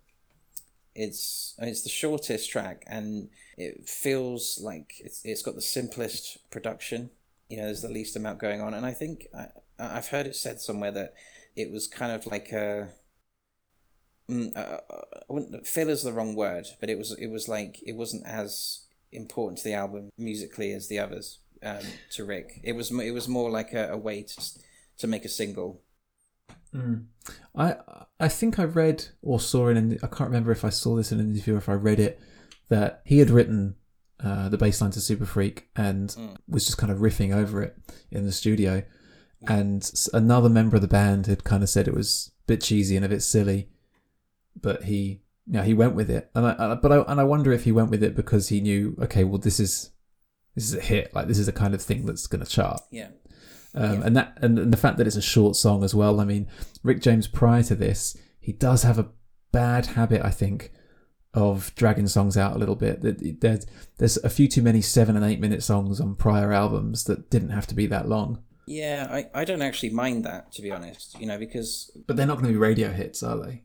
It's 0.95 1.55
it's 1.59 1.81
the 1.81 1.89
shortest 1.89 2.51
track 2.51 2.83
and 2.87 3.29
it 3.57 3.87
feels 3.87 4.59
like 4.61 4.93
it's 4.99 5.21
it's 5.23 5.41
got 5.41 5.55
the 5.55 5.61
simplest 5.61 6.49
production. 6.51 7.09
You 7.49 7.57
know, 7.57 7.65
there's 7.65 7.81
the 7.81 7.89
least 7.89 8.15
amount 8.15 8.39
going 8.39 8.61
on, 8.61 8.73
and 8.73 8.85
I 8.85 8.91
think 8.91 9.27
I, 9.37 9.47
I've 9.79 10.07
heard 10.09 10.27
it 10.27 10.35
said 10.35 10.59
somewhere 10.59 10.91
that 10.91 11.13
it 11.55 11.71
was 11.71 11.87
kind 11.87 12.11
of 12.11 12.25
like 12.25 12.51
a. 12.51 12.89
Mm, 14.29 14.55
uh, 14.55 14.77
I 14.89 15.33
wouldn't, 15.33 15.67
feel 15.67 15.89
is 15.89 16.03
the 16.03 16.13
wrong 16.13 16.35
word, 16.35 16.67
but 16.79 16.89
it 16.89 16.97
was 16.97 17.11
it 17.19 17.27
was 17.27 17.47
like 17.47 17.79
it 17.85 17.95
wasn't 17.95 18.25
as 18.25 18.85
important 19.11 19.59
to 19.59 19.65
the 19.65 19.73
album 19.73 20.09
musically 20.17 20.71
as 20.71 20.87
the 20.87 20.99
others. 20.99 21.39
Um, 21.63 21.85
to 22.11 22.25
Rick, 22.25 22.59
it 22.63 22.73
was 22.73 22.91
it 22.91 23.11
was 23.11 23.27
more 23.27 23.49
like 23.49 23.73
a, 23.73 23.93
a 23.93 23.97
way 23.97 24.23
to 24.23 24.41
to 24.97 25.07
make 25.07 25.25
a 25.25 25.29
single. 25.29 25.81
I 27.55 27.75
I 28.19 28.27
think 28.27 28.59
I 28.59 28.63
read 28.63 29.05
or 29.21 29.39
saw 29.39 29.67
in 29.69 29.77
an 29.77 29.99
I 30.03 30.07
can't 30.07 30.29
remember 30.29 30.51
if 30.51 30.65
I 30.65 30.69
saw 30.69 30.95
this 30.95 31.11
in 31.11 31.19
an 31.19 31.31
interview 31.31 31.55
or 31.55 31.57
if 31.57 31.69
I 31.69 31.73
read 31.73 31.99
it 31.99 32.19
that 32.69 33.01
he 33.05 33.19
had 33.19 33.29
written 33.29 33.75
uh, 34.23 34.49
the 34.49 34.57
bass 34.57 34.81
line 34.81 34.91
to 34.91 35.01
Super 35.01 35.25
Freak 35.25 35.69
and 35.75 36.15
was 36.47 36.65
just 36.65 36.77
kind 36.77 36.91
of 36.91 36.99
riffing 36.99 37.33
over 37.33 37.61
it 37.61 37.77
in 38.11 38.25
the 38.25 38.31
studio, 38.31 38.83
and 39.47 39.89
another 40.13 40.49
member 40.49 40.75
of 40.75 40.81
the 40.81 40.87
band 40.87 41.27
had 41.27 41.43
kind 41.43 41.63
of 41.63 41.69
said 41.69 41.87
it 41.87 41.93
was 41.93 42.31
a 42.43 42.47
bit 42.47 42.61
cheesy 42.61 42.95
and 42.95 43.05
a 43.05 43.09
bit 43.09 43.21
silly, 43.21 43.69
but 44.59 44.83
he 44.83 45.21
yeah 45.45 45.63
he 45.63 45.73
went 45.73 45.95
with 45.95 46.09
it. 46.09 46.29
And 46.35 46.45
I, 46.47 46.55
I 46.57 46.75
but 46.75 46.91
I 46.91 47.01
and 47.01 47.19
I 47.19 47.23
wonder 47.23 47.51
if 47.51 47.63
he 47.63 47.71
went 47.71 47.91
with 47.91 48.03
it 48.03 48.15
because 48.15 48.49
he 48.49 48.61
knew 48.61 48.97
okay 49.01 49.23
well 49.23 49.39
this 49.39 49.59
is 49.59 49.91
this 50.55 50.65
is 50.65 50.75
a 50.75 50.81
hit 50.81 51.13
like 51.13 51.27
this 51.27 51.39
is 51.39 51.45
the 51.47 51.51
kind 51.51 51.73
of 51.73 51.81
thing 51.81 52.05
that's 52.05 52.27
going 52.27 52.43
to 52.43 52.49
chart 52.49 52.81
Yeah, 52.91 53.09
um, 53.75 54.03
and 54.03 54.15
that 54.17 54.37
and, 54.41 54.57
and 54.59 54.71
the 54.73 54.77
fact 54.77 54.97
that 54.97 55.07
it's 55.07 55.15
a 55.15 55.21
short 55.21 55.55
song 55.55 55.83
as 55.83 55.93
well. 55.95 56.19
I 56.19 56.25
mean, 56.25 56.47
Rick 56.83 57.01
James 57.01 57.27
prior 57.27 57.63
to 57.63 57.75
this, 57.75 58.15
he 58.39 58.51
does 58.53 58.83
have 58.83 58.99
a 58.99 59.09
bad 59.51 59.87
habit, 59.87 60.21
I 60.23 60.29
think, 60.31 60.71
of 61.33 61.73
dragging 61.75 62.07
songs 62.07 62.37
out 62.37 62.55
a 62.55 62.59
little 62.59 62.75
bit. 62.75 62.99
There's 63.41 63.65
there's 63.97 64.17
a 64.17 64.29
few 64.29 64.47
too 64.47 64.61
many 64.61 64.81
seven 64.81 65.15
and 65.15 65.25
eight 65.25 65.39
minute 65.39 65.63
songs 65.63 65.99
on 65.99 66.15
prior 66.15 66.51
albums 66.53 67.05
that 67.05 67.29
didn't 67.31 67.49
have 67.49 67.65
to 67.67 67.75
be 67.75 67.87
that 67.87 68.07
long. 68.07 68.43
yeah. 68.67 69.07
I, 69.09 69.41
I 69.41 69.45
don't 69.45 69.61
actually 69.63 69.89
mind 69.89 70.23
that 70.25 70.51
to 70.53 70.61
be 70.61 70.71
honest. 70.71 71.19
You 71.19 71.25
know, 71.27 71.37
because 71.39 71.91
But 72.07 72.15
they're 72.17 72.27
not 72.27 72.35
going 72.35 72.47
to 72.47 72.51
be 72.53 72.57
radio 72.57 72.91
hits, 72.91 73.23
are 73.23 73.37
they? 73.43 73.63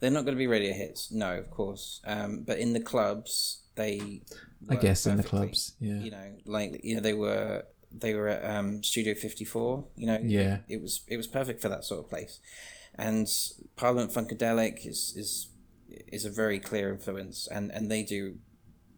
they're 0.00 0.10
not 0.10 0.24
going 0.24 0.34
to 0.34 0.38
be 0.38 0.46
radio 0.46 0.72
hits. 0.72 1.12
No, 1.12 1.36
of 1.36 1.50
course. 1.50 2.00
Um, 2.06 2.42
but 2.46 2.58
in 2.58 2.72
the 2.72 2.80
clubs, 2.80 3.62
they. 3.74 4.22
I 4.68 4.76
guess 4.76 5.06
in 5.06 5.16
the 5.16 5.22
clubs, 5.22 5.72
yeah. 5.80 5.98
You 6.00 6.10
know, 6.10 6.32
like 6.44 6.80
you 6.84 6.94
know, 6.96 7.00
they 7.00 7.14
were 7.14 7.64
they 7.92 8.14
were 8.14 8.28
at 8.28 8.44
um, 8.56 8.82
Studio 8.82 9.14
Fifty 9.14 9.44
Four. 9.44 9.86
You 9.96 10.06
know, 10.06 10.18
Yeah. 10.22 10.58
it, 10.68 10.74
it 10.74 10.82
was 10.82 11.02
it 11.08 11.16
was 11.16 11.26
perfect 11.26 11.60
for 11.62 11.68
that 11.68 11.84
sort 11.84 12.04
of 12.04 12.10
place. 12.10 12.40
And 12.96 13.26
Parliament 13.76 14.12
Funkadelic 14.12 14.86
is 14.86 15.14
is 15.16 15.48
is 15.88 16.24
a 16.24 16.30
very 16.30 16.58
clear 16.60 16.92
influence, 16.92 17.48
and 17.48 17.70
and 17.72 17.90
they 17.90 18.02
do 18.02 18.36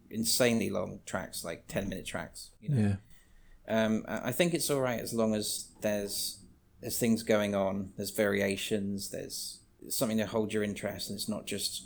insanely 0.09 0.69
long 0.69 0.99
tracks, 1.05 1.43
like 1.43 1.67
ten 1.67 1.89
minute 1.89 2.05
tracks. 2.05 2.51
You 2.61 2.69
know, 2.69 2.81
Yeah, 3.67 3.85
um, 3.85 4.05
I 4.07 4.29
I 4.29 4.31
think 4.31 4.53
it's 4.53 4.69
all 4.69 4.81
right 4.81 4.99
as 4.99 5.13
long 5.13 5.33
as 5.33 5.69
there's 5.81 6.39
there's 6.81 6.99
things 6.99 7.23
going 7.23 7.55
on, 7.55 7.93
there's 7.95 8.11
variations, 8.11 9.09
there's 9.09 9.61
something 9.89 10.17
to 10.17 10.25
hold 10.25 10.51
your 10.53 10.63
interest, 10.63 11.09
and 11.09 11.17
it's 11.17 11.29
not 11.29 11.45
just 11.45 11.83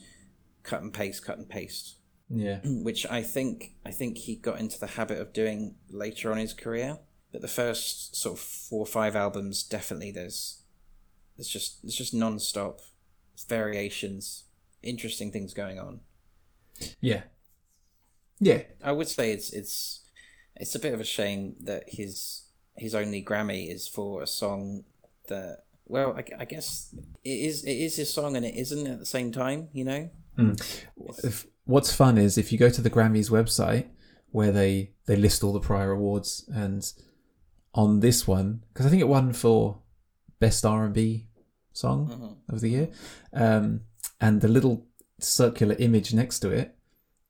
cut 0.63 0.81
and 0.81 0.91
paste, 0.93 1.23
cut 1.23 1.37
and 1.37 1.47
paste. 1.47 1.95
Yeah, 2.29 2.59
Which 2.63 3.05
I 3.05 3.21
think 3.23 3.73
I 3.85 3.91
think 3.91 4.17
he 4.17 4.35
got 4.35 4.59
into 4.59 4.79
the 4.79 4.87
habit 4.87 5.19
of 5.19 5.33
doing 5.33 5.75
later 5.89 6.31
on 6.31 6.37
in 6.37 6.41
his 6.41 6.53
career. 6.53 6.99
But 7.31 7.41
the 7.41 7.47
first 7.47 8.15
sort 8.15 8.37
of 8.37 8.43
four 8.43 8.81
or 8.81 8.85
five 8.85 9.15
albums, 9.15 9.63
definitely 9.63 10.11
there's 10.11 10.61
there's 11.35 11.49
just 11.49 11.83
it's 11.83 11.95
just 11.95 12.13
non-stop 12.13 12.79
variations, 13.47 14.45
interesting 14.81 15.31
things 15.31 15.53
going 15.53 15.79
on. 15.79 15.99
yeah. 16.99 17.23
Yeah, 18.39 18.63
I 18.83 18.91
would 18.91 19.07
say 19.07 19.31
it's 19.31 19.51
it's 19.51 20.01
it's 20.55 20.75
a 20.75 20.79
bit 20.79 20.93
of 20.93 20.99
a 20.99 21.05
shame 21.05 21.55
that 21.61 21.85
his 21.87 22.43
his 22.75 22.93
only 22.93 23.23
Grammy 23.23 23.73
is 23.73 23.87
for 23.87 24.21
a 24.21 24.27
song 24.27 24.83
that 25.27 25.63
well 25.85 26.15
I, 26.15 26.23
I 26.41 26.45
guess 26.45 26.93
it 27.23 27.29
is 27.29 27.63
it 27.63 27.71
is 27.71 27.95
his 27.95 28.13
song 28.13 28.35
and 28.35 28.45
it 28.45 28.55
isn't 28.55 28.85
at 28.85 28.99
the 28.99 29.05
same 29.05 29.31
time 29.31 29.69
you 29.73 29.83
know 29.83 30.09
hmm. 30.35 30.53
if, 31.23 31.47
what's 31.67 31.93
fun 31.93 32.17
is 32.17 32.37
if 32.37 32.51
you 32.51 32.57
go 32.57 32.69
to 32.69 32.81
the 32.81 32.89
Grammys 32.89 33.29
website 33.29 33.85
where 34.31 34.51
they 34.51 34.91
they 35.05 35.15
list 35.15 35.43
all 35.43 35.53
the 35.53 35.59
prior 35.59 35.91
awards 35.91 36.49
and 36.53 36.91
on 37.73 37.99
this 37.99 38.27
one 38.27 38.63
because 38.73 38.85
I 38.85 38.89
think 38.89 39.01
it 39.01 39.07
won 39.07 39.33
for 39.33 39.79
best 40.39 40.65
R 40.65 40.85
and 40.85 40.93
B 40.93 41.27
song 41.73 42.07
Mhm. 42.09 42.53
of 42.55 42.61
the 42.61 42.69
year, 42.69 42.89
um, 43.33 43.81
and 44.19 44.41
the 44.41 44.47
little 44.47 44.85
circular 45.19 45.75
image 45.79 46.13
next 46.13 46.39
to 46.39 46.49
it 46.49 46.75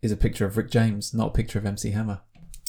is 0.01 0.11
a 0.11 0.17
picture 0.17 0.45
of 0.45 0.55
Rick 0.57 0.69
James, 0.71 1.13
not 1.13 1.29
a 1.29 1.33
picture 1.33 1.59
of 1.59 1.65
MC 1.65 1.91
Hammer. 1.91 2.21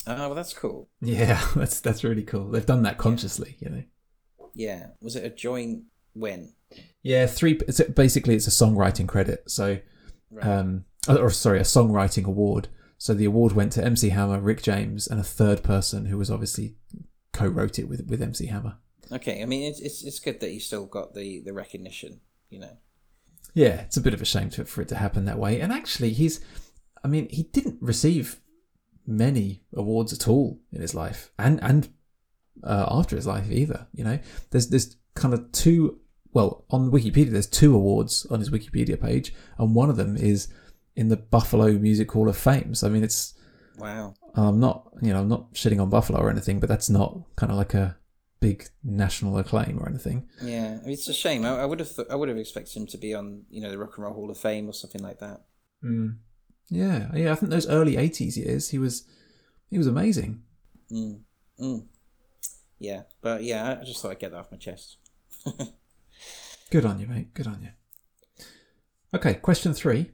oh 0.07 0.15
well 0.29 0.35
that's 0.35 0.53
cool 0.53 0.89
Yeah, 1.01 1.41
that's 1.55 1.79
that's 1.79 2.03
really 2.03 2.23
cool. 2.23 2.49
They've 2.49 2.65
done 2.65 2.83
that 2.83 2.97
consciously, 2.97 3.55
you 3.59 3.69
know. 3.69 3.83
yeah 4.55 4.87
was 5.01 5.15
it 5.15 5.23
a 5.25 5.29
joint 5.29 5.83
win 6.15 6.53
Yeah, 7.03 7.25
three. 7.27 7.53
It's 7.67 7.81
basically 7.81 8.35
it's 8.35 8.47
a 8.47 8.51
songwriting 8.51 9.07
credit. 9.07 9.49
So, 9.49 9.79
Right. 10.31 10.45
um, 10.45 10.85
or 11.07 11.29
sorry, 11.29 11.59
a 11.59 11.63
songwriting 11.63 12.25
award. 12.25 12.67
So 12.97 13.13
the 13.13 13.25
award 13.25 13.53
went 13.53 13.71
to 13.73 13.83
MC 13.83 14.09
Hammer, 14.09 14.39
Rick 14.39 14.61
James, 14.61 15.07
and 15.07 15.19
a 15.19 15.23
third 15.23 15.63
person 15.63 16.07
who 16.07 16.17
was 16.17 16.29
obviously 16.29 16.75
co-wrote 17.31 17.79
it 17.79 17.87
with 17.87 18.05
with 18.07 18.21
MC 18.21 18.47
Hammer. 18.47 18.77
okay 19.11 19.41
I 19.41 19.45
mean 19.45 19.63
it's 19.69 19.79
it's, 19.79 20.03
it's 20.03 20.19
good 20.19 20.39
that 20.41 20.49
he 20.49 20.59
still 20.59 20.85
got 20.85 21.13
the 21.13 21.41
the 21.45 21.53
recognition 21.53 22.19
you 22.49 22.59
know 22.59 22.77
Yeah, 23.53 23.81
it's 23.81 23.97
a 23.97 24.01
bit 24.01 24.13
of 24.13 24.21
a 24.21 24.25
shame 24.25 24.49
to, 24.51 24.65
for 24.65 24.81
it 24.81 24.87
to 24.89 24.95
happen 24.95 25.25
that 25.25 25.39
way. 25.39 25.59
And 25.61 25.71
actually, 25.71 26.11
he's, 26.13 26.39
I 27.03 27.07
mean, 27.07 27.27
he 27.29 27.43
didn't 27.43 27.77
receive 27.81 28.39
many 29.07 29.63
awards 29.73 30.13
at 30.13 30.27
all 30.27 30.59
in 30.71 30.81
his 30.81 30.93
life, 30.93 31.31
and 31.37 31.59
and 31.63 31.89
uh, 32.63 32.85
after 32.89 33.15
his 33.15 33.25
life 33.25 33.49
either. 33.51 33.87
You 33.93 34.03
know, 34.03 34.19
there's 34.51 34.69
there's 34.69 34.97
kind 35.15 35.33
of 35.33 35.51
two. 35.51 35.99
Well, 36.31 36.65
on 36.69 36.91
Wikipedia, 36.91 37.31
there's 37.31 37.47
two 37.47 37.73
awards 37.73 38.27
on 38.29 38.39
his 38.39 38.51
Wikipedia 38.51 39.01
page, 39.01 39.33
and 39.57 39.73
one 39.73 39.89
of 39.89 39.97
them 39.97 40.15
is 40.15 40.47
in 40.99 41.07
the 41.09 41.17
Buffalo 41.17 41.71
Music 41.87 42.11
Hall 42.11 42.27
of 42.29 42.37
Fame. 42.37 42.75
So 42.75 42.87
I 42.87 42.89
mean, 42.89 43.03
it's 43.03 43.33
wow 43.77 44.13
I'm 44.35 44.59
not, 44.59 44.75
you 45.01 45.11
know, 45.13 45.21
I'm 45.21 45.27
not 45.29 45.53
shitting 45.53 45.81
on 45.81 45.89
Buffalo 45.89 46.19
or 46.19 46.29
anything, 46.29 46.59
but 46.59 46.69
that's 46.69 46.89
not 46.89 47.09
kind 47.35 47.51
of 47.51 47.57
like 47.57 47.73
a 47.73 47.97
big 48.41 48.65
national 48.83 49.37
acclaim 49.37 49.77
or 49.79 49.87
anything. 49.89 50.27
yeah 50.41 50.77
I 50.81 50.85
mean, 50.85 50.93
it's 50.93 51.07
a 51.09 51.13
shame 51.13 51.43
I, 51.45 51.51
I 51.63 51.65
would 51.65 51.79
have 51.79 51.93
th- 51.95 52.07
I 52.09 52.15
would 52.15 52.29
have 52.29 52.37
expected 52.37 52.73
him 52.77 52.87
to 52.87 52.97
be 52.97 53.13
on 53.13 53.43
you 53.49 53.61
know 53.61 53.71
the 53.71 53.77
Rock 53.77 53.93
and 53.97 54.03
Roll 54.05 54.13
Hall 54.13 54.29
of 54.31 54.37
Fame 54.37 54.67
or 54.69 54.73
something 54.73 55.01
like 55.01 55.19
that 55.19 55.39
Mm. 55.83 56.17
Yeah, 56.69 57.07
yeah. 57.15 57.31
I 57.31 57.35
think 57.35 57.51
those 57.51 57.67
early 57.69 57.95
'80s 57.95 58.35
years, 58.37 58.69
he 58.69 58.77
was, 58.77 59.05
he 59.71 59.77
was 59.77 59.87
amazing. 59.87 60.43
Mm. 60.91 61.21
Mm. 61.59 61.85
Yeah, 62.77 63.01
but 63.21 63.43
yeah, 63.43 63.61
I- 63.69 63.81
I 63.81 63.83
just 63.85 64.01
thought 64.01 64.11
I'd 64.11 64.19
get 64.19 64.31
that 64.31 64.39
off 64.41 64.51
my 64.51 64.57
chest. 64.57 64.97
Good 66.69 66.85
on 66.85 66.99
you, 66.99 67.07
mate. 67.07 67.33
Good 67.33 67.47
on 67.47 67.61
you. 67.63 67.69
Okay, 69.15 69.33
question 69.35 69.73
three. 69.73 70.11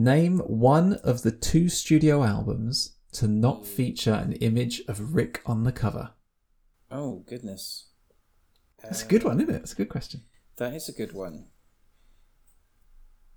Name 0.00 0.40
one 0.40 0.92
of 1.04 1.22
the 1.22 1.30
two 1.32 1.70
studio 1.70 2.22
albums 2.22 2.96
to 3.12 3.26
not 3.26 3.66
feature 3.66 4.12
an 4.12 4.34
image 4.34 4.82
of 4.88 5.14
Rick 5.14 5.40
on 5.46 5.64
the 5.64 5.72
cover. 5.72 6.10
Oh 6.90 7.24
goodness, 7.26 7.86
That's 8.82 9.02
a 9.02 9.06
good 9.06 9.24
one, 9.24 9.40
isn't 9.40 9.48
it? 9.54 9.58
That's 9.58 9.72
a 9.72 9.76
good 9.76 9.88
question. 9.88 10.20
that 10.56 10.74
is 10.74 10.90
a 10.90 10.92
good 10.92 11.12
one. 11.14 11.46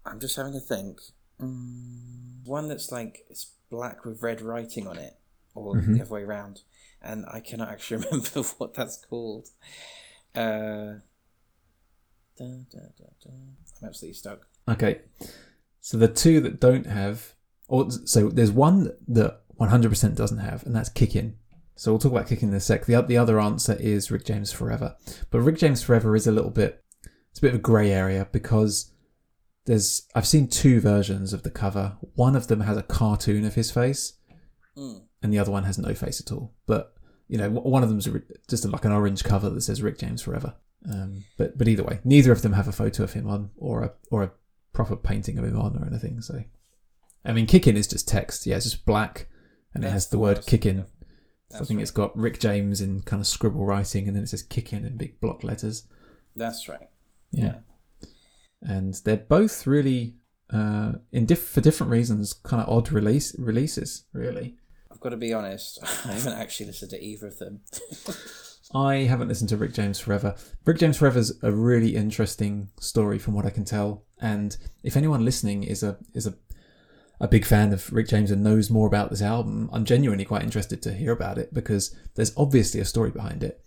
I'm 0.06 0.20
just 0.20 0.36
having 0.36 0.52
to 0.52 0.60
think. 0.60 1.00
Mm, 1.42 2.46
one 2.46 2.68
that's 2.68 2.92
like 2.92 3.26
it's 3.30 3.52
black 3.70 4.04
with 4.04 4.22
red 4.22 4.42
writing 4.42 4.86
on 4.86 4.98
it, 4.98 5.18
or 5.56 5.76
Mhm. 5.76 5.96
the 5.96 6.02
other 6.02 6.14
way 6.14 6.24
around, 6.24 6.64
and 7.02 7.24
I 7.30 7.40
cannot 7.40 7.70
actually 7.74 8.04
remember 8.06 8.44
what 8.58 8.74
that's 8.74 8.98
called. 8.98 9.48
Uh, 10.36 11.00
da, 12.38 12.46
da, 12.70 12.80
da. 12.98 13.30
I'm 13.32 13.56
absolutely 13.88 14.16
stuck. 14.16 14.46
Okay, 14.68 15.02
so 15.82 15.98
the 15.98 16.08
two 16.08 16.40
that 16.42 16.60
don't 16.60 16.86
have, 16.88 17.36
or 17.68 17.90
so 17.92 18.30
there's 18.30 18.52
one 18.52 18.92
that 19.08 19.42
100% 19.60 20.16
doesn't 20.16 20.38
have, 20.40 20.66
and 20.66 20.76
that's 20.76 20.90
Kickin'. 20.90 21.36
So 21.76 21.92
we'll 21.92 22.00
talk 22.00 22.12
about 22.12 22.28
Kickin' 22.28 22.50
in 22.50 22.56
a 22.56 22.60
sec. 22.60 22.86
The, 22.86 23.02
the 23.02 23.18
other 23.18 23.40
answer 23.40 23.74
is 23.80 24.12
Rick 24.12 24.26
James 24.26 24.52
Forever, 24.52 24.96
but 25.32 25.40
Rick 25.42 25.58
James 25.58 25.82
Forever 25.82 26.16
is 26.16 26.28
a 26.28 26.32
little 26.32 26.52
bit, 26.52 26.84
it's 27.32 27.40
a 27.40 27.42
bit 27.42 27.54
of 27.54 27.60
a 27.60 27.64
grey 27.64 27.92
area 27.92 28.28
because 28.32 28.92
there's 29.66 30.08
I've 30.16 30.28
seen 30.28 30.48
two 30.48 30.80
versions 30.82 31.32
of 31.34 31.44
the 31.44 31.52
cover. 31.52 31.98
One 32.16 32.36
of 32.36 32.48
them 32.48 32.62
has 32.62 32.76
a 32.78 32.84
cartoon 32.84 33.46
of 33.46 33.56
his 33.56 33.72
face, 33.72 34.14
Mm. 34.78 35.02
and 35.22 35.34
the 35.34 35.40
other 35.40 35.52
one 35.52 35.64
has 35.66 35.78
no 35.78 35.94
face 35.94 36.22
at 36.22 36.32
all. 36.32 36.54
But 36.66 36.94
you 37.28 37.38
know, 37.38 37.50
one 37.50 37.84
of 37.84 37.90
them's 37.90 38.08
just 38.50 38.66
like 38.66 38.86
an 38.86 38.92
orange 38.92 39.24
cover 39.24 39.50
that 39.50 39.62
says 39.62 39.82
Rick 39.82 40.00
James 40.00 40.22
Forever. 40.22 40.56
Um, 40.92 41.24
but 41.38 41.58
but 41.58 41.68
either 41.68 41.84
way, 41.84 42.00
neither 42.04 42.32
of 42.32 42.42
them 42.42 42.54
have 42.54 42.68
a 42.68 42.72
photo 42.72 43.04
of 43.04 43.14
him 43.14 43.28
on 43.28 43.52
or 43.58 43.84
a 43.84 43.92
or 44.10 44.24
a 44.24 44.32
proper 44.86 44.96
painting 44.96 45.38
of 45.38 45.44
him 45.44 45.60
on 45.60 45.76
or 45.78 45.86
anything. 45.86 46.22
So, 46.22 46.42
I 47.26 47.34
mean, 47.34 47.48
Kickin' 47.48 47.76
is 47.76 47.86
just 47.86 48.08
text. 48.08 48.46
Yeah, 48.46 48.56
it's 48.56 48.64
just 48.64 48.86
black, 48.86 49.28
and 49.74 49.84
it 49.84 49.92
has 49.92 50.08
the 50.08 50.18
word 50.18 50.38
worst. 50.38 50.48
Kickin'. 50.48 50.86
I 51.54 51.58
think 51.58 51.80
right. 51.80 51.82
it's 51.82 51.92
got 51.92 52.16
Rick 52.18 52.40
James 52.40 52.80
in 52.80 53.02
kind 53.02 53.20
of 53.20 53.28
scribble 53.28 53.66
writing, 53.66 54.08
and 54.08 54.16
then 54.16 54.24
it 54.24 54.30
says 54.30 54.42
Kickin' 54.42 54.86
in 54.86 54.96
big 54.96 55.20
block 55.20 55.44
letters. 55.44 55.84
That's 56.34 56.70
right. 56.70 56.88
Yeah, 57.32 57.56
and 58.62 58.94
they're 59.04 59.18
both 59.18 59.68
really. 59.68 60.16
Uh, 60.52 60.94
in 61.12 61.28
diff- 61.28 61.48
for 61.48 61.62
different 61.62 61.92
reasons, 61.92 62.34
kind 62.34 62.64
of 62.64 62.70
odd 62.70 62.92
release 62.92 63.38
releases, 63.38 64.06
really. 64.14 64.56
I've 64.90 65.00
got 65.00 65.10
to 65.10 65.18
be 65.18 65.34
honest. 65.34 65.78
I 66.06 66.14
haven't 66.14 66.34
actually 66.34 66.68
listened 66.68 66.92
to 66.92 67.04
either 67.04 67.28
of 67.28 67.38
them. 67.38 67.60
I 68.74 68.98
haven't 68.98 69.30
listened 69.30 69.50
to 69.50 69.58
Rick 69.58 69.74
James 69.74 70.00
Forever. 70.00 70.36
Rick 70.66 70.78
James 70.78 70.98
Forever's 70.98 71.34
a 71.42 71.52
really 71.52 71.96
interesting 71.96 72.70
story 72.80 73.18
from 73.18 73.34
what 73.34 73.46
I 73.46 73.50
can 73.50 73.66
tell. 73.66 74.06
And 74.22 74.56
if 74.84 74.96
anyone 74.96 75.26
listening 75.26 75.64
is 75.64 75.82
a 75.82 75.98
is 76.14 76.28
a 76.28 76.36
a 77.22 77.28
big 77.28 77.46
fan 77.46 77.74
of 77.74 77.92
Rick 77.92 78.08
James 78.08 78.32
and 78.32 78.44
knows 78.44 78.70
more 78.70 78.88
about 78.88 79.10
this 79.10 79.22
album, 79.22 79.70
I'm 79.74 79.86
genuinely 79.86 80.24
quite 80.24 80.44
interested 80.44 80.82
to 80.84 80.94
hear 80.94 81.12
about 81.12 81.38
it 81.38 81.54
because 81.54 81.94
there's 82.16 82.32
obviously 82.38 82.80
a 82.80 82.86
story 82.86 83.12
behind 83.12 83.44
it. 83.44 83.62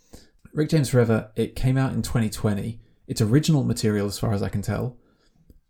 Rick 0.54 0.70
James 0.70 0.88
Forever, 0.88 1.30
it 1.36 1.56
came 1.56 1.76
out 1.76 1.92
in 1.92 2.02
2020. 2.02 2.80
It's 3.08 3.20
original 3.20 3.64
material 3.64 4.06
as 4.06 4.18
far 4.18 4.32
as 4.32 4.42
I 4.42 4.48
can 4.48 4.62
tell. 4.62 4.96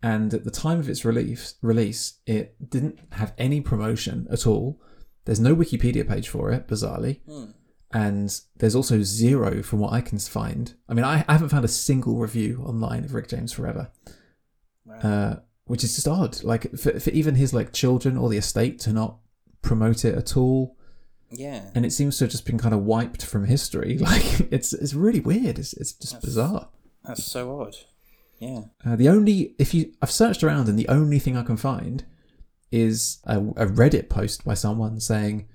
And 0.03 0.33
at 0.35 0.45
the 0.45 0.51
time 0.51 0.79
of 0.79 0.89
its 0.89 1.05
release, 1.05 1.55
release, 1.63 2.19
it 2.27 2.71
didn't 2.71 2.99
have 3.13 3.33
any 3.39 3.61
promotion 3.61 4.27
at 4.31 4.47
all. 4.47 4.81
There's 5.25 5.41
no 5.41 5.55
Wikipedia 5.57 6.07
page 6.07 6.29
for 6.29 6.51
it, 6.51 6.69
bizarrely 6.69 7.21
Hmm. 7.27 7.51
And 7.93 8.41
there's 8.57 8.75
also 8.75 9.03
zero 9.03 9.63
from 9.63 9.79
what 9.81 9.93
I 9.93 10.01
can 10.01 10.19
find. 10.19 10.75
I 10.89 10.95
mean, 10.95 11.05
I, 11.05 11.25
I 11.29 11.33
haven't 11.33 11.51
found 11.51 11.65
a 11.65 11.69
single 11.69 12.17
review 12.17 12.63
online 12.67 13.05
of 13.05 13.15
Rick 13.15 13.29
James 13.29 13.53
Forever, 13.53 13.91
Wow. 14.85 14.97
uh, 15.03 15.37
which 15.67 15.85
is 15.85 15.95
just 15.95 16.09
odd. 16.09 16.43
Like 16.43 16.77
for, 16.77 16.99
for 16.99 17.11
even 17.11 17.35
his 17.35 17.53
like 17.55 17.73
children 17.73 18.17
or 18.17 18.29
the 18.29 18.37
estate 18.39 18.79
to 18.81 18.93
not 18.93 19.19
promote 19.63 20.05
it 20.05 20.15
at 20.15 20.37
all, 20.37 20.77
yeah. 21.31 21.71
and 21.75 21.85
it 21.87 21.93
seems 21.93 22.19
to 22.19 22.25
have 22.25 22.31
just 22.33 22.47
been 22.47 22.59
kind 22.59 22.75
of 22.75 22.83
wiped 22.85 23.25
from 23.25 23.45
history. 23.47 23.99
Like 24.01 24.41
it's 24.53 24.73
it's 24.73 24.95
really 24.95 25.21
weird. 25.21 25.59
It's 25.59 25.73
it's 25.75 25.93
just 25.93 26.13
That's- 26.15 26.25
bizarre. 26.25 26.69
That's 27.05 27.25
so 27.25 27.61
odd. 27.61 27.77
Yeah. 28.39 28.63
Uh, 28.85 28.97
the 28.97 29.09
only 29.09 29.55
if 29.59 29.73
you 29.75 29.93
I've 30.03 30.11
searched 30.11 30.43
around 30.43 30.69
and 30.69 30.79
the 30.79 30.89
only 30.89 31.19
thing 31.19 31.37
I 31.37 31.43
can 31.43 31.57
find 31.57 32.05
is 32.73 33.19
a, 33.25 33.39
a 33.39 33.67
Reddit 33.67 34.09
post 34.09 34.45
by 34.45 34.55
someone 34.55 34.99
saying, 34.99 35.47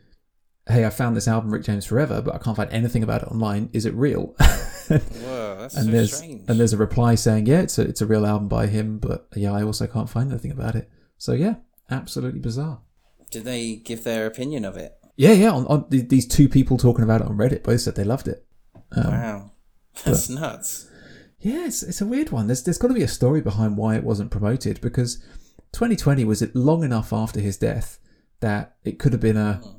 "Hey, 0.67 0.85
I 0.85 0.89
found 0.89 1.15
this 1.15 1.27
album 1.27 1.51
Rick 1.51 1.63
James 1.63 1.85
Forever, 1.85 2.21
but 2.21 2.35
I 2.35 2.37
can't 2.37 2.57
find 2.57 2.71
anything 2.71 3.03
about 3.03 3.23
it 3.23 3.27
online. 3.29 3.69
Is 3.73 3.85
it 3.85 3.93
real?" 3.93 4.35
Whoa, 4.87 5.57
that's 5.59 5.75
and 5.75 5.85
so 5.85 5.91
there's 5.91 6.15
strange. 6.15 6.49
and 6.49 6.59
there's 6.59 6.73
a 6.73 6.77
reply 6.77 7.15
saying, 7.15 7.45
"Yeah, 7.45 7.61
it's 7.61 7.77
a 7.77 7.81
it's 7.83 8.01
a 8.01 8.05
real 8.05 8.25
album 8.25 8.47
by 8.47 8.67
him, 8.67 8.99
but 8.99 9.27
yeah, 9.35 9.51
I 9.53 9.63
also 9.63 9.87
can't 9.87 10.09
find 10.09 10.31
anything 10.31 10.51
about 10.51 10.75
it." 10.75 10.89
So 11.17 11.33
yeah, 11.33 11.55
absolutely 11.89 12.39
bizarre. 12.39 12.81
Did 13.31 13.43
they 13.43 13.75
give 13.75 14.03
their 14.03 14.25
opinion 14.25 14.63
of 14.65 14.77
it? 14.77 14.93
Yeah, 15.17 15.33
yeah. 15.33 15.51
On, 15.51 15.65
on 15.67 15.85
these 15.89 16.27
two 16.27 16.47
people 16.47 16.77
talking 16.77 17.03
about 17.03 17.21
it 17.21 17.27
on 17.27 17.37
Reddit 17.37 17.63
both 17.63 17.81
said 17.81 17.95
they 17.95 18.03
loved 18.03 18.27
it. 18.27 18.45
Um, 18.95 19.11
wow. 19.11 19.51
That's 20.05 20.29
nuts. 20.29 20.89
Yeah, 21.39 21.65
it's, 21.65 21.83
it's 21.83 22.01
a 22.01 22.05
weird 22.05 22.31
one. 22.31 22.47
There's 22.47 22.63
there's 22.63 22.77
got 22.77 22.87
to 22.89 22.93
be 22.93 23.03
a 23.03 23.07
story 23.07 23.41
behind 23.41 23.77
why 23.77 23.95
it 23.95 24.03
wasn't 24.03 24.31
promoted 24.31 24.79
because 24.79 25.17
2020 25.73 26.23
was 26.23 26.41
it 26.41 26.55
long 26.55 26.83
enough 26.83 27.11
after 27.11 27.39
his 27.39 27.57
death 27.57 27.99
that 28.39 28.75
it 28.83 28.99
could 28.99 29.11
have 29.11 29.21
been 29.21 29.37
a, 29.37 29.55
Hmm. 29.63 29.76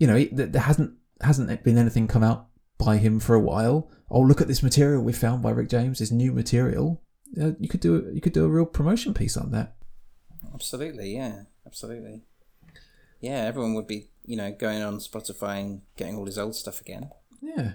You 0.00 0.08
know, 0.08 0.24
there 0.32 0.62
hasn't 0.62 0.94
hasn't 1.20 1.62
been 1.62 1.78
anything 1.78 2.08
come 2.08 2.24
out 2.24 2.48
by 2.78 2.96
him 2.96 3.20
for 3.20 3.36
a 3.36 3.40
while. 3.40 3.88
Oh, 4.10 4.20
look 4.20 4.40
at 4.40 4.48
this 4.48 4.62
material 4.62 5.02
we 5.02 5.12
found 5.12 5.42
by 5.42 5.50
Rick 5.50 5.68
James. 5.68 6.00
This 6.00 6.10
new 6.10 6.32
material. 6.32 7.00
Uh, 7.40 7.52
you 7.60 7.68
could 7.68 7.80
do 7.80 7.94
a, 7.94 8.12
you 8.12 8.20
could 8.20 8.32
do 8.32 8.44
a 8.44 8.48
real 8.48 8.66
promotion 8.66 9.14
piece 9.14 9.36
on 9.36 9.52
that. 9.52 9.76
Absolutely, 10.52 11.14
yeah. 11.14 11.42
Absolutely. 11.64 12.22
Yeah, 13.20 13.44
everyone 13.44 13.74
would 13.74 13.86
be, 13.86 14.08
you 14.24 14.36
know, 14.36 14.50
going 14.50 14.82
on 14.82 14.98
Spotify 14.98 15.60
and 15.60 15.82
getting 15.96 16.16
all 16.16 16.26
his 16.26 16.38
old 16.38 16.56
stuff 16.56 16.80
again. 16.80 17.10
Yeah. 17.40 17.74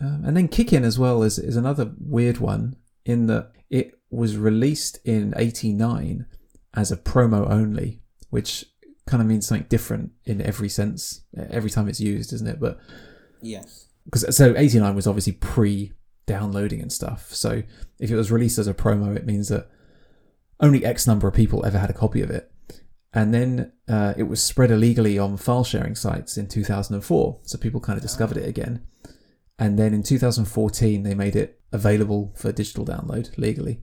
Um, 0.00 0.24
and 0.26 0.36
then 0.36 0.48
Kickin' 0.48 0.84
as 0.84 0.98
well 0.98 1.22
is, 1.22 1.38
is 1.38 1.56
another 1.56 1.92
weird 2.00 2.38
one 2.38 2.76
in 3.04 3.26
that 3.26 3.52
it 3.70 3.98
was 4.10 4.36
released 4.36 4.98
in 5.04 5.34
89 5.36 6.26
as 6.74 6.90
a 6.90 6.96
promo 6.96 7.48
only, 7.48 8.02
which 8.30 8.64
kind 9.06 9.20
of 9.22 9.26
means 9.28 9.46
something 9.46 9.66
different 9.68 10.12
in 10.24 10.40
every 10.42 10.68
sense 10.68 11.22
every 11.50 11.70
time 11.70 11.88
it's 11.88 12.00
used, 12.00 12.32
isn't 12.32 12.46
it? 12.46 12.60
But 12.60 12.78
Yes. 13.40 13.86
because 14.04 14.36
so 14.36 14.54
89 14.56 14.94
was 14.94 15.06
obviously 15.06 15.32
pre 15.34 15.92
downloading 16.26 16.80
and 16.80 16.92
stuff. 16.92 17.32
So 17.32 17.62
if 18.00 18.10
it 18.10 18.16
was 18.16 18.30
released 18.32 18.58
as 18.58 18.66
a 18.66 18.74
promo, 18.74 19.16
it 19.16 19.26
means 19.26 19.48
that 19.48 19.68
only 20.60 20.84
X 20.84 21.06
number 21.06 21.28
of 21.28 21.34
people 21.34 21.64
ever 21.64 21.78
had 21.78 21.90
a 21.90 21.94
copy 21.94 22.20
of 22.22 22.30
it. 22.30 22.50
And 23.12 23.32
then 23.32 23.72
uh, 23.88 24.14
it 24.16 24.24
was 24.24 24.42
spread 24.42 24.70
illegally 24.70 25.18
on 25.18 25.36
file 25.36 25.64
sharing 25.64 25.94
sites 25.94 26.36
in 26.36 26.48
2004. 26.48 27.40
So 27.44 27.58
people 27.58 27.80
kind 27.80 27.96
of 27.96 28.02
discovered 28.02 28.36
it 28.36 28.48
again. 28.48 28.82
And 29.58 29.78
then 29.78 29.94
in 29.94 30.02
2014, 30.02 31.02
they 31.02 31.14
made 31.14 31.34
it 31.34 31.60
available 31.72 32.34
for 32.36 32.52
digital 32.52 32.84
download 32.84 33.36
legally. 33.38 33.80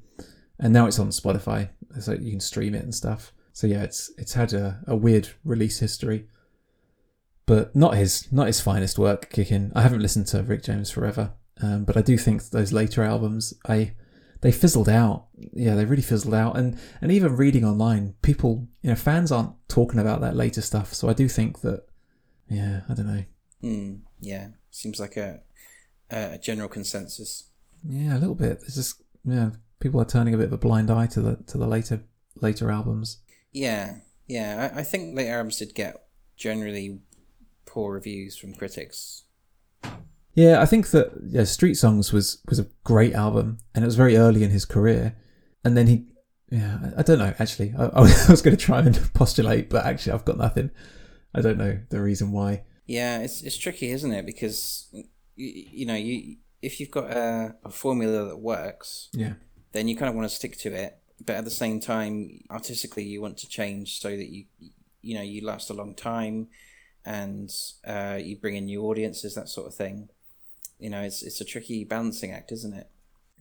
And 0.60 0.72
now 0.72 0.86
it's 0.86 1.00
on 1.00 1.10
Spotify, 1.10 1.70
so 2.00 2.14
you 2.14 2.30
can 2.30 2.40
stream 2.40 2.76
it 2.76 2.84
and 2.84 2.94
stuff. 2.94 3.34
So 3.54 3.68
yeah, 3.68 3.84
it's 3.84 4.12
it's 4.18 4.34
had 4.34 4.52
a, 4.54 4.82
a 4.88 4.96
weird 4.96 5.30
release 5.46 5.80
history 5.80 6.28
but 7.46 7.76
not 7.76 7.96
his 7.96 8.32
not 8.32 8.48
his 8.48 8.62
finest 8.62 8.98
work. 8.98 9.30
Kicking, 9.30 9.72
I 9.76 9.82
haven't 9.82 10.02
listened 10.02 10.28
to 10.28 10.44
Rick 10.44 10.64
James 10.64 10.90
forever, 10.90 11.34
um, 11.62 11.84
but 11.84 11.98
I 11.98 12.02
do 12.02 12.18
think 12.18 12.50
those 12.50 12.72
later 12.72 13.04
albums, 13.04 13.54
I 13.68 13.94
they 14.42 14.52
fizzled 14.52 14.90
out. 14.90 15.28
Yeah, 15.36 15.76
they 15.76 15.86
really 15.86 16.02
fizzled 16.02 16.34
out. 16.34 16.58
And 16.58 16.78
and 17.02 17.12
even 17.12 17.36
reading 17.36 17.66
online, 17.66 18.16
people, 18.22 18.68
you 18.82 18.90
know, 18.90 18.96
fans 18.96 19.32
aren't 19.32 19.56
talking 19.68 20.00
about 20.00 20.22
that 20.22 20.36
later 20.36 20.62
stuff. 20.62 20.94
So 20.94 21.10
I 21.10 21.14
do 21.14 21.28
think 21.28 21.62
that, 21.62 21.86
yeah, 22.50 22.82
I 22.90 22.94
don't 22.94 23.08
know. 23.08 23.24
Mm, 23.64 24.00
yeah. 24.20 24.50
Seems 24.72 25.00
like 25.00 25.18
a 25.18 25.42
a 26.10 26.38
general 26.38 26.70
consensus. 26.70 27.50
Yeah, 27.88 28.18
a 28.18 28.20
little 28.20 28.36
bit. 28.36 28.62
It's 28.64 28.76
just 28.76 29.02
yeah, 29.26 29.52
people 29.80 30.00
are 30.00 30.06
turning 30.06 30.34
a 30.34 30.38
bit 30.38 30.48
of 30.48 30.54
a 30.54 30.58
blind 30.58 30.90
eye 30.90 31.08
to 31.08 31.22
the 31.22 31.36
to 31.48 31.58
the 31.58 31.68
later 31.68 32.04
later 32.36 32.72
albums. 32.72 33.18
Yeah. 33.54 33.96
Yeah. 34.28 34.72
I, 34.74 34.80
I 34.80 34.84
think 34.84 35.16
later 35.16 35.32
Arabs 35.32 35.60
did 35.60 35.74
get 35.76 36.04
generally 36.36 37.00
poor 37.66 37.94
reviews 37.94 38.38
from 38.38 38.54
critics. 38.54 39.24
Yeah, 40.36 40.62
I 40.62 40.66
think 40.66 40.90
that 40.92 41.12
yeah, 41.28 41.44
Street 41.44 41.76
Songs 41.76 42.12
was 42.12 42.42
was 42.50 42.60
a 42.60 42.68
great 42.84 43.14
album, 43.14 43.60
and 43.76 43.84
it 43.84 43.88
was 43.88 43.96
very 43.96 44.18
early 44.18 44.44
in 44.44 44.50
his 44.50 44.66
career. 44.66 45.16
And 45.64 45.78
then 45.78 45.88
he, 45.88 46.08
yeah, 46.50 46.80
I, 46.84 47.00
I 47.00 47.04
don't 47.04 47.20
know. 47.20 47.34
Actually, 47.38 47.74
I, 47.78 47.86
I 47.94 48.02
was 48.02 48.42
going 48.42 48.58
to 48.58 48.66
try 48.66 48.80
and 48.80 49.00
postulate, 49.14 49.70
but 49.70 49.86
actually, 49.86 50.14
I've 50.14 50.26
got 50.26 50.38
nothing. 50.38 50.72
I 51.36 51.42
don't 51.42 51.58
know 51.58 51.80
the 51.90 52.02
reason 52.02 52.32
why. 52.32 52.64
Yeah, 52.88 53.20
it's 53.20 53.44
it's 53.44 53.58
tricky, 53.58 53.92
isn't 53.92 54.12
it? 54.12 54.26
Because 54.26 54.90
you, 54.92 55.06
you 55.36 55.86
know, 55.86 55.96
you 55.96 56.38
if 56.64 56.80
you've 56.80 56.92
got 56.92 57.12
a, 57.12 57.56
a 57.64 57.70
formula 57.70 58.26
that 58.30 58.38
works, 58.38 59.10
Yeah, 59.14 59.34
then 59.72 59.88
you 59.88 59.96
kind 59.96 60.10
of 60.10 60.16
want 60.16 60.28
to 60.28 60.36
stick 60.36 60.58
to 60.60 60.74
it. 60.74 60.98
But 61.26 61.36
at 61.36 61.46
the 61.46 61.52
same 61.52 61.80
time, 61.80 62.42
artistically, 62.50 63.04
you 63.04 63.22
want 63.22 63.38
to 63.40 63.48
change 63.48 64.00
so 64.00 64.10
that 64.10 64.30
you 64.30 64.46
you 65.02 65.16
know 65.16 65.22
you 65.22 65.46
last 65.46 65.70
a 65.70 65.74
long 65.74 65.96
time, 65.96 66.48
and 67.06 67.52
uh, 67.86 68.20
you 68.22 68.38
bring 68.38 68.56
in 68.56 68.66
new 68.66 68.84
audiences, 68.84 69.36
that 69.36 69.50
sort 69.50 69.68
of 69.68 69.76
thing. 69.76 70.10
You 70.80 70.90
know, 70.90 71.02
it's 71.02 71.24
it's 71.24 71.42
a 71.42 71.46
tricky 71.46 71.84
balancing 71.84 72.32
act, 72.32 72.52
isn't 72.52 72.74
it? 72.74 72.90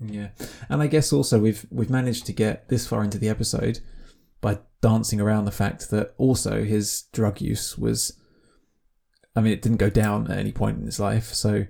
yeah, 0.01 0.29
and 0.69 0.83
I 0.83 0.87
guess 0.87 1.13
also 1.13 1.39
we've 1.39 1.67
we've 1.71 1.91
managed 1.91 2.27
to 2.27 2.33
get 2.33 2.69
this 2.69 2.87
far 2.87 3.03
into 3.05 3.19
the 3.19 3.29
episode 3.29 3.81
by 4.41 4.59
dancing 4.81 5.21
around 5.21 5.45
the 5.45 5.53
fact 5.53 5.91
that 5.91 6.15
also 6.19 6.65
his 6.65 7.05
drug 7.13 7.41
use 7.41 7.79
was. 7.79 8.19
I 9.35 9.41
mean, 9.41 9.55
it 9.55 9.63
didn't 9.63 9.79
go 9.79 9.89
down 9.89 10.31
at 10.31 10.37
any 10.37 10.53
point 10.53 10.79
in 10.79 10.85
his 10.85 11.01
life, 11.01 11.33
so 11.33 11.65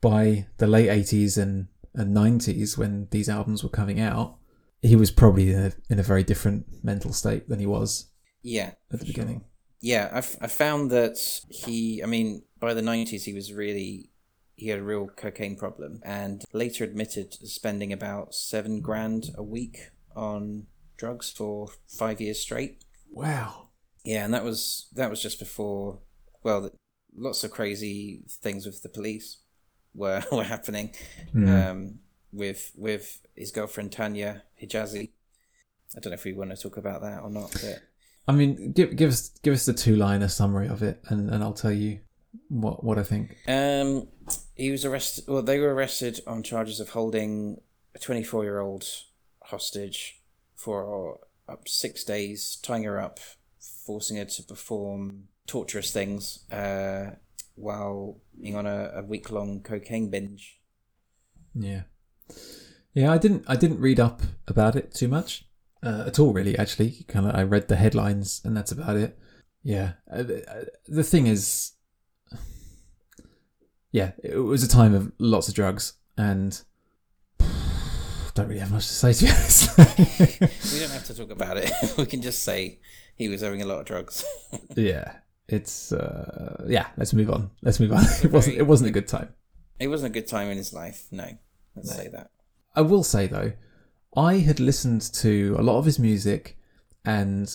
by 0.00 0.46
the 0.58 0.66
late 0.66 0.88
80s 0.88 1.40
and, 1.40 1.68
and 1.94 2.16
90s 2.16 2.76
when 2.76 3.08
these 3.10 3.28
albums 3.28 3.62
were 3.62 3.70
coming 3.70 4.00
out 4.00 4.37
he 4.82 4.96
was 4.96 5.10
probably 5.10 5.50
in 5.50 5.58
a, 5.58 5.72
in 5.90 5.98
a 5.98 6.02
very 6.02 6.22
different 6.22 6.66
mental 6.84 7.12
state 7.12 7.48
than 7.48 7.58
he 7.58 7.66
was 7.66 8.10
Yeah, 8.42 8.72
at 8.92 9.00
the 9.00 9.06
beginning 9.06 9.44
yeah. 9.80 10.10
I've 10.12 10.36
I 10.40 10.46
found 10.46 10.90
that 10.90 11.18
he, 11.48 12.02
I 12.02 12.06
mean, 12.06 12.42
by 12.58 12.74
the 12.74 12.82
nineties, 12.82 13.24
he 13.24 13.34
was 13.34 13.52
really 13.52 14.10
he 14.54 14.68
had 14.68 14.80
a 14.80 14.84
real 14.84 15.06
cocaine 15.06 15.56
problem, 15.56 16.00
and 16.04 16.44
later 16.52 16.84
admitted 16.84 17.34
spending 17.48 17.92
about 17.92 18.34
seven 18.34 18.80
grand 18.80 19.30
a 19.36 19.42
week 19.42 19.90
on 20.16 20.66
drugs 20.96 21.30
for 21.30 21.68
five 21.86 22.20
years 22.20 22.40
straight. 22.40 22.84
wow 23.10 23.68
Yeah, 24.04 24.24
and 24.24 24.34
that 24.34 24.44
was 24.44 24.88
that 24.94 25.10
was 25.10 25.22
just 25.22 25.38
before. 25.38 26.00
Well, 26.42 26.70
lots 27.16 27.44
of 27.44 27.50
crazy 27.50 28.22
things 28.28 28.64
with 28.66 28.82
the 28.82 28.88
police 28.88 29.38
were 29.94 30.22
were 30.32 30.44
happening. 30.44 30.94
Um, 31.34 32.00
with 32.32 32.72
with 32.76 33.20
his 33.34 33.50
girlfriend 33.50 33.92
Tanya 33.92 34.42
Hijazi. 34.60 35.10
I 35.96 36.00
don't 36.00 36.10
know 36.10 36.14
if 36.14 36.24
we 36.24 36.32
want 36.32 36.50
to 36.50 36.56
talk 36.56 36.76
about 36.76 37.00
that 37.02 37.22
or 37.22 37.30
not, 37.30 37.52
but 37.52 37.82
i 38.26 38.32
mean 38.32 38.72
give, 38.72 38.94
give 38.94 39.08
us 39.08 39.30
give 39.42 39.54
us 39.54 39.64
the 39.64 39.72
two 39.72 39.96
liner 39.96 40.28
summary 40.28 40.68
of 40.68 40.82
it 40.82 41.00
and, 41.08 41.30
and 41.30 41.42
i'll 41.42 41.54
tell 41.54 41.72
you 41.72 41.98
what 42.50 42.84
what 42.84 42.98
i 42.98 43.02
think 43.02 43.38
um, 43.48 44.06
he 44.54 44.70
was 44.70 44.84
arrested. 44.84 45.24
Well, 45.28 45.42
they 45.42 45.58
were 45.58 45.74
arrested 45.74 46.20
on 46.26 46.42
charges 46.42 46.80
of 46.80 46.90
holding 46.90 47.60
a 47.94 47.98
twenty-four-year-old 47.98 48.84
hostage 49.44 50.20
for 50.54 51.20
up 51.48 51.64
to 51.64 51.72
six 51.72 52.04
days, 52.04 52.58
tying 52.62 52.84
her 52.84 53.00
up, 53.00 53.20
forcing 53.86 54.16
her 54.16 54.24
to 54.26 54.42
perform 54.42 55.28
torturous 55.46 55.92
things, 55.92 56.44
uh, 56.52 57.12
while 57.54 58.18
being 58.40 58.56
on 58.56 58.66
a, 58.66 58.90
a 58.96 59.02
week-long 59.02 59.62
cocaine 59.62 60.10
binge. 60.10 60.60
yeah 61.54 61.82
yeah 62.94 63.12
i 63.12 63.18
didn't 63.18 63.44
i 63.48 63.56
didn't 63.56 63.80
read 63.80 64.00
up 64.00 64.22
about 64.46 64.76
it 64.76 64.92
too 64.92 65.08
much 65.08 65.44
uh, 65.82 66.04
at 66.06 66.18
all 66.18 66.32
really 66.32 66.58
actually. 66.58 67.04
Kind 67.08 67.26
of 67.26 67.34
i 67.34 67.42
read 67.42 67.68
the 67.68 67.76
headlines 67.76 68.40
and 68.44 68.56
that's 68.56 68.72
about 68.72 68.96
it. 68.96 69.18
Yeah 69.62 69.92
uh, 70.10 70.24
uh, 70.24 70.64
the 70.86 71.04
thing 71.04 71.26
is 71.26 71.72
yeah 73.92 74.12
it 74.22 74.38
was 74.38 74.62
a 74.62 74.68
time 74.68 74.94
of 74.94 75.12
lots 75.18 75.48
of 75.48 75.54
drugs 75.54 75.94
and 76.16 76.62
don't 78.34 78.48
really 78.48 78.60
have 78.60 78.72
much 78.72 78.86
to 78.86 78.92
say 78.92 79.12
to 79.12 79.26
honest. 79.26 79.78
We 80.72 80.80
don't 80.80 80.90
have 80.90 81.06
to 81.06 81.14
talk 81.14 81.30
about 81.30 81.56
it. 81.56 81.70
we 81.98 82.06
can 82.06 82.22
just 82.22 82.42
say 82.42 82.80
he 83.16 83.28
was 83.28 83.40
having 83.40 83.62
a 83.62 83.66
lot 83.66 83.80
of 83.80 83.86
drugs. 83.86 84.24
yeah 84.76 85.12
it's 85.48 85.92
uh 85.92 86.64
yeah 86.68 86.88
let's 86.96 87.12
move 87.12 87.30
on. 87.30 87.50
Let's 87.62 87.80
move 87.80 87.92
on. 87.92 88.04
It 88.22 88.32
wasn't 88.32 88.56
it 88.56 88.66
wasn't 88.66 88.90
a 88.90 88.92
good 88.92 89.08
time. 89.08 89.34
It 89.78 89.88
wasn't 89.88 90.14
a 90.14 90.20
good 90.20 90.28
time 90.28 90.48
in 90.50 90.56
his 90.56 90.72
life. 90.72 91.06
No, 91.12 91.28
let's 91.84 91.96
say 91.96 92.08
that. 92.08 92.30
I 92.74 92.82
will 92.82 93.02
say 93.02 93.26
though, 93.26 93.52
I 94.16 94.34
had 94.38 94.60
listened 94.60 95.02
to 95.14 95.56
a 95.58 95.62
lot 95.62 95.78
of 95.78 95.84
his 95.84 95.98
music 95.98 96.58
and 97.04 97.54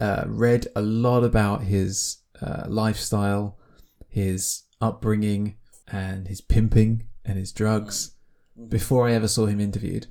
uh, 0.00 0.24
read 0.26 0.66
a 0.74 0.82
lot 0.82 1.24
about 1.24 1.62
his 1.62 2.18
uh, 2.40 2.64
lifestyle, 2.68 3.58
his 4.08 4.64
upbringing, 4.80 5.56
and 5.88 6.28
his 6.28 6.40
pimping 6.40 7.06
and 7.24 7.38
his 7.38 7.52
drugs 7.52 8.16
before 8.68 9.08
I 9.08 9.12
ever 9.12 9.28
saw 9.28 9.46
him 9.46 9.60
interviewed. 9.60 10.06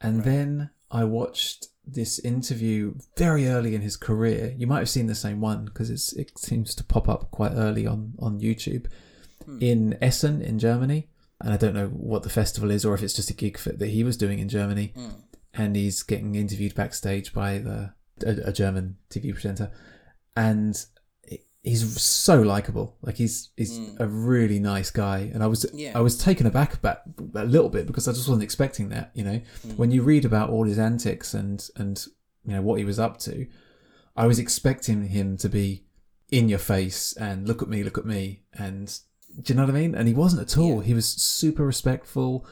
And 0.00 0.24
then 0.24 0.70
I 0.90 1.04
watched 1.04 1.66
this 1.86 2.18
interview 2.18 2.94
very 3.16 3.48
early 3.48 3.74
in 3.74 3.82
his 3.82 3.96
career. 3.96 4.54
You 4.56 4.66
might 4.66 4.78
have 4.78 4.88
seen 4.88 5.06
the 5.06 5.14
same 5.14 5.40
one 5.40 5.64
because 5.64 5.90
it 5.90 6.38
seems 6.38 6.74
to 6.76 6.84
pop 6.84 7.08
up 7.08 7.30
quite 7.30 7.52
early 7.54 7.86
on 7.86 8.14
on 8.18 8.40
YouTube 8.40 8.86
in 9.60 9.98
Essen 10.00 10.40
in 10.42 10.58
Germany. 10.58 11.09
And 11.40 11.52
I 11.52 11.56
don't 11.56 11.74
know 11.74 11.88
what 11.88 12.22
the 12.22 12.30
festival 12.30 12.70
is 12.70 12.84
or 12.84 12.94
if 12.94 13.02
it's 13.02 13.14
just 13.14 13.30
a 13.30 13.34
gig 13.34 13.56
for, 13.58 13.70
that 13.70 13.88
he 13.88 14.04
was 14.04 14.16
doing 14.16 14.38
in 14.38 14.48
Germany. 14.48 14.92
Hmm. 14.94 15.08
And 15.52 15.74
he's 15.74 16.02
getting 16.02 16.36
interviewed 16.36 16.74
backstage 16.74 17.32
by 17.32 17.58
the 17.58 17.92
a, 18.24 18.48
a 18.48 18.52
German 18.52 18.96
TV 19.10 19.32
presenter, 19.32 19.70
and 20.36 20.84
he's 21.62 22.00
so 22.00 22.40
likable. 22.40 22.96
Like 23.02 23.16
he's 23.16 23.50
he's 23.56 23.78
hmm. 23.78 23.96
a 24.00 24.06
really 24.06 24.58
nice 24.58 24.90
guy. 24.90 25.30
And 25.32 25.42
I 25.42 25.46
was 25.46 25.66
Yeah. 25.72 25.92
I 25.94 26.00
was 26.00 26.16
taken 26.18 26.46
aback 26.46 26.74
about 26.74 27.00
a 27.34 27.44
little 27.44 27.68
bit 27.68 27.86
because 27.86 28.08
I 28.08 28.12
just 28.12 28.28
wasn't 28.28 28.44
expecting 28.44 28.88
that. 28.90 29.10
You 29.14 29.24
know, 29.24 29.40
hmm. 29.62 29.70
when 29.70 29.90
you 29.90 30.02
read 30.02 30.24
about 30.24 30.50
all 30.50 30.64
his 30.64 30.78
antics 30.78 31.34
and 31.34 31.66
and 31.76 32.04
you 32.44 32.54
know 32.54 32.62
what 32.62 32.78
he 32.78 32.84
was 32.84 32.98
up 32.98 33.18
to, 33.20 33.46
I 34.16 34.26
was 34.26 34.38
expecting 34.38 35.08
him 35.08 35.36
to 35.38 35.48
be 35.48 35.84
in 36.30 36.48
your 36.48 36.58
face 36.58 37.12
and 37.14 37.48
look 37.48 37.62
at 37.62 37.68
me, 37.68 37.82
look 37.82 37.98
at 37.98 38.06
me, 38.06 38.42
and 38.52 38.98
do 39.40 39.52
you 39.52 39.56
know 39.56 39.66
what 39.66 39.74
I 39.74 39.78
mean? 39.78 39.94
And 39.94 40.08
he 40.08 40.14
wasn't 40.14 40.42
at 40.42 40.58
all. 40.58 40.80
He 40.80 40.94
was 40.94 41.06
super 41.06 41.64
respectful, 41.64 42.44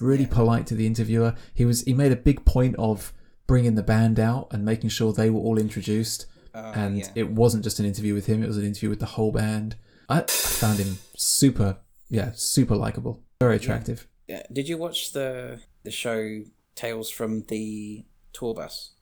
really 0.00 0.26
polite 0.26 0.66
to 0.68 0.74
the 0.74 0.86
interviewer. 0.86 1.34
He 1.52 1.64
was 1.64 1.82
he 1.82 1.94
made 1.94 2.12
a 2.12 2.16
big 2.16 2.44
point 2.44 2.76
of 2.76 3.12
bringing 3.46 3.74
the 3.74 3.82
band 3.82 4.18
out 4.18 4.48
and 4.50 4.64
making 4.64 4.90
sure 4.90 5.12
they 5.12 5.30
were 5.30 5.40
all 5.40 5.58
introduced. 5.58 6.26
Oh, 6.54 6.72
and 6.72 6.98
yeah. 6.98 7.08
it 7.14 7.30
wasn't 7.30 7.64
just 7.64 7.80
an 7.80 7.86
interview 7.86 8.14
with 8.14 8.26
him; 8.26 8.42
it 8.42 8.46
was 8.46 8.58
an 8.58 8.64
interview 8.64 8.88
with 8.88 9.00
the 9.00 9.06
whole 9.06 9.32
band. 9.32 9.76
I, 10.08 10.20
I 10.20 10.26
found 10.26 10.78
him 10.78 10.98
super, 11.16 11.78
yeah, 12.08 12.32
super 12.34 12.76
likable, 12.76 13.22
very 13.40 13.56
attractive. 13.56 14.06
Yeah. 14.28 14.42
Did 14.52 14.68
you 14.68 14.78
watch 14.78 15.12
the 15.12 15.60
the 15.82 15.90
show 15.90 16.42
Tales 16.74 17.10
from 17.10 17.42
the 17.48 18.04
Tour 18.32 18.54
Bus? 18.54 18.92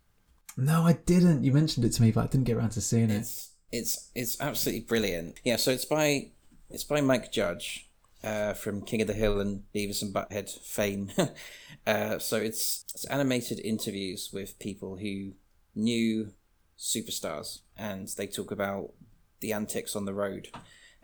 No, 0.57 0.83
I 0.83 0.95
didn't. 0.95 1.45
You 1.45 1.53
mentioned 1.53 1.85
it 1.85 1.93
to 1.93 2.03
me, 2.03 2.11
but 2.11 2.25
I 2.25 2.27
didn't 2.27 2.45
get 2.45 2.57
around 2.57 2.71
to 2.71 2.81
seeing 2.81 3.11
it. 3.11 3.17
It's 3.17 3.51
it's 3.71 4.11
it's 4.15 4.41
absolutely 4.41 4.85
brilliant. 4.85 5.41
Yeah, 5.45 5.57
so 5.57 5.71
it's 5.71 5.85
by 5.85 6.31
it's 6.73 6.85
by 6.85 7.01
Mike 7.01 7.31
Judge, 7.31 7.89
uh, 8.25 8.55
from 8.55 8.83
King 8.83 9.03
of 9.03 9.07
the 9.07 9.15
Hill 9.15 9.41
and 9.41 9.65
Beavis 9.75 10.03
and 10.03 10.15
Butthead 10.15 10.51
fame. 10.51 11.11
uh, 11.87 12.19
so 12.19 12.37
it's 12.37 12.85
it's 12.95 13.05
animated 13.07 13.61
interviews 13.61 14.31
with 14.33 14.59
people 14.59 14.97
who 14.97 15.33
knew 15.75 16.33
superstars, 16.79 17.61
and 17.77 18.09
they 18.09 18.27
talk 18.27 18.51
about 18.51 18.93
the 19.41 19.53
antics 19.53 19.97
on 19.97 20.05
the 20.05 20.15
road. 20.15 20.49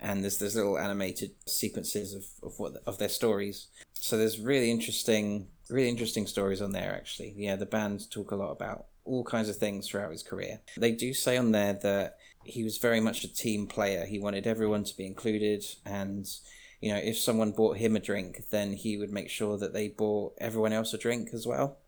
And 0.01 0.23
there's 0.23 0.39
there's 0.39 0.55
little 0.55 0.79
animated 0.79 1.33
sequences 1.47 2.15
of, 2.15 2.25
of 2.43 2.59
what 2.59 2.77
of 2.87 2.99
their 2.99 3.09
stories. 3.09 3.67
So 3.95 4.17
there's 4.17 4.39
really 4.39 4.71
interesting 4.71 5.49
really 5.69 5.89
interesting 5.89 6.27
stories 6.27 6.63
on 6.63 6.73
there 6.73 6.95
actually. 6.95 7.35
Yeah, 7.37 7.57
the 7.57 7.67
band 7.67 8.11
talk 8.11 8.31
a 8.31 8.37
lot 8.37 8.53
about 8.53 8.87
all 9.05 9.25
kinds 9.25 9.49
of 9.49 9.57
things 9.57 9.89
throughout 9.89 10.13
his 10.13 10.23
career. 10.23 10.61
They 10.77 10.93
do 10.93 11.13
say 11.13 11.37
on 11.37 11.53
there 11.53 11.73
that 11.75 12.19
he 12.49 12.65
was 12.65 12.79
very 12.79 13.01
much 13.01 13.25
a 13.25 13.33
team 13.33 13.67
player. 13.67 14.05
He 14.07 14.19
wanted 14.19 14.47
everyone 14.47 14.85
to 14.85 14.97
be 14.97 15.07
included 15.07 15.65
and 15.85 16.27
you 16.81 16.93
know, 16.93 17.01
if 17.03 17.19
someone 17.19 17.51
bought 17.51 17.77
him 17.79 17.97
a 17.97 18.01
drink, 18.01 18.45
then 18.51 18.73
he 18.73 18.97
would 18.97 19.11
make 19.11 19.31
sure 19.31 19.59
that 19.59 19.73
they 19.73 19.89
bought 19.89 20.35
everyone 20.39 20.73
else 20.73 20.95
a 20.95 20.99
drink 20.99 21.31
as 21.33 21.45
well. 21.45 21.79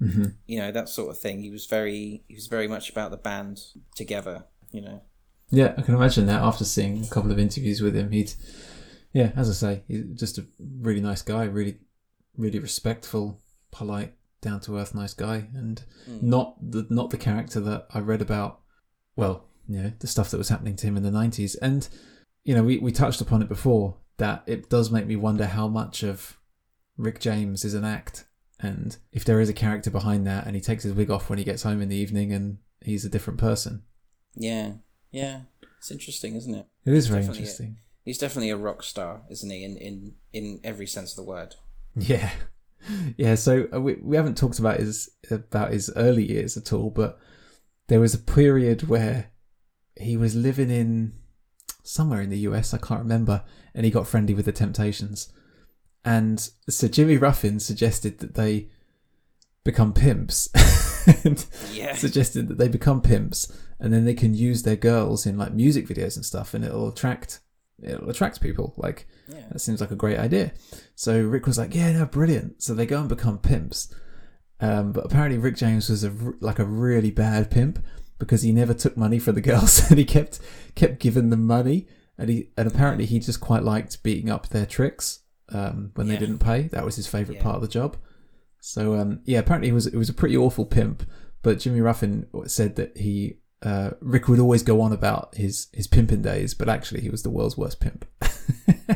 Mm-hmm. 0.00 0.24
You 0.46 0.60
know, 0.60 0.72
that 0.72 0.88
sort 0.88 1.10
of 1.10 1.18
thing. 1.18 1.42
He 1.42 1.50
was 1.50 1.66
very 1.66 2.24
he 2.28 2.34
was 2.34 2.46
very 2.46 2.68
much 2.68 2.88
about 2.88 3.10
the 3.10 3.16
band 3.16 3.60
together, 3.94 4.44
you 4.70 4.80
know. 4.80 5.02
Yeah, 5.50 5.74
I 5.76 5.82
can 5.82 5.94
imagine 5.94 6.26
that 6.26 6.42
after 6.42 6.64
seeing 6.64 7.04
a 7.04 7.08
couple 7.08 7.32
of 7.32 7.38
interviews 7.38 7.80
with 7.80 7.94
him, 7.94 8.10
he'd, 8.10 8.32
yeah, 9.12 9.32
as 9.34 9.48
I 9.48 9.52
say, 9.54 9.82
he's 9.88 10.04
just 10.14 10.38
a 10.38 10.46
really 10.80 11.00
nice 11.00 11.22
guy, 11.22 11.44
really, 11.44 11.78
really 12.36 12.58
respectful, 12.58 13.40
polite, 13.70 14.14
down 14.40 14.60
to 14.60 14.76
earth, 14.78 14.94
nice 14.94 15.14
guy, 15.14 15.48
and 15.54 15.82
Mm. 16.08 16.22
not 16.22 16.56
the 16.60 16.86
not 16.90 17.10
the 17.10 17.16
character 17.16 17.60
that 17.60 17.88
I 17.90 18.00
read 18.00 18.22
about. 18.22 18.60
Well, 19.16 19.48
you 19.68 19.82
know, 19.82 19.92
the 19.98 20.06
stuff 20.06 20.30
that 20.30 20.38
was 20.38 20.48
happening 20.48 20.76
to 20.76 20.86
him 20.86 20.96
in 20.96 21.02
the 21.02 21.10
nineties, 21.10 21.54
and 21.56 21.88
you 22.44 22.54
know, 22.54 22.62
we 22.62 22.78
we 22.78 22.92
touched 22.92 23.20
upon 23.20 23.42
it 23.42 23.48
before 23.48 23.96
that 24.16 24.42
it 24.46 24.68
does 24.68 24.90
make 24.90 25.06
me 25.06 25.16
wonder 25.16 25.46
how 25.46 25.68
much 25.68 26.02
of 26.02 26.38
Rick 26.96 27.20
James 27.20 27.64
is 27.64 27.74
an 27.74 27.84
act, 27.84 28.24
and 28.58 28.96
if 29.12 29.24
there 29.24 29.40
is 29.40 29.48
a 29.48 29.54
character 29.54 29.90
behind 29.90 30.26
that, 30.26 30.46
and 30.46 30.56
he 30.56 30.60
takes 30.60 30.82
his 30.82 30.94
wig 30.94 31.10
off 31.10 31.30
when 31.30 31.38
he 31.38 31.44
gets 31.44 31.62
home 31.62 31.80
in 31.80 31.88
the 31.88 31.96
evening, 31.96 32.32
and 32.32 32.58
he's 32.80 33.04
a 33.04 33.10
different 33.10 33.38
person. 33.38 33.82
Yeah. 34.34 34.72
Yeah. 35.10 35.42
It's 35.78 35.90
interesting, 35.90 36.34
isn't 36.36 36.54
it? 36.54 36.66
It 36.84 36.94
is 36.94 37.06
very 37.06 37.20
Definitely 37.20 37.40
interesting. 37.40 37.76
He's 38.04 38.18
definitely 38.18 38.50
a 38.50 38.56
rock 38.56 38.82
star, 38.82 39.22
isn't 39.30 39.50
he? 39.50 39.64
In 39.64 39.76
in 39.76 40.14
in 40.32 40.60
every 40.64 40.86
sense 40.86 41.12
of 41.12 41.16
the 41.16 41.30
word. 41.30 41.56
Yeah, 41.94 42.30
yeah. 43.16 43.34
So 43.34 43.68
uh, 43.72 43.80
we 43.80 43.94
we 43.96 44.16
haven't 44.16 44.38
talked 44.38 44.58
about 44.58 44.78
his 44.80 45.10
about 45.30 45.72
his 45.72 45.90
early 45.94 46.24
years 46.24 46.56
at 46.56 46.72
all, 46.72 46.90
but 46.90 47.18
there 47.88 48.00
was 48.00 48.14
a 48.14 48.18
period 48.18 48.88
where 48.88 49.30
he 50.00 50.16
was 50.16 50.34
living 50.34 50.70
in 50.70 51.12
somewhere 51.82 52.20
in 52.20 52.30
the 52.30 52.38
US. 52.40 52.72
I 52.74 52.78
can't 52.78 53.00
remember, 53.02 53.42
and 53.74 53.84
he 53.84 53.90
got 53.90 54.06
friendly 54.08 54.34
with 54.34 54.44
the 54.46 54.52
Temptations, 54.52 55.32
and 56.04 56.48
so 56.68 56.88
Jimmy 56.88 57.16
Ruffin 57.16 57.60
suggested 57.60 58.18
that 58.18 58.34
they 58.34 58.68
become 59.64 59.92
pimps. 59.92 60.48
and 61.24 61.44
Yeah. 61.72 61.94
suggested 61.94 62.48
that 62.48 62.58
they 62.58 62.68
become 62.68 63.00
pimps 63.00 63.50
and 63.80 63.92
then 63.94 64.04
they 64.04 64.12
can 64.14 64.34
use 64.34 64.62
their 64.62 64.76
girls 64.76 65.24
in 65.24 65.38
like 65.38 65.54
music 65.54 65.86
videos 65.86 66.16
and 66.16 66.24
stuff 66.24 66.52
and 66.52 66.62
it'll 66.64 66.88
attract 66.88 67.40
it'll 67.82 68.10
attract 68.10 68.42
people 68.42 68.74
like 68.76 69.06
Yeah. 69.28 69.44
that 69.50 69.60
seems 69.60 69.80
like 69.80 69.90
a 69.90 69.96
great 69.96 70.18
idea 70.18 70.52
so 70.94 71.18
rick 71.22 71.46
was 71.46 71.56
like 71.56 71.74
yeah 71.74 71.92
no 71.92 72.04
brilliant 72.04 72.62
so 72.62 72.74
they 72.74 72.84
go 72.84 73.00
and 73.00 73.08
become 73.08 73.38
pimps 73.38 73.88
um, 74.60 74.92
but 74.92 75.06
apparently 75.06 75.38
rick 75.38 75.56
james 75.56 75.88
was 75.88 76.04
a, 76.04 76.12
like 76.40 76.58
a 76.58 76.64
really 76.66 77.10
bad 77.10 77.50
pimp 77.50 77.78
because 78.18 78.42
he 78.42 78.52
never 78.52 78.74
took 78.74 78.96
money 78.96 79.18
for 79.18 79.32
the 79.32 79.40
girls 79.40 79.80
and 79.90 79.98
he 79.98 80.04
kept 80.04 80.40
kept 80.74 80.98
giving 81.00 81.30
them 81.30 81.46
money 81.46 81.86
and 82.18 82.28
he 82.28 82.50
and 82.56 82.66
apparently 82.68 83.06
he 83.06 83.18
just 83.18 83.40
quite 83.40 83.62
liked 83.62 84.02
beating 84.02 84.28
up 84.30 84.48
their 84.48 84.66
tricks 84.66 85.20
um, 85.50 85.92
when 85.94 86.06
Yeah. 86.06 86.14
they 86.14 86.18
didn't 86.20 86.38
pay 86.40 86.62
that 86.68 86.84
was 86.84 86.96
his 86.96 87.06
favorite 87.06 87.36
Yeah. 87.36 87.42
part 87.42 87.56
of 87.56 87.62
the 87.62 87.68
job 87.68 87.96
so 88.60 88.96
um, 88.96 89.20
yeah, 89.24 89.38
apparently 89.38 89.68
it 89.68 89.72
was 89.72 89.86
it 89.86 89.96
was 89.96 90.08
a 90.08 90.12
pretty 90.14 90.36
awful 90.36 90.66
pimp. 90.66 91.08
But 91.42 91.60
Jimmy 91.60 91.80
Ruffin 91.80 92.26
said 92.46 92.74
that 92.74 92.96
he 92.98 93.38
uh, 93.62 93.90
Rick 94.00 94.26
would 94.26 94.40
always 94.40 94.64
go 94.64 94.80
on 94.80 94.92
about 94.92 95.36
his 95.36 95.68
his 95.72 95.86
pimping 95.86 96.22
days, 96.22 96.54
but 96.54 96.68
actually 96.68 97.00
he 97.00 97.08
was 97.08 97.22
the 97.22 97.30
world's 97.30 97.56
worst 97.56 97.78
pimp. 97.80 98.04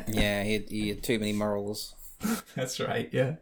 Yeah, 0.09 0.43
he 0.43 0.53
had, 0.55 0.69
he 0.69 0.89
had 0.89 1.03
too 1.05 1.19
many 1.21 1.33
morals. 1.33 1.95
That's 2.57 2.81
right. 2.81 3.09
Yeah, 3.13 3.37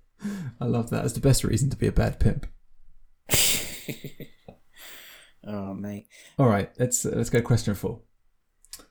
I 0.60 0.64
love 0.64 0.88
that. 0.90 1.04
It's 1.04 1.12
the 1.14 1.20
best 1.20 1.44
reason 1.44 1.68
to 1.70 1.76
be 1.76 1.86
a 1.88 1.92
bad 1.92 2.18
pimp. 2.20 2.46
Oh, 5.46 5.74
mate. 5.74 6.06
All 6.38 6.48
right, 6.48 6.70
let's 6.78 7.04
uh, 7.06 7.12
let's 7.14 7.30
go 7.30 7.40
question 7.40 7.74
4 7.74 8.00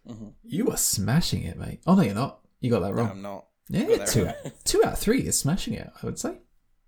Mhm. 0.08 0.34
You 0.44 0.70
are 0.70 0.78
smashing 0.78 1.44
it, 1.44 1.58
mate. 1.58 1.82
Oh 1.88 1.96
no, 1.96 2.02
you're 2.04 2.14
not. 2.16 2.40
You 2.60 2.70
got 2.72 2.80
that 2.82 2.90
No, 2.92 2.96
wrong. 2.96 3.10
I'm 3.12 3.22
not. 3.22 3.46
yeah, 3.70 4.06
two 4.06 4.26
wrong. 4.26 4.34
out, 4.46 4.52
two 4.64 4.84
out 4.84 4.94
of 4.94 5.00
three 5.00 5.22
is 5.22 5.38
smashing 5.38 5.74
it. 5.74 5.90
I 6.02 6.06
would 6.06 6.20
say 6.20 6.38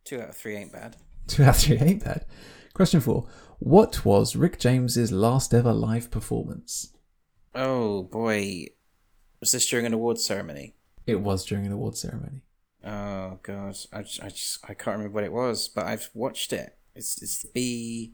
Two 0.04 0.22
out 0.22 0.30
of 0.30 0.38
three 0.38 0.56
ain't 0.56 0.72
bad. 0.72 0.96
two 1.28 1.44
out 1.44 1.50
of 1.50 1.58
three 1.58 1.78
ain't 1.78 2.04
bad. 2.04 2.26
Question 2.74 3.02
four: 3.02 3.28
What 3.60 4.06
was 4.06 4.36
Rick 4.36 4.60
James's 4.60 5.12
last 5.12 5.54
ever 5.54 5.74
live 5.74 6.10
performance? 6.12 6.94
Oh, 7.56 8.04
boy. 8.04 8.68
Was 9.40 9.52
this 9.52 9.68
during 9.68 9.86
an 9.88 9.94
awards 9.94 10.24
ceremony? 10.24 10.76
It 11.08 11.22
was 11.22 11.44
during 11.46 11.66
an 11.66 11.72
award 11.72 11.96
ceremony. 11.98 12.42
Oh, 12.84 13.40
God. 13.44 13.76
I 13.92 14.02
just, 14.04 14.24
I 14.24 14.30
just 14.30 14.60
I 14.70 14.74
can't 14.76 14.98
remember 14.98 15.14
what 15.16 15.24
it 15.24 15.34
was, 15.34 15.68
but 15.68 15.86
I've 15.88 16.10
watched 16.14 16.54
it. 16.54 16.78
It's, 16.96 17.22
it's 17.22 17.46
B. 17.46 18.14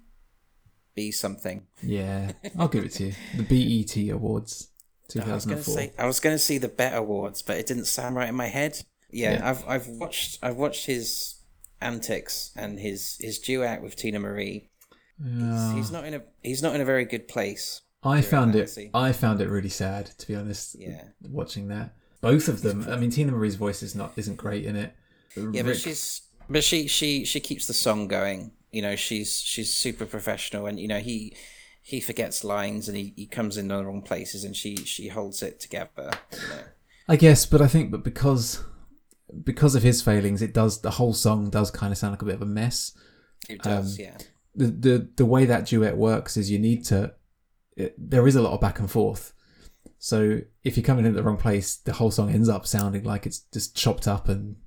B 0.96 1.12
something. 1.12 1.66
Yeah, 1.82 2.32
I'll 2.58 2.68
give 2.68 2.84
it 2.86 2.92
to 2.94 3.06
you. 3.08 3.14
The 3.38 3.44
BET 3.44 4.10
Awards, 4.14 4.70
I 5.16 5.20
was 5.32 5.46
gonna 5.46 5.58
2004. 5.58 5.74
say 5.76 5.94
I 5.98 6.06
was 6.06 6.20
gonna 6.20 6.40
see 6.40 6.58
the 6.58 6.68
Bet 6.68 6.96
Awards, 6.96 7.42
but 7.42 7.58
it 7.58 7.66
didn't 7.68 7.86
sound 7.86 8.16
right 8.16 8.30
in 8.30 8.36
my 8.36 8.48
head. 8.48 8.84
Yeah, 9.12 9.34
Yeah. 9.34 9.50
I've 9.50 9.68
I've 9.68 9.88
watched 9.88 10.40
I've 10.42 10.56
watched 10.58 10.86
his 10.86 11.36
antics 11.82 12.52
and 12.56 12.80
his 12.80 13.18
his 13.20 13.40
duet 13.40 13.82
with 13.82 13.96
Teena 13.96 14.20
Marie. 14.20 14.70
Yeah. 15.24 15.74
He's 15.76 15.92
not 15.92 16.06
in 16.06 16.16
a 16.16 16.22
he's 16.42 16.62
not 16.64 16.76
in 16.76 16.82
a 16.82 16.86
very 16.86 17.06
good 17.06 17.28
place. 17.28 17.82
I 18.04 18.22
found 18.22 18.56
it. 18.56 18.70
I 18.94 19.14
found 19.14 19.40
it 19.40 19.50
really 19.50 19.70
sad, 19.70 20.08
to 20.18 20.28
be 20.28 20.36
honest. 20.36 20.76
Yeah. 20.78 21.04
Watching 21.22 21.70
that, 21.70 21.96
both 22.22 22.48
of 22.50 22.62
them. 22.62 22.86
I 22.90 22.98
mean, 22.98 23.12
Teena 23.12 23.32
Marie's 23.32 23.56
voice 23.56 23.82
is 23.82 23.96
not 23.96 24.14
isn't 24.18 24.36
great 24.38 24.66
in 24.66 24.76
it. 24.76 24.94
Yeah, 25.38 25.64
but 25.64 25.78
she's 25.78 26.22
but 26.50 26.64
she 26.64 26.88
she 26.88 27.24
she 27.24 27.40
keeps 27.40 27.68
the 27.68 27.74
song 27.74 28.08
going. 28.08 28.52
You 28.74 28.82
know, 28.82 28.96
she's 28.96 29.42
she's 29.42 29.72
super 29.74 30.06
professional, 30.06 30.66
and 30.66 30.80
you 30.80 30.88
know 30.88 31.00
he 31.00 31.36
he 31.82 32.00
forgets 32.00 32.44
lines 32.44 32.88
and 32.88 32.98
he, 32.98 33.14
he 33.16 33.26
comes 33.26 33.58
in 33.58 33.68
the 33.68 33.84
wrong 33.86 34.02
places, 34.02 34.44
and 34.44 34.56
she 34.56 34.76
she 34.78 35.08
holds 35.10 35.42
it 35.44 35.60
together. 35.60 36.10
You 36.32 36.38
know. 36.50 36.64
I 37.08 37.16
guess, 37.18 37.46
but 37.46 37.62
I 37.62 37.68
think, 37.68 37.92
but 37.92 38.04
because 38.04 38.64
because 39.44 39.76
of 39.76 39.84
his 39.84 40.02
failings, 40.02 40.42
it 40.42 40.54
does. 40.54 40.82
The 40.82 40.92
whole 40.92 41.14
song 41.14 41.50
does 41.50 41.72
kind 41.72 41.92
of 41.92 41.98
sound 41.98 42.14
like 42.14 42.22
a 42.22 42.26
bit 42.26 42.36
of 42.36 42.42
a 42.42 42.46
mess. 42.48 42.98
It 43.50 43.62
does, 43.62 44.00
Um, 44.00 44.06
yeah. 44.06 44.18
the 44.56 44.68
the 44.68 45.10
the 45.18 45.26
way 45.26 45.46
that 45.46 45.66
duet 45.68 45.98
works 45.98 46.38
is 46.38 46.50
you 46.50 46.60
need 46.60 46.84
to. 46.86 47.14
It, 47.76 47.96
there 47.98 48.28
is 48.28 48.36
a 48.36 48.42
lot 48.42 48.54
of 48.54 48.62
back 48.62 48.80
and 48.80 48.90
forth. 48.90 49.34
So 50.00 50.42
if 50.64 50.78
you're 50.78 50.86
coming 50.86 51.06
in 51.06 51.12
at 51.12 51.16
the 51.16 51.24
wrong 51.24 51.38
place, 51.38 51.76
the 51.76 51.94
whole 51.94 52.12
song 52.12 52.30
ends 52.32 52.50
up 52.50 52.66
sounding 52.66 53.04
like 53.04 53.26
it's 53.26 53.40
just 53.54 53.76
chopped 53.76 54.08
up 54.08 54.28
and 54.30 54.58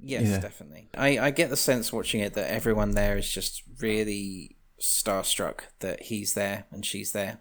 Yes, 0.00 0.24
Yeah. 0.24 0.38
definitely. 0.40 0.88
I, 0.96 1.18
I 1.18 1.30
get 1.30 1.50
the 1.50 1.56
sense 1.56 1.92
watching 1.92 2.20
it 2.20 2.34
that 2.34 2.50
everyone 2.50 2.92
there 2.92 3.16
is 3.16 3.28
just 3.30 3.62
really 3.80 4.56
starstruck 4.80 5.60
that 5.80 6.02
he's 6.04 6.34
there 6.34 6.64
and 6.70 6.84
she's 6.84 7.12
there, 7.12 7.38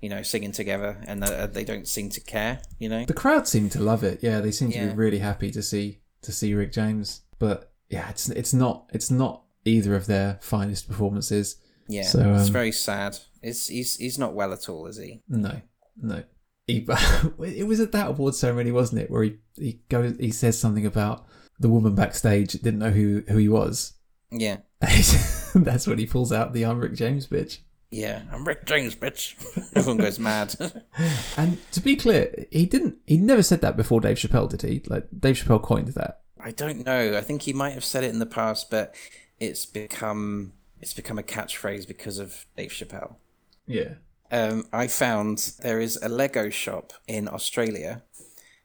you 0.00 0.08
know, 0.08 0.22
singing 0.22 0.52
together, 0.52 1.02
and 1.06 1.22
that 1.22 1.32
uh, 1.32 1.46
they 1.46 1.64
don't 1.64 1.88
seem 1.88 2.08
to 2.10 2.20
care, 2.20 2.60
you 2.78 2.88
know. 2.88 3.04
the 3.04 3.14
crowd 3.14 3.48
seem 3.48 3.68
to 3.70 3.80
love 3.80 4.04
it. 4.04 4.20
Yeah, 4.22 4.40
they 4.40 4.50
seem 4.52 4.70
to 4.72 4.78
be 4.88 4.94
really 4.94 5.18
happy 5.18 5.50
to 5.52 5.62
see 5.62 6.00
to 6.22 6.32
see 6.32 6.54
Rick 6.54 6.72
James. 6.72 7.22
But 7.38 7.72
yeah, 7.88 8.08
it's 8.10 8.28
it's 8.28 8.52
not 8.54 8.90
it's 8.92 9.10
not 9.10 9.42
either 9.64 9.94
of 9.94 10.06
their 10.06 10.38
finest 10.42 10.88
performances. 10.88 11.56
Yeah, 11.88 12.02
So, 12.02 12.34
it's 12.34 12.46
um, 12.48 12.52
very 12.52 12.72
sad. 12.72 13.18
It's 13.42 13.66
he's 13.68 13.96
he's 13.96 14.18
not 14.18 14.34
well 14.34 14.52
at 14.52 14.68
all, 14.68 14.86
is 14.86 14.98
he? 14.98 15.22
No, 15.28 15.60
no. 16.00 16.22
He, 16.66 16.86
it 17.40 17.66
was 17.66 17.80
at 17.80 17.90
that 17.92 18.08
award 18.08 18.34
ceremony, 18.36 18.70
wasn't 18.70 19.02
it, 19.02 19.10
where 19.10 19.24
he, 19.24 19.38
he 19.56 19.80
goes 19.88 20.16
he 20.18 20.30
says 20.30 20.58
something 20.58 20.86
about 20.86 21.26
the 21.58 21.68
woman 21.68 21.94
backstage 21.94 22.52
didn't 22.52 22.78
know 22.80 22.90
who 22.90 23.22
who 23.28 23.36
he 23.36 23.48
was. 23.48 23.94
Yeah, 24.30 24.58
That's 24.80 25.86
when 25.86 25.98
he 25.98 26.06
pulls 26.06 26.32
out 26.32 26.52
the 26.52 26.64
I'm 26.64 26.78
Rick 26.80 26.94
James 26.94 27.26
bitch. 27.26 27.58
yeah. 27.90 28.22
I'm 28.32 28.44
Rick 28.46 28.64
James, 28.64 28.94
bitch. 28.94 29.34
Everyone 29.76 29.98
goes 29.98 30.18
mad. 30.18 30.54
And 31.36 31.58
to 31.72 31.80
be 31.80 31.96
clear, 31.96 32.46
he 32.50 32.64
didn't. 32.66 32.96
He 33.06 33.16
never 33.16 33.42
said 33.42 33.60
that 33.62 33.76
before 33.76 34.00
Dave 34.00 34.16
Chappelle, 34.16 34.48
did 34.48 34.62
he? 34.62 34.82
Like 34.86 35.06
Dave 35.18 35.36
Chappelle 35.36 35.62
coined 35.62 35.88
that. 35.88 36.20
I 36.40 36.50
don't 36.50 36.84
know. 36.84 37.16
I 37.16 37.20
think 37.20 37.42
he 37.42 37.52
might 37.52 37.72
have 37.74 37.84
said 37.84 38.04
it 38.04 38.10
in 38.10 38.18
the 38.18 38.26
past, 38.26 38.70
but 38.70 38.94
it's 39.38 39.66
become 39.66 40.52
it's 40.80 40.94
become 40.94 41.18
a 41.18 41.22
catchphrase 41.22 41.86
because 41.86 42.18
of 42.18 42.46
Dave 42.56 42.70
Chappelle. 42.70 43.16
Yeah. 43.66 43.94
um, 44.30 44.66
I 44.72 44.86
found 44.88 45.52
there 45.62 45.78
is 45.80 45.96
a 46.02 46.08
Lego 46.08 46.48
shop 46.50 46.92
in 47.06 47.28
Australia. 47.28 48.02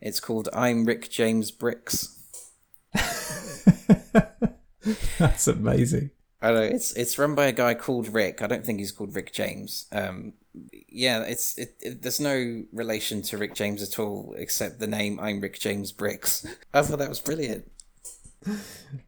It's 0.02 0.20
called 0.20 0.50
I'm 0.54 0.86
Rick 0.86 1.10
James 1.10 1.52
Bricks. 1.52 2.17
That's 5.18 5.48
amazing. 5.48 6.12
I 6.42 6.52
know. 6.52 6.62
It's 6.62 6.94
it's 6.94 7.18
run 7.18 7.36
by 7.36 7.46
a 7.48 7.52
guy 7.52 7.74
called 7.74 8.14
Rick. 8.14 8.42
I 8.42 8.48
don't 8.48 8.66
think 8.66 8.80
he's 8.80 8.92
called 8.92 9.16
Rick 9.16 9.34
James. 9.34 9.88
Um, 9.92 10.34
yeah, 10.88 11.24
it's 11.24 11.58
it, 11.58 11.76
it. 11.82 12.02
There's 12.02 12.20
no 12.20 12.64
relation 12.72 13.22
to 13.24 13.38
Rick 13.38 13.56
James 13.56 13.82
at 13.82 14.00
all, 14.00 14.36
except 14.38 14.80
the 14.80 14.88
name 14.88 15.20
I'm 15.20 15.42
Rick 15.42 15.60
James 15.60 15.92
Bricks. 15.92 16.46
I 16.74 16.82
thought 16.84 17.00
that 17.00 17.10
was 17.10 17.20
brilliant. 17.20 17.72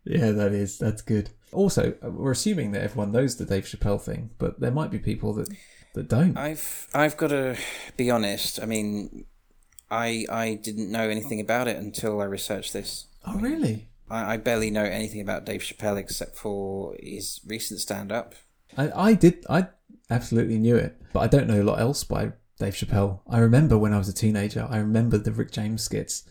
Yeah, 0.04 0.32
that 0.32 0.54
is. 0.54 0.78
That's 0.80 1.02
good. 1.02 1.30
Also, 1.52 1.94
uh, 2.04 2.10
we're 2.10 2.32
assuming 2.32 2.72
that 2.72 2.84
everyone 2.84 3.12
knows 3.12 3.38
the 3.38 3.46
Dave 3.46 3.66
Chappelle 3.66 4.02
thing, 4.02 4.32
but 4.38 4.60
there 4.60 4.72
might 4.72 4.92
be 4.92 5.00
people 5.00 5.34
that 5.34 5.50
that 5.94 6.08
don't. 6.08 6.38
I've 6.38 6.88
I've 6.94 7.16
got 7.16 7.28
to 7.28 7.58
be 7.96 8.10
honest. 8.10 8.60
I 8.62 8.66
mean, 8.66 9.26
I 9.92 10.26
I 10.30 10.56
didn't 10.56 10.92
know 10.92 11.10
anything 11.10 11.40
about 11.40 11.68
it 11.68 11.78
until 11.78 12.22
I 12.22 12.26
researched 12.26 12.74
this. 12.74 13.06
oh, 13.26 13.38
really? 13.38 13.89
I, 14.10 14.34
I 14.34 14.38
barely 14.38 14.72
know 14.72 14.84
anything 14.84 15.22
about 15.22 15.46
Dave 15.46 15.62
Chappelle 15.62 15.98
except 15.98 16.36
for 16.36 16.96
his 17.00 17.40
recent 17.46 17.80
stand 17.80 18.12
up. 18.12 18.36
I, 18.78 18.92
I 18.96 19.14
did. 19.14 19.46
I 19.50 19.68
absolutely 20.10 20.58
knew 20.58 20.76
it, 20.76 21.02
but 21.14 21.22
I 21.22 21.28
don't 21.28 21.48
know 21.48 21.62
a 21.62 21.64
lot 21.64 21.80
else 21.80 22.04
by 22.04 22.34
Dave 22.60 22.74
Chappelle. 22.74 23.22
I 23.28 23.40
remember 23.40 23.78
when 23.78 23.94
I 23.94 23.98
was 23.98 24.10
a 24.10 24.14
teenager. 24.14 24.68
I 24.70 24.78
remember 24.78 25.18
the 25.18 25.32
Rick 25.32 25.52
James 25.52 25.84
skits. 25.84 26.24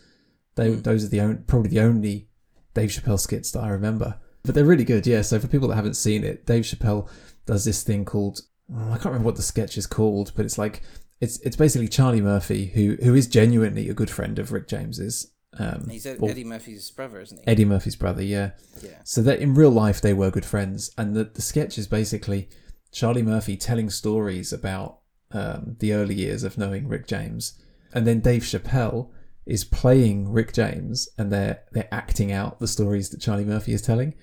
They 0.55 0.73
hmm. 0.73 0.81
those 0.81 1.05
are 1.05 1.09
the 1.09 1.43
probably 1.47 1.69
the 1.69 1.81
only 1.81 2.29
Dave 2.73 2.89
Chappelle 2.89 3.19
skits 3.19 3.51
that 3.51 3.63
I 3.63 3.69
remember. 3.69 4.19
But 4.43 4.55
they're 4.55 4.65
really 4.65 4.85
good. 4.85 5.05
Yeah. 5.05 5.21
So 5.21 5.39
for 5.39 5.47
people 5.47 5.67
that 5.67 5.75
haven't 5.75 5.95
seen 5.95 6.23
it, 6.23 6.45
Dave 6.45 6.63
Chappelle 6.63 7.09
does 7.45 7.65
this 7.65 7.83
thing 7.83 8.05
called 8.05 8.41
I 8.73 8.93
can't 8.93 9.05
remember 9.05 9.25
what 9.25 9.35
the 9.35 9.41
sketch 9.41 9.77
is 9.77 9.87
called, 9.87 10.31
but 10.35 10.45
it's 10.45 10.57
like 10.57 10.83
it's 11.19 11.39
it's 11.39 11.55
basically 11.55 11.87
Charlie 11.87 12.21
Murphy 12.21 12.67
who 12.67 12.97
who 13.03 13.15
is 13.15 13.27
genuinely 13.27 13.89
a 13.89 13.93
good 13.93 14.09
friend 14.09 14.37
of 14.37 14.51
Rick 14.51 14.67
James's. 14.67 15.31
Um, 15.57 15.87
He's 15.89 16.05
Ed- 16.05 16.17
or 16.19 16.29
Eddie 16.29 16.43
Murphy's 16.43 16.91
brother, 16.91 17.19
isn't 17.21 17.39
he? 17.39 17.47
Eddie 17.47 17.65
Murphy's 17.65 17.95
brother. 17.95 18.21
Yeah. 18.21 18.51
Yeah. 18.81 18.99
So 19.03 19.21
that 19.23 19.39
in 19.39 19.55
real 19.55 19.71
life 19.71 20.01
they 20.01 20.13
were 20.13 20.31
good 20.31 20.45
friends, 20.45 20.91
and 20.97 21.15
the 21.15 21.23
the 21.23 21.41
sketch 21.41 21.77
is 21.77 21.87
basically 21.87 22.49
Charlie 22.91 23.23
Murphy 23.23 23.57
telling 23.57 23.89
stories 23.89 24.53
about 24.53 24.99
um, 25.31 25.75
the 25.79 25.93
early 25.93 26.15
years 26.15 26.43
of 26.43 26.57
knowing 26.57 26.87
Rick 26.87 27.07
James, 27.07 27.59
and 27.93 28.05
then 28.05 28.19
Dave 28.19 28.43
Chappelle 28.43 29.09
is 29.45 29.63
playing 29.63 30.31
Rick 30.31 30.53
James, 30.53 31.09
and 31.17 31.31
they're 31.31 31.61
they're 31.71 31.91
acting 31.91 32.31
out 32.31 32.59
the 32.59 32.67
stories 32.67 33.09
that 33.09 33.21
Charlie 33.21 33.45
Murphy 33.45 33.73
is 33.73 33.81
telling. 33.81 34.13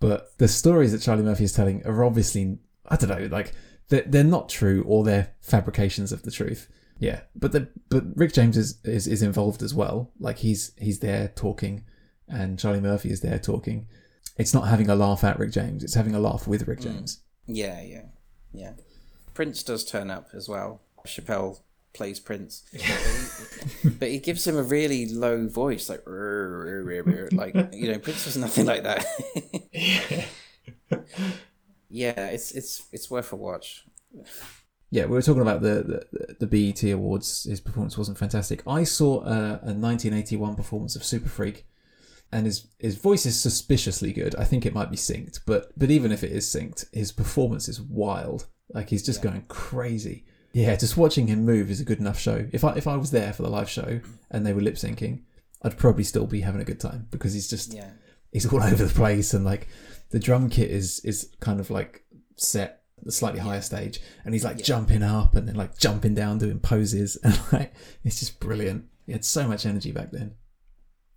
But 0.00 0.38
the 0.38 0.48
stories 0.48 0.92
that 0.92 1.00
Charlie 1.00 1.24
Murphy 1.24 1.44
is 1.44 1.52
telling 1.52 1.84
are 1.86 2.04
obviously 2.04 2.58
I 2.86 2.96
don't 2.96 3.10
know, 3.10 3.28
like 3.30 3.52
they're, 3.88 4.04
they're 4.06 4.24
not 4.24 4.48
true 4.48 4.84
or 4.86 5.02
they're 5.04 5.32
fabrications 5.40 6.12
of 6.12 6.22
the 6.22 6.30
truth. 6.30 6.68
Yeah, 6.98 7.20
but 7.36 7.52
the 7.52 7.68
but 7.88 8.04
Rick 8.16 8.32
James 8.32 8.56
is, 8.56 8.78
is 8.84 9.06
is 9.06 9.22
involved 9.22 9.62
as 9.62 9.72
well. 9.72 10.10
Like 10.18 10.38
he's 10.38 10.72
he's 10.76 10.98
there 10.98 11.28
talking, 11.28 11.84
and 12.28 12.58
Charlie 12.58 12.80
Murphy 12.80 13.10
is 13.10 13.20
there 13.20 13.38
talking. 13.38 13.86
It's 14.36 14.54
not 14.54 14.68
having 14.68 14.88
a 14.88 14.96
laugh 14.96 15.22
at 15.22 15.38
Rick 15.38 15.52
James; 15.52 15.84
it's 15.84 15.94
having 15.94 16.14
a 16.14 16.20
laugh 16.20 16.48
with 16.48 16.66
Rick 16.66 16.80
mm. 16.80 16.84
James. 16.84 17.20
Yeah, 17.46 17.80
yeah, 17.82 18.06
yeah. 18.52 18.72
Prince 19.34 19.62
does 19.62 19.84
turn 19.84 20.10
up 20.10 20.30
as 20.34 20.48
well. 20.48 20.80
Chappelle 21.06 21.60
plays 21.92 22.20
Prince, 22.20 22.64
but, 23.98 24.08
he, 24.08 24.18
gives 24.18 24.46
him 24.46 24.56
a 24.56 24.62
really 24.62 25.06
low 25.06 25.48
voice, 25.48 25.88
like 25.88 26.02
like 26.06 27.54
you 27.72 27.92
know, 27.92 27.98
Prince 27.98 28.26
was 28.26 28.36
nothing 28.36 28.66
like 28.66 28.82
that. 28.82 29.06
yeah. 29.72 30.24
yeah, 31.88 32.26
it's 32.26 32.52
it's 32.52 32.86
it's 32.92 33.10
worth 33.10 33.32
a 33.32 33.36
watch. 33.36 33.84
Yeah, 34.90 35.04
we 35.04 35.12
were 35.12 35.22
talking 35.22 35.42
about 35.42 35.60
the, 35.60 36.06
the 36.08 36.46
the 36.46 36.46
BET 36.46 36.82
Awards. 36.90 37.44
His 37.44 37.60
performance 37.60 37.98
wasn't 37.98 38.18
fantastic. 38.18 38.62
I 38.66 38.84
saw 38.84 39.20
a, 39.22 39.60
a 39.62 39.74
1981 39.74 40.56
performance 40.56 40.96
of 40.96 41.04
Super 41.04 41.28
Freak, 41.28 41.66
and 42.32 42.46
his 42.46 42.66
his 42.78 42.96
voice 42.96 43.26
is 43.26 43.38
suspiciously 43.38 44.12
good. 44.12 44.34
I 44.36 44.44
think 44.44 44.64
it 44.64 44.74
might 44.74 44.90
be 44.90 44.96
synced, 44.96 45.40
but 45.46 45.78
but 45.78 45.90
even 45.90 46.10
if 46.10 46.24
it 46.24 46.32
is 46.32 46.46
synced, 46.46 46.86
his 46.92 47.12
performance 47.12 47.68
is 47.68 47.80
wild. 47.80 48.46
Like 48.72 48.88
he's 48.90 49.02
just 49.02 49.22
going 49.22 49.42
crazy. 49.48 50.24
Yeah, 50.52 50.74
just 50.76 50.96
watching 50.96 51.26
him 51.26 51.44
move 51.44 51.70
is 51.70 51.80
a 51.80 51.84
good 51.84 52.00
enough 52.00 52.18
show. 52.18 52.46
If 52.52 52.64
I 52.64 52.72
if 52.74 52.86
I 52.86 52.96
was 52.96 53.10
there 53.10 53.32
for 53.32 53.42
the 53.42 53.50
live 53.50 53.68
show 53.68 54.00
and 54.30 54.46
they 54.46 54.52
were 54.52 54.62
lip 54.62 54.76
syncing, 54.76 55.20
I'd 55.62 55.78
probably 55.78 56.04
still 56.04 56.26
be 56.26 56.40
having 56.40 56.60
a 56.60 56.64
good 56.64 56.80
time 56.80 57.08
because 57.10 57.34
he's 57.34 57.48
just 57.48 57.74
Yeah, 57.74 57.90
he's 58.32 58.50
all 58.50 58.62
over 58.62 58.84
the 58.84 58.94
place 58.94 59.34
and 59.34 59.44
like 59.44 59.68
the 60.10 60.18
drum 60.18 60.48
kit 60.48 60.70
is 60.70 61.00
is 61.00 61.30
kind 61.40 61.60
of 61.60 61.70
like 61.70 62.04
set 62.36 62.82
the 63.02 63.12
slightly 63.12 63.40
higher 63.40 63.60
stage 63.60 64.00
and 64.24 64.34
he's 64.34 64.44
like 64.44 64.62
jumping 64.62 65.02
up 65.02 65.34
and 65.34 65.48
then 65.48 65.54
like 65.54 65.78
jumping 65.78 66.14
down 66.14 66.38
doing 66.38 66.58
poses 66.58 67.16
and 67.22 67.38
like 67.52 67.74
it's 68.04 68.20
just 68.20 68.40
brilliant 68.40 68.84
he 69.06 69.12
had 69.12 69.24
so 69.24 69.46
much 69.46 69.66
energy 69.66 69.92
back 69.92 70.10
then 70.10 70.34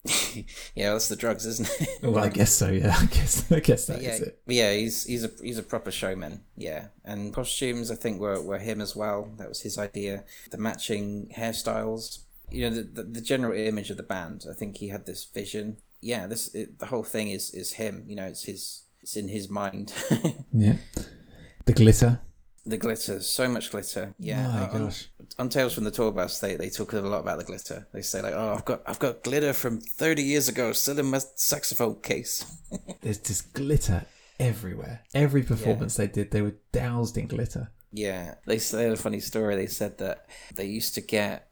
yeah, 0.73 0.93
that's 0.93 1.09
the 1.09 1.15
drugs, 1.15 1.45
isn't 1.45 1.69
it? 1.79 1.89
well 2.01 2.23
i 2.23 2.29
guess 2.29 2.51
so 2.51 2.71
yeah 2.71 2.95
i 2.99 3.05
guess 3.05 3.51
i 3.51 3.59
guess 3.59 3.85
that 3.85 3.99
is 3.99 4.03
yeah, 4.03 4.25
it 4.25 4.41
yeah, 4.47 4.73
he's 4.73 5.05
he's 5.05 5.23
a 5.23 5.31
he's 5.41 5.59
a 5.59 5.63
proper 5.63 5.91
showman. 5.91 6.41
Yeah, 6.57 6.87
and 7.05 7.31
costumes 7.33 7.91
I 7.91 7.95
think 7.95 8.19
were, 8.19 8.41
were 8.41 8.57
him 8.57 8.81
as 8.81 8.95
well. 8.95 9.31
That 9.37 9.47
was 9.47 9.61
his 9.61 9.77
idea. 9.77 10.23
The 10.49 10.57
matching 10.57 11.31
hairstyles, 11.37 12.23
you 12.49 12.67
know, 12.67 12.75
the, 12.75 12.81
the, 12.81 13.03
the 13.03 13.21
general 13.21 13.53
image 13.53 13.91
of 13.91 13.97
the 13.97 14.03
band. 14.03 14.45
I 14.49 14.53
think 14.53 14.77
he 14.77 14.87
had 14.87 15.05
this 15.05 15.23
vision. 15.23 15.77
Yeah, 16.01 16.25
this 16.25 16.53
it, 16.55 16.79
the 16.79 16.87
whole 16.87 17.03
thing 17.03 17.29
is 17.29 17.51
is 17.51 17.73
him. 17.73 18.03
You 18.07 18.15
know, 18.15 18.25
it's 18.25 18.45
his 18.45 18.83
it's 19.01 19.15
in 19.15 19.27
his 19.27 19.49
mind. 19.49 19.93
yeah 20.51 20.77
the 21.65 21.73
glitter 21.73 22.19
the 22.65 22.77
glitter, 22.77 23.21
so 23.21 23.47
much 23.49 23.71
glitter. 23.71 24.13
Yeah, 24.19 24.47
my 24.47 24.69
on- 24.69 24.85
gosh 24.85 25.09
On 25.39 25.49
Tales 25.49 25.73
from 25.73 25.83
the 25.83 25.91
Tour 25.91 26.11
Bus, 26.11 26.39
they, 26.39 26.55
they 26.55 26.69
talk 26.69 26.93
a 26.93 26.99
lot 26.99 27.21
about 27.21 27.39
the 27.39 27.43
glitter. 27.43 27.87
They 27.91 28.01
say 28.03 28.21
like, 28.21 28.33
"Oh, 28.35 28.53
I've 28.53 28.65
got 28.65 28.81
I've 28.85 28.99
got 28.99 29.23
glitter 29.23 29.53
from 29.53 29.81
thirty 29.81 30.21
years 30.21 30.47
ago 30.47 30.71
still 30.73 30.99
in 30.99 31.07
my 31.07 31.19
saxophone 31.35 32.01
case." 32.01 32.45
there's 33.01 33.17
just 33.17 33.53
glitter 33.53 34.05
everywhere 34.39 35.03
every 35.13 35.43
performance 35.43 35.95
they 35.95 36.07
did 36.07 36.31
they 36.31 36.41
were 36.41 36.55
doused 36.71 37.15
in 37.15 37.27
glitter 37.27 37.69
Yeah, 37.91 38.35
they 38.47 38.59
said 38.59 38.91
a 38.91 38.95
funny 38.95 39.19
story. 39.19 39.55
They 39.55 39.67
said 39.67 39.97
that 39.97 40.25
they 40.55 40.65
used 40.65 40.95
to 40.95 41.01
get 41.01 41.49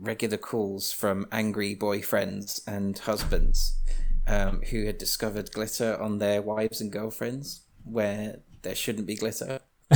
regular 0.00 0.36
calls 0.36 0.92
from 0.92 1.26
angry 1.30 1.76
boyfriends 1.76 2.60
and 2.66 2.98
husbands 2.98 3.78
um, 4.26 4.62
who 4.70 4.86
had 4.86 4.98
discovered 4.98 5.52
glitter 5.52 6.00
on 6.00 6.18
their 6.18 6.42
wives 6.42 6.80
and 6.80 6.90
girlfriends 6.92 7.62
where 7.84 8.38
there 8.64 8.74
shouldn't 8.74 9.06
be 9.06 9.14
glitter. 9.14 9.60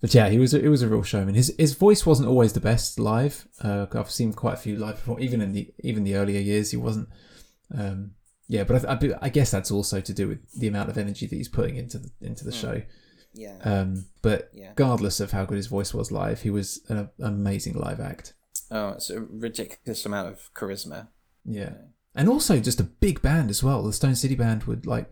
But 0.00 0.14
yeah, 0.14 0.28
he 0.28 0.38
was 0.38 0.54
a, 0.54 0.64
it 0.64 0.68
was 0.68 0.82
a 0.82 0.88
real 0.88 1.02
showman. 1.02 1.34
His 1.34 1.52
his 1.58 1.74
voice 1.74 2.06
wasn't 2.06 2.28
always 2.28 2.52
the 2.52 2.60
best 2.60 3.00
live. 3.00 3.48
Uh, 3.60 3.86
I've 3.92 4.10
seen 4.12 4.32
quite 4.32 4.54
a 4.54 4.58
few 4.58 4.76
live 4.76 4.94
perform 4.94 5.20
even 5.20 5.40
in 5.40 5.52
the 5.52 5.74
even 5.80 6.04
the 6.04 6.14
earlier 6.14 6.40
years. 6.40 6.70
He 6.70 6.76
wasn't. 6.76 7.08
Um, 7.76 8.12
yeah, 8.46 8.62
but 8.62 8.84
I, 8.84 8.92
I, 8.94 9.14
I 9.22 9.28
guess 9.28 9.50
that's 9.50 9.72
also 9.72 10.00
to 10.00 10.14
do 10.14 10.28
with 10.28 10.38
the 10.52 10.68
amount 10.68 10.88
of 10.88 10.96
energy 10.98 11.26
that 11.26 11.34
he's 11.34 11.48
putting 11.48 11.74
into 11.76 11.98
the 11.98 12.10
into 12.20 12.44
the 12.44 12.52
show. 12.52 12.80
Yeah, 13.34 13.56
Um, 13.64 14.06
but 14.22 14.50
Yeah. 14.54 14.68
regardless 14.70 15.18
of 15.20 15.32
how 15.32 15.44
good 15.44 15.56
his 15.56 15.66
voice 15.66 15.92
was 15.92 16.10
live, 16.12 16.42
he 16.42 16.50
was 16.50 16.80
an 16.88 17.10
amazing 17.20 17.74
live 17.74 17.98
act. 18.00 18.34
oh, 18.70 18.90
it's 18.90 19.10
a 19.10 19.20
ridiculous 19.20 20.06
amount 20.06 20.28
of 20.28 20.54
charisma. 20.54 21.08
Yeah, 21.44 21.74
and 22.14 22.28
also 22.28 22.60
just 22.60 22.80
a 22.80 22.84
big 22.84 23.22
band 23.22 23.50
as 23.50 23.62
well. 23.62 23.82
The 23.82 23.92
Stone 23.92 24.16
City 24.16 24.34
Band 24.34 24.64
would 24.64 24.86
like 24.86 25.10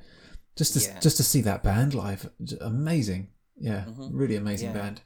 just 0.56 0.74
to 0.74 0.80
Yeah. 0.80 0.98
just 1.00 1.16
to 1.18 1.22
see 1.22 1.40
that 1.42 1.62
band 1.62 1.94
live, 1.94 2.30
amazing. 2.60 3.28
Yeah, 3.58 3.84
really 3.96 4.36
amazing 4.36 4.68
Mm-hmm. 4.70 4.76
Yeah. 4.76 4.82
band. 4.82 5.00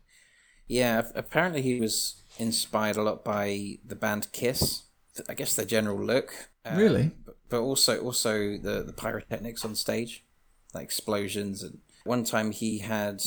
Yeah, 0.66 1.02
apparently 1.14 1.62
he 1.62 1.80
was 1.80 2.22
inspired 2.38 2.96
a 2.96 3.02
lot 3.02 3.24
by 3.24 3.78
the 3.84 3.96
band 3.96 4.32
Kiss. 4.32 4.82
I 5.28 5.34
guess 5.34 5.54
their 5.54 5.66
general 5.66 5.98
look. 6.02 6.32
um, 6.64 6.76
Really? 6.78 7.10
But, 7.48 7.60
also 7.60 8.00
also 8.00 8.56
the, 8.58 8.82
the 8.84 8.92
pyrotechnics 8.92 9.64
on 9.64 9.74
stage, 9.74 10.24
like 10.72 10.84
explosions. 10.84 11.62
And 11.64 11.78
one 12.04 12.22
time 12.24 12.52
he 12.52 12.78
had 12.78 13.20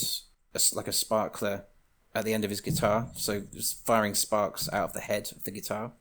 a 0.56 0.60
like 0.74 0.88
a 0.88 0.94
sparkler 0.94 1.66
at 2.16 2.24
the 2.26 2.34
end 2.34 2.44
of 2.46 2.50
his 2.50 2.62
guitar, 2.62 3.10
so 3.16 3.42
just 3.54 3.86
firing 3.86 4.14
sparks 4.14 4.70
out 4.72 4.86
of 4.90 4.94
the 4.94 5.02
head 5.02 5.30
of 5.36 5.44
the 5.44 5.52
guitar. 5.52 5.92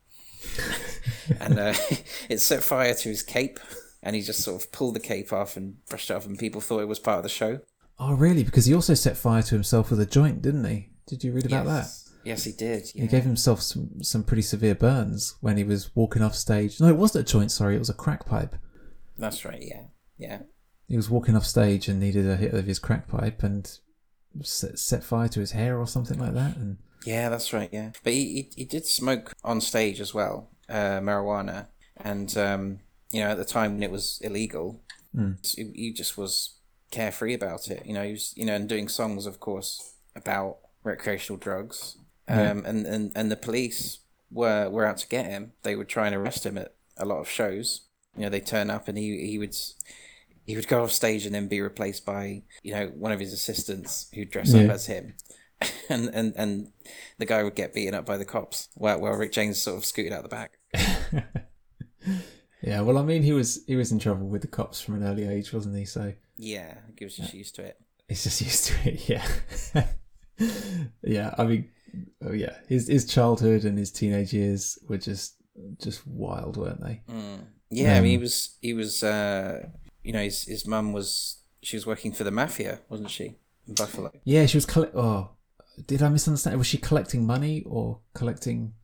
And 1.41 1.59
uh, 1.59 1.75
it 2.29 2.41
set 2.41 2.63
fire 2.63 2.95
to 2.95 3.09
his 3.09 3.23
cape, 3.23 3.61
and 4.03 4.17
he 4.17 4.23
just 4.23 4.41
sort 4.41 4.63
of 4.63 4.73
pulled 4.73 4.95
the 4.95 5.01
cape 5.01 5.33
off 5.33 5.57
and 5.57 5.85
brushed 5.87 6.11
it 6.11 6.15
off, 6.15 6.27
and 6.27 6.39
people 6.39 6.61
thought 6.61 6.81
it 6.81 6.89
was 6.89 6.99
part 6.99 7.19
of 7.19 7.23
the 7.23 7.29
show. 7.29 7.61
Oh, 7.99 8.15
really? 8.15 8.43
Because 8.43 8.67
he 8.67 8.75
also 8.75 8.95
set 8.95 9.17
fire 9.17 9.43
to 9.43 9.55
himself 9.55 9.91
with 9.91 10.01
a 10.01 10.07
joint, 10.07 10.43
didn't 10.43 10.65
he? 10.65 10.89
Did 11.07 11.23
you 11.25 11.33
read 11.33 11.47
about 11.47 11.67
that? 11.67 11.85
yes. 11.85 12.03
Yes, 12.25 12.45
he 12.45 12.53
did. 12.53 12.89
He 12.95 13.07
gave 13.09 13.25
himself 13.25 13.61
some, 13.61 14.03
some 14.03 14.23
pretty 14.23 14.43
severe 14.43 14.75
burns 14.75 15.35
when 15.41 15.57
he 15.57 15.65
was 15.65 15.95
walking 15.97 16.23
off 16.23 16.37
stage. 16.37 16.81
No, 16.81 16.87
it 16.89 16.97
wasn't 16.97 17.29
a 17.29 17.33
joint, 17.33 17.51
sorry, 17.51 17.75
it 17.75 17.81
was 17.81 17.91
a 17.91 17.95
crack 17.95 18.27
pipe. 18.27 18.55
That's 19.19 19.45
right. 19.45 19.61
Yeah. 19.61 19.85
Yeah. 20.19 20.43
He 20.87 20.97
was 20.97 21.11
walking 21.11 21.37
off 21.37 21.45
stage 21.45 21.89
and 21.89 21.99
needed 21.99 22.29
a 22.29 22.37
hit 22.37 22.55
of 22.55 22.67
his 22.67 22.79
crack 22.79 23.09
pipe 23.09 23.43
and 23.43 23.79
set, 24.43 24.79
set 24.79 25.03
fire 25.03 25.29
to 25.29 25.41
his 25.41 25.53
hair 25.53 25.79
or 25.79 25.87
something 25.87 26.19
like 26.19 26.35
that. 26.35 26.57
And 26.57 26.79
Yeah, 27.05 27.29
that's 27.29 27.53
right. 27.53 27.69
Yeah, 27.73 27.91
but 28.05 28.13
he 28.13 28.35
he, 28.35 28.51
he 28.57 28.65
did 28.65 28.87
smoke 28.87 29.33
on 29.45 29.61
stage 29.61 30.01
as 30.01 30.15
well, 30.15 30.51
uh, 30.69 31.01
marijuana, 31.01 31.67
and 31.97 32.37
um, 32.37 32.81
you 33.11 33.21
know 33.21 33.31
at 33.31 33.39
the 33.39 33.45
time 33.45 33.75
when 33.75 33.83
it 33.83 33.91
was 33.91 34.21
illegal, 34.23 34.81
he, 35.43 35.71
he 35.75 35.93
just 35.93 36.17
was 36.17 36.55
carefree 36.91 37.35
about 37.35 37.69
it. 37.69 37.85
You 37.87 37.95
know, 37.95 38.05
he 38.05 38.13
was 38.13 38.33
you 38.37 38.45
know 38.45 38.55
and 38.55 38.69
doing 38.69 38.89
songs, 38.89 39.27
of 39.27 39.41
course, 39.41 39.95
about 40.15 40.59
recreational 40.85 41.39
drugs, 41.39 41.97
um, 42.29 42.65
and, 42.65 42.87
and 42.87 43.13
and 43.15 43.31
the 43.31 43.37
police 43.37 43.99
were 44.31 44.69
were 44.71 44.87
out 44.87 44.99
to 44.99 45.09
get 45.09 45.27
him. 45.27 45.53
They 45.63 45.77
would 45.77 45.89
try 45.89 46.07
and 46.07 46.17
arrest 46.17 46.47
him 46.47 46.57
at 46.59 46.75
a 46.97 47.05
lot 47.05 47.21
of 47.21 47.29
shows. 47.29 47.83
You 48.17 48.23
know, 48.25 48.29
they 48.29 48.41
turn 48.41 48.71
up 48.71 48.89
and 48.89 48.97
he 48.97 49.27
he 49.27 49.39
would. 49.39 49.57
He 50.45 50.57
would 50.57 50.67
go 50.67 50.83
off 50.83 50.91
stage 50.91 51.25
and 51.25 51.33
then 51.33 51.47
be 51.47 51.61
replaced 51.61 52.05
by, 52.05 52.43
you 52.65 52.75
know, 52.75 52.89
one 52.89 53.13
of 53.13 53.21
his 53.21 53.33
assistants 53.33 54.09
who'd 54.13 54.31
dress 54.31 54.53
up 54.53 54.71
as 54.71 54.87
him 54.87 55.15
and 55.89 56.09
and 56.15 56.33
and 56.37 56.73
the 57.19 57.27
guy 57.27 57.43
would 57.43 57.55
get 57.55 57.75
beaten 57.75 57.95
up 57.95 58.07
by 58.07 58.17
the 58.17 58.25
cops 58.25 58.69
while 58.75 59.01
while 59.01 59.13
Rick 59.13 59.33
James 59.33 59.61
sort 59.63 59.79
of 59.79 59.85
scooted 59.85 60.13
out 60.13 60.23
the 60.23 60.29
back. 60.29 60.59
Yeah, 62.65 62.81
well, 62.83 62.97
I 62.97 63.03
mean, 63.03 63.23
he 63.25 63.33
was 63.33 63.65
he 63.67 63.75
was 63.75 63.91
in 63.91 63.99
trouble 63.99 64.29
with 64.29 64.43
the 64.43 64.47
cops 64.49 64.81
from 64.81 64.95
an 64.95 65.03
early 65.03 65.27
age, 65.27 65.53
wasn't 65.53 65.77
he? 65.77 65.85
So 65.85 66.13
Yeah, 66.37 66.75
he 66.97 67.05
was 67.05 67.17
just 67.17 67.35
used 67.35 67.57
to 67.57 67.63
it. 67.65 67.77
he's 68.09 68.23
just 68.23 68.41
used 68.49 68.67
to 68.67 68.89
it. 68.89 69.09
Yeah, 69.09 69.87
yeah. 71.03 71.35
I 71.39 71.45
mean, 71.45 71.71
oh 72.25 72.33
yeah, 72.33 72.57
his 72.69 72.87
his 72.89 73.05
childhood 73.05 73.65
and 73.65 73.77
his 73.77 73.91
teenage 73.91 74.33
years 74.33 74.79
were 74.89 74.99
just 74.99 75.35
just 75.83 76.07
wild, 76.07 76.57
weren't 76.57 76.81
they? 76.81 77.03
Mm. 77.11 77.47
Yeah, 77.71 77.97
I 77.97 78.01
mean, 78.01 78.11
he 78.11 78.17
Um, 78.17 78.23
was 78.23 78.57
he 78.61 78.75
was 78.75 79.03
uh, 79.03 79.67
you 80.05 80.13
know 80.13 80.23
his 80.23 80.45
his 80.45 80.65
mum 80.67 80.93
was 80.93 81.43
she 81.63 81.77
was 81.77 81.85
working 81.87 82.13
for 82.13 82.23
the 82.25 82.31
mafia, 82.31 82.79
wasn't 82.89 83.11
she, 83.11 83.37
in 83.67 83.75
Buffalo? 83.75 84.13
Yeah, 84.25 84.47
she 84.47 84.57
was 84.57 84.67
collect. 84.67 84.95
Oh, 84.95 85.31
did 85.87 86.03
I 86.03 86.09
misunderstand? 86.09 86.59
Was 86.59 86.67
she 86.67 86.79
collecting 86.79 87.27
money 87.27 87.63
or 87.67 88.01
collecting 88.15 88.75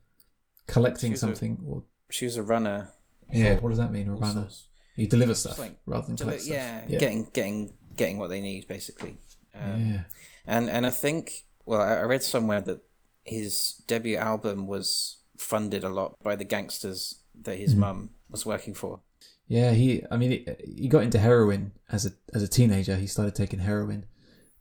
collecting 0.66 1.10
She 1.10 1.14
was 1.14 1.22
a- 1.22 1.26
something? 1.26 1.58
or 1.66 1.84
She 2.10 2.24
was 2.24 2.36
a 2.36 2.42
runner. 2.42 2.90
yeah, 3.32 3.58
what 3.60 3.68
does 3.70 3.78
that 3.78 3.92
mean? 3.92 4.08
A 4.08 4.14
runner. 4.14 4.42
sorts. 4.42 4.64
You 4.96 5.06
deliver 5.06 5.34
stuff 5.34 5.58
like 5.58 5.78
rather 5.86 6.06
than 6.06 6.16
Deli- 6.16 6.30
collect 6.30 6.42
stuff. 6.42 6.54
yeah, 6.56 6.84
yeah, 6.88 6.98
getting 6.98 7.28
getting 7.32 7.72
getting 7.96 8.18
what 8.18 8.28
they 8.30 8.40
need 8.40 8.66
basically. 8.66 9.16
Um, 9.54 9.86
yeah. 9.92 10.00
And 10.46 10.68
and 10.70 10.86
I 10.86 10.90
think 10.90 11.44
well, 11.66 11.80
I 11.82 12.02
read 12.02 12.22
somewhere 12.22 12.60
that 12.62 12.80
his 13.24 13.82
debut 13.86 14.16
album 14.16 14.66
was 14.66 15.18
funded 15.36 15.84
a 15.84 15.88
lot 15.88 16.16
by 16.22 16.34
the 16.34 16.44
gangsters 16.44 17.20
that 17.42 17.58
his 17.58 17.74
Mhm. 17.74 17.78
mum 17.78 18.10
was 18.30 18.44
working 18.46 18.74
for. 18.74 19.00
Yeah, 19.46 19.70
he. 19.72 20.02
I 20.10 20.16
mean, 20.16 20.30
he, 20.32 20.46
he 20.82 20.88
got 20.88 21.02
into 21.04 21.18
heroin 21.18 21.72
as 21.90 22.04
a 22.06 22.10
as 22.34 22.42
a 22.42 22.48
teenager. 22.48 22.96
He 22.96 23.06
started 23.06 23.34
taking 23.34 23.60
heroin, 23.60 24.06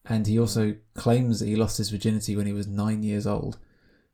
and 0.09 0.27
he 0.27 0.39
also 0.39 0.75
claims 0.93 1.39
that 1.39 1.47
he 1.47 1.55
lost 1.55 1.77
his 1.77 1.89
virginity 1.89 2.35
when 2.35 2.45
he 2.45 2.53
was 2.53 2.67
nine 2.67 3.03
years 3.03 3.27
old. 3.27 3.57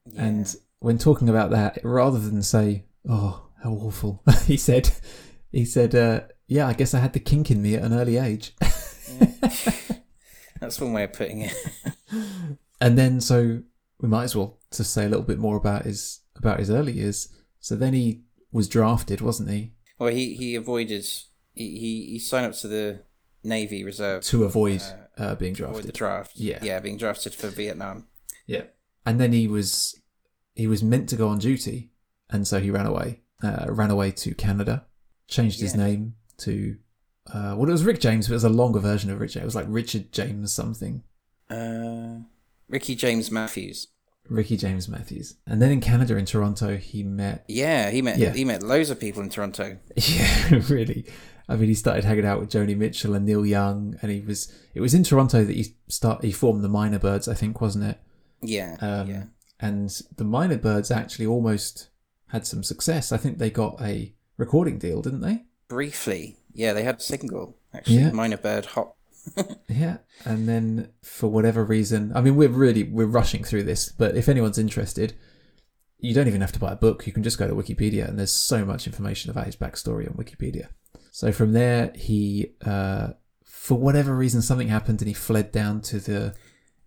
Yeah. 0.06 0.26
And 0.26 0.56
when 0.80 0.98
talking 0.98 1.30
about 1.30 1.52
that, 1.52 1.80
rather 1.84 2.20
than 2.20 2.42
say, 2.44 2.86
"Oh, 3.08 3.48
how 3.64 3.72
awful," 3.72 4.22
he 4.46 4.58
said, 4.58 4.92
"He 5.52 5.66
said, 5.66 5.96
uh, 5.96 6.22
yeah, 6.48 6.68
I 6.68 6.74
guess 6.74 6.94
I 6.94 7.00
had 7.00 7.14
the 7.14 7.20
kink 7.20 7.52
in 7.52 7.62
me 7.62 7.76
at 7.76 7.84
an 7.84 7.94
early 7.94 8.18
age." 8.18 8.54
that's 10.60 10.80
one 10.80 10.94
way 10.94 11.04
of 11.04 11.14
putting 11.14 11.42
it. 11.42 11.54
and 12.82 12.98
then, 12.98 13.22
so 13.22 13.62
we 14.00 14.10
might 14.10 14.24
as 14.24 14.36
well 14.36 14.60
just 14.74 14.94
say 14.94 15.06
a 15.06 15.10
little 15.10 15.26
bit 15.26 15.40
more 15.40 15.56
about 15.58 15.86
his 15.86 16.22
about 16.36 16.60
his 16.60 16.70
early 16.70 16.94
years. 16.94 17.30
So 17.60 17.76
then 17.76 17.94
he 17.94 18.24
was 18.52 18.68
drafted, 18.68 19.22
wasn't 19.22 19.50
he, 19.50 19.74
Well, 19.98 20.14
he 20.14 20.34
he 20.36 20.56
avoided 20.56 21.06
he 21.54 21.78
he, 21.80 22.06
he 22.12 22.20
signed 22.20 22.46
up 22.48 22.54
to 22.56 22.68
the 22.68 23.02
Navy 23.44 23.84
Reserve 23.84 24.24
to 24.24 24.44
avoid 24.44 24.82
Uh, 24.82 25.03
uh, 25.18 25.36
being 25.36 25.54
drafted? 25.54 25.86
the 25.86 25.92
draft. 25.92 26.32
Yeah. 26.36 26.60
yeah, 26.62 26.80
being 26.80 26.98
drafted 26.98 27.34
for 27.34 27.48
Vietnam. 27.48 28.08
Yeah. 28.48 28.64
And 29.06 29.20
then 29.20 29.34
he 29.34 29.48
was 29.48 30.00
he 30.56 30.68
was 30.68 30.84
meant 30.84 31.10
to 31.10 31.16
go 31.16 31.28
on 31.28 31.40
duty, 31.40 31.92
and 32.30 32.48
so 32.48 32.60
he 32.60 32.70
ran 32.72 32.86
away. 32.86 33.22
Uh, 33.44 33.66
ran 33.70 33.92
away 33.92 34.12
to 34.12 34.34
Canada, 34.34 34.86
changed 35.28 35.60
his 35.60 35.76
Yeah. 35.76 35.86
name 35.86 36.16
to 36.38 36.78
uh, 37.34 37.56
well, 37.58 37.68
it 37.70 37.72
was 37.72 37.84
Rick 37.86 38.00
James, 38.02 38.28
but 38.28 38.34
it 38.34 38.36
was 38.36 38.44
a 38.44 38.50
longer 38.50 38.80
version 38.80 39.10
of 39.10 39.18
James. 39.20 39.36
It 39.38 39.44
was 39.46 39.56
like 39.56 39.66
Richard 39.70 40.12
James 40.12 40.52
something, 40.52 41.04
Uh, 41.50 42.20
Ricky 42.68 42.96
James 42.96 43.32
Matthews. 43.32 43.88
Ricky 44.30 44.56
James 44.58 44.88
Matthews. 44.88 45.36
And 45.46 45.62
then 45.62 45.72
in 45.72 45.82
Canada, 45.82 46.16
in 46.18 46.26
Toronto, 46.26 46.78
he 46.78 47.04
met 47.04 47.44
Yeah, 47.48 47.92
he 47.92 48.02
met 48.02 48.18
Yeah. 48.18 48.32
he 48.34 48.46
met 48.46 48.64
loads 48.64 48.90
of 48.90 49.00
people 49.00 49.22
in 49.22 49.30
Toronto. 49.30 49.78
yeah, 49.96 50.62
really. 50.70 51.06
I 51.48 51.56
mean, 51.56 51.68
he 51.68 51.74
started 51.74 52.06
hanging 52.06 52.26
out 52.26 52.40
with 52.40 52.50
Joni 52.52 52.76
Mitchell 52.76 53.14
and 53.14 53.26
Neil 53.26 53.46
Young, 53.46 53.98
and 54.02 54.12
he 54.12 54.22
was 54.22 54.52
it 54.74 54.82
was 54.82 54.94
in 54.94 55.04
Toronto 55.04 55.44
that 55.44 55.56
he 55.56 55.76
start 55.88 56.24
he 56.24 56.32
formed 56.32 56.64
the 56.64 56.70
Mynah 56.70 57.02
Birds, 57.02 57.28
I 57.28 57.34
think, 57.34 57.60
wasn't 57.62 57.86
it? 57.86 58.00
Yeah, 58.42 58.78
Um, 58.82 59.10
yeah. 59.10 59.24
And 59.60 59.90
the 60.18 60.26
Mynah 60.26 60.62
Birds 60.62 60.92
actually 60.92 61.26
almost 61.26 61.90
had 62.28 62.46
some 62.46 62.64
success. 62.64 63.12
I 63.12 63.18
think 63.18 63.38
they 63.38 63.50
got 63.50 63.82
a 63.82 64.14
recording 64.38 64.78
deal, 64.78 65.02
didn't 65.02 65.22
they? 65.22 65.44
Briefly, 65.68 66.38
yeah, 66.54 66.74
they 66.74 66.84
had 66.84 66.98
a 66.98 67.02
single 67.02 67.58
actually. 67.74 67.98
Yeah. 67.98 68.12
Mynah 68.12 68.42
Bird 68.42 68.66
Hop. 68.68 68.98
Yeah. 69.70 69.98
And 70.26 70.48
then 70.50 70.90
for 71.02 71.28
whatever 71.30 71.64
reason, 71.64 72.12
I 72.14 72.22
mean, 72.22 72.36
we're 72.36 72.50
really 72.50 72.84
we're 72.84 73.06
rushing 73.06 73.44
through 73.44 73.64
this, 73.64 73.90
but 73.90 74.16
if 74.16 74.28
anyone's 74.30 74.58
interested, 74.58 75.14
you 75.98 76.14
don't 76.14 76.28
even 76.28 76.42
have 76.42 76.52
to 76.52 76.60
buy 76.60 76.74
a 76.74 76.76
book. 76.76 77.08
You 77.08 77.14
can 77.14 77.24
just 77.24 77.38
go 77.40 77.48
to 77.48 77.56
Wikipedia, 77.56 78.08
and 78.08 78.20
there's 78.20 78.34
so 78.34 78.66
much 78.66 78.86
information 78.86 79.32
about 79.32 79.46
his 79.46 79.56
backstory 79.56 80.08
on 80.08 80.16
Wikipedia. 80.16 80.68
So 81.12 81.32
from 81.32 81.54
there, 81.54 81.92
he, 81.96 82.54
uh, 82.66 83.10
for 83.44 83.78
whatever 83.78 84.16
reason, 84.16 84.42
something 84.42 84.68
happened, 84.68 85.02
and 85.02 85.08
he 85.08 85.14
fled 85.14 85.52
down 85.52 85.82
to 85.82 86.00
the 86.00 86.36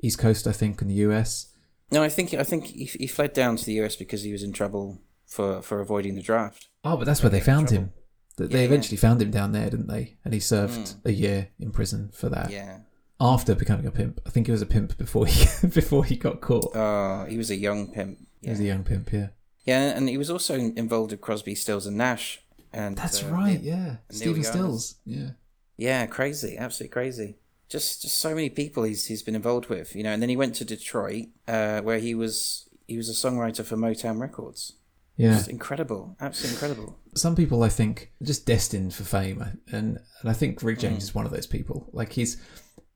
East 0.03 0.19
Coast, 0.19 0.47
I 0.47 0.53
think, 0.53 0.83
in 0.83 0.89
the 0.89 0.95
US. 1.07 1.53
No, 1.91 2.03
I 2.03 2.09
think 2.09 2.35
I 2.35 2.43
think 2.43 2.67
he, 2.67 2.85
he 2.85 3.07
fled 3.07 3.33
down 3.33 3.57
to 3.57 3.65
the 3.65 3.81
US 3.83 3.95
because 3.97 4.23
he 4.23 4.33
was 4.33 4.43
in 4.43 4.53
trouble 4.53 5.01
for 5.27 5.63
for 5.63 5.81
avoiding 5.81 6.15
the 6.17 6.23
draft. 6.23 6.69
Oh, 6.85 6.97
but 6.97 7.05
that's 7.07 7.23
where 7.23 7.31
they 7.31 7.41
found 7.41 7.71
him. 7.71 7.93
That 8.37 8.51
Yeah, 8.51 8.57
they 8.57 8.63
yeah. 8.63 8.67
eventually 8.67 8.97
found 8.99 9.23
him 9.23 9.31
down 9.31 9.53
there, 9.53 9.71
didn't 9.71 9.87
they? 9.89 10.17
And 10.25 10.35
he 10.35 10.41
served 10.41 10.75
Mm. 10.79 10.97
a 11.07 11.13
year 11.13 11.49
in 11.59 11.71
prison 11.71 12.11
for 12.13 12.29
that. 12.29 12.51
Yeah. 12.51 12.81
After 13.19 13.55
becoming 13.55 13.87
a 13.87 13.91
pimp, 13.91 14.21
I 14.27 14.31
think 14.31 14.47
he 14.47 14.53
was 14.53 14.61
a 14.61 14.67
pimp 14.67 14.99
before 14.99 15.25
he 15.27 15.47
before 15.69 16.05
he 16.05 16.17
got 16.17 16.41
caught. 16.43 16.71
Oh, 16.75 17.25
he 17.29 17.39
was 17.39 17.51
a 17.51 17.57
young 17.57 17.93
pimp. 17.93 18.19
He 18.43 18.51
was 18.51 18.61
a 18.61 18.65
young 18.65 18.85
pimp, 18.85 19.11
yeah. 19.13 19.29
yeah, 19.65 19.97
and 19.97 20.09
he 20.09 20.19
was 20.19 20.31
also 20.31 20.55
involved 20.55 21.13
with 21.13 21.21
Crosby, 21.23 21.55
Stills, 21.55 21.87
and 21.87 21.97
Nash. 21.97 22.43
And 22.77 22.97
That's 22.97 23.23
uh, 23.25 23.29
right, 23.29 23.61
yeah. 23.61 23.85
Neil 23.85 23.97
Stephen. 24.11 24.45
Stills, 24.45 24.97
yeah. 25.05 25.31
Yeah, 25.79 26.07
crazy, 26.07 26.57
absolutely 26.59 26.93
crazy. 26.93 27.37
Just 27.69 28.03
just 28.03 28.19
so 28.21 28.35
many 28.35 28.49
people 28.51 28.85
he's 28.85 29.07
he's 29.07 29.23
been 29.23 29.35
involved 29.35 29.67
with, 29.69 29.97
you 29.97 30.03
know. 30.03 30.13
And 30.13 30.23
then 30.23 30.29
he 30.29 30.37
went 30.37 30.55
to 30.57 30.65
Detroit, 30.65 31.27
uh, 31.49 31.81
where 31.81 31.99
he 31.99 32.15
was 32.15 32.69
he 32.87 32.97
was 32.97 33.09
a 33.09 33.13
songwriter 33.13 33.65
for 33.65 33.77
Motown 33.77 34.21
Records. 34.21 34.75
Yeah. 35.17 35.33
Just 35.33 35.49
incredible, 35.49 36.15
absolutely 36.21 36.55
incredible. 36.57 36.99
Some 37.15 37.35
people, 37.35 37.63
I 37.63 37.71
think, 37.71 38.13
are 38.21 38.27
just 38.27 38.45
destined 38.47 38.93
for 38.95 39.05
fame, 39.05 39.41
and 39.73 39.99
and 40.21 40.31
I 40.31 40.35
think 40.35 40.63
Rick 40.63 40.79
James 40.81 40.99
Mm. 40.99 41.03
is 41.09 41.15
one 41.15 41.27
of 41.27 41.33
those 41.33 41.47
people. 41.47 41.89
Like 41.93 42.13
his 42.13 42.37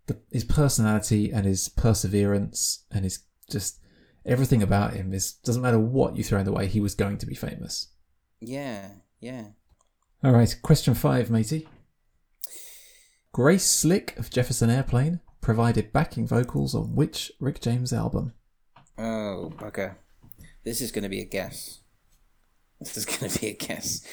the, 0.06 0.18
his 0.30 0.44
personality 0.44 1.32
and 1.32 1.46
his 1.46 1.68
perseverance 1.70 2.84
and 2.90 3.04
his 3.04 3.20
just 3.50 3.78
everything 4.26 4.62
about 4.62 4.92
him 4.92 5.12
is 5.14 5.32
doesn't 5.32 5.62
matter 5.62 5.78
what 5.80 6.16
you 6.16 6.22
throw 6.24 6.38
in 6.40 6.44
the 6.44 6.52
way, 6.52 6.66
he 6.66 6.80
was 6.80 6.94
going 6.94 7.18
to 7.18 7.26
be 7.26 7.34
famous. 7.34 7.88
Yeah, 8.40 8.88
yeah. 9.20 9.44
All 10.22 10.32
right, 10.32 10.54
question 10.62 10.94
five, 10.94 11.30
matey. 11.30 11.66
Grace 13.32 13.64
Slick 13.64 14.16
of 14.18 14.30
Jefferson 14.30 14.68
Airplane 14.70 15.20
provided 15.40 15.92
backing 15.92 16.26
vocals 16.26 16.74
on 16.74 16.94
which 16.94 17.32
Rick 17.40 17.60
James 17.60 17.92
album? 17.92 18.34
Oh 18.98 19.52
bugger, 19.56 19.94
this 20.64 20.80
is 20.80 20.92
going 20.92 21.04
to 21.04 21.08
be 21.08 21.20
a 21.20 21.24
guess. 21.24 21.80
This 22.80 22.96
is 22.96 23.04
going 23.06 23.30
to 23.30 23.40
be 23.40 23.48
a 23.48 23.54
guess. 23.54 24.04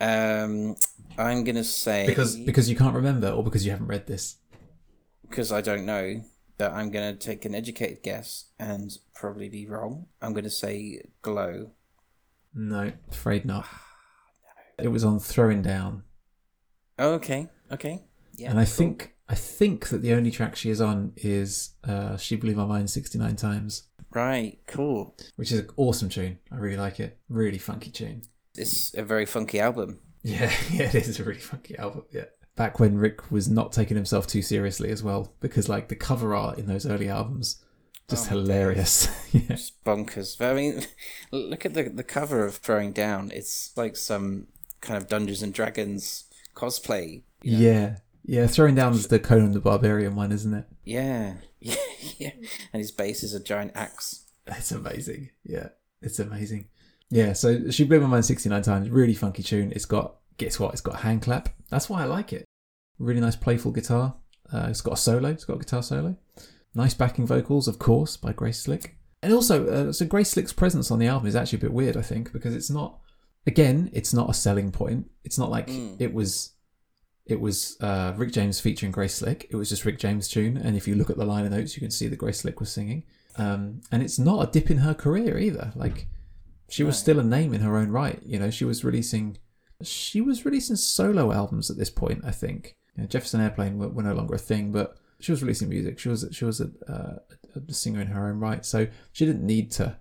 Um, 0.00 0.76
I'm 1.18 1.44
going 1.44 1.56
to 1.56 1.64
say 1.64 2.06
Because 2.06 2.36
because 2.36 2.68
you 2.68 2.76
can't 2.76 2.94
remember, 2.94 3.28
or 3.30 3.42
because 3.44 3.64
you 3.64 3.70
haven't 3.70 3.86
read 3.88 4.06
this. 4.06 4.36
because 5.28 5.52
I 5.52 5.60
don't 5.60 5.86
know 5.86 6.22
that 6.58 6.72
I'm 6.72 6.90
going 6.90 7.16
to 7.16 7.18
take 7.18 7.44
an 7.46 7.54
educated 7.54 8.02
guess 8.02 8.46
and 8.58 8.90
probably 9.14 9.48
be 9.48 9.66
wrong. 9.66 10.06
I'm 10.20 10.32
going 10.34 10.44
to 10.44 10.50
say 10.50 11.02
glow. 11.22 11.70
No, 12.54 12.92
afraid 13.10 13.44
not. 13.46 13.66
It 14.82 14.88
was 14.88 15.04
on 15.04 15.18
Throwing 15.18 15.62
Down. 15.62 16.02
Oh, 16.98 17.12
okay, 17.14 17.48
okay. 17.72 18.02
Yeah, 18.36 18.50
and 18.50 18.58
I 18.58 18.64
cool. 18.64 18.72
think 18.74 19.14
I 19.28 19.34
think 19.34 19.88
that 19.88 20.02
the 20.02 20.12
only 20.12 20.30
track 20.30 20.56
she 20.56 20.70
is 20.70 20.80
on 20.80 21.12
is 21.16 21.70
uh, 21.84 22.16
"She 22.16 22.36
Blew 22.36 22.54
My 22.54 22.64
Mind" 22.66 22.90
sixty 22.90 23.18
nine 23.18 23.36
times, 23.36 23.84
right, 24.14 24.58
cool. 24.66 25.16
which 25.36 25.52
is 25.52 25.60
an 25.60 25.68
awesome 25.76 26.08
tune. 26.08 26.38
I 26.50 26.56
really 26.56 26.76
like 26.76 27.00
it. 27.00 27.18
Really 27.28 27.58
funky 27.58 27.90
tune. 27.90 28.22
It's 28.56 28.94
a 28.94 29.02
very 29.02 29.26
funky 29.26 29.60
album. 29.60 30.00
Yeah, 30.22 30.52
yeah, 30.72 30.88
it 30.88 30.94
is 31.08 31.20
a 31.20 31.24
really 31.24 31.40
funky 31.40 31.76
album. 31.78 32.04
Yeah, 32.12 32.24
back 32.56 32.80
when 32.80 32.98
Rick 32.98 33.30
was 33.30 33.48
not 33.48 33.72
taking 33.72 33.96
himself 33.96 34.26
too 34.26 34.42
seriously 34.42 34.90
as 34.90 35.02
well, 35.02 35.34
because 35.40 35.68
like 35.68 35.88
the 35.88 35.96
cover 35.96 36.34
art 36.34 36.58
in 36.58 36.66
those 36.66 36.84
early 36.86 37.08
albums, 37.08 37.62
just 38.08 38.26
Oh 38.26 38.30
hilarious. 38.30 39.08
yeah, 39.32 39.42
It's 39.50 39.72
bonkers. 39.86 40.40
I 40.40 40.54
mean, 40.54 40.82
look 41.30 41.64
at 41.64 41.74
the 41.74 41.84
the 41.84 42.04
cover 42.04 42.44
of 42.44 42.56
Throwing 42.56 42.92
Down. 42.92 43.30
It's 43.32 43.74
like 43.76 43.96
some 43.96 44.48
kind 44.80 44.96
of 44.96 45.08
Dungeons 45.08 45.42
and 45.42 45.52
Dragons 45.52 46.24
cosplay. 46.54 47.22
you 47.42 47.52
know? 47.52 47.58
yeah, 47.58 47.96
yeah. 48.24 48.46
Throwing 48.46 48.74
down's 48.74 49.06
the 49.08 49.18
Conan 49.18 49.52
the 49.52 49.60
Barbarian 49.60 50.16
one, 50.16 50.32
isn't 50.32 50.54
it? 50.54 50.66
Yeah, 50.84 51.34
yeah, 51.60 51.74
yeah. 52.18 52.32
And 52.72 52.80
his 52.80 52.90
bass 52.90 53.22
is 53.22 53.34
a 53.34 53.42
giant 53.42 53.72
axe. 53.74 54.26
It's 54.46 54.72
amazing. 54.72 55.30
Yeah, 55.44 55.68
it's 56.02 56.18
amazing. 56.18 56.68
Yeah, 57.10 57.32
so 57.32 57.70
she 57.70 57.84
blew 57.84 58.00
my 58.00 58.06
mind 58.06 58.24
69 58.24 58.62
times. 58.62 58.88
Really 58.88 59.14
funky 59.14 59.42
tune. 59.42 59.72
It's 59.74 59.84
got, 59.84 60.16
guess 60.36 60.60
what? 60.60 60.72
It's 60.72 60.80
got 60.80 61.00
hand 61.00 61.22
clap. 61.22 61.48
That's 61.68 61.90
why 61.90 62.02
I 62.02 62.04
like 62.04 62.32
it. 62.32 62.44
Really 62.98 63.20
nice, 63.20 63.36
playful 63.36 63.72
guitar. 63.72 64.14
Uh, 64.52 64.68
it's 64.70 64.80
got 64.80 64.94
a 64.94 64.96
solo. 64.96 65.30
It's 65.30 65.44
got 65.44 65.54
a 65.56 65.58
guitar 65.58 65.82
solo. 65.82 66.16
Nice 66.74 66.94
backing 66.94 67.26
vocals, 67.26 67.66
of 67.66 67.78
course, 67.80 68.16
by 68.16 68.32
Grace 68.32 68.60
Slick. 68.60 68.96
And 69.22 69.32
also, 69.32 69.66
uh, 69.66 69.92
so 69.92 70.06
Grace 70.06 70.30
Slick's 70.30 70.52
presence 70.52 70.90
on 70.90 71.00
the 71.00 71.08
album 71.08 71.26
is 71.26 71.34
actually 71.36 71.58
a 71.58 71.62
bit 71.62 71.72
weird, 71.72 71.96
I 71.96 72.02
think, 72.02 72.32
because 72.32 72.54
it's 72.54 72.70
not. 72.70 72.99
Again, 73.46 73.90
it's 73.92 74.12
not 74.12 74.30
a 74.30 74.34
selling 74.34 74.70
point. 74.72 75.10
It's 75.24 75.38
not 75.38 75.50
like 75.50 75.66
Mm. 75.68 76.00
it 76.00 76.12
was. 76.12 76.52
It 77.26 77.40
was 77.40 77.76
uh, 77.80 78.12
Rick 78.16 78.32
James 78.32 78.58
featuring 78.58 78.90
Grace 78.90 79.14
Slick. 79.14 79.46
It 79.50 79.56
was 79.56 79.68
just 79.68 79.84
Rick 79.84 79.98
James' 79.98 80.26
tune, 80.28 80.56
and 80.56 80.76
if 80.76 80.88
you 80.88 80.94
look 80.96 81.10
at 81.10 81.16
the 81.16 81.24
liner 81.24 81.48
notes, 81.48 81.76
you 81.76 81.80
can 81.80 81.90
see 81.92 82.08
that 82.08 82.16
Grace 82.16 82.40
Slick 82.40 82.58
was 82.58 82.72
singing. 82.72 83.04
Um, 83.36 83.82
and 83.92 84.02
it's 84.02 84.18
not 84.18 84.48
a 84.48 84.50
dip 84.50 84.70
in 84.70 84.78
her 84.78 84.94
career 84.94 85.38
either. 85.38 85.72
Like 85.76 86.08
she 86.68 86.82
was 86.82 86.96
Right. 86.96 87.00
still 87.00 87.20
a 87.20 87.24
name 87.24 87.54
in 87.54 87.60
her 87.60 87.76
own 87.76 87.90
right. 87.90 88.20
You 88.24 88.38
know, 88.40 88.50
she 88.50 88.64
was 88.64 88.84
releasing 88.84 89.36
she 89.82 90.20
was 90.20 90.44
releasing 90.44 90.76
solo 90.76 91.32
albums 91.32 91.70
at 91.70 91.78
this 91.78 91.88
point. 91.90 92.22
I 92.24 92.32
think 92.32 92.76
you 92.96 93.02
know, 93.02 93.06
Jefferson 93.08 93.40
Airplane 93.40 93.78
were, 93.78 93.88
were, 93.88 94.02
no 94.02 94.12
longer 94.14 94.34
a 94.34 94.38
thing, 94.38 94.72
but 94.72 94.96
she 95.20 95.30
was 95.32 95.40
releasing 95.42 95.68
music. 95.68 95.98
She 95.98 96.08
was 96.08 96.26
she 96.32 96.44
was 96.44 96.60
a, 96.60 96.70
uh, 96.88 97.16
a 97.68 97.72
singer 97.72 98.00
in 98.00 98.08
her 98.08 98.28
own 98.28 98.38
right, 98.40 98.66
so 98.66 98.88
she 99.12 99.24
didn't 99.24 99.46
need 99.46 99.70
to 99.72 99.96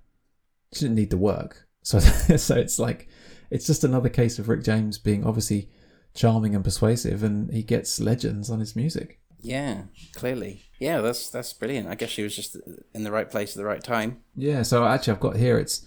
she 0.74 0.82
didn't 0.82 0.96
need 0.96 1.12
the 1.12 1.18
work. 1.18 1.68
So 1.84 2.00
so 2.38 2.56
it's 2.58 2.80
like 2.80 3.08
it's 3.50 3.68
just 3.68 3.84
another 3.84 4.10
case 4.10 4.40
of 4.40 4.50
Rick 4.50 4.64
James 4.64 4.98
being 4.98 5.26
obviously 5.26 5.70
charming 6.14 6.56
and 6.56 6.64
persuasive, 6.64 7.24
and 7.24 7.52
he 7.52 7.64
gets 7.64 8.00
legends 8.00 8.50
on 8.50 8.60
his 8.60 8.76
music. 8.76 9.20
Yeah, 9.42 9.84
clearly. 10.16 10.64
Yeah, 10.80 11.02
that's 11.02 11.30
that's 11.30 11.54
brilliant. 11.54 11.88
I 11.88 11.96
guess 11.96 12.10
she 12.10 12.24
was 12.24 12.36
just 12.36 12.58
in 12.94 13.04
the 13.04 13.12
right 13.12 13.30
place 13.30 13.52
at 13.52 13.58
the 13.58 13.66
right 13.66 13.84
time. 13.84 14.22
Yeah. 14.36 14.64
So 14.64 14.86
actually, 14.86 15.14
I've 15.14 15.20
got 15.20 15.38
here. 15.38 15.58
It's 15.58 15.82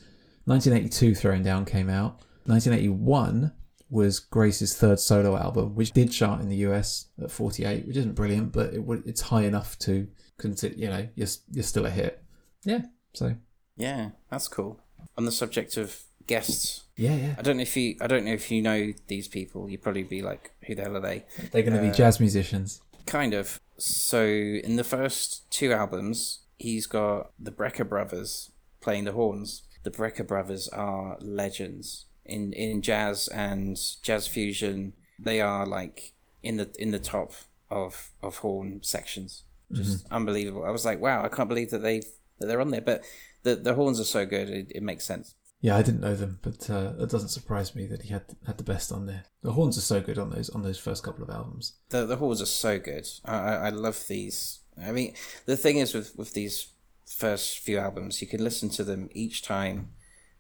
1982. 0.45 1.15
Throwing 1.15 1.43
Down 1.43 1.65
came 1.65 1.91
out. 1.91 2.23
1981 2.47 3.53
was 3.91 4.19
Grace's 4.19 4.75
third 4.75 4.99
solo 4.99 5.37
album, 5.37 5.75
which 5.75 5.93
did 5.93 6.11
chart 6.11 6.41
in 6.41 6.49
the 6.49 6.57
US 6.57 7.09
at 7.23 7.31
48, 7.31 7.87
which 7.87 7.97
isn't 7.97 8.15
brilliant, 8.15 8.53
but 8.53 8.73
it, 8.73 8.83
it's 9.05 9.21
high 9.21 9.43
enough 9.43 9.79
to 9.81 10.09
consider. 10.39 10.75
You 10.75 10.89
know, 10.89 11.09
you're 11.15 11.29
you're 11.51 11.63
still 11.63 11.87
a 11.87 11.91
hit. 11.91 12.23
Yeah. 12.65 12.83
So. 13.15 13.37
Yeah, 13.77 14.11
that's 14.31 14.49
cool. 14.49 14.81
On 15.17 15.25
the 15.25 15.33
subject 15.33 15.77
of 15.77 16.03
guests. 16.33 16.83
Yeah, 16.97 17.15
yeah. 17.15 17.35
I 17.39 17.43
don't 17.43 17.57
know 17.57 17.63
if 17.63 17.77
you 17.77 17.97
I 18.01 18.07
don't 18.07 18.25
know 18.25 18.33
if 18.33 18.51
you 18.51 18.63
know 18.63 18.93
these 19.07 19.29
people. 19.29 19.69
You'd 19.69 19.83
probably 19.83 20.03
be 20.03 20.23
like, 20.23 20.53
who 20.67 20.75
the 20.75 20.83
hell 20.83 20.97
are 20.97 21.01
they? 21.01 21.25
They're 21.51 21.63
going 21.63 21.79
to 21.81 21.87
uh, 21.87 21.91
be 21.91 21.97
jazz 21.97 22.21
musicians. 22.21 22.81
Kind 23.07 23.35
of. 23.35 23.61
So 23.79 24.23
in 24.25 24.77
the 24.77 24.85
first 24.85 25.51
two 25.51 25.73
albums, 25.73 26.41
he's 26.59 26.87
got 26.87 27.33
the 27.39 27.51
Brecker 27.51 27.89
brothers 27.89 28.51
playing 28.81 29.05
the 29.05 29.13
horns. 29.13 29.63
The 29.83 29.91
Brecker 29.91 30.27
brothers 30.27 30.69
are 30.69 31.17
legends 31.21 32.07
in 32.25 32.53
in 32.53 32.83
jazz 32.83 33.29
and 33.29 33.79
jazz 34.03 34.27
fusion. 34.27 34.93
They 35.19 35.41
are 35.41 35.67
like 35.67 36.13
in 36.43 36.57
the 36.57 36.71
in 36.79 36.91
the 36.91 36.99
top 36.99 37.33
of 37.71 38.13
of 38.23 38.39
horn 38.39 38.81
sections. 38.83 39.45
Just 39.73 40.05
mm-hmm. 40.05 40.15
unbelievable. 40.15 40.65
I 40.65 40.71
was 40.71 40.85
like, 40.85 41.01
wow, 41.01 41.25
I 41.25 41.29
can't 41.29 41.49
believe 41.49 41.71
that 41.71 41.83
they 41.83 42.03
that 42.39 42.47
they're 42.47 42.61
on 42.61 42.71
there. 42.71 42.83
But 42.83 43.05
the 43.43 43.57
the 43.57 43.75
horns 43.75 43.99
are 43.99 44.05
so 44.05 44.27
good, 44.27 44.49
it, 44.51 44.73
it 44.75 44.83
makes 44.83 45.05
sense. 45.05 45.35
Yeah, 45.63 45.77
I 45.77 45.83
didn't 45.83 46.01
know 46.01 46.17
them, 46.17 46.41
but 46.43 46.69
uh, 46.69 46.93
it 46.99 47.09
doesn't 47.09 47.29
surprise 47.29 47.75
me 47.77 47.87
that 47.87 48.03
he 48.03 48.09
had 48.13 48.25
had 48.47 48.59
the 48.59 48.65
best 48.65 48.91
on 48.91 49.07
there. 49.07 49.23
The 49.43 49.53
horns 49.53 49.79
are 49.79 49.83
so 49.83 50.01
good 50.01 50.19
on 50.19 50.31
those 50.31 50.51
on 50.51 50.63
those 50.63 50.79
first 50.79 51.05
couple 51.05 51.23
of 51.23 51.31
albums. 51.31 51.75
The 51.91 52.05
the 52.05 52.17
horns 52.17 52.43
are 52.43 52.47
so 52.47 52.81
good. 52.81 53.09
I 53.25 53.37
I, 53.37 53.55
I 53.55 53.69
love 53.71 54.05
these. 54.09 54.59
I 54.83 54.91
mean, 54.91 55.15
the 55.47 55.57
thing 55.57 55.77
is 55.77 55.95
with 55.95 56.19
with 56.19 56.35
these 56.35 56.67
first 57.07 57.61
few 57.61 57.79
albums, 57.79 58.21
you 58.21 58.27
can 58.27 58.43
listen 58.43 58.71
to 58.71 58.83
them 58.83 59.09
each 59.13 59.43
time, 59.43 59.91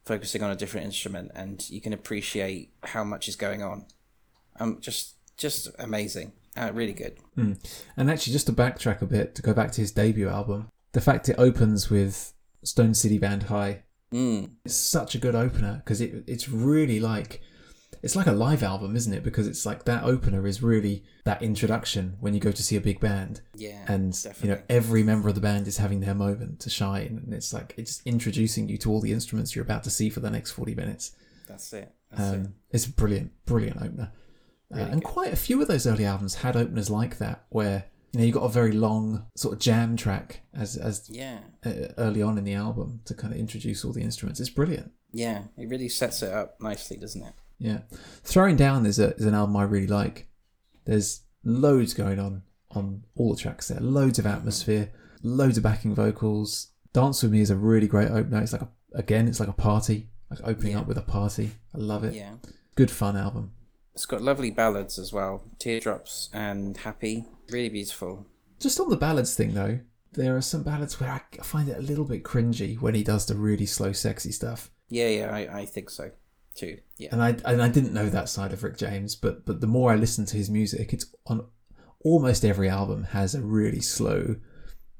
focusing 0.04 0.42
on 0.42 0.50
a 0.50 0.56
different 0.56 0.86
instrument, 0.86 1.30
and 1.36 1.70
you 1.70 1.80
can 1.80 1.92
appreciate 1.92 2.72
how 2.82 3.04
much 3.04 3.28
is 3.28 3.36
going 3.36 3.62
on. 3.62 3.86
Um, 4.58 4.78
just 4.80 5.14
just 5.36 5.68
amazing. 5.78 6.32
Uh, 6.56 6.72
really 6.74 6.92
good. 6.92 7.16
Mm. 7.38 7.58
And 7.96 8.10
actually, 8.10 8.32
just 8.32 8.46
to 8.46 8.52
backtrack 8.52 9.00
a 9.02 9.06
bit, 9.06 9.36
to 9.36 9.42
go 9.42 9.54
back 9.54 9.70
to 9.72 9.80
his 9.80 9.92
debut 9.92 10.28
album, 10.28 10.68
the 10.92 11.00
fact 11.00 11.28
it 11.28 11.36
opens 11.38 11.90
with 11.90 12.34
Stone 12.64 12.94
City 12.94 13.18
Band 13.18 13.44
High 13.44 13.84
Mm. 14.12 14.50
It's 14.64 14.74
such 14.74 15.14
a 15.14 15.18
good 15.18 15.34
opener 15.34 15.82
because 15.84 16.00
it 16.00 16.24
it's 16.26 16.48
really 16.48 17.00
like 17.00 17.40
it's 18.02 18.16
like 18.16 18.26
a 18.26 18.32
live 18.32 18.62
album, 18.62 18.96
isn't 18.96 19.12
it? 19.12 19.22
Because 19.22 19.46
it's 19.46 19.64
like 19.64 19.84
that 19.84 20.02
opener 20.02 20.46
is 20.46 20.62
really 20.62 21.04
that 21.24 21.40
introduction 21.40 22.16
when 22.20 22.34
you 22.34 22.40
go 22.40 22.50
to 22.50 22.62
see 22.62 22.76
a 22.76 22.80
big 22.80 22.98
band. 22.98 23.42
Yeah. 23.54 23.84
And 23.86 24.12
definitely. 24.12 24.48
you 24.48 24.54
know, 24.54 24.62
every 24.68 25.02
member 25.04 25.28
of 25.28 25.36
the 25.36 25.40
band 25.40 25.68
is 25.68 25.76
having 25.76 26.00
their 26.00 26.14
moment 26.14 26.58
to 26.60 26.70
shine. 26.70 27.20
And 27.24 27.32
it's 27.32 27.52
like 27.52 27.74
it's 27.76 28.02
introducing 28.04 28.68
you 28.68 28.76
to 28.78 28.90
all 28.90 29.00
the 29.00 29.12
instruments 29.12 29.54
you're 29.54 29.64
about 29.64 29.84
to 29.84 29.90
see 29.90 30.10
for 30.10 30.20
the 30.20 30.30
next 30.30 30.50
forty 30.50 30.74
minutes. 30.74 31.12
That's 31.46 31.72
it. 31.72 31.94
That's 32.10 32.32
um, 32.32 32.40
it. 32.42 32.50
It's 32.72 32.86
a 32.86 32.92
brilliant, 32.92 33.32
brilliant 33.46 33.76
opener. 33.76 34.12
Really 34.70 34.82
uh, 34.82 34.92
and 34.92 35.04
quite 35.04 35.32
a 35.32 35.36
few 35.36 35.60
of 35.62 35.68
those 35.68 35.86
early 35.86 36.04
albums 36.04 36.36
had 36.36 36.56
openers 36.56 36.90
like 36.90 37.18
that 37.18 37.44
where 37.50 37.84
you 38.12 38.20
know 38.20 38.26
you 38.26 38.32
got 38.32 38.44
a 38.44 38.48
very 38.48 38.72
long 38.72 39.26
sort 39.36 39.54
of 39.54 39.60
jam 39.60 39.96
track 39.96 40.42
as 40.54 40.76
as 40.76 41.08
yeah 41.08 41.38
uh, 41.64 41.88
early 41.98 42.22
on 42.22 42.38
in 42.38 42.44
the 42.44 42.54
album 42.54 43.00
to 43.06 43.14
kind 43.14 43.32
of 43.32 43.38
introduce 43.38 43.84
all 43.84 43.92
the 43.92 44.02
instruments. 44.02 44.38
It's 44.38 44.50
brilliant. 44.50 44.92
Yeah, 45.12 45.44
it 45.56 45.68
really 45.68 45.88
sets 45.88 46.22
it 46.22 46.32
up 46.32 46.60
nicely, 46.60 46.96
doesn't 46.96 47.22
it? 47.22 47.34
Yeah, 47.58 47.80
throwing 48.22 48.56
down 48.56 48.86
is 48.86 48.98
a 48.98 49.14
is 49.16 49.24
an 49.24 49.34
album 49.34 49.56
I 49.56 49.64
really 49.64 49.86
like. 49.86 50.28
There's 50.84 51.22
loads 51.44 51.94
going 51.94 52.18
on 52.18 52.42
on 52.70 53.04
all 53.16 53.34
the 53.34 53.40
tracks 53.40 53.68
there. 53.68 53.80
Loads 53.80 54.18
of 54.18 54.26
atmosphere, 54.26 54.90
loads 55.22 55.56
of 55.56 55.62
backing 55.62 55.94
vocals. 55.94 56.68
Dance 56.92 57.22
with 57.22 57.32
Me 57.32 57.40
is 57.40 57.50
a 57.50 57.56
really 57.56 57.86
great 57.86 58.10
opener. 58.10 58.42
It's 58.42 58.52
like 58.52 58.62
a, 58.62 58.68
again, 58.94 59.26
it's 59.26 59.40
like 59.40 59.48
a 59.48 59.54
party, 59.54 60.10
like 60.30 60.40
opening 60.44 60.72
yeah. 60.72 60.80
up 60.80 60.86
with 60.86 60.98
a 60.98 61.02
party. 61.02 61.52
I 61.74 61.78
love 61.78 62.04
it. 62.04 62.14
Yeah, 62.14 62.34
good 62.74 62.90
fun 62.90 63.16
album. 63.16 63.52
It's 63.94 64.06
got 64.06 64.22
lovely 64.22 64.50
ballads 64.50 64.98
as 64.98 65.12
well, 65.12 65.44
Teardrops 65.58 66.30
and 66.32 66.76
Happy. 66.78 67.26
Really 67.50 67.68
beautiful. 67.68 68.26
Just 68.58 68.80
on 68.80 68.88
the 68.88 68.96
ballads 68.96 69.34
thing 69.34 69.54
though, 69.54 69.80
there 70.12 70.36
are 70.36 70.42
some 70.42 70.62
ballads 70.62 70.98
where 70.98 71.10
I 71.10 71.42
find 71.42 71.68
it 71.68 71.76
a 71.76 71.82
little 71.82 72.04
bit 72.04 72.22
cringy 72.22 72.80
when 72.80 72.94
he 72.94 73.02
does 73.02 73.26
the 73.26 73.34
really 73.34 73.66
slow, 73.66 73.92
sexy 73.92 74.32
stuff. 74.32 74.70
Yeah, 74.88 75.08
yeah, 75.08 75.34
I, 75.34 75.60
I 75.60 75.66
think 75.66 75.90
so 75.90 76.10
too. 76.54 76.78
Yeah. 76.98 77.08
And 77.12 77.22
I 77.22 77.36
and 77.44 77.62
I 77.62 77.68
didn't 77.68 77.92
know 77.92 78.08
that 78.08 78.28
side 78.28 78.52
of 78.52 78.62
Rick 78.62 78.78
James, 78.78 79.14
but 79.14 79.44
but 79.44 79.60
the 79.60 79.66
more 79.66 79.92
I 79.92 79.96
listen 79.96 80.24
to 80.26 80.36
his 80.36 80.50
music, 80.50 80.92
it's 80.92 81.06
on 81.26 81.46
almost 82.00 82.44
every 82.44 82.68
album 82.68 83.04
has 83.04 83.34
a 83.34 83.42
really 83.42 83.80
slow, 83.80 84.36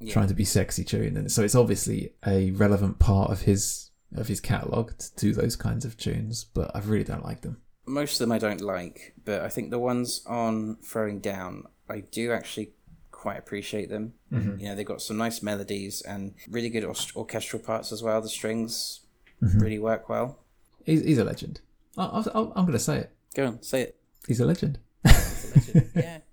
yeah. 0.01 0.13
trying 0.13 0.29
to 0.29 0.35
be 0.35 0.45
sexy 0.45 0.85
tune, 0.85 1.17
and 1.17 1.31
so 1.33 1.43
it's 1.43 1.55
obviously 1.55 2.15
a 2.27 2.51
relevant 2.53 2.99
part 2.99 3.31
of 3.31 3.43
his 3.43 3.91
of 4.15 4.29
his 4.29 4.41
catalog 4.41 4.93
to 4.99 5.15
do 5.17 5.33
those 5.33 5.57
kinds 5.57 5.85
of 5.85 5.97
tunes. 5.97 6.45
But 6.45 6.75
I 6.75 6.81
really 6.81 7.05
don't 7.05 7.25
like 7.25 7.41
them 7.41 7.63
most 7.87 8.15
of 8.15 8.19
them 8.21 8.33
I 8.33 8.39
don't 8.39 8.61
like, 8.61 9.15
but 9.25 9.43
I 9.43 9.49
think 9.49 9.71
the 9.71 9.79
ones 9.79 10.23
on 10.27 10.77
Throwing 10.85 11.21
Down, 11.21 11.65
I 11.89 12.01
do 12.01 12.33
actually 12.33 12.73
quite 13.11 13.39
appreciate 13.39 13.89
them. 13.89 14.15
Mm-hmm. 14.33 14.61
You 14.61 14.69
know, 14.69 14.75
they've 14.75 14.87
got 14.87 15.03
some 15.03 15.17
nice 15.17 15.43
melodies 15.43 16.03
and 16.03 16.35
really 16.49 16.71
good 16.71 16.85
orchestral 16.85 17.63
parts 17.63 17.93
as 17.93 18.03
well. 18.03 18.21
The 18.21 18.29
strings 18.29 19.01
mm-hmm. 19.43 19.59
really 19.59 19.79
work 19.79 20.09
well. 20.09 20.39
He's, 20.85 21.05
he's 21.05 21.19
a 21.19 21.25
legend. 21.25 21.61
I, 21.97 22.25
I'm 22.35 22.53
going 22.53 22.73
to 22.73 22.79
say 22.79 22.99
it. 22.99 23.11
Go 23.35 23.47
on, 23.47 23.63
say 23.63 23.83
it. 23.83 23.97
He's 24.27 24.41
a 24.41 24.47
legend. 24.47 24.79
He's 25.05 25.45
a 25.45 25.59
legend. 25.59 25.91
yeah. 25.95 26.19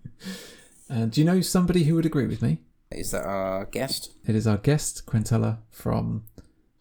Uh, 0.91 1.06
do 1.06 1.22
you 1.22 1.26
know 1.26 1.39
somebody 1.39 1.84
who 1.84 1.93
would 1.93 2.08
agree 2.08 2.26
with 2.26 2.41
me? 2.41 2.58
Is 2.91 3.12
that 3.12 3.24
our 3.24 3.66
guest? 3.66 4.12
It 4.26 4.36
is 4.36 4.47
our 4.47 4.58
guest, 4.58 5.06
Quintella 5.06 5.60
from 5.70 6.24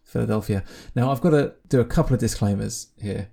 Philadelphia. 0.03 0.63
Now, 0.95 1.11
I've 1.11 1.21
got 1.21 1.29
to 1.29 1.53
do 1.67 1.79
a 1.79 1.85
couple 1.85 2.15
of 2.15 2.19
disclaimers 2.19 2.87
here. 2.99 3.29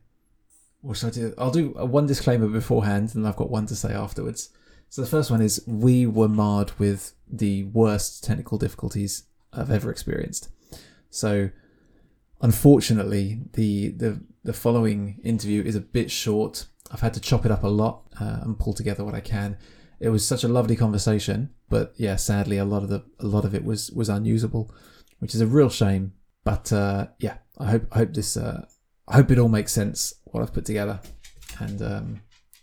What 0.86 1.02
I 1.02 1.10
do? 1.10 1.34
I'll 1.36 1.50
do 1.50 1.70
one 1.70 2.06
disclaimer 2.06 2.46
beforehand, 2.46 3.16
and 3.16 3.26
I've 3.26 3.34
got 3.34 3.50
one 3.50 3.66
to 3.66 3.74
say 3.74 3.92
afterwards. 3.92 4.50
So 4.88 5.02
the 5.02 5.08
first 5.08 5.32
one 5.32 5.42
is 5.42 5.64
we 5.66 6.06
were 6.06 6.28
marred 6.28 6.78
with 6.78 7.12
the 7.28 7.64
worst 7.64 8.22
technical 8.22 8.56
difficulties 8.56 9.24
I've 9.52 9.72
ever 9.72 9.90
experienced. 9.90 10.48
So 11.10 11.50
unfortunately, 12.40 13.40
the 13.54 13.88
the 13.88 14.20
the 14.44 14.52
following 14.52 15.18
interview 15.24 15.64
is 15.64 15.74
a 15.74 15.80
bit 15.80 16.08
short. 16.08 16.66
I've 16.92 17.00
had 17.00 17.14
to 17.14 17.20
chop 17.20 17.44
it 17.44 17.50
up 17.50 17.64
a 17.64 17.68
lot 17.68 18.04
uh, 18.20 18.38
and 18.42 18.56
pull 18.56 18.72
together 18.72 19.04
what 19.04 19.14
I 19.14 19.20
can. 19.20 19.58
It 19.98 20.10
was 20.10 20.24
such 20.24 20.44
a 20.44 20.48
lovely 20.48 20.76
conversation, 20.76 21.50
but 21.68 21.94
yeah, 21.96 22.14
sadly, 22.14 22.58
a 22.58 22.64
lot 22.64 22.84
of 22.84 22.90
the 22.90 23.02
a 23.18 23.26
lot 23.26 23.44
of 23.44 23.56
it 23.56 23.64
was 23.64 23.90
was 23.90 24.08
unusable, 24.08 24.72
which 25.18 25.34
is 25.34 25.40
a 25.40 25.48
real 25.48 25.68
shame. 25.68 26.12
But 26.44 26.72
uh, 26.72 27.08
yeah, 27.18 27.38
I 27.58 27.70
hope 27.72 27.88
I 27.90 27.98
hope 27.98 28.14
this 28.14 28.36
uh, 28.36 28.66
I 29.08 29.16
hope 29.16 29.32
it 29.32 29.38
all 29.38 29.48
makes 29.48 29.72
sense 29.72 30.14
what 30.36 30.42
I've 30.42 30.52
put 30.52 30.66
together, 30.66 31.00
and 31.60 31.80
um, 31.80 32.20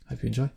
hope 0.08 0.22
you 0.22 0.28
enjoy. 0.28 0.50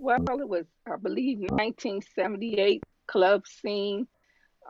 Well, 0.00 0.18
it 0.18 0.48
was, 0.48 0.66
I 0.90 0.96
believe, 0.96 1.38
1978 1.38 2.82
club 3.06 3.46
scene. 3.46 4.08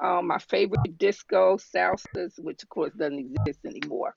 Um, 0.02 0.26
my 0.26 0.36
favorite 0.38 0.98
disco, 0.98 1.56
Salsas, 1.56 2.38
which 2.38 2.62
of 2.64 2.68
course 2.68 2.92
doesn't 2.98 3.18
exist 3.18 3.60
anymore. 3.64 4.14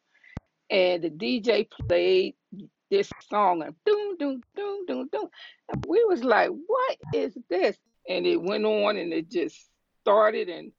And 0.70 1.04
the 1.04 1.10
DJ 1.10 1.70
played 1.88 2.36
this 2.92 3.10
song 3.30 3.64
and 3.64 3.76
doom, 3.86 4.18
doom, 4.18 4.42
doom, 4.58 4.86
doom, 4.88 5.10
doom. 5.10 5.30
And 5.72 5.86
we 5.88 6.04
was 6.04 6.22
like, 6.22 6.50
what 6.50 6.98
is 7.14 7.38
this? 7.50 7.78
And 8.10 8.28
it 8.28 8.42
went 8.42 8.66
on 8.66 8.98
and 8.98 9.14
it 9.14 9.32
just 9.32 9.70
started 10.02 10.50
and 10.50 10.74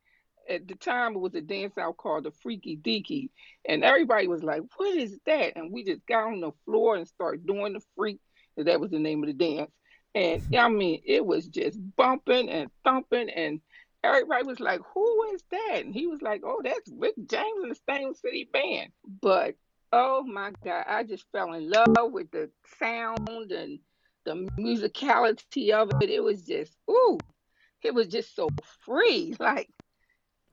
at 0.48 0.68
the 0.68 0.74
time 0.74 1.14
it 1.14 1.20
was 1.20 1.34
a 1.34 1.40
dance 1.40 1.76
out 1.78 1.96
called 1.96 2.24
the 2.24 2.30
Freaky 2.30 2.76
Deaky. 2.76 3.30
And 3.66 3.84
everybody 3.84 4.28
was 4.28 4.42
like, 4.42 4.62
What 4.76 4.96
is 4.96 5.18
that? 5.26 5.56
And 5.56 5.72
we 5.72 5.84
just 5.84 6.06
got 6.06 6.26
on 6.26 6.40
the 6.40 6.52
floor 6.64 6.96
and 6.96 7.08
started 7.08 7.46
doing 7.46 7.74
the 7.74 7.82
freak. 7.96 8.20
That 8.56 8.80
was 8.80 8.90
the 8.90 8.98
name 8.98 9.22
of 9.22 9.28
the 9.28 9.32
dance. 9.32 9.70
And 10.14 10.42
I 10.56 10.68
mean, 10.68 11.02
it 11.04 11.24
was 11.24 11.48
just 11.48 11.78
bumping 11.96 12.48
and 12.48 12.70
thumping 12.84 13.30
and 13.30 13.60
everybody 14.04 14.44
was 14.44 14.60
like, 14.60 14.80
Who 14.94 15.24
is 15.34 15.42
that? 15.50 15.82
And 15.84 15.94
he 15.94 16.06
was 16.06 16.22
like, 16.22 16.42
Oh, 16.44 16.60
that's 16.62 16.90
Rick 16.96 17.14
James 17.26 17.62
and 17.62 17.70
the 17.70 17.74
Stone 17.74 18.14
City 18.14 18.48
Band. 18.52 18.90
But 19.20 19.56
oh 19.92 20.22
my 20.24 20.52
God, 20.64 20.84
I 20.88 21.04
just 21.04 21.24
fell 21.32 21.52
in 21.52 21.70
love 21.70 22.12
with 22.12 22.30
the 22.30 22.50
sound 22.78 23.52
and 23.52 23.78
the 24.24 24.48
musicality 24.58 25.70
of 25.70 25.90
it. 26.00 26.10
It 26.10 26.22
was 26.22 26.42
just, 26.42 26.76
ooh, 26.90 27.18
it 27.82 27.94
was 27.94 28.08
just 28.08 28.34
so 28.34 28.48
free. 28.84 29.34
Like, 29.40 29.68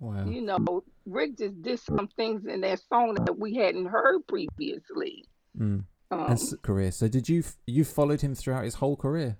wow. 0.02 0.26
you 0.26 0.42
know, 0.42 0.84
Rick 1.06 1.38
just 1.38 1.62
did 1.62 1.80
some 1.80 2.10
things 2.18 2.46
in 2.46 2.62
that 2.62 2.82
song 2.90 3.14
that 3.14 3.40
we 3.40 3.56
hadn't 3.56 3.86
heard 3.86 4.28
previously. 4.28 5.24
Mm. 5.58 5.86
Um, 6.12 6.38
career. 6.62 6.92
So 6.92 7.08
did 7.08 7.30
you 7.30 7.44
you 7.66 7.86
followed 7.86 8.20
him 8.20 8.36
throughout 8.36 8.66
his 8.66 8.76
whole 8.76 8.98
career? 8.98 9.38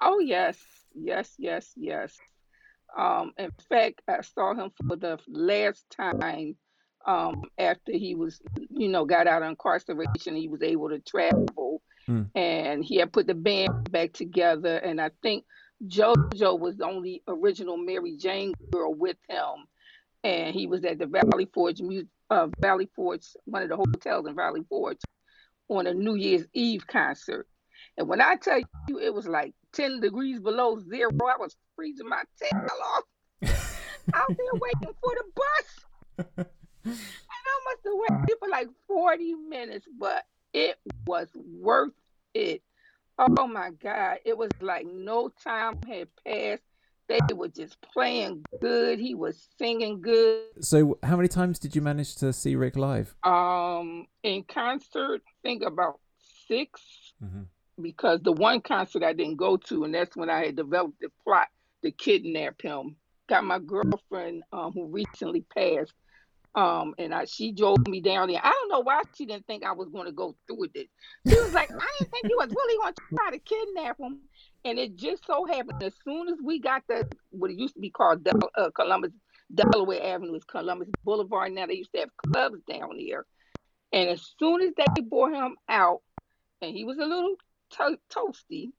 Oh 0.00 0.20
yes, 0.20 0.56
yes, 0.94 1.34
yes, 1.38 1.72
yes. 1.76 2.16
Um, 2.96 3.32
in 3.36 3.50
fact, 3.68 4.02
I 4.08 4.20
saw 4.20 4.54
him 4.54 4.70
for 4.86 4.96
the 4.96 5.18
last 5.28 5.84
time 5.90 6.54
um, 7.06 7.42
after 7.58 7.92
he 7.92 8.14
was, 8.14 8.40
you 8.68 8.88
know, 8.88 9.04
got 9.04 9.26
out 9.26 9.42
of 9.42 9.48
incarceration. 9.48 10.36
He 10.36 10.48
was 10.48 10.62
able 10.62 10.88
to 10.90 11.00
travel, 11.00 11.82
Hmm. 12.06 12.22
and 12.34 12.84
he 12.84 12.96
had 12.96 13.12
put 13.12 13.26
the 13.26 13.34
band 13.34 13.90
back 13.90 14.12
together. 14.12 14.76
And 14.76 15.00
I 15.00 15.10
think 15.22 15.44
JoJo 15.86 16.58
was 16.58 16.76
the 16.76 16.86
only 16.86 17.22
original 17.26 17.76
Mary 17.76 18.16
Jane 18.16 18.54
girl 18.70 18.94
with 18.94 19.16
him, 19.28 19.66
and 20.22 20.54
he 20.54 20.66
was 20.66 20.84
at 20.84 20.98
the 20.98 21.06
Valley 21.06 21.48
Forge, 21.52 21.80
uh, 22.30 22.48
Valley 22.58 22.88
Forge, 22.94 23.26
one 23.44 23.62
of 23.62 23.68
the 23.68 23.76
hotels 23.76 24.26
in 24.26 24.34
Valley 24.34 24.62
Forge, 24.68 25.00
on 25.68 25.86
a 25.86 25.94
New 25.94 26.14
Year's 26.14 26.46
Eve 26.52 26.86
concert. 26.86 27.46
And 27.96 28.08
when 28.08 28.20
I 28.20 28.36
tell 28.36 28.60
you, 28.88 28.98
it 28.98 29.12
was 29.12 29.26
like 29.26 29.54
10 29.72 30.00
degrees 30.00 30.40
below 30.40 30.78
zero. 30.80 31.10
I 31.12 31.36
was 31.38 31.56
freezing 31.76 32.08
my 32.08 32.22
tail 32.40 32.66
off 32.96 33.04
out 34.14 34.28
there 34.28 34.60
waiting 34.60 34.94
for 35.02 35.14
the 35.14 35.24
bus. 35.34 36.46
And 36.82 36.96
I 36.96 37.60
must 37.66 37.84
have 37.84 37.92
waited 37.94 38.38
for 38.38 38.48
like 38.48 38.68
40 38.86 39.34
minutes, 39.34 39.86
but 39.98 40.24
it 40.52 40.78
was 41.06 41.28
worth 41.34 41.92
it. 42.34 42.62
Oh 43.20 43.46
my 43.46 43.70
God. 43.82 44.18
It 44.24 44.36
was 44.36 44.50
like 44.60 44.86
no 44.86 45.30
time 45.42 45.78
had 45.86 46.08
passed. 46.26 46.62
They 47.08 47.18
were 47.34 47.48
just 47.48 47.76
playing 47.92 48.44
good. 48.60 49.00
He 49.00 49.14
was 49.16 49.48
singing 49.58 50.00
good. 50.00 50.44
So 50.60 50.96
how 51.02 51.16
many 51.16 51.28
times 51.28 51.58
did 51.58 51.74
you 51.74 51.82
manage 51.82 52.14
to 52.16 52.32
see 52.32 52.54
Rick 52.54 52.76
live? 52.76 53.14
Um, 53.24 54.06
in 54.22 54.44
concert, 54.44 55.22
I 55.26 55.32
think 55.42 55.62
about 55.64 55.98
6 56.46 56.80
Mm-hmm. 57.22 57.42
because 57.82 58.20
the 58.22 58.32
one 58.32 58.62
concert 58.62 59.02
I 59.02 59.12
didn't 59.12 59.36
go 59.36 59.58
to, 59.58 59.84
and 59.84 59.94
that's 59.94 60.16
when 60.16 60.30
I 60.30 60.46
had 60.46 60.56
developed 60.56 61.00
the 61.00 61.08
plot 61.22 61.48
to 61.84 61.90
kidnap 61.90 62.62
him. 62.62 62.96
Got 63.28 63.44
my 63.44 63.58
girlfriend, 63.58 64.42
um, 64.54 64.72
who 64.72 64.86
recently 64.86 65.44
passed, 65.54 65.92
um, 66.54 66.94
and 66.98 67.14
I, 67.14 67.26
she 67.26 67.52
drove 67.52 67.86
me 67.86 68.00
down 68.00 68.28
there. 68.28 68.40
I 68.42 68.50
don't 68.50 68.68
know 68.68 68.80
why 68.80 69.02
she 69.14 69.24
didn't 69.24 69.46
think 69.46 69.64
I 69.64 69.72
was 69.72 69.88
going 69.88 70.06
to 70.06 70.12
go 70.12 70.34
through 70.46 70.58
with 70.58 70.74
it. 70.74 70.88
She 71.28 71.34
was 71.34 71.54
like, 71.54 71.70
I 71.70 71.86
didn't 71.98 72.10
think 72.10 72.24
you 72.28 72.36
was 72.36 72.50
really 72.50 72.76
going 72.78 72.94
to 72.94 73.16
try 73.16 73.30
to 73.30 73.38
kidnap 73.38 74.00
him. 74.00 74.20
And 74.64 74.78
it 74.78 74.96
just 74.96 75.24
so 75.26 75.44
happened 75.44 75.82
as 75.82 75.94
soon 76.04 76.28
as 76.28 76.34
we 76.42 76.58
got 76.58 76.82
the 76.88 77.08
what 77.30 77.50
it 77.50 77.58
used 77.58 77.74
to 77.74 77.80
be 77.80 77.90
called 77.90 78.24
Del- 78.24 78.50
uh, 78.56 78.70
Columbus 78.74 79.12
Delaware 79.54 80.14
Avenue 80.14 80.34
is 80.34 80.44
Columbus 80.44 80.88
Boulevard. 81.04 81.52
Now 81.52 81.66
they 81.66 81.74
used 81.74 81.92
to 81.94 82.00
have 82.00 82.16
clubs 82.16 82.60
down 82.68 82.96
there. 82.98 83.26
And 83.92 84.08
as 84.10 84.34
soon 84.38 84.62
as 84.62 84.72
they 84.76 85.02
brought 85.02 85.32
him 85.32 85.56
out, 85.68 86.00
and 86.62 86.76
he 86.76 86.84
was 86.84 86.98
a 86.98 87.06
little 87.06 87.36
to- 87.70 87.98
toasty, 88.12 88.70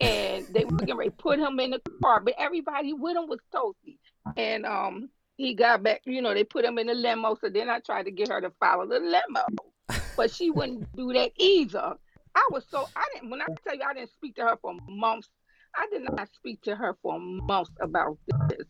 and 0.00 0.46
they 0.54 0.64
were 0.64 0.76
getting 0.76 0.96
ready 0.96 1.10
to 1.10 1.16
put 1.16 1.38
him 1.38 1.58
in 1.58 1.70
the 1.70 1.80
car, 2.02 2.20
but 2.20 2.34
everybody 2.38 2.92
with 2.92 3.16
him 3.16 3.28
was 3.28 3.40
toasty. 3.52 3.98
And 4.36 4.64
um, 4.64 5.10
he 5.38 5.54
got 5.54 5.82
back, 5.82 6.02
you 6.04 6.20
know, 6.20 6.34
they 6.34 6.44
put 6.44 6.64
him 6.64 6.78
in 6.78 6.88
the 6.88 6.94
limo. 6.94 7.36
So 7.40 7.48
then 7.48 7.70
I 7.70 7.78
tried 7.78 8.02
to 8.04 8.10
get 8.10 8.28
her 8.28 8.40
to 8.42 8.50
follow 8.60 8.86
the 8.86 8.98
limo, 8.98 10.00
but 10.16 10.30
she 10.30 10.50
wouldn't 10.50 10.94
do 10.94 11.12
that 11.14 11.30
either. 11.36 11.94
I 12.34 12.48
was 12.50 12.64
so 12.70 12.86
I 12.94 13.04
didn't 13.14 13.30
when 13.30 13.40
I 13.40 13.46
tell 13.64 13.74
you 13.74 13.82
I 13.88 13.94
didn't 13.94 14.10
speak 14.10 14.34
to 14.36 14.42
her 14.42 14.58
for 14.60 14.74
months. 14.88 15.30
I 15.76 15.86
did 15.90 16.02
not 16.02 16.28
speak 16.34 16.60
to 16.62 16.74
her 16.76 16.96
for 17.02 17.18
months 17.20 17.70
about 17.80 18.18
this 18.48 18.66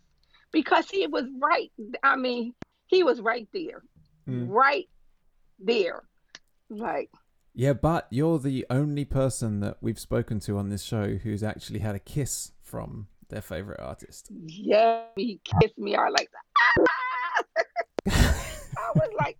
because 0.52 0.88
he 0.90 1.06
was 1.06 1.24
right. 1.40 1.70
I 2.02 2.16
mean, 2.16 2.54
he 2.86 3.02
was 3.02 3.20
right 3.20 3.48
there, 3.52 3.82
Mm. 4.28 4.46
right 4.48 4.88
there. 5.58 6.02
Like, 6.70 7.10
Yeah, 7.54 7.72
but 7.72 8.06
you're 8.10 8.38
the 8.38 8.66
only 8.68 9.04
person 9.06 9.60
that 9.60 9.78
we've 9.80 9.98
spoken 9.98 10.38
to 10.40 10.58
on 10.58 10.68
this 10.68 10.82
show 10.82 11.14
who's 11.16 11.42
actually 11.42 11.78
had 11.80 11.94
a 11.94 11.98
kiss 11.98 12.52
from 12.62 13.08
their 13.30 13.42
favorite 13.42 13.80
artist. 13.80 14.28
yeah, 14.46 15.02
he 15.16 15.40
kissed 15.44 15.78
me. 15.78 15.94
I 15.96 16.08
like, 16.08 16.30
ah! 16.34 16.40
I 18.10 18.92
was 18.94 19.10
like, 19.18 19.38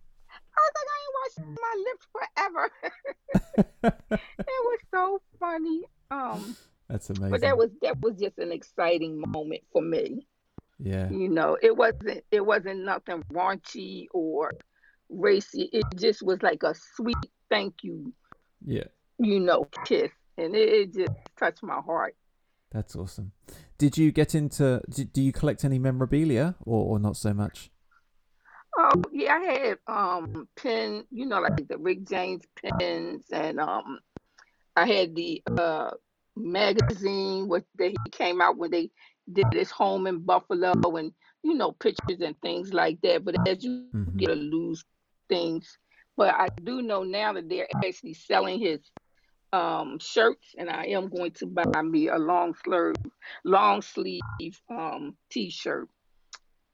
I 0.55 0.61
was 0.61 0.73
like, 0.75 0.89
I 0.89 0.97
ain't 1.01 1.15
washed 1.19 1.41
my 1.61 1.75
lips 1.87 2.07
forever. 2.13 2.71
it 4.19 4.63
was 4.65 4.79
so 4.93 5.21
funny. 5.39 5.81
Um, 6.11 6.55
That's 6.89 7.09
amazing. 7.09 7.31
but 7.31 7.41
that 7.41 7.57
was 7.57 7.69
that 7.81 7.99
was 8.01 8.15
just 8.19 8.37
an 8.37 8.51
exciting 8.51 9.21
moment 9.21 9.61
for 9.71 9.81
me. 9.81 10.27
yeah, 10.79 11.09
You 11.09 11.29
know, 11.29 11.57
it 11.61 11.75
wasn't 11.75 12.23
it 12.31 12.45
wasn't 12.45 12.83
nothing 12.85 13.23
raunchy 13.31 14.07
or 14.13 14.51
racy. 15.09 15.69
It 15.73 15.85
just 15.95 16.21
was 16.21 16.41
like 16.41 16.63
a 16.63 16.73
sweet 16.95 17.17
thank 17.49 17.83
you, 17.83 18.13
yeah. 18.65 18.85
you 19.17 19.39
know, 19.39 19.65
kiss, 19.85 20.11
and 20.37 20.55
it, 20.55 20.69
it 20.69 20.93
just 20.93 21.13
touched 21.37 21.63
my 21.63 21.79
heart. 21.81 22.15
That's 22.71 22.95
awesome. 22.95 23.31
Did 23.77 23.97
you 23.97 24.11
get 24.11 24.35
into? 24.35 24.81
Do, 24.89 25.03
do 25.03 25.21
you 25.21 25.31
collect 25.31 25.65
any 25.65 25.79
memorabilia, 25.79 26.55
or, 26.61 26.85
or 26.85 26.99
not 26.99 27.17
so 27.17 27.33
much? 27.33 27.71
Oh 28.77 29.01
yeah, 29.11 29.33
I 29.33 29.39
had 29.39 29.77
um 29.87 30.47
pen, 30.55 31.03
you 31.09 31.25
know, 31.25 31.41
like 31.41 31.67
the 31.67 31.77
Rick 31.77 32.07
James 32.07 32.43
pens, 32.61 33.25
and 33.31 33.59
um, 33.59 33.99
I 34.75 34.85
had 34.85 35.15
the 35.15 35.41
uh 35.57 35.91
magazine 36.35 37.47
what 37.47 37.63
they 37.77 37.89
he 37.89 38.09
came 38.11 38.39
out 38.39 38.57
when 38.57 38.71
they 38.71 38.89
did 39.31 39.47
his 39.51 39.71
home 39.71 40.05
in 40.05 40.19
Buffalo, 40.19 40.73
and 40.95 41.11
you 41.43 41.55
know 41.55 41.71
pictures 41.71 42.21
and 42.21 42.39
things 42.41 42.71
like 42.71 43.01
that. 43.01 43.25
But 43.25 43.47
as 43.47 43.63
you 43.63 43.87
mm-hmm. 43.93 44.17
get 44.17 44.27
to 44.27 44.35
lose 44.35 44.83
things, 45.27 45.77
but 46.15 46.35
I 46.35 46.47
do 46.63 46.83
know 46.83 47.03
now 47.03 47.33
that 47.33 47.49
they're 47.49 47.67
actually 47.83 48.13
selling 48.13 48.59
his 48.59 48.79
um 49.53 49.99
shirts, 49.99 50.53
and 50.57 50.69
I 50.69 50.85
am 50.87 51.09
going 51.09 51.31
to 51.33 51.47
buy 51.47 51.81
me 51.81 52.07
a 52.09 52.17
long 52.17 52.55
sleeve, 52.63 52.95
long 53.43 53.81
sleeve 53.81 54.21
um 54.69 55.15
T-shirt 55.29 55.87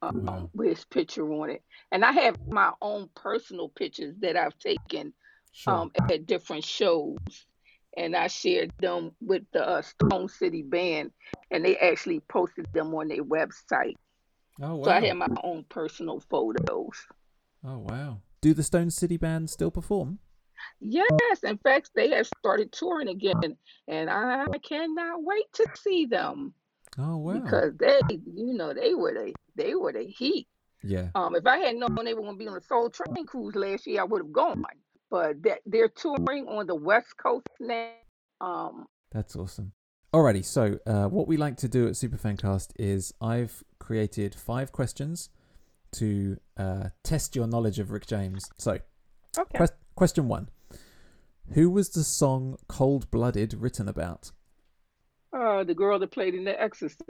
um, 0.02 0.24
Wow. 0.26 0.50
with 0.54 0.68
his 0.68 0.84
picture 0.84 1.30
on 1.32 1.50
it. 1.50 1.62
And 1.90 2.04
I 2.04 2.12
have 2.12 2.36
my 2.48 2.72
own 2.82 3.08
personal 3.14 3.68
pictures 3.70 4.14
that 4.20 4.36
I've 4.36 4.58
taken 4.58 5.12
Sure. 5.52 5.74
um, 5.74 5.90
at 6.10 6.26
different 6.26 6.64
shows. 6.64 7.16
And 7.96 8.14
I 8.14 8.26
shared 8.26 8.72
them 8.78 9.12
with 9.22 9.44
the 9.52 9.66
uh, 9.66 9.82
Stone 9.82 10.28
City 10.28 10.62
Band, 10.62 11.12
and 11.50 11.64
they 11.64 11.78
actually 11.78 12.20
posted 12.20 12.66
them 12.74 12.94
on 12.94 13.08
their 13.08 13.24
website. 13.24 13.94
oh 14.60 14.76
wow. 14.76 14.84
So 14.84 14.90
I 14.90 15.00
have 15.06 15.16
my 15.16 15.28
own 15.42 15.64
personal 15.68 16.20
photos. 16.20 17.06
oh 17.64 17.78
wow. 17.78 18.20
Do 18.42 18.52
the 18.54 18.62
Stone 18.62 18.90
City 18.90 19.16
Band 19.16 19.48
still 19.50 19.70
perform? 19.70 20.18
Yes, 20.80 21.42
in 21.44 21.58
fact, 21.58 21.90
they 21.94 22.10
have 22.10 22.26
started 22.26 22.72
touring 22.72 23.08
again, 23.08 23.56
and 23.88 24.10
I 24.10 24.46
cannot 24.62 25.22
wait 25.22 25.44
to 25.54 25.66
see 25.76 26.06
them 26.06 26.54
Oh 26.98 27.16
wow. 27.18 27.40
because 27.40 27.72
they, 27.78 28.00
you 28.10 28.54
know, 28.54 28.72
they 28.74 28.94
were 28.94 29.12
the 29.14 29.34
they 29.56 29.74
were 29.74 29.92
the 29.92 30.04
heat. 30.04 30.46
yeah. 30.82 31.08
Um, 31.14 31.34
if 31.34 31.46
I 31.46 31.58
had 31.58 31.76
known 31.76 31.96
they 32.04 32.14
were 32.14 32.22
going 32.22 32.34
to 32.34 32.38
be 32.38 32.48
on 32.48 32.56
a 32.56 32.62
Soul 32.62 32.90
Train 32.90 33.26
cruise 33.26 33.54
last 33.54 33.86
year, 33.86 34.00
I 34.02 34.04
would 34.04 34.22
have 34.22 34.32
gone. 34.32 34.62
But 35.10 35.42
that 35.44 35.60
they're 35.66 35.88
touring 35.88 36.46
on 36.48 36.66
the 36.66 36.74
West 36.74 37.16
Coast 37.16 37.46
now. 37.60 37.90
Um, 38.40 38.86
That's 39.12 39.36
awesome. 39.36 39.72
Alrighty, 40.12 40.44
so 40.44 40.78
uh, 40.86 41.06
what 41.08 41.26
we 41.28 41.36
like 41.36 41.56
to 41.58 41.68
do 41.68 41.86
at 41.86 41.92
Superfancast 41.92 42.70
is 42.76 43.12
I've 43.20 43.62
created 43.78 44.34
five 44.34 44.72
questions 44.72 45.28
to 45.92 46.38
uh, 46.56 46.88
test 47.04 47.36
your 47.36 47.46
knowledge 47.46 47.78
of 47.78 47.90
Rick 47.90 48.06
James. 48.06 48.44
So, 48.58 48.78
okay. 49.38 49.56
quest- 49.58 49.74
question 49.96 50.28
one 50.28 50.48
Who 51.54 51.70
was 51.70 51.88
the 51.90 52.04
song 52.04 52.56
Cold 52.68 53.10
Blooded 53.10 53.54
written 53.54 53.88
about? 53.88 54.30
Uh, 55.32 55.64
the 55.64 55.74
girl 55.74 55.98
that 55.98 56.10
played 56.12 56.34
in 56.34 56.44
The 56.44 56.58
Exorcist, 56.60 57.02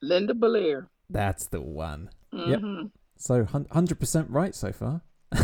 Linda 0.00 0.32
Blair. 0.34 0.88
That's 1.10 1.46
the 1.48 1.60
one. 1.60 2.08
Yep. 2.32 2.60
Mhm. 2.60 2.90
So, 3.16 3.44
100% 3.44 4.26
right 4.28 4.54
so 4.54 4.72
far. 4.72 5.02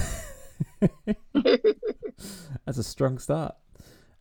That's 2.64 2.78
a 2.78 2.82
strong 2.82 3.18
start. 3.18 3.54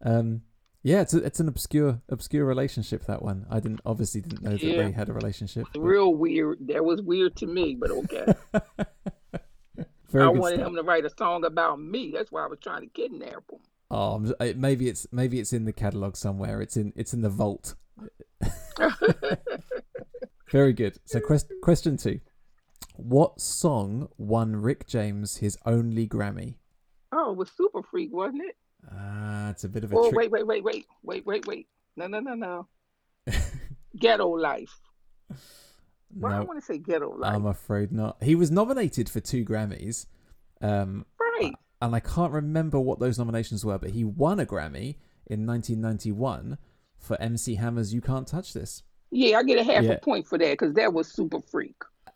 Um, 0.03 0.41
yeah, 0.83 1.01
it's 1.01 1.13
a, 1.13 1.17
it's 1.23 1.39
an 1.39 1.47
obscure 1.47 2.01
obscure 2.09 2.45
relationship 2.45 3.05
that 3.05 3.21
one. 3.21 3.45
I 3.49 3.59
didn't 3.59 3.81
obviously 3.85 4.21
didn't 4.21 4.41
know 4.43 4.51
that 4.51 4.63
Yeah. 4.63 4.83
they 4.83 4.91
had 4.91 5.09
a 5.09 5.13
relationship. 5.13 5.67
but- 5.73 5.81
Real 5.81 6.13
weird. 6.13 6.59
That 6.67 6.83
was 6.85 7.01
weird 7.01 7.35
to 7.37 7.47
me, 7.47 7.75
but 7.79 7.91
okay. 7.91 8.33
Very 10.09 10.23
I 10.25 10.27
wanted 10.29 10.55
start. 10.57 10.69
him 10.69 10.75
to 10.75 10.83
write 10.83 11.05
a 11.05 11.09
song 11.17 11.45
about 11.45 11.79
me. 11.79 12.11
That's 12.13 12.31
why 12.31 12.43
I 12.43 12.47
was 12.47 12.59
trying 12.59 12.81
to 12.81 12.87
kidnap 12.87 13.49
him. 13.51 13.59
Oh, 13.91 14.23
uh, 14.39 14.53
maybe 14.55 14.87
it's 14.89 15.07
maybe 15.11 15.39
it's 15.39 15.53
in 15.53 15.65
the 15.65 15.73
catalog 15.73 16.15
somewhere. 16.15 16.61
It's 16.61 16.77
in 16.77 16.93
it's 16.95 17.13
in 17.13 17.21
the 17.21 17.29
vault. 17.29 17.75
Very 20.51 20.73
good. 20.73 20.97
So 21.05 21.19
quest, 21.19 21.51
question 21.61 21.97
two: 21.97 22.19
What 22.95 23.39
song 23.39 24.09
won 24.17 24.55
Rick 24.55 24.87
James 24.87 25.37
his 25.37 25.57
only 25.65 26.07
Grammy? 26.07 26.55
oh, 27.11 27.31
it 27.31 27.37
was 27.37 27.49
Super 27.57 27.81
Freak, 27.83 28.13
wasn't 28.13 28.43
it? 28.43 28.55
Ah, 28.91 29.49
it's 29.49 29.63
a 29.63 29.69
bit 29.69 29.83
of 29.83 29.91
a 29.91 29.95
Oh, 29.97 30.09
trick. 30.11 30.15
wait, 30.15 30.31
wait, 30.31 30.45
wait, 30.47 30.63
wait, 30.63 30.85
wait, 31.03 31.25
wait, 31.25 31.47
wait. 31.47 31.67
No, 31.95 32.07
no, 32.07 32.19
no, 32.19 32.33
no. 32.35 32.67
Ghetto 33.99 34.27
Life. 34.37 34.79
Well, 36.15 36.33
I 36.33 36.39
No, 36.39 36.45
want 36.45 36.59
to 36.59 36.65
say 36.65 36.77
Ghetto 36.77 37.15
Life. 37.17 37.33
I'm 37.35 37.45
afraid 37.45 37.91
not. 37.91 38.17
He 38.23 38.35
was 38.35 38.49
nominated 38.51 39.09
for 39.09 39.19
two 39.19 39.45
Grammys, 39.45 40.05
um, 40.61 41.05
right. 41.19 41.53
and 41.81 41.95
I 41.95 41.99
can't 41.99 42.31
remember 42.33 42.79
what 42.79 42.99
those 42.99 43.17
nominations 43.19 43.63
were, 43.65 43.77
but 43.77 43.91
he 43.91 44.03
won 44.03 44.39
a 44.39 44.45
Grammy 44.45 44.95
in 45.27 45.45
1991 45.45 46.57
for 46.97 47.21
MC 47.21 47.55
Hammer's 47.55 47.93
"You 47.93 48.01
Can't 48.01 48.27
Touch 48.27 48.53
This." 48.53 48.83
Yeah, 49.11 49.37
I 49.39 49.43
get 49.43 49.57
a 49.59 49.63
half 49.63 49.83
Yeah. 49.83 49.91
a 49.93 49.99
point 49.99 50.27
for 50.27 50.37
that 50.37 50.51
because 50.51 50.73
that 50.75 50.93
was 50.93 51.07
super 51.07 51.39
freak. 51.41 51.75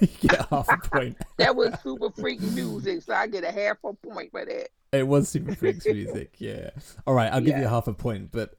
you 0.00 0.06
get 0.20 0.46
half 0.48 0.68
a 0.68 0.76
point. 0.78 1.16
That 1.38 1.54
was 1.56 1.72
super 1.82 2.10
freak 2.10 2.40
music, 2.40 3.02
so 3.02 3.12
I 3.14 3.26
get 3.26 3.44
a 3.44 3.50
half 3.52 3.76
a 3.84 3.92
point 3.92 4.30
for 4.30 4.44
that. 4.44 4.68
It 4.98 5.06
was 5.06 5.28
Super 5.28 5.54
Freaks 5.54 5.86
music, 5.90 6.34
yeah. 6.38 6.70
All 7.06 7.14
right, 7.14 7.32
I'll 7.32 7.40
give 7.40 7.58
you 7.58 7.66
half 7.66 7.86
a 7.88 7.94
point, 7.94 8.30
but 8.32 8.54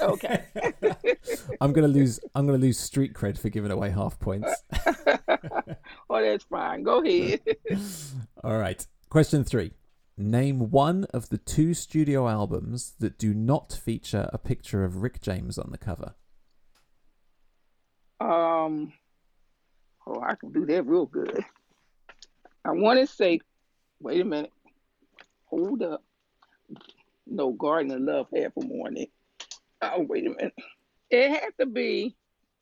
Okay. 0.00 0.44
I'm 1.60 1.72
gonna 1.72 1.88
lose. 1.88 2.20
I'm 2.34 2.46
gonna 2.46 2.58
lose 2.58 2.78
street 2.78 3.14
cred 3.14 3.38
for 3.38 3.48
giving 3.48 3.70
away 3.70 3.90
half 3.90 4.18
points. 4.18 4.50
oh, 6.10 6.22
that's 6.22 6.44
fine. 6.44 6.82
Go 6.82 7.02
ahead. 7.02 7.40
All 8.44 8.58
right. 8.58 8.86
Question 9.08 9.44
three. 9.44 9.72
Name 10.18 10.70
one 10.70 11.04
of 11.12 11.28
the 11.28 11.38
two 11.38 11.74
studio 11.74 12.28
albums 12.28 12.94
that 13.00 13.18
do 13.18 13.34
not 13.34 13.72
feature 13.72 14.30
a 14.32 14.38
picture 14.38 14.82
of 14.84 15.02
Rick 15.02 15.20
James 15.20 15.58
on 15.58 15.70
the 15.70 15.78
cover. 15.78 16.14
Um, 18.18 18.94
oh, 20.06 20.22
I 20.22 20.34
can 20.36 20.52
do 20.52 20.64
that 20.66 20.86
real 20.86 21.04
good. 21.04 21.44
I 22.64 22.70
want 22.70 22.98
to 22.98 23.06
say, 23.06 23.40
wait 24.00 24.22
a 24.22 24.24
minute. 24.24 24.52
Hold 25.56 25.82
up. 25.82 26.02
No, 27.26 27.52
Garden 27.52 27.92
of 27.92 28.00
Love 28.02 28.26
half 28.34 28.52
a 28.60 28.66
morning. 28.66 29.06
Oh, 29.80 30.02
wait 30.02 30.26
a 30.26 30.30
minute. 30.30 30.54
It 31.10 31.30
had 31.30 31.50
to 31.60 31.66
be 31.66 32.14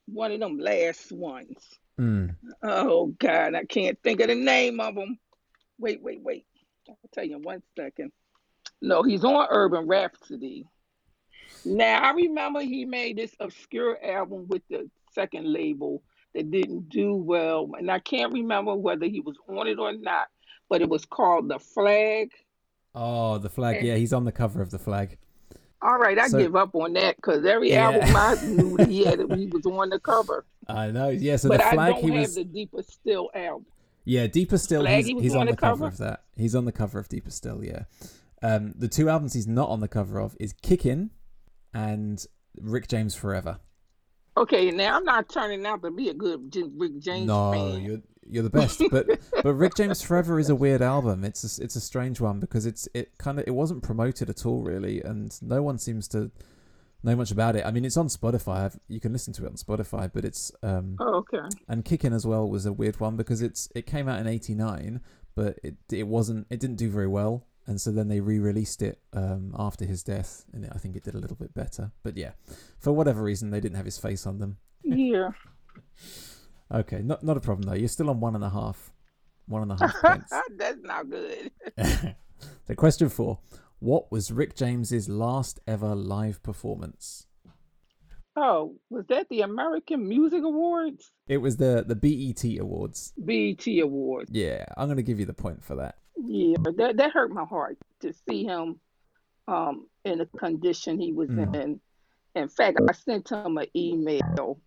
one 0.06 0.30
of 0.30 0.38
them 0.38 0.58
last 0.58 1.10
ones. 1.10 1.58
Hmm. 1.98 2.26
Oh 2.62 3.06
God, 3.18 3.54
I 3.54 3.64
can't 3.64 3.98
think 4.02 4.20
of 4.20 4.28
the 4.28 4.36
name 4.36 4.78
of 4.78 4.94
them. 4.94 5.18
Wait, 5.78 6.02
wait, 6.02 6.20
wait. 6.22 6.46
I'll 6.88 6.96
tell 7.12 7.24
you 7.24 7.36
in 7.36 7.42
one 7.42 7.62
second. 7.76 8.12
No, 8.80 9.02
he's 9.02 9.24
on 9.24 9.48
Urban 9.50 9.88
Rhapsody. 9.88 10.66
Now 11.64 12.00
I 12.00 12.12
remember 12.12 12.60
he 12.60 12.84
made 12.84 13.16
this 13.16 13.34
obscure 13.40 13.98
album 14.04 14.46
with 14.48 14.62
the 14.70 14.88
second 15.12 15.52
label 15.52 16.02
that 16.34 16.50
didn't 16.50 16.90
do 16.90 17.14
well, 17.14 17.70
and 17.76 17.90
I 17.90 17.98
can't 17.98 18.32
remember 18.32 18.74
whether 18.74 19.06
he 19.06 19.20
was 19.20 19.36
on 19.48 19.66
it 19.66 19.78
or 19.78 19.92
not. 19.92 20.28
But 20.68 20.80
it 20.80 20.88
was 20.88 21.04
called 21.04 21.48
The 21.48 21.58
Flag. 21.58 22.30
Oh, 22.94 23.38
the 23.38 23.48
flag. 23.50 23.82
Yeah, 23.84 23.96
he's 23.96 24.12
on 24.12 24.24
the 24.24 24.32
cover 24.32 24.62
of 24.62 24.70
the 24.70 24.78
flag. 24.78 25.18
All 25.82 25.98
right, 25.98 26.18
I 26.18 26.28
So- 26.28 26.38
give 26.38 26.56
up 26.56 26.74
on 26.74 26.92
that 26.94 27.16
because 27.16 27.44
every 27.44 27.70
Yeah. 27.70 27.90
album 27.90 28.16
I 28.16 28.34
knew 28.46 28.76
he 28.86 29.04
had, 29.04 29.18
he 29.36 29.46
was 29.48 29.66
on 29.66 29.90
the 29.90 29.98
cover. 30.00 30.44
I 30.68 30.90
know. 30.90 31.08
Yeah. 31.10 31.36
So 31.36 31.48
but 31.50 31.58
the 31.58 31.66
I 31.66 31.74
flag. 31.74 31.94
don't 31.94 32.02
He 32.04 32.10
have 32.12 32.20
was. 32.20 32.34
the 32.36 32.44
Deeper 32.44 32.82
Still 32.82 33.30
album. 33.34 33.66
Yeah, 34.06 34.26
Deeper 34.26 34.56
Still. 34.58 34.82
Flag, 34.82 35.04
He's, 35.04 35.06
he 35.16 35.20
he's 35.22 35.34
on 35.34 35.40
on 35.42 35.46
the 35.46 35.52
the 35.52 35.56
cover 35.58 35.76
cover? 35.76 35.86
of 35.86 35.98
that. 35.98 36.24
He's 36.36 36.54
on 36.54 36.64
the 36.64 36.72
cover 36.72 36.98
of 36.98 37.08
Deeper 37.08 37.30
Still. 37.30 37.62
Yeah. 37.64 37.84
Um, 38.42 38.72
the 38.78 38.88
two 38.88 39.08
albums 39.08 39.32
he's 39.34 39.46
not 39.46 39.68
on 39.70 39.80
the 39.80 39.88
cover 39.88 40.18
of 40.20 40.36
is 40.38 40.52
Kickin' 40.62 41.10
and 41.72 42.24
Rick 42.60 42.88
James 42.88 43.14
Forever. 43.14 43.58
Okay, 44.36 44.70
now 44.70 44.96
I'm 44.96 45.04
not 45.04 45.28
turning 45.28 45.64
out 45.64 45.82
to 45.82 45.90
be 45.90 46.08
a 46.08 46.14
good 46.14 46.54
Rick 46.76 46.98
James 46.98 47.26
no, 47.26 47.52
fan. 47.52 48.02
You're 48.28 48.42
the 48.42 48.50
best. 48.50 48.82
But 48.90 49.06
but 49.42 49.54
Rick 49.54 49.74
James 49.76 50.02
Forever 50.02 50.38
is 50.38 50.48
a 50.50 50.54
weird 50.54 50.82
album. 50.82 51.24
It's 51.24 51.58
a, 51.58 51.62
it's 51.62 51.76
a 51.76 51.80
strange 51.80 52.20
one 52.20 52.40
because 52.40 52.66
it's 52.66 52.88
it 52.94 53.16
kind 53.18 53.38
of 53.38 53.46
it 53.46 53.52
wasn't 53.52 53.82
promoted 53.82 54.30
at 54.30 54.44
all 54.46 54.62
really, 54.62 55.00
and 55.02 55.36
no 55.42 55.62
one 55.62 55.78
seems 55.78 56.08
to 56.08 56.30
know 57.02 57.14
much 57.16 57.30
about 57.30 57.54
it. 57.54 57.66
I 57.66 57.70
mean, 57.70 57.84
it's 57.84 57.98
on 57.98 58.08
Spotify. 58.08 58.64
I've, 58.64 58.78
you 58.88 58.98
can 58.98 59.12
listen 59.12 59.32
to 59.34 59.44
it 59.44 59.48
on 59.48 59.56
Spotify, 59.56 60.10
but 60.12 60.24
it's 60.24 60.50
um 60.62 60.96
Oh, 61.00 61.16
okay. 61.16 61.46
and 61.68 61.84
Kickin' 61.84 62.12
as 62.14 62.26
well 62.26 62.48
was 62.48 62.64
a 62.66 62.72
weird 62.72 62.98
one 63.00 63.16
because 63.16 63.42
it's 63.42 63.68
it 63.74 63.86
came 63.86 64.08
out 64.08 64.18
in 64.20 64.26
'89, 64.26 65.00
but 65.34 65.58
it 65.62 65.76
it 65.92 66.06
wasn't 66.06 66.46
it 66.50 66.60
didn't 66.60 66.76
do 66.76 66.88
very 66.88 67.08
well, 67.08 67.46
and 67.66 67.78
so 67.80 67.90
then 67.90 68.08
they 68.08 68.20
re-released 68.20 68.80
it 68.80 69.00
um, 69.12 69.54
after 69.58 69.84
his 69.84 70.02
death, 70.02 70.46
and 70.52 70.66
I 70.74 70.78
think 70.78 70.96
it 70.96 71.04
did 71.04 71.14
a 71.14 71.18
little 71.18 71.36
bit 71.36 71.52
better. 71.54 71.92
But 72.02 72.16
yeah, 72.16 72.30
for 72.78 72.92
whatever 72.92 73.22
reason, 73.22 73.50
they 73.50 73.60
didn't 73.60 73.76
have 73.76 73.84
his 73.84 73.98
face 73.98 74.26
on 74.26 74.38
them. 74.38 74.56
Yeah. 74.82 75.30
Okay, 76.74 77.02
not 77.02 77.22
not 77.22 77.36
a 77.36 77.40
problem 77.40 77.62
though. 77.62 77.74
You're 77.78 77.88
still 77.88 78.10
on 78.10 78.20
one 78.20 78.34
and 78.34 78.44
a 78.44 78.50
half, 78.50 78.92
one 79.46 79.62
and 79.62 79.72
a 79.72 79.76
half 79.78 79.94
points. 80.02 80.32
That's 80.56 80.82
not 80.82 81.08
good. 81.08 81.50
so 82.66 82.74
question 82.74 83.08
four: 83.08 83.38
What 83.78 84.10
was 84.10 84.32
Rick 84.32 84.56
James's 84.56 85.08
last 85.08 85.60
ever 85.66 85.94
live 85.94 86.42
performance? 86.42 87.26
Oh, 88.36 88.74
was 88.90 89.06
that 89.10 89.28
the 89.28 89.42
American 89.42 90.08
Music 90.08 90.42
Awards? 90.42 91.12
It 91.28 91.36
was 91.38 91.56
the 91.56 91.84
the 91.86 91.94
BET 91.94 92.42
Awards. 92.60 93.12
BET 93.16 93.64
Awards. 93.80 94.30
Yeah, 94.32 94.64
I'm 94.76 94.88
gonna 94.88 95.02
give 95.02 95.20
you 95.20 95.26
the 95.26 95.32
point 95.32 95.62
for 95.62 95.76
that. 95.76 95.98
Yeah, 96.16 96.56
but 96.60 96.76
that 96.78 96.96
that 96.96 97.12
hurt 97.12 97.30
my 97.30 97.44
heart 97.44 97.78
to 98.00 98.12
see 98.28 98.44
him 98.44 98.80
um 99.46 99.86
in 100.04 100.18
the 100.18 100.26
condition 100.38 100.98
he 100.98 101.12
was 101.12 101.28
Mm. 101.28 101.54
in. 101.54 101.80
In 102.34 102.48
fact, 102.48 102.80
I 102.88 102.92
sent 102.92 103.30
him 103.30 103.58
an 103.58 103.66
email 103.76 104.58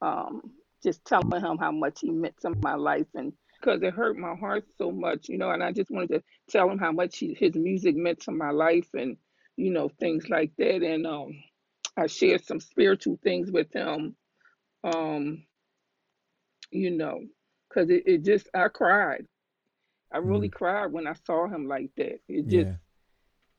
um 0.00 0.40
just 0.84 1.04
telling 1.04 1.42
him 1.42 1.58
how 1.58 1.72
much 1.72 2.00
he 2.02 2.10
meant 2.10 2.36
to 2.42 2.54
my 2.62 2.74
life 2.74 3.08
and 3.14 3.32
because 3.60 3.82
it 3.82 3.94
hurt 3.94 4.18
my 4.18 4.34
heart 4.34 4.64
so 4.76 4.90
much, 4.92 5.28
you 5.28 5.38
know, 5.38 5.50
and 5.50 5.62
I 5.62 5.72
just 5.72 5.90
wanted 5.90 6.10
to 6.10 6.22
tell 6.50 6.70
him 6.70 6.78
how 6.78 6.92
much 6.92 7.18
he, 7.18 7.34
his 7.34 7.54
music 7.56 7.96
meant 7.96 8.20
to 8.22 8.32
my 8.32 8.50
life 8.50 8.88
and 8.94 9.16
you 9.56 9.70
know 9.70 9.88
things 9.88 10.28
like 10.28 10.52
that. 10.58 10.82
And 10.82 11.06
um 11.06 11.30
I 11.96 12.06
shared 12.06 12.44
some 12.44 12.60
spiritual 12.60 13.18
things 13.22 13.50
with 13.50 13.72
him 13.72 14.16
um 14.84 15.44
you 16.70 16.90
know 16.90 17.20
because 17.68 17.90
it, 17.90 18.02
it 18.06 18.24
just 18.24 18.48
I 18.54 18.68
cried. 18.68 19.26
I 20.12 20.18
really 20.18 20.50
cried 20.50 20.92
when 20.92 21.06
I 21.06 21.14
saw 21.14 21.48
him 21.48 21.66
like 21.66 21.90
that. 21.96 22.20
It 22.28 22.48
just 22.48 22.70
Yeah. 22.70 22.76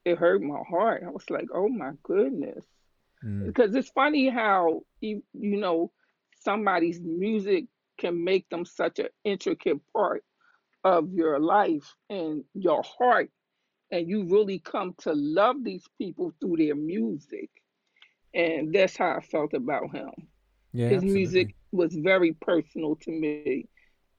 it 0.05 0.17
hurt 0.17 0.41
my 0.41 0.61
heart. 0.69 1.03
I 1.05 1.09
was 1.09 1.29
like 1.29 1.47
oh 1.53 1.69
my 1.69 1.91
goodness. 2.03 2.65
Mm. 3.23 3.45
because 3.47 3.75
it's 3.75 3.89
funny 3.89 4.29
how 4.29 4.83
you, 5.01 5.23
you 5.33 5.57
know 5.57 5.91
somebody's 6.45 7.01
music 7.03 7.65
can 7.99 8.23
make 8.23 8.49
them 8.49 8.65
such 8.65 8.99
an 8.99 9.09
intricate 9.25 9.79
part 9.93 10.23
of 10.85 11.13
your 11.13 11.39
life 11.39 11.95
and 12.09 12.43
your 12.53 12.83
heart 12.83 13.31
and 13.91 14.09
you 14.09 14.23
really 14.25 14.59
come 14.59 14.93
to 14.99 15.13
love 15.13 15.57
these 15.63 15.87
people 15.99 16.33
through 16.41 16.57
their 16.57 16.75
music 16.75 17.49
and 18.33 18.73
that's 18.73 18.97
how 18.97 19.15
I 19.17 19.21
felt 19.21 19.53
about 19.53 19.95
him 19.95 20.11
Yeah, 20.73 20.89
his 20.89 21.03
absolutely. 21.03 21.03
music 21.03 21.55
was 21.71 21.95
very 21.95 22.33
personal 22.33 22.95
to 22.97 23.11
me. 23.11 23.53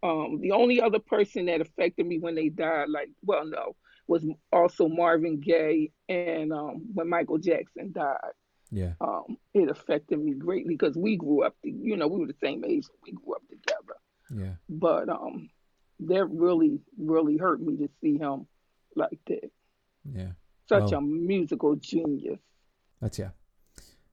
Um, 0.02 0.40
the 0.40 0.52
only 0.52 0.80
other 0.80 0.98
person 0.98 1.46
that 1.46 1.60
affected 1.60 2.06
me 2.06 2.18
when 2.18 2.34
they 2.36 2.48
died, 2.48 2.88
like, 2.88 3.08
well, 3.22 3.46
no, 3.46 3.76
was 4.08 4.26
also 4.52 4.88
Marvin 4.88 5.40
Gaye, 5.40 5.92
and 6.08 6.52
um, 6.52 6.86
when 6.94 7.08
Michael 7.08 7.38
Jackson 7.38 7.92
died, 7.92 8.32
Yeah. 8.76 8.92
um, 9.00 9.38
it 9.54 9.70
affected 9.70 10.18
me 10.18 10.34
greatly 10.34 10.74
because 10.76 10.96
we 10.96 11.16
grew 11.16 11.42
up, 11.42 11.54
to, 11.62 11.70
you 11.70 11.96
know, 11.96 12.06
we 12.08 12.20
were 12.20 12.26
the 12.26 12.34
same 12.42 12.62
age, 12.64 12.84
we 13.04 13.12
grew 13.12 13.34
up 13.34 13.42
together. 13.48 13.96
Yeah. 14.44 14.54
But 14.68 15.08
um, 15.08 15.48
that 16.00 16.26
really, 16.26 16.80
really 16.98 17.38
hurt 17.38 17.60
me 17.60 17.76
to 17.78 17.88
see 18.02 18.18
him 18.18 18.46
like 18.94 19.18
that. 19.28 19.50
Yeah. 20.12 20.32
Such 20.68 20.90
Well- 20.90 20.98
a 20.98 21.00
musical 21.00 21.74
genius. 21.76 22.38
That's 23.00 23.18
yeah. 23.18 23.30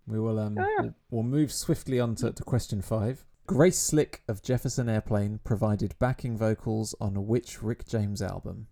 We 0.07 0.19
will 0.19 0.39
um 0.39 0.57
Ah. 0.57 0.65
we'll, 0.79 0.93
we'll 1.11 1.23
move 1.23 1.51
swiftly 1.51 1.99
on 1.99 2.15
to, 2.15 2.31
to 2.31 2.43
question 2.43 2.81
five. 2.81 3.25
Grace 3.47 3.77
Slick 3.79 4.21
of 4.29 4.41
Jefferson 4.41 4.87
Airplane 4.87 5.39
provided 5.43 5.95
backing 5.99 6.37
vocals 6.37 6.95
on 7.01 7.27
which 7.27 7.61
Rick 7.61 7.85
James 7.85 8.21
album? 8.21 8.67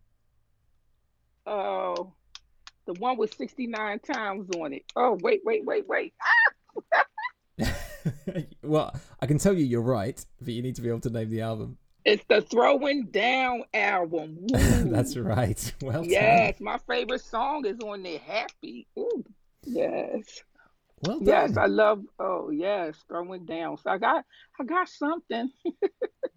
Oh, 1.45 2.13
the 2.93 2.99
one 2.99 3.17
with 3.17 3.33
69 3.35 3.99
times 3.99 4.47
on 4.57 4.73
it. 4.73 4.83
Oh, 4.95 5.17
wait, 5.21 5.41
wait, 5.45 5.65
wait, 5.65 5.87
wait. 5.87 6.13
well, 8.63 8.95
I 9.19 9.25
can 9.25 9.37
tell 9.37 9.53
you 9.53 9.65
you're 9.65 9.81
right, 9.81 10.23
but 10.39 10.53
you 10.53 10.61
need 10.61 10.75
to 10.75 10.81
be 10.81 10.89
able 10.89 11.01
to 11.01 11.09
name 11.09 11.29
the 11.29 11.41
album. 11.41 11.77
It's 12.03 12.23
the 12.27 12.41
Throwing 12.41 13.05
Down 13.11 13.63
album. 13.73 14.39
That's 14.47 15.15
right. 15.15 15.73
Well 15.81 16.03
Yes, 16.03 16.59
my 16.59 16.79
favorite 16.79 17.21
song 17.21 17.65
is 17.65 17.77
on 17.79 18.01
there. 18.01 18.17
Happy. 18.17 18.87
Ooh. 18.97 19.23
Yes. 19.63 20.41
done. 21.03 21.19
Yes. 21.21 21.57
I 21.57 21.67
love. 21.67 22.03
Oh 22.17 22.49
yes, 22.49 22.97
Throwing 23.07 23.45
Down. 23.45 23.77
So 23.77 23.91
I 23.91 23.99
got, 23.99 24.25
I 24.59 24.63
got 24.63 24.89
something. 24.89 25.51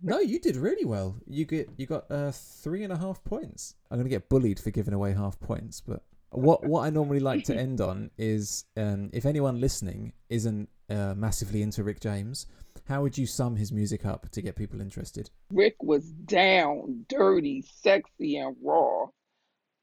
No, 0.03 0.19
you 0.19 0.39
did 0.39 0.57
really 0.57 0.85
well. 0.85 1.17
You 1.27 1.47
get 1.47 1.71
you 1.79 1.87
got 1.87 2.11
uh, 2.11 2.31
three 2.31 2.85
and 2.85 2.93
a 2.93 2.99
half 2.99 3.25
points. 3.25 3.75
I'm 3.91 3.97
gonna 3.97 4.11
get 4.11 4.29
bullied 4.29 4.61
for 4.61 4.71
giving 4.71 4.93
away 4.93 5.15
half 5.15 5.41
points, 5.41 5.81
but 5.81 6.03
what 6.37 6.65
what 6.65 6.85
I 6.85 6.91
normally 6.99 7.21
like 7.21 7.45
to 7.45 7.57
end 7.57 7.81
on 7.81 8.11
is 8.19 8.65
um, 8.77 9.11
if 9.13 9.27
anyone 9.27 9.61
listening 9.61 10.13
isn't 10.29 10.69
uh, 10.91 11.15
massively 11.17 11.63
into 11.63 11.83
Rick 11.83 12.01
James, 12.01 12.47
how 12.87 13.03
would 13.03 13.17
you 13.17 13.27
sum 13.27 13.57
his 13.57 13.73
music 13.73 14.05
up 14.05 14.29
to 14.31 14.43
get 14.43 14.57
people 14.57 14.81
interested? 14.81 15.31
Rick 15.51 15.77
was 15.83 16.05
down, 16.11 17.07
dirty, 17.09 17.65
sexy, 17.81 18.37
and 18.37 18.57
raw. 18.63 19.07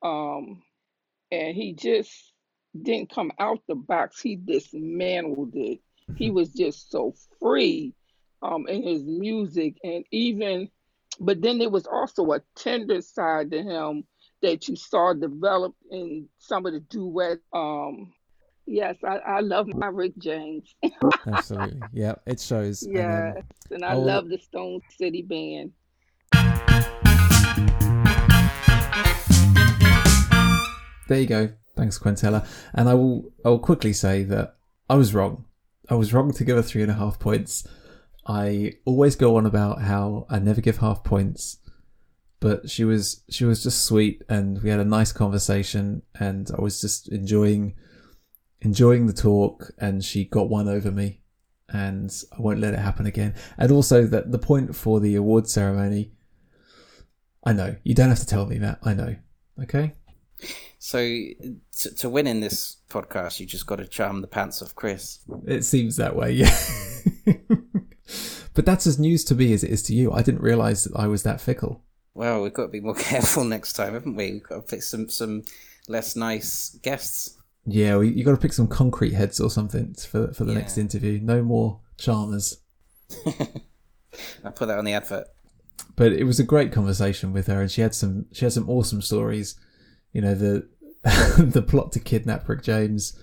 Um, 0.03 0.61
and 1.31 1.55
he 1.55 1.73
just 1.73 2.33
didn't 2.79 3.11
come 3.11 3.31
out 3.39 3.59
the 3.67 3.75
box. 3.75 4.21
He 4.21 4.35
dismantled 4.35 5.55
it. 5.55 5.79
He 6.15 6.29
was 6.31 6.49
just 6.49 6.91
so 6.91 7.13
free 7.39 7.93
um, 8.41 8.67
in 8.67 8.83
his 8.83 9.03
music, 9.03 9.77
and 9.83 10.03
even, 10.11 10.69
but 11.19 11.41
then 11.41 11.59
there 11.59 11.69
was 11.69 11.85
also 11.85 12.31
a 12.31 12.41
tender 12.55 13.01
side 13.01 13.51
to 13.51 13.61
him 13.61 14.03
that 14.41 14.67
you 14.67 14.75
saw 14.75 15.13
develop 15.13 15.75
in 15.91 16.27
some 16.39 16.65
of 16.65 16.73
the 16.73 16.79
duet. 16.81 17.39
Um, 17.53 18.13
yes, 18.65 18.95
I, 19.03 19.17
I 19.17 19.39
love 19.41 19.67
my 19.67 19.87
Rick 19.87 20.13
James. 20.17 20.73
Absolutely. 21.27 21.81
Yeah, 21.93 22.15
it 22.25 22.39
shows. 22.39 22.83
And, 22.83 22.93
yes, 22.95 23.43
and 23.69 23.83
I 23.85 23.91
I'll- 23.91 24.03
love 24.05 24.29
the 24.29 24.37
Stone 24.39 24.81
City 24.97 25.21
Band. 25.21 25.71
there 31.07 31.19
you 31.19 31.25
go. 31.27 31.49
Thanks, 31.75 31.97
Quintella. 31.99 32.47
And 32.73 32.87
I 32.87 32.93
will 32.93 33.31
I 33.43 33.49
will 33.49 33.59
quickly 33.59 33.93
say 33.93 34.23
that 34.23 34.55
I 34.89 34.95
was 34.95 35.13
wrong. 35.13 35.45
I 35.89 35.95
was 35.95 36.13
wrong 36.13 36.31
to 36.33 36.43
give 36.45 36.55
her 36.55 36.61
three 36.63 36.81
and 36.83 36.91
a 36.91 36.95
half 36.95 37.19
points. 37.19 37.67
I 38.25 38.73
always 38.85 39.15
go 39.15 39.35
on 39.35 39.45
about 39.45 39.81
how 39.81 40.25
I 40.29 40.39
never 40.39 40.61
give 40.61 40.77
half 40.77 41.03
points, 41.03 41.57
but 42.41 42.69
she 42.69 42.83
was 42.83 43.23
she 43.29 43.45
was 43.45 43.63
just 43.63 43.85
sweet, 43.85 44.23
and 44.27 44.61
we 44.61 44.69
had 44.69 44.81
a 44.81 44.85
nice 44.85 45.13
conversation, 45.13 46.01
and 46.19 46.51
I 46.57 46.59
was 46.59 46.81
just 46.81 47.07
enjoying 47.09 47.75
enjoying 48.59 49.05
the 49.05 49.13
talk, 49.13 49.71
and 49.77 50.03
she 50.03 50.25
got 50.25 50.49
one 50.49 50.67
over 50.67 50.91
me, 50.91 51.21
and 51.69 52.11
I 52.35 52.41
won't 52.41 52.59
let 52.59 52.73
it 52.73 52.79
happen 52.79 53.05
again. 53.05 53.35
And 53.57 53.71
also 53.71 54.05
that 54.07 54.31
the 54.31 54.39
point 54.39 54.75
for 54.75 54.99
the 54.99 55.15
award 55.15 55.47
ceremony, 55.47 56.11
I 57.43 57.53
know 57.53 57.75
you 57.83 57.93
don't 57.93 58.09
have 58.09 58.19
to 58.19 58.25
tell 58.25 58.47
me 58.47 58.57
that. 58.57 58.79
I 58.83 58.95
know. 58.95 59.15
Okay. 59.61 59.93
So 60.79 60.97
to, 60.97 61.95
to 61.95 62.09
win 62.09 62.25
in 62.25 62.39
this 62.39 62.77
podcast, 62.89 63.39
you 63.39 63.45
just 63.45 63.67
got 63.67 63.75
to 63.75 63.85
charm 63.85 64.21
the 64.21 64.27
pants 64.27 64.63
off 64.63 64.73
Chris. 64.73 65.19
It 65.45 65.63
seems 65.63 65.95
that 65.97 66.15
way, 66.15 66.31
yeah. 66.31 66.57
but 68.55 68.65
that's 68.65 68.87
as 68.87 68.97
news 68.97 69.23
to 69.25 69.35
me 69.35 69.53
as 69.53 69.63
it 69.63 69.69
is 69.69 69.83
to 69.83 69.93
you. 69.93 70.11
I 70.11 70.23
didn't 70.23 70.41
realise 70.41 70.85
that 70.85 70.95
I 70.95 71.05
was 71.05 71.21
that 71.21 71.39
fickle. 71.39 71.83
Well, 72.13 72.41
we've 72.41 72.53
got 72.53 72.63
to 72.63 72.67
be 72.69 72.81
more 72.81 72.95
careful 73.09 73.43
next 73.43 73.73
time, 73.73 73.93
haven't 73.93 74.15
we? 74.15 74.33
We've 74.33 74.43
got 74.43 74.55
to 74.55 74.61
pick 74.61 74.83
some 74.83 75.09
some 75.09 75.43
less 75.87 76.15
nice 76.15 76.77
guests. 76.81 77.37
Yeah, 77.65 77.95
well, 77.95 78.03
you 78.03 78.23
got 78.23 78.31
to 78.31 78.37
pick 78.37 78.53
some 78.53 78.67
concrete 78.67 79.13
heads 79.13 79.39
or 79.39 79.49
something 79.49 79.93
for 79.93 80.33
for 80.33 80.43
the 80.45 80.53
next 80.53 80.77
interview. 80.77 81.19
No 81.21 81.43
more 81.43 81.79
charmers. 81.97 82.57
I'll 84.43 84.51
put 84.51 84.67
that 84.67 84.77
on 84.77 84.85
the 84.85 84.93
advert. 84.93 85.27
But 85.95 86.13
it 86.13 86.23
was 86.23 86.39
a 86.39 86.43
great 86.43 86.71
conversation 86.71 87.33
with 87.33 87.47
her, 87.47 87.61
and 87.61 87.69
she 87.69 87.81
had 87.81 87.93
some 87.93 88.25
she 88.31 88.45
had 88.45 88.53
some 88.53 88.69
awesome 88.69 89.01
stories. 89.01 89.55
You 90.11 90.21
know 90.21 90.35
the 90.35 90.67
the 91.37 91.61
plot 91.61 91.91
to 91.93 91.99
kidnap 91.99 92.47
Rick 92.49 92.63
James, 92.63 93.17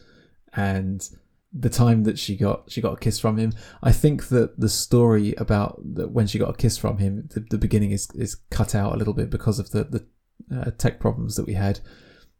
and 0.54 1.08
the 1.52 1.70
time 1.70 2.04
that 2.04 2.18
she 2.18 2.36
got 2.36 2.70
she 2.70 2.80
got 2.80 2.94
a 2.94 2.98
kiss 2.98 3.18
from 3.18 3.38
him. 3.38 3.52
I 3.82 3.92
think 3.92 4.28
that 4.28 4.60
the 4.60 4.68
story 4.68 5.34
about 5.38 5.80
that 5.94 6.10
when 6.10 6.26
she 6.26 6.38
got 6.38 6.50
a 6.50 6.56
kiss 6.56 6.76
from 6.76 6.98
him, 6.98 7.28
the, 7.32 7.40
the 7.40 7.58
beginning 7.58 7.92
is 7.92 8.08
is 8.14 8.36
cut 8.50 8.74
out 8.74 8.94
a 8.94 8.96
little 8.96 9.14
bit 9.14 9.30
because 9.30 9.58
of 9.58 9.70
the 9.70 9.84
the 9.84 10.06
uh, 10.54 10.70
tech 10.72 11.00
problems 11.00 11.36
that 11.36 11.46
we 11.46 11.54
had. 11.54 11.80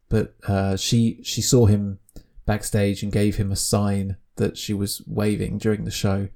But 0.09 0.35
uh, 0.47 0.77
she 0.77 1.21
she 1.23 1.41
saw 1.41 1.65
him 1.65 1.99
backstage 2.45 3.03
and 3.03 3.11
gave 3.11 3.37
him 3.37 3.51
a 3.51 3.55
sign 3.55 4.17
that 4.35 4.57
she 4.57 4.73
was 4.73 5.03
waving 5.05 5.57
during 5.57 5.85
the 5.85 5.91
show, 5.91 6.29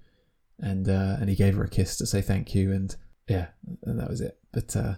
and 0.59 0.89
uh, 0.89 1.17
and 1.19 1.29
he 1.29 1.35
gave 1.35 1.55
her 1.55 1.63
a 1.63 1.69
kiss 1.69 1.97
to 1.97 2.05
say 2.05 2.21
thank 2.21 2.55
you, 2.55 2.71
and 2.71 2.95
yeah, 3.27 3.47
and 3.83 3.99
that 3.99 4.09
was 4.09 4.21
it. 4.21 4.37
But 4.51 4.75
uh, 4.75 4.95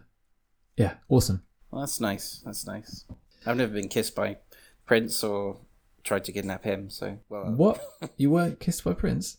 yeah, 0.77 0.95
awesome. 1.09 1.43
Well, 1.71 1.81
that's 1.81 1.99
nice. 1.99 2.41
That's 2.45 2.65
nice. 2.65 3.05
I've 3.45 3.57
never 3.57 3.73
been 3.73 3.89
kissed 3.89 4.15
by 4.15 4.37
Prince 4.85 5.23
or 5.23 5.57
tried 6.05 6.23
to 6.25 6.31
kidnap 6.31 6.63
him. 6.63 6.89
So 6.89 7.17
well, 7.27 7.51
What 7.51 7.81
you 8.17 8.29
weren't 8.31 8.59
kissed 8.61 8.83
by 8.85 8.93
Prince? 8.93 9.37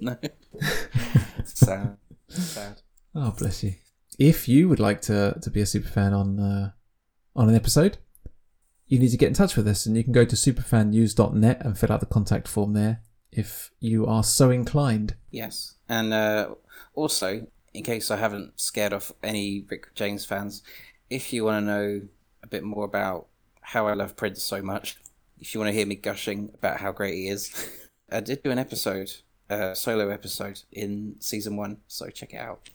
no. 0.00 0.16
sad. 1.44 1.96
Sad. 2.28 2.82
Oh, 3.14 3.32
bless 3.38 3.62
you. 3.62 3.74
If 4.18 4.48
you 4.48 4.68
would 4.68 4.80
like 4.80 5.00
to, 5.02 5.38
to 5.42 5.50
be 5.50 5.60
a 5.60 5.66
super 5.66 5.88
fan 5.88 6.12
on 6.14 6.40
uh, 6.40 6.70
on 7.34 7.48
an 7.48 7.54
episode, 7.54 7.98
you 8.86 8.98
need 8.98 9.10
to 9.10 9.16
get 9.16 9.28
in 9.28 9.34
touch 9.34 9.56
with 9.56 9.68
us, 9.68 9.84
and 9.86 9.96
you 9.96 10.04
can 10.04 10.12
go 10.12 10.24
to 10.24 10.36
superfannews.net 10.36 11.62
and 11.64 11.78
fill 11.78 11.92
out 11.92 12.00
the 12.00 12.06
contact 12.06 12.48
form 12.48 12.72
there 12.72 13.02
if 13.32 13.70
you 13.80 14.06
are 14.06 14.22
so 14.24 14.50
inclined. 14.50 15.14
Yes, 15.30 15.74
and 15.88 16.12
uh, 16.14 16.54
also, 16.94 17.46
in 17.74 17.82
case 17.84 18.10
I 18.10 18.16
haven't 18.16 18.58
scared 18.58 18.92
off 18.94 19.12
any 19.22 19.64
Rick 19.68 19.94
James 19.94 20.24
fans, 20.24 20.62
if 21.10 21.32
you 21.32 21.44
want 21.44 21.62
to 21.62 21.66
know 21.70 22.00
a 22.42 22.46
bit 22.46 22.64
more 22.64 22.84
about 22.84 23.26
how 23.60 23.86
I 23.86 23.92
love 23.94 24.16
Prince 24.16 24.42
so 24.42 24.62
much, 24.62 24.96
if 25.38 25.54
you 25.54 25.60
want 25.60 25.68
to 25.68 25.74
hear 25.74 25.86
me 25.86 25.94
gushing 25.94 26.50
about 26.54 26.80
how 26.80 26.92
great 26.92 27.14
he 27.14 27.28
is, 27.28 27.70
I 28.12 28.20
did 28.20 28.42
do 28.42 28.50
an 28.50 28.58
episode, 28.58 29.12
a 29.48 29.74
solo 29.74 30.08
episode 30.08 30.62
in 30.72 31.16
season 31.20 31.56
one, 31.56 31.78
so 31.86 32.08
check 32.08 32.34
it 32.34 32.38
out. 32.38 32.70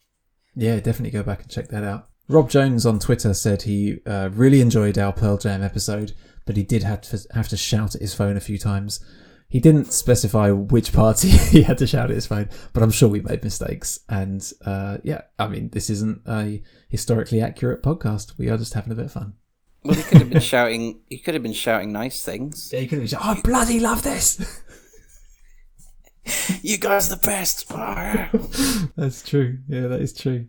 Yeah, 0.56 0.76
definitely 0.80 1.12
go 1.12 1.24
back 1.24 1.42
and 1.42 1.50
check 1.50 1.70
that 1.70 1.84
out. 1.84 2.10
Rob 2.28 2.50
Jones 2.50 2.86
on 2.86 3.00
Twitter 3.00 3.34
said 3.34 3.64
he 3.64 4.00
uh, 4.06 4.30
really 4.34 4.62
enjoyed 4.62 4.98
our 4.98 5.12
Pearl 5.12 5.38
Jam 5.38 5.62
episode, 5.64 6.14
but 6.46 6.56
he 6.56 6.64
did 6.64 6.84
have 6.84 7.02
to 7.02 7.20
have 7.34 7.48
to 7.50 7.58
shout 7.58 7.96
at 7.96 8.02
his 8.02 8.14
phone 8.14 8.38
a 8.38 8.42
few 8.42 8.58
times. 8.58 9.04
He 9.50 9.60
didn't 9.60 9.92
specify 9.92 10.50
which 10.52 10.94
party 10.94 11.28
he 11.52 11.64
had 11.64 11.78
to 11.80 11.88
shout 11.88 12.10
at 12.10 12.16
his 12.16 12.28
phone, 12.28 12.50
but 12.72 12.84
I'm 12.84 12.92
sure 12.92 13.10
we 13.10 13.20
made 13.20 13.44
mistakes. 13.44 14.00
And 14.08 14.50
uh, 14.66 15.00
yeah, 15.04 15.22
I 15.38 15.50
mean, 15.50 15.70
this 15.70 15.90
isn't 15.90 16.22
a 16.26 16.62
historically 16.88 17.42
accurate 17.42 17.84
podcast. 17.84 18.38
We 18.38 18.50
are 18.50 18.58
just 18.58 18.76
having 18.76 18.94
a 18.94 18.96
bit 18.96 19.06
of 19.06 19.12
fun. 19.12 19.34
Well, 19.84 19.96
he 19.96 20.04
could 20.04 20.20
have 20.20 20.30
been 20.30 20.42
shouting. 20.42 21.00
He 21.10 21.18
could 21.18 21.34
have 21.34 21.44
been 21.44 21.54
shouting 21.54 21.92
nice 21.92 22.24
things. 22.24 22.70
Yeah, 22.72 22.82
you 22.82 22.88
could 22.88 23.00
have 23.00 23.10
been 23.10 23.20
shouting, 23.20 23.40
I 23.40 23.42
bloody 23.42 23.80
love 23.80 24.04
this. 24.04 24.62
You 26.62 26.78
guys 26.78 27.12
are 27.12 27.16
the 27.16 27.22
best. 27.22 27.68
That's 28.96 29.24
true. 29.24 29.58
Yeah, 29.68 29.88
that 29.88 30.02
is 30.02 30.14
true. 30.14 30.48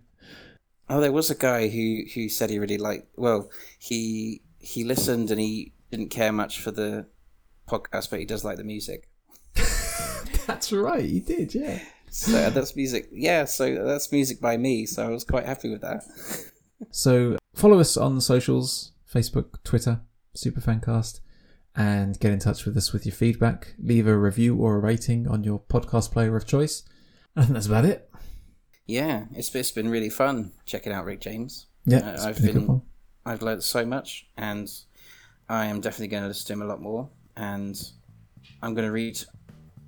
Oh, 0.88 1.00
there 1.00 1.12
was 1.12 1.30
a 1.30 1.34
guy 1.34 1.68
who 1.68 2.02
who 2.14 2.28
said 2.28 2.50
he 2.50 2.59
really 2.59 2.78
liked. 2.78 3.09
Well, 3.16 3.50
he 3.78 4.42
he 4.59 4.84
listened 4.84 5.30
and 5.30 5.40
he 5.40 5.72
didn't 5.90 6.10
care 6.10 6.32
much 6.32 6.60
for 6.60 6.70
the 6.70 7.06
podcast, 7.68 8.10
but 8.10 8.18
he 8.18 8.26
does 8.26 8.44
like 8.44 8.59
the 8.59 8.64
music. 8.64 9.09
That's 10.46 10.72
right. 10.72 11.04
He 11.04 11.20
did. 11.20 11.54
Yeah. 11.54 11.80
So 12.10 12.50
that's 12.50 12.76
music. 12.76 13.09
Yeah, 13.10 13.46
so 13.46 13.86
that's 13.86 14.12
music 14.12 14.38
by 14.38 14.59
me. 14.59 14.84
So 14.84 15.06
I 15.06 15.09
was 15.09 15.24
quite 15.24 15.46
happy 15.46 15.70
with 15.70 15.80
that. 15.80 16.04
So 16.90 17.38
follow 17.54 17.80
us 17.80 17.96
on 17.96 18.16
the 18.16 18.20
socials 18.20 18.91
Facebook, 19.12 19.62
Twitter, 19.64 20.01
Superfancast, 20.36 21.20
and 21.76 22.18
get 22.20 22.32
in 22.32 22.39
touch 22.39 22.64
with 22.64 22.76
us 22.76 22.93
with 22.93 23.05
your 23.06 23.14
feedback. 23.14 23.74
Leave 23.82 24.06
a 24.06 24.16
review 24.16 24.56
or 24.56 24.76
a 24.76 24.78
rating 24.80 25.26
on 25.28 25.44
your 25.44 25.60
podcast 25.60 26.12
player 26.12 26.36
of 26.36 26.47
choice. 26.47 26.82
I 27.36 27.43
think 27.43 27.55
that's 27.55 27.66
about 27.66 27.84
it. 27.84 28.09
Yeah, 28.86 29.24
it's 29.34 29.55
it's 29.55 29.70
been 29.70 29.89
really 29.89 30.10
fun 30.10 30.52
checking 30.66 30.93
out 30.93 31.05
Rick 31.05 31.20
James. 31.20 31.66
Yeah, 31.86 31.98
Uh, 31.98 32.12
it's 32.12 32.24
I've 32.24 32.43
been 32.43 32.66
been-. 32.66 32.82
I've 33.24 33.43
learned 33.43 33.62
so 33.62 33.84
much, 33.86 34.26
and 34.36 34.70
I 35.48 35.66
am 35.66 35.80
definitely 35.80 36.09
going 36.09 36.22
to 36.24 36.28
listen 36.28 36.47
to 36.48 36.52
him 36.55 36.62
a 36.62 36.66
lot 36.66 36.82
more. 36.82 37.09
And 37.36 37.80
I'm 38.62 38.74
going 38.74 38.86
to 38.86 38.93
read 38.93 39.18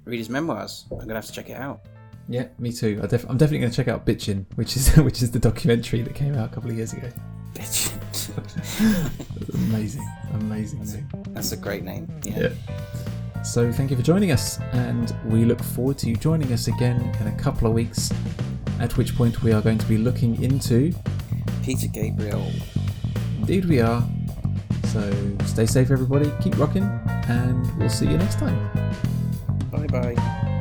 read 0.05 0.18
his 0.18 0.30
memoirs. 0.30 0.84
I'm 0.90 0.98
going 0.98 1.09
to 1.09 1.14
have 1.16 1.26
to 1.26 1.32
check 1.32 1.51
it 1.51 1.56
out. 1.59 1.80
Yeah, 2.28 2.46
me 2.59 2.72
too. 2.72 3.01
I 3.02 3.06
def- 3.06 3.28
I'm 3.28 3.36
definitely 3.36 3.59
going 3.59 3.70
to 3.72 3.76
check 3.76 3.88
out 3.88 4.06
Bitchin, 4.06 4.46
which 4.55 4.76
is 4.76 4.94
which 5.09 5.22
is 5.22 5.30
the 5.32 5.38
documentary 5.38 6.01
that 6.02 6.14
came 6.14 6.34
out 6.36 6.51
a 6.51 6.55
couple 6.55 6.70
of 6.70 6.76
years 6.76 6.92
ago. 6.94 7.10
Bitch, 7.55 7.93
Amazing, 9.55 10.09
amazing 10.35 10.85
name. 10.85 11.09
that's 11.28 11.52
a 11.52 11.56
great 11.56 11.85
name. 11.85 12.09
Yeah. 12.24 12.39
Yeah. 12.39 13.43
So 13.43 13.70
thank 13.73 13.90
you 13.90 13.97
for 13.97 14.02
joining 14.02 14.32
us, 14.32 14.59
and 14.73 15.15
we 15.27 15.44
look 15.44 15.62
forward 15.62 15.98
to 15.98 16.09
you 16.09 16.16
joining 16.16 16.52
us 16.52 16.66
again 16.69 17.01
in 17.20 17.27
a 17.27 17.32
couple 17.36 17.66
of 17.69 17.74
weeks. 17.74 18.11
At 18.81 18.97
which 18.97 19.15
point 19.16 19.43
we 19.43 19.52
are 19.52 19.61
going 19.61 19.78
to 19.78 19.86
be 19.86 19.97
looking 19.98 20.43
into 20.43 20.93
Peter 21.62 21.86
Gabriel. 21.89 22.51
Indeed, 23.39 23.66
we 23.66 23.81
are. 23.81 24.02
So 24.86 25.12
stay 25.44 25.66
safe, 25.66 25.90
everybody. 25.90 26.32
Keep 26.43 26.59
rocking, 26.59 26.85
and 27.28 27.78
we'll 27.78 27.90
see 27.90 28.06
you 28.06 28.16
next 28.16 28.39
time. 28.39 28.59
Bye 29.70 29.86
bye. 29.86 30.61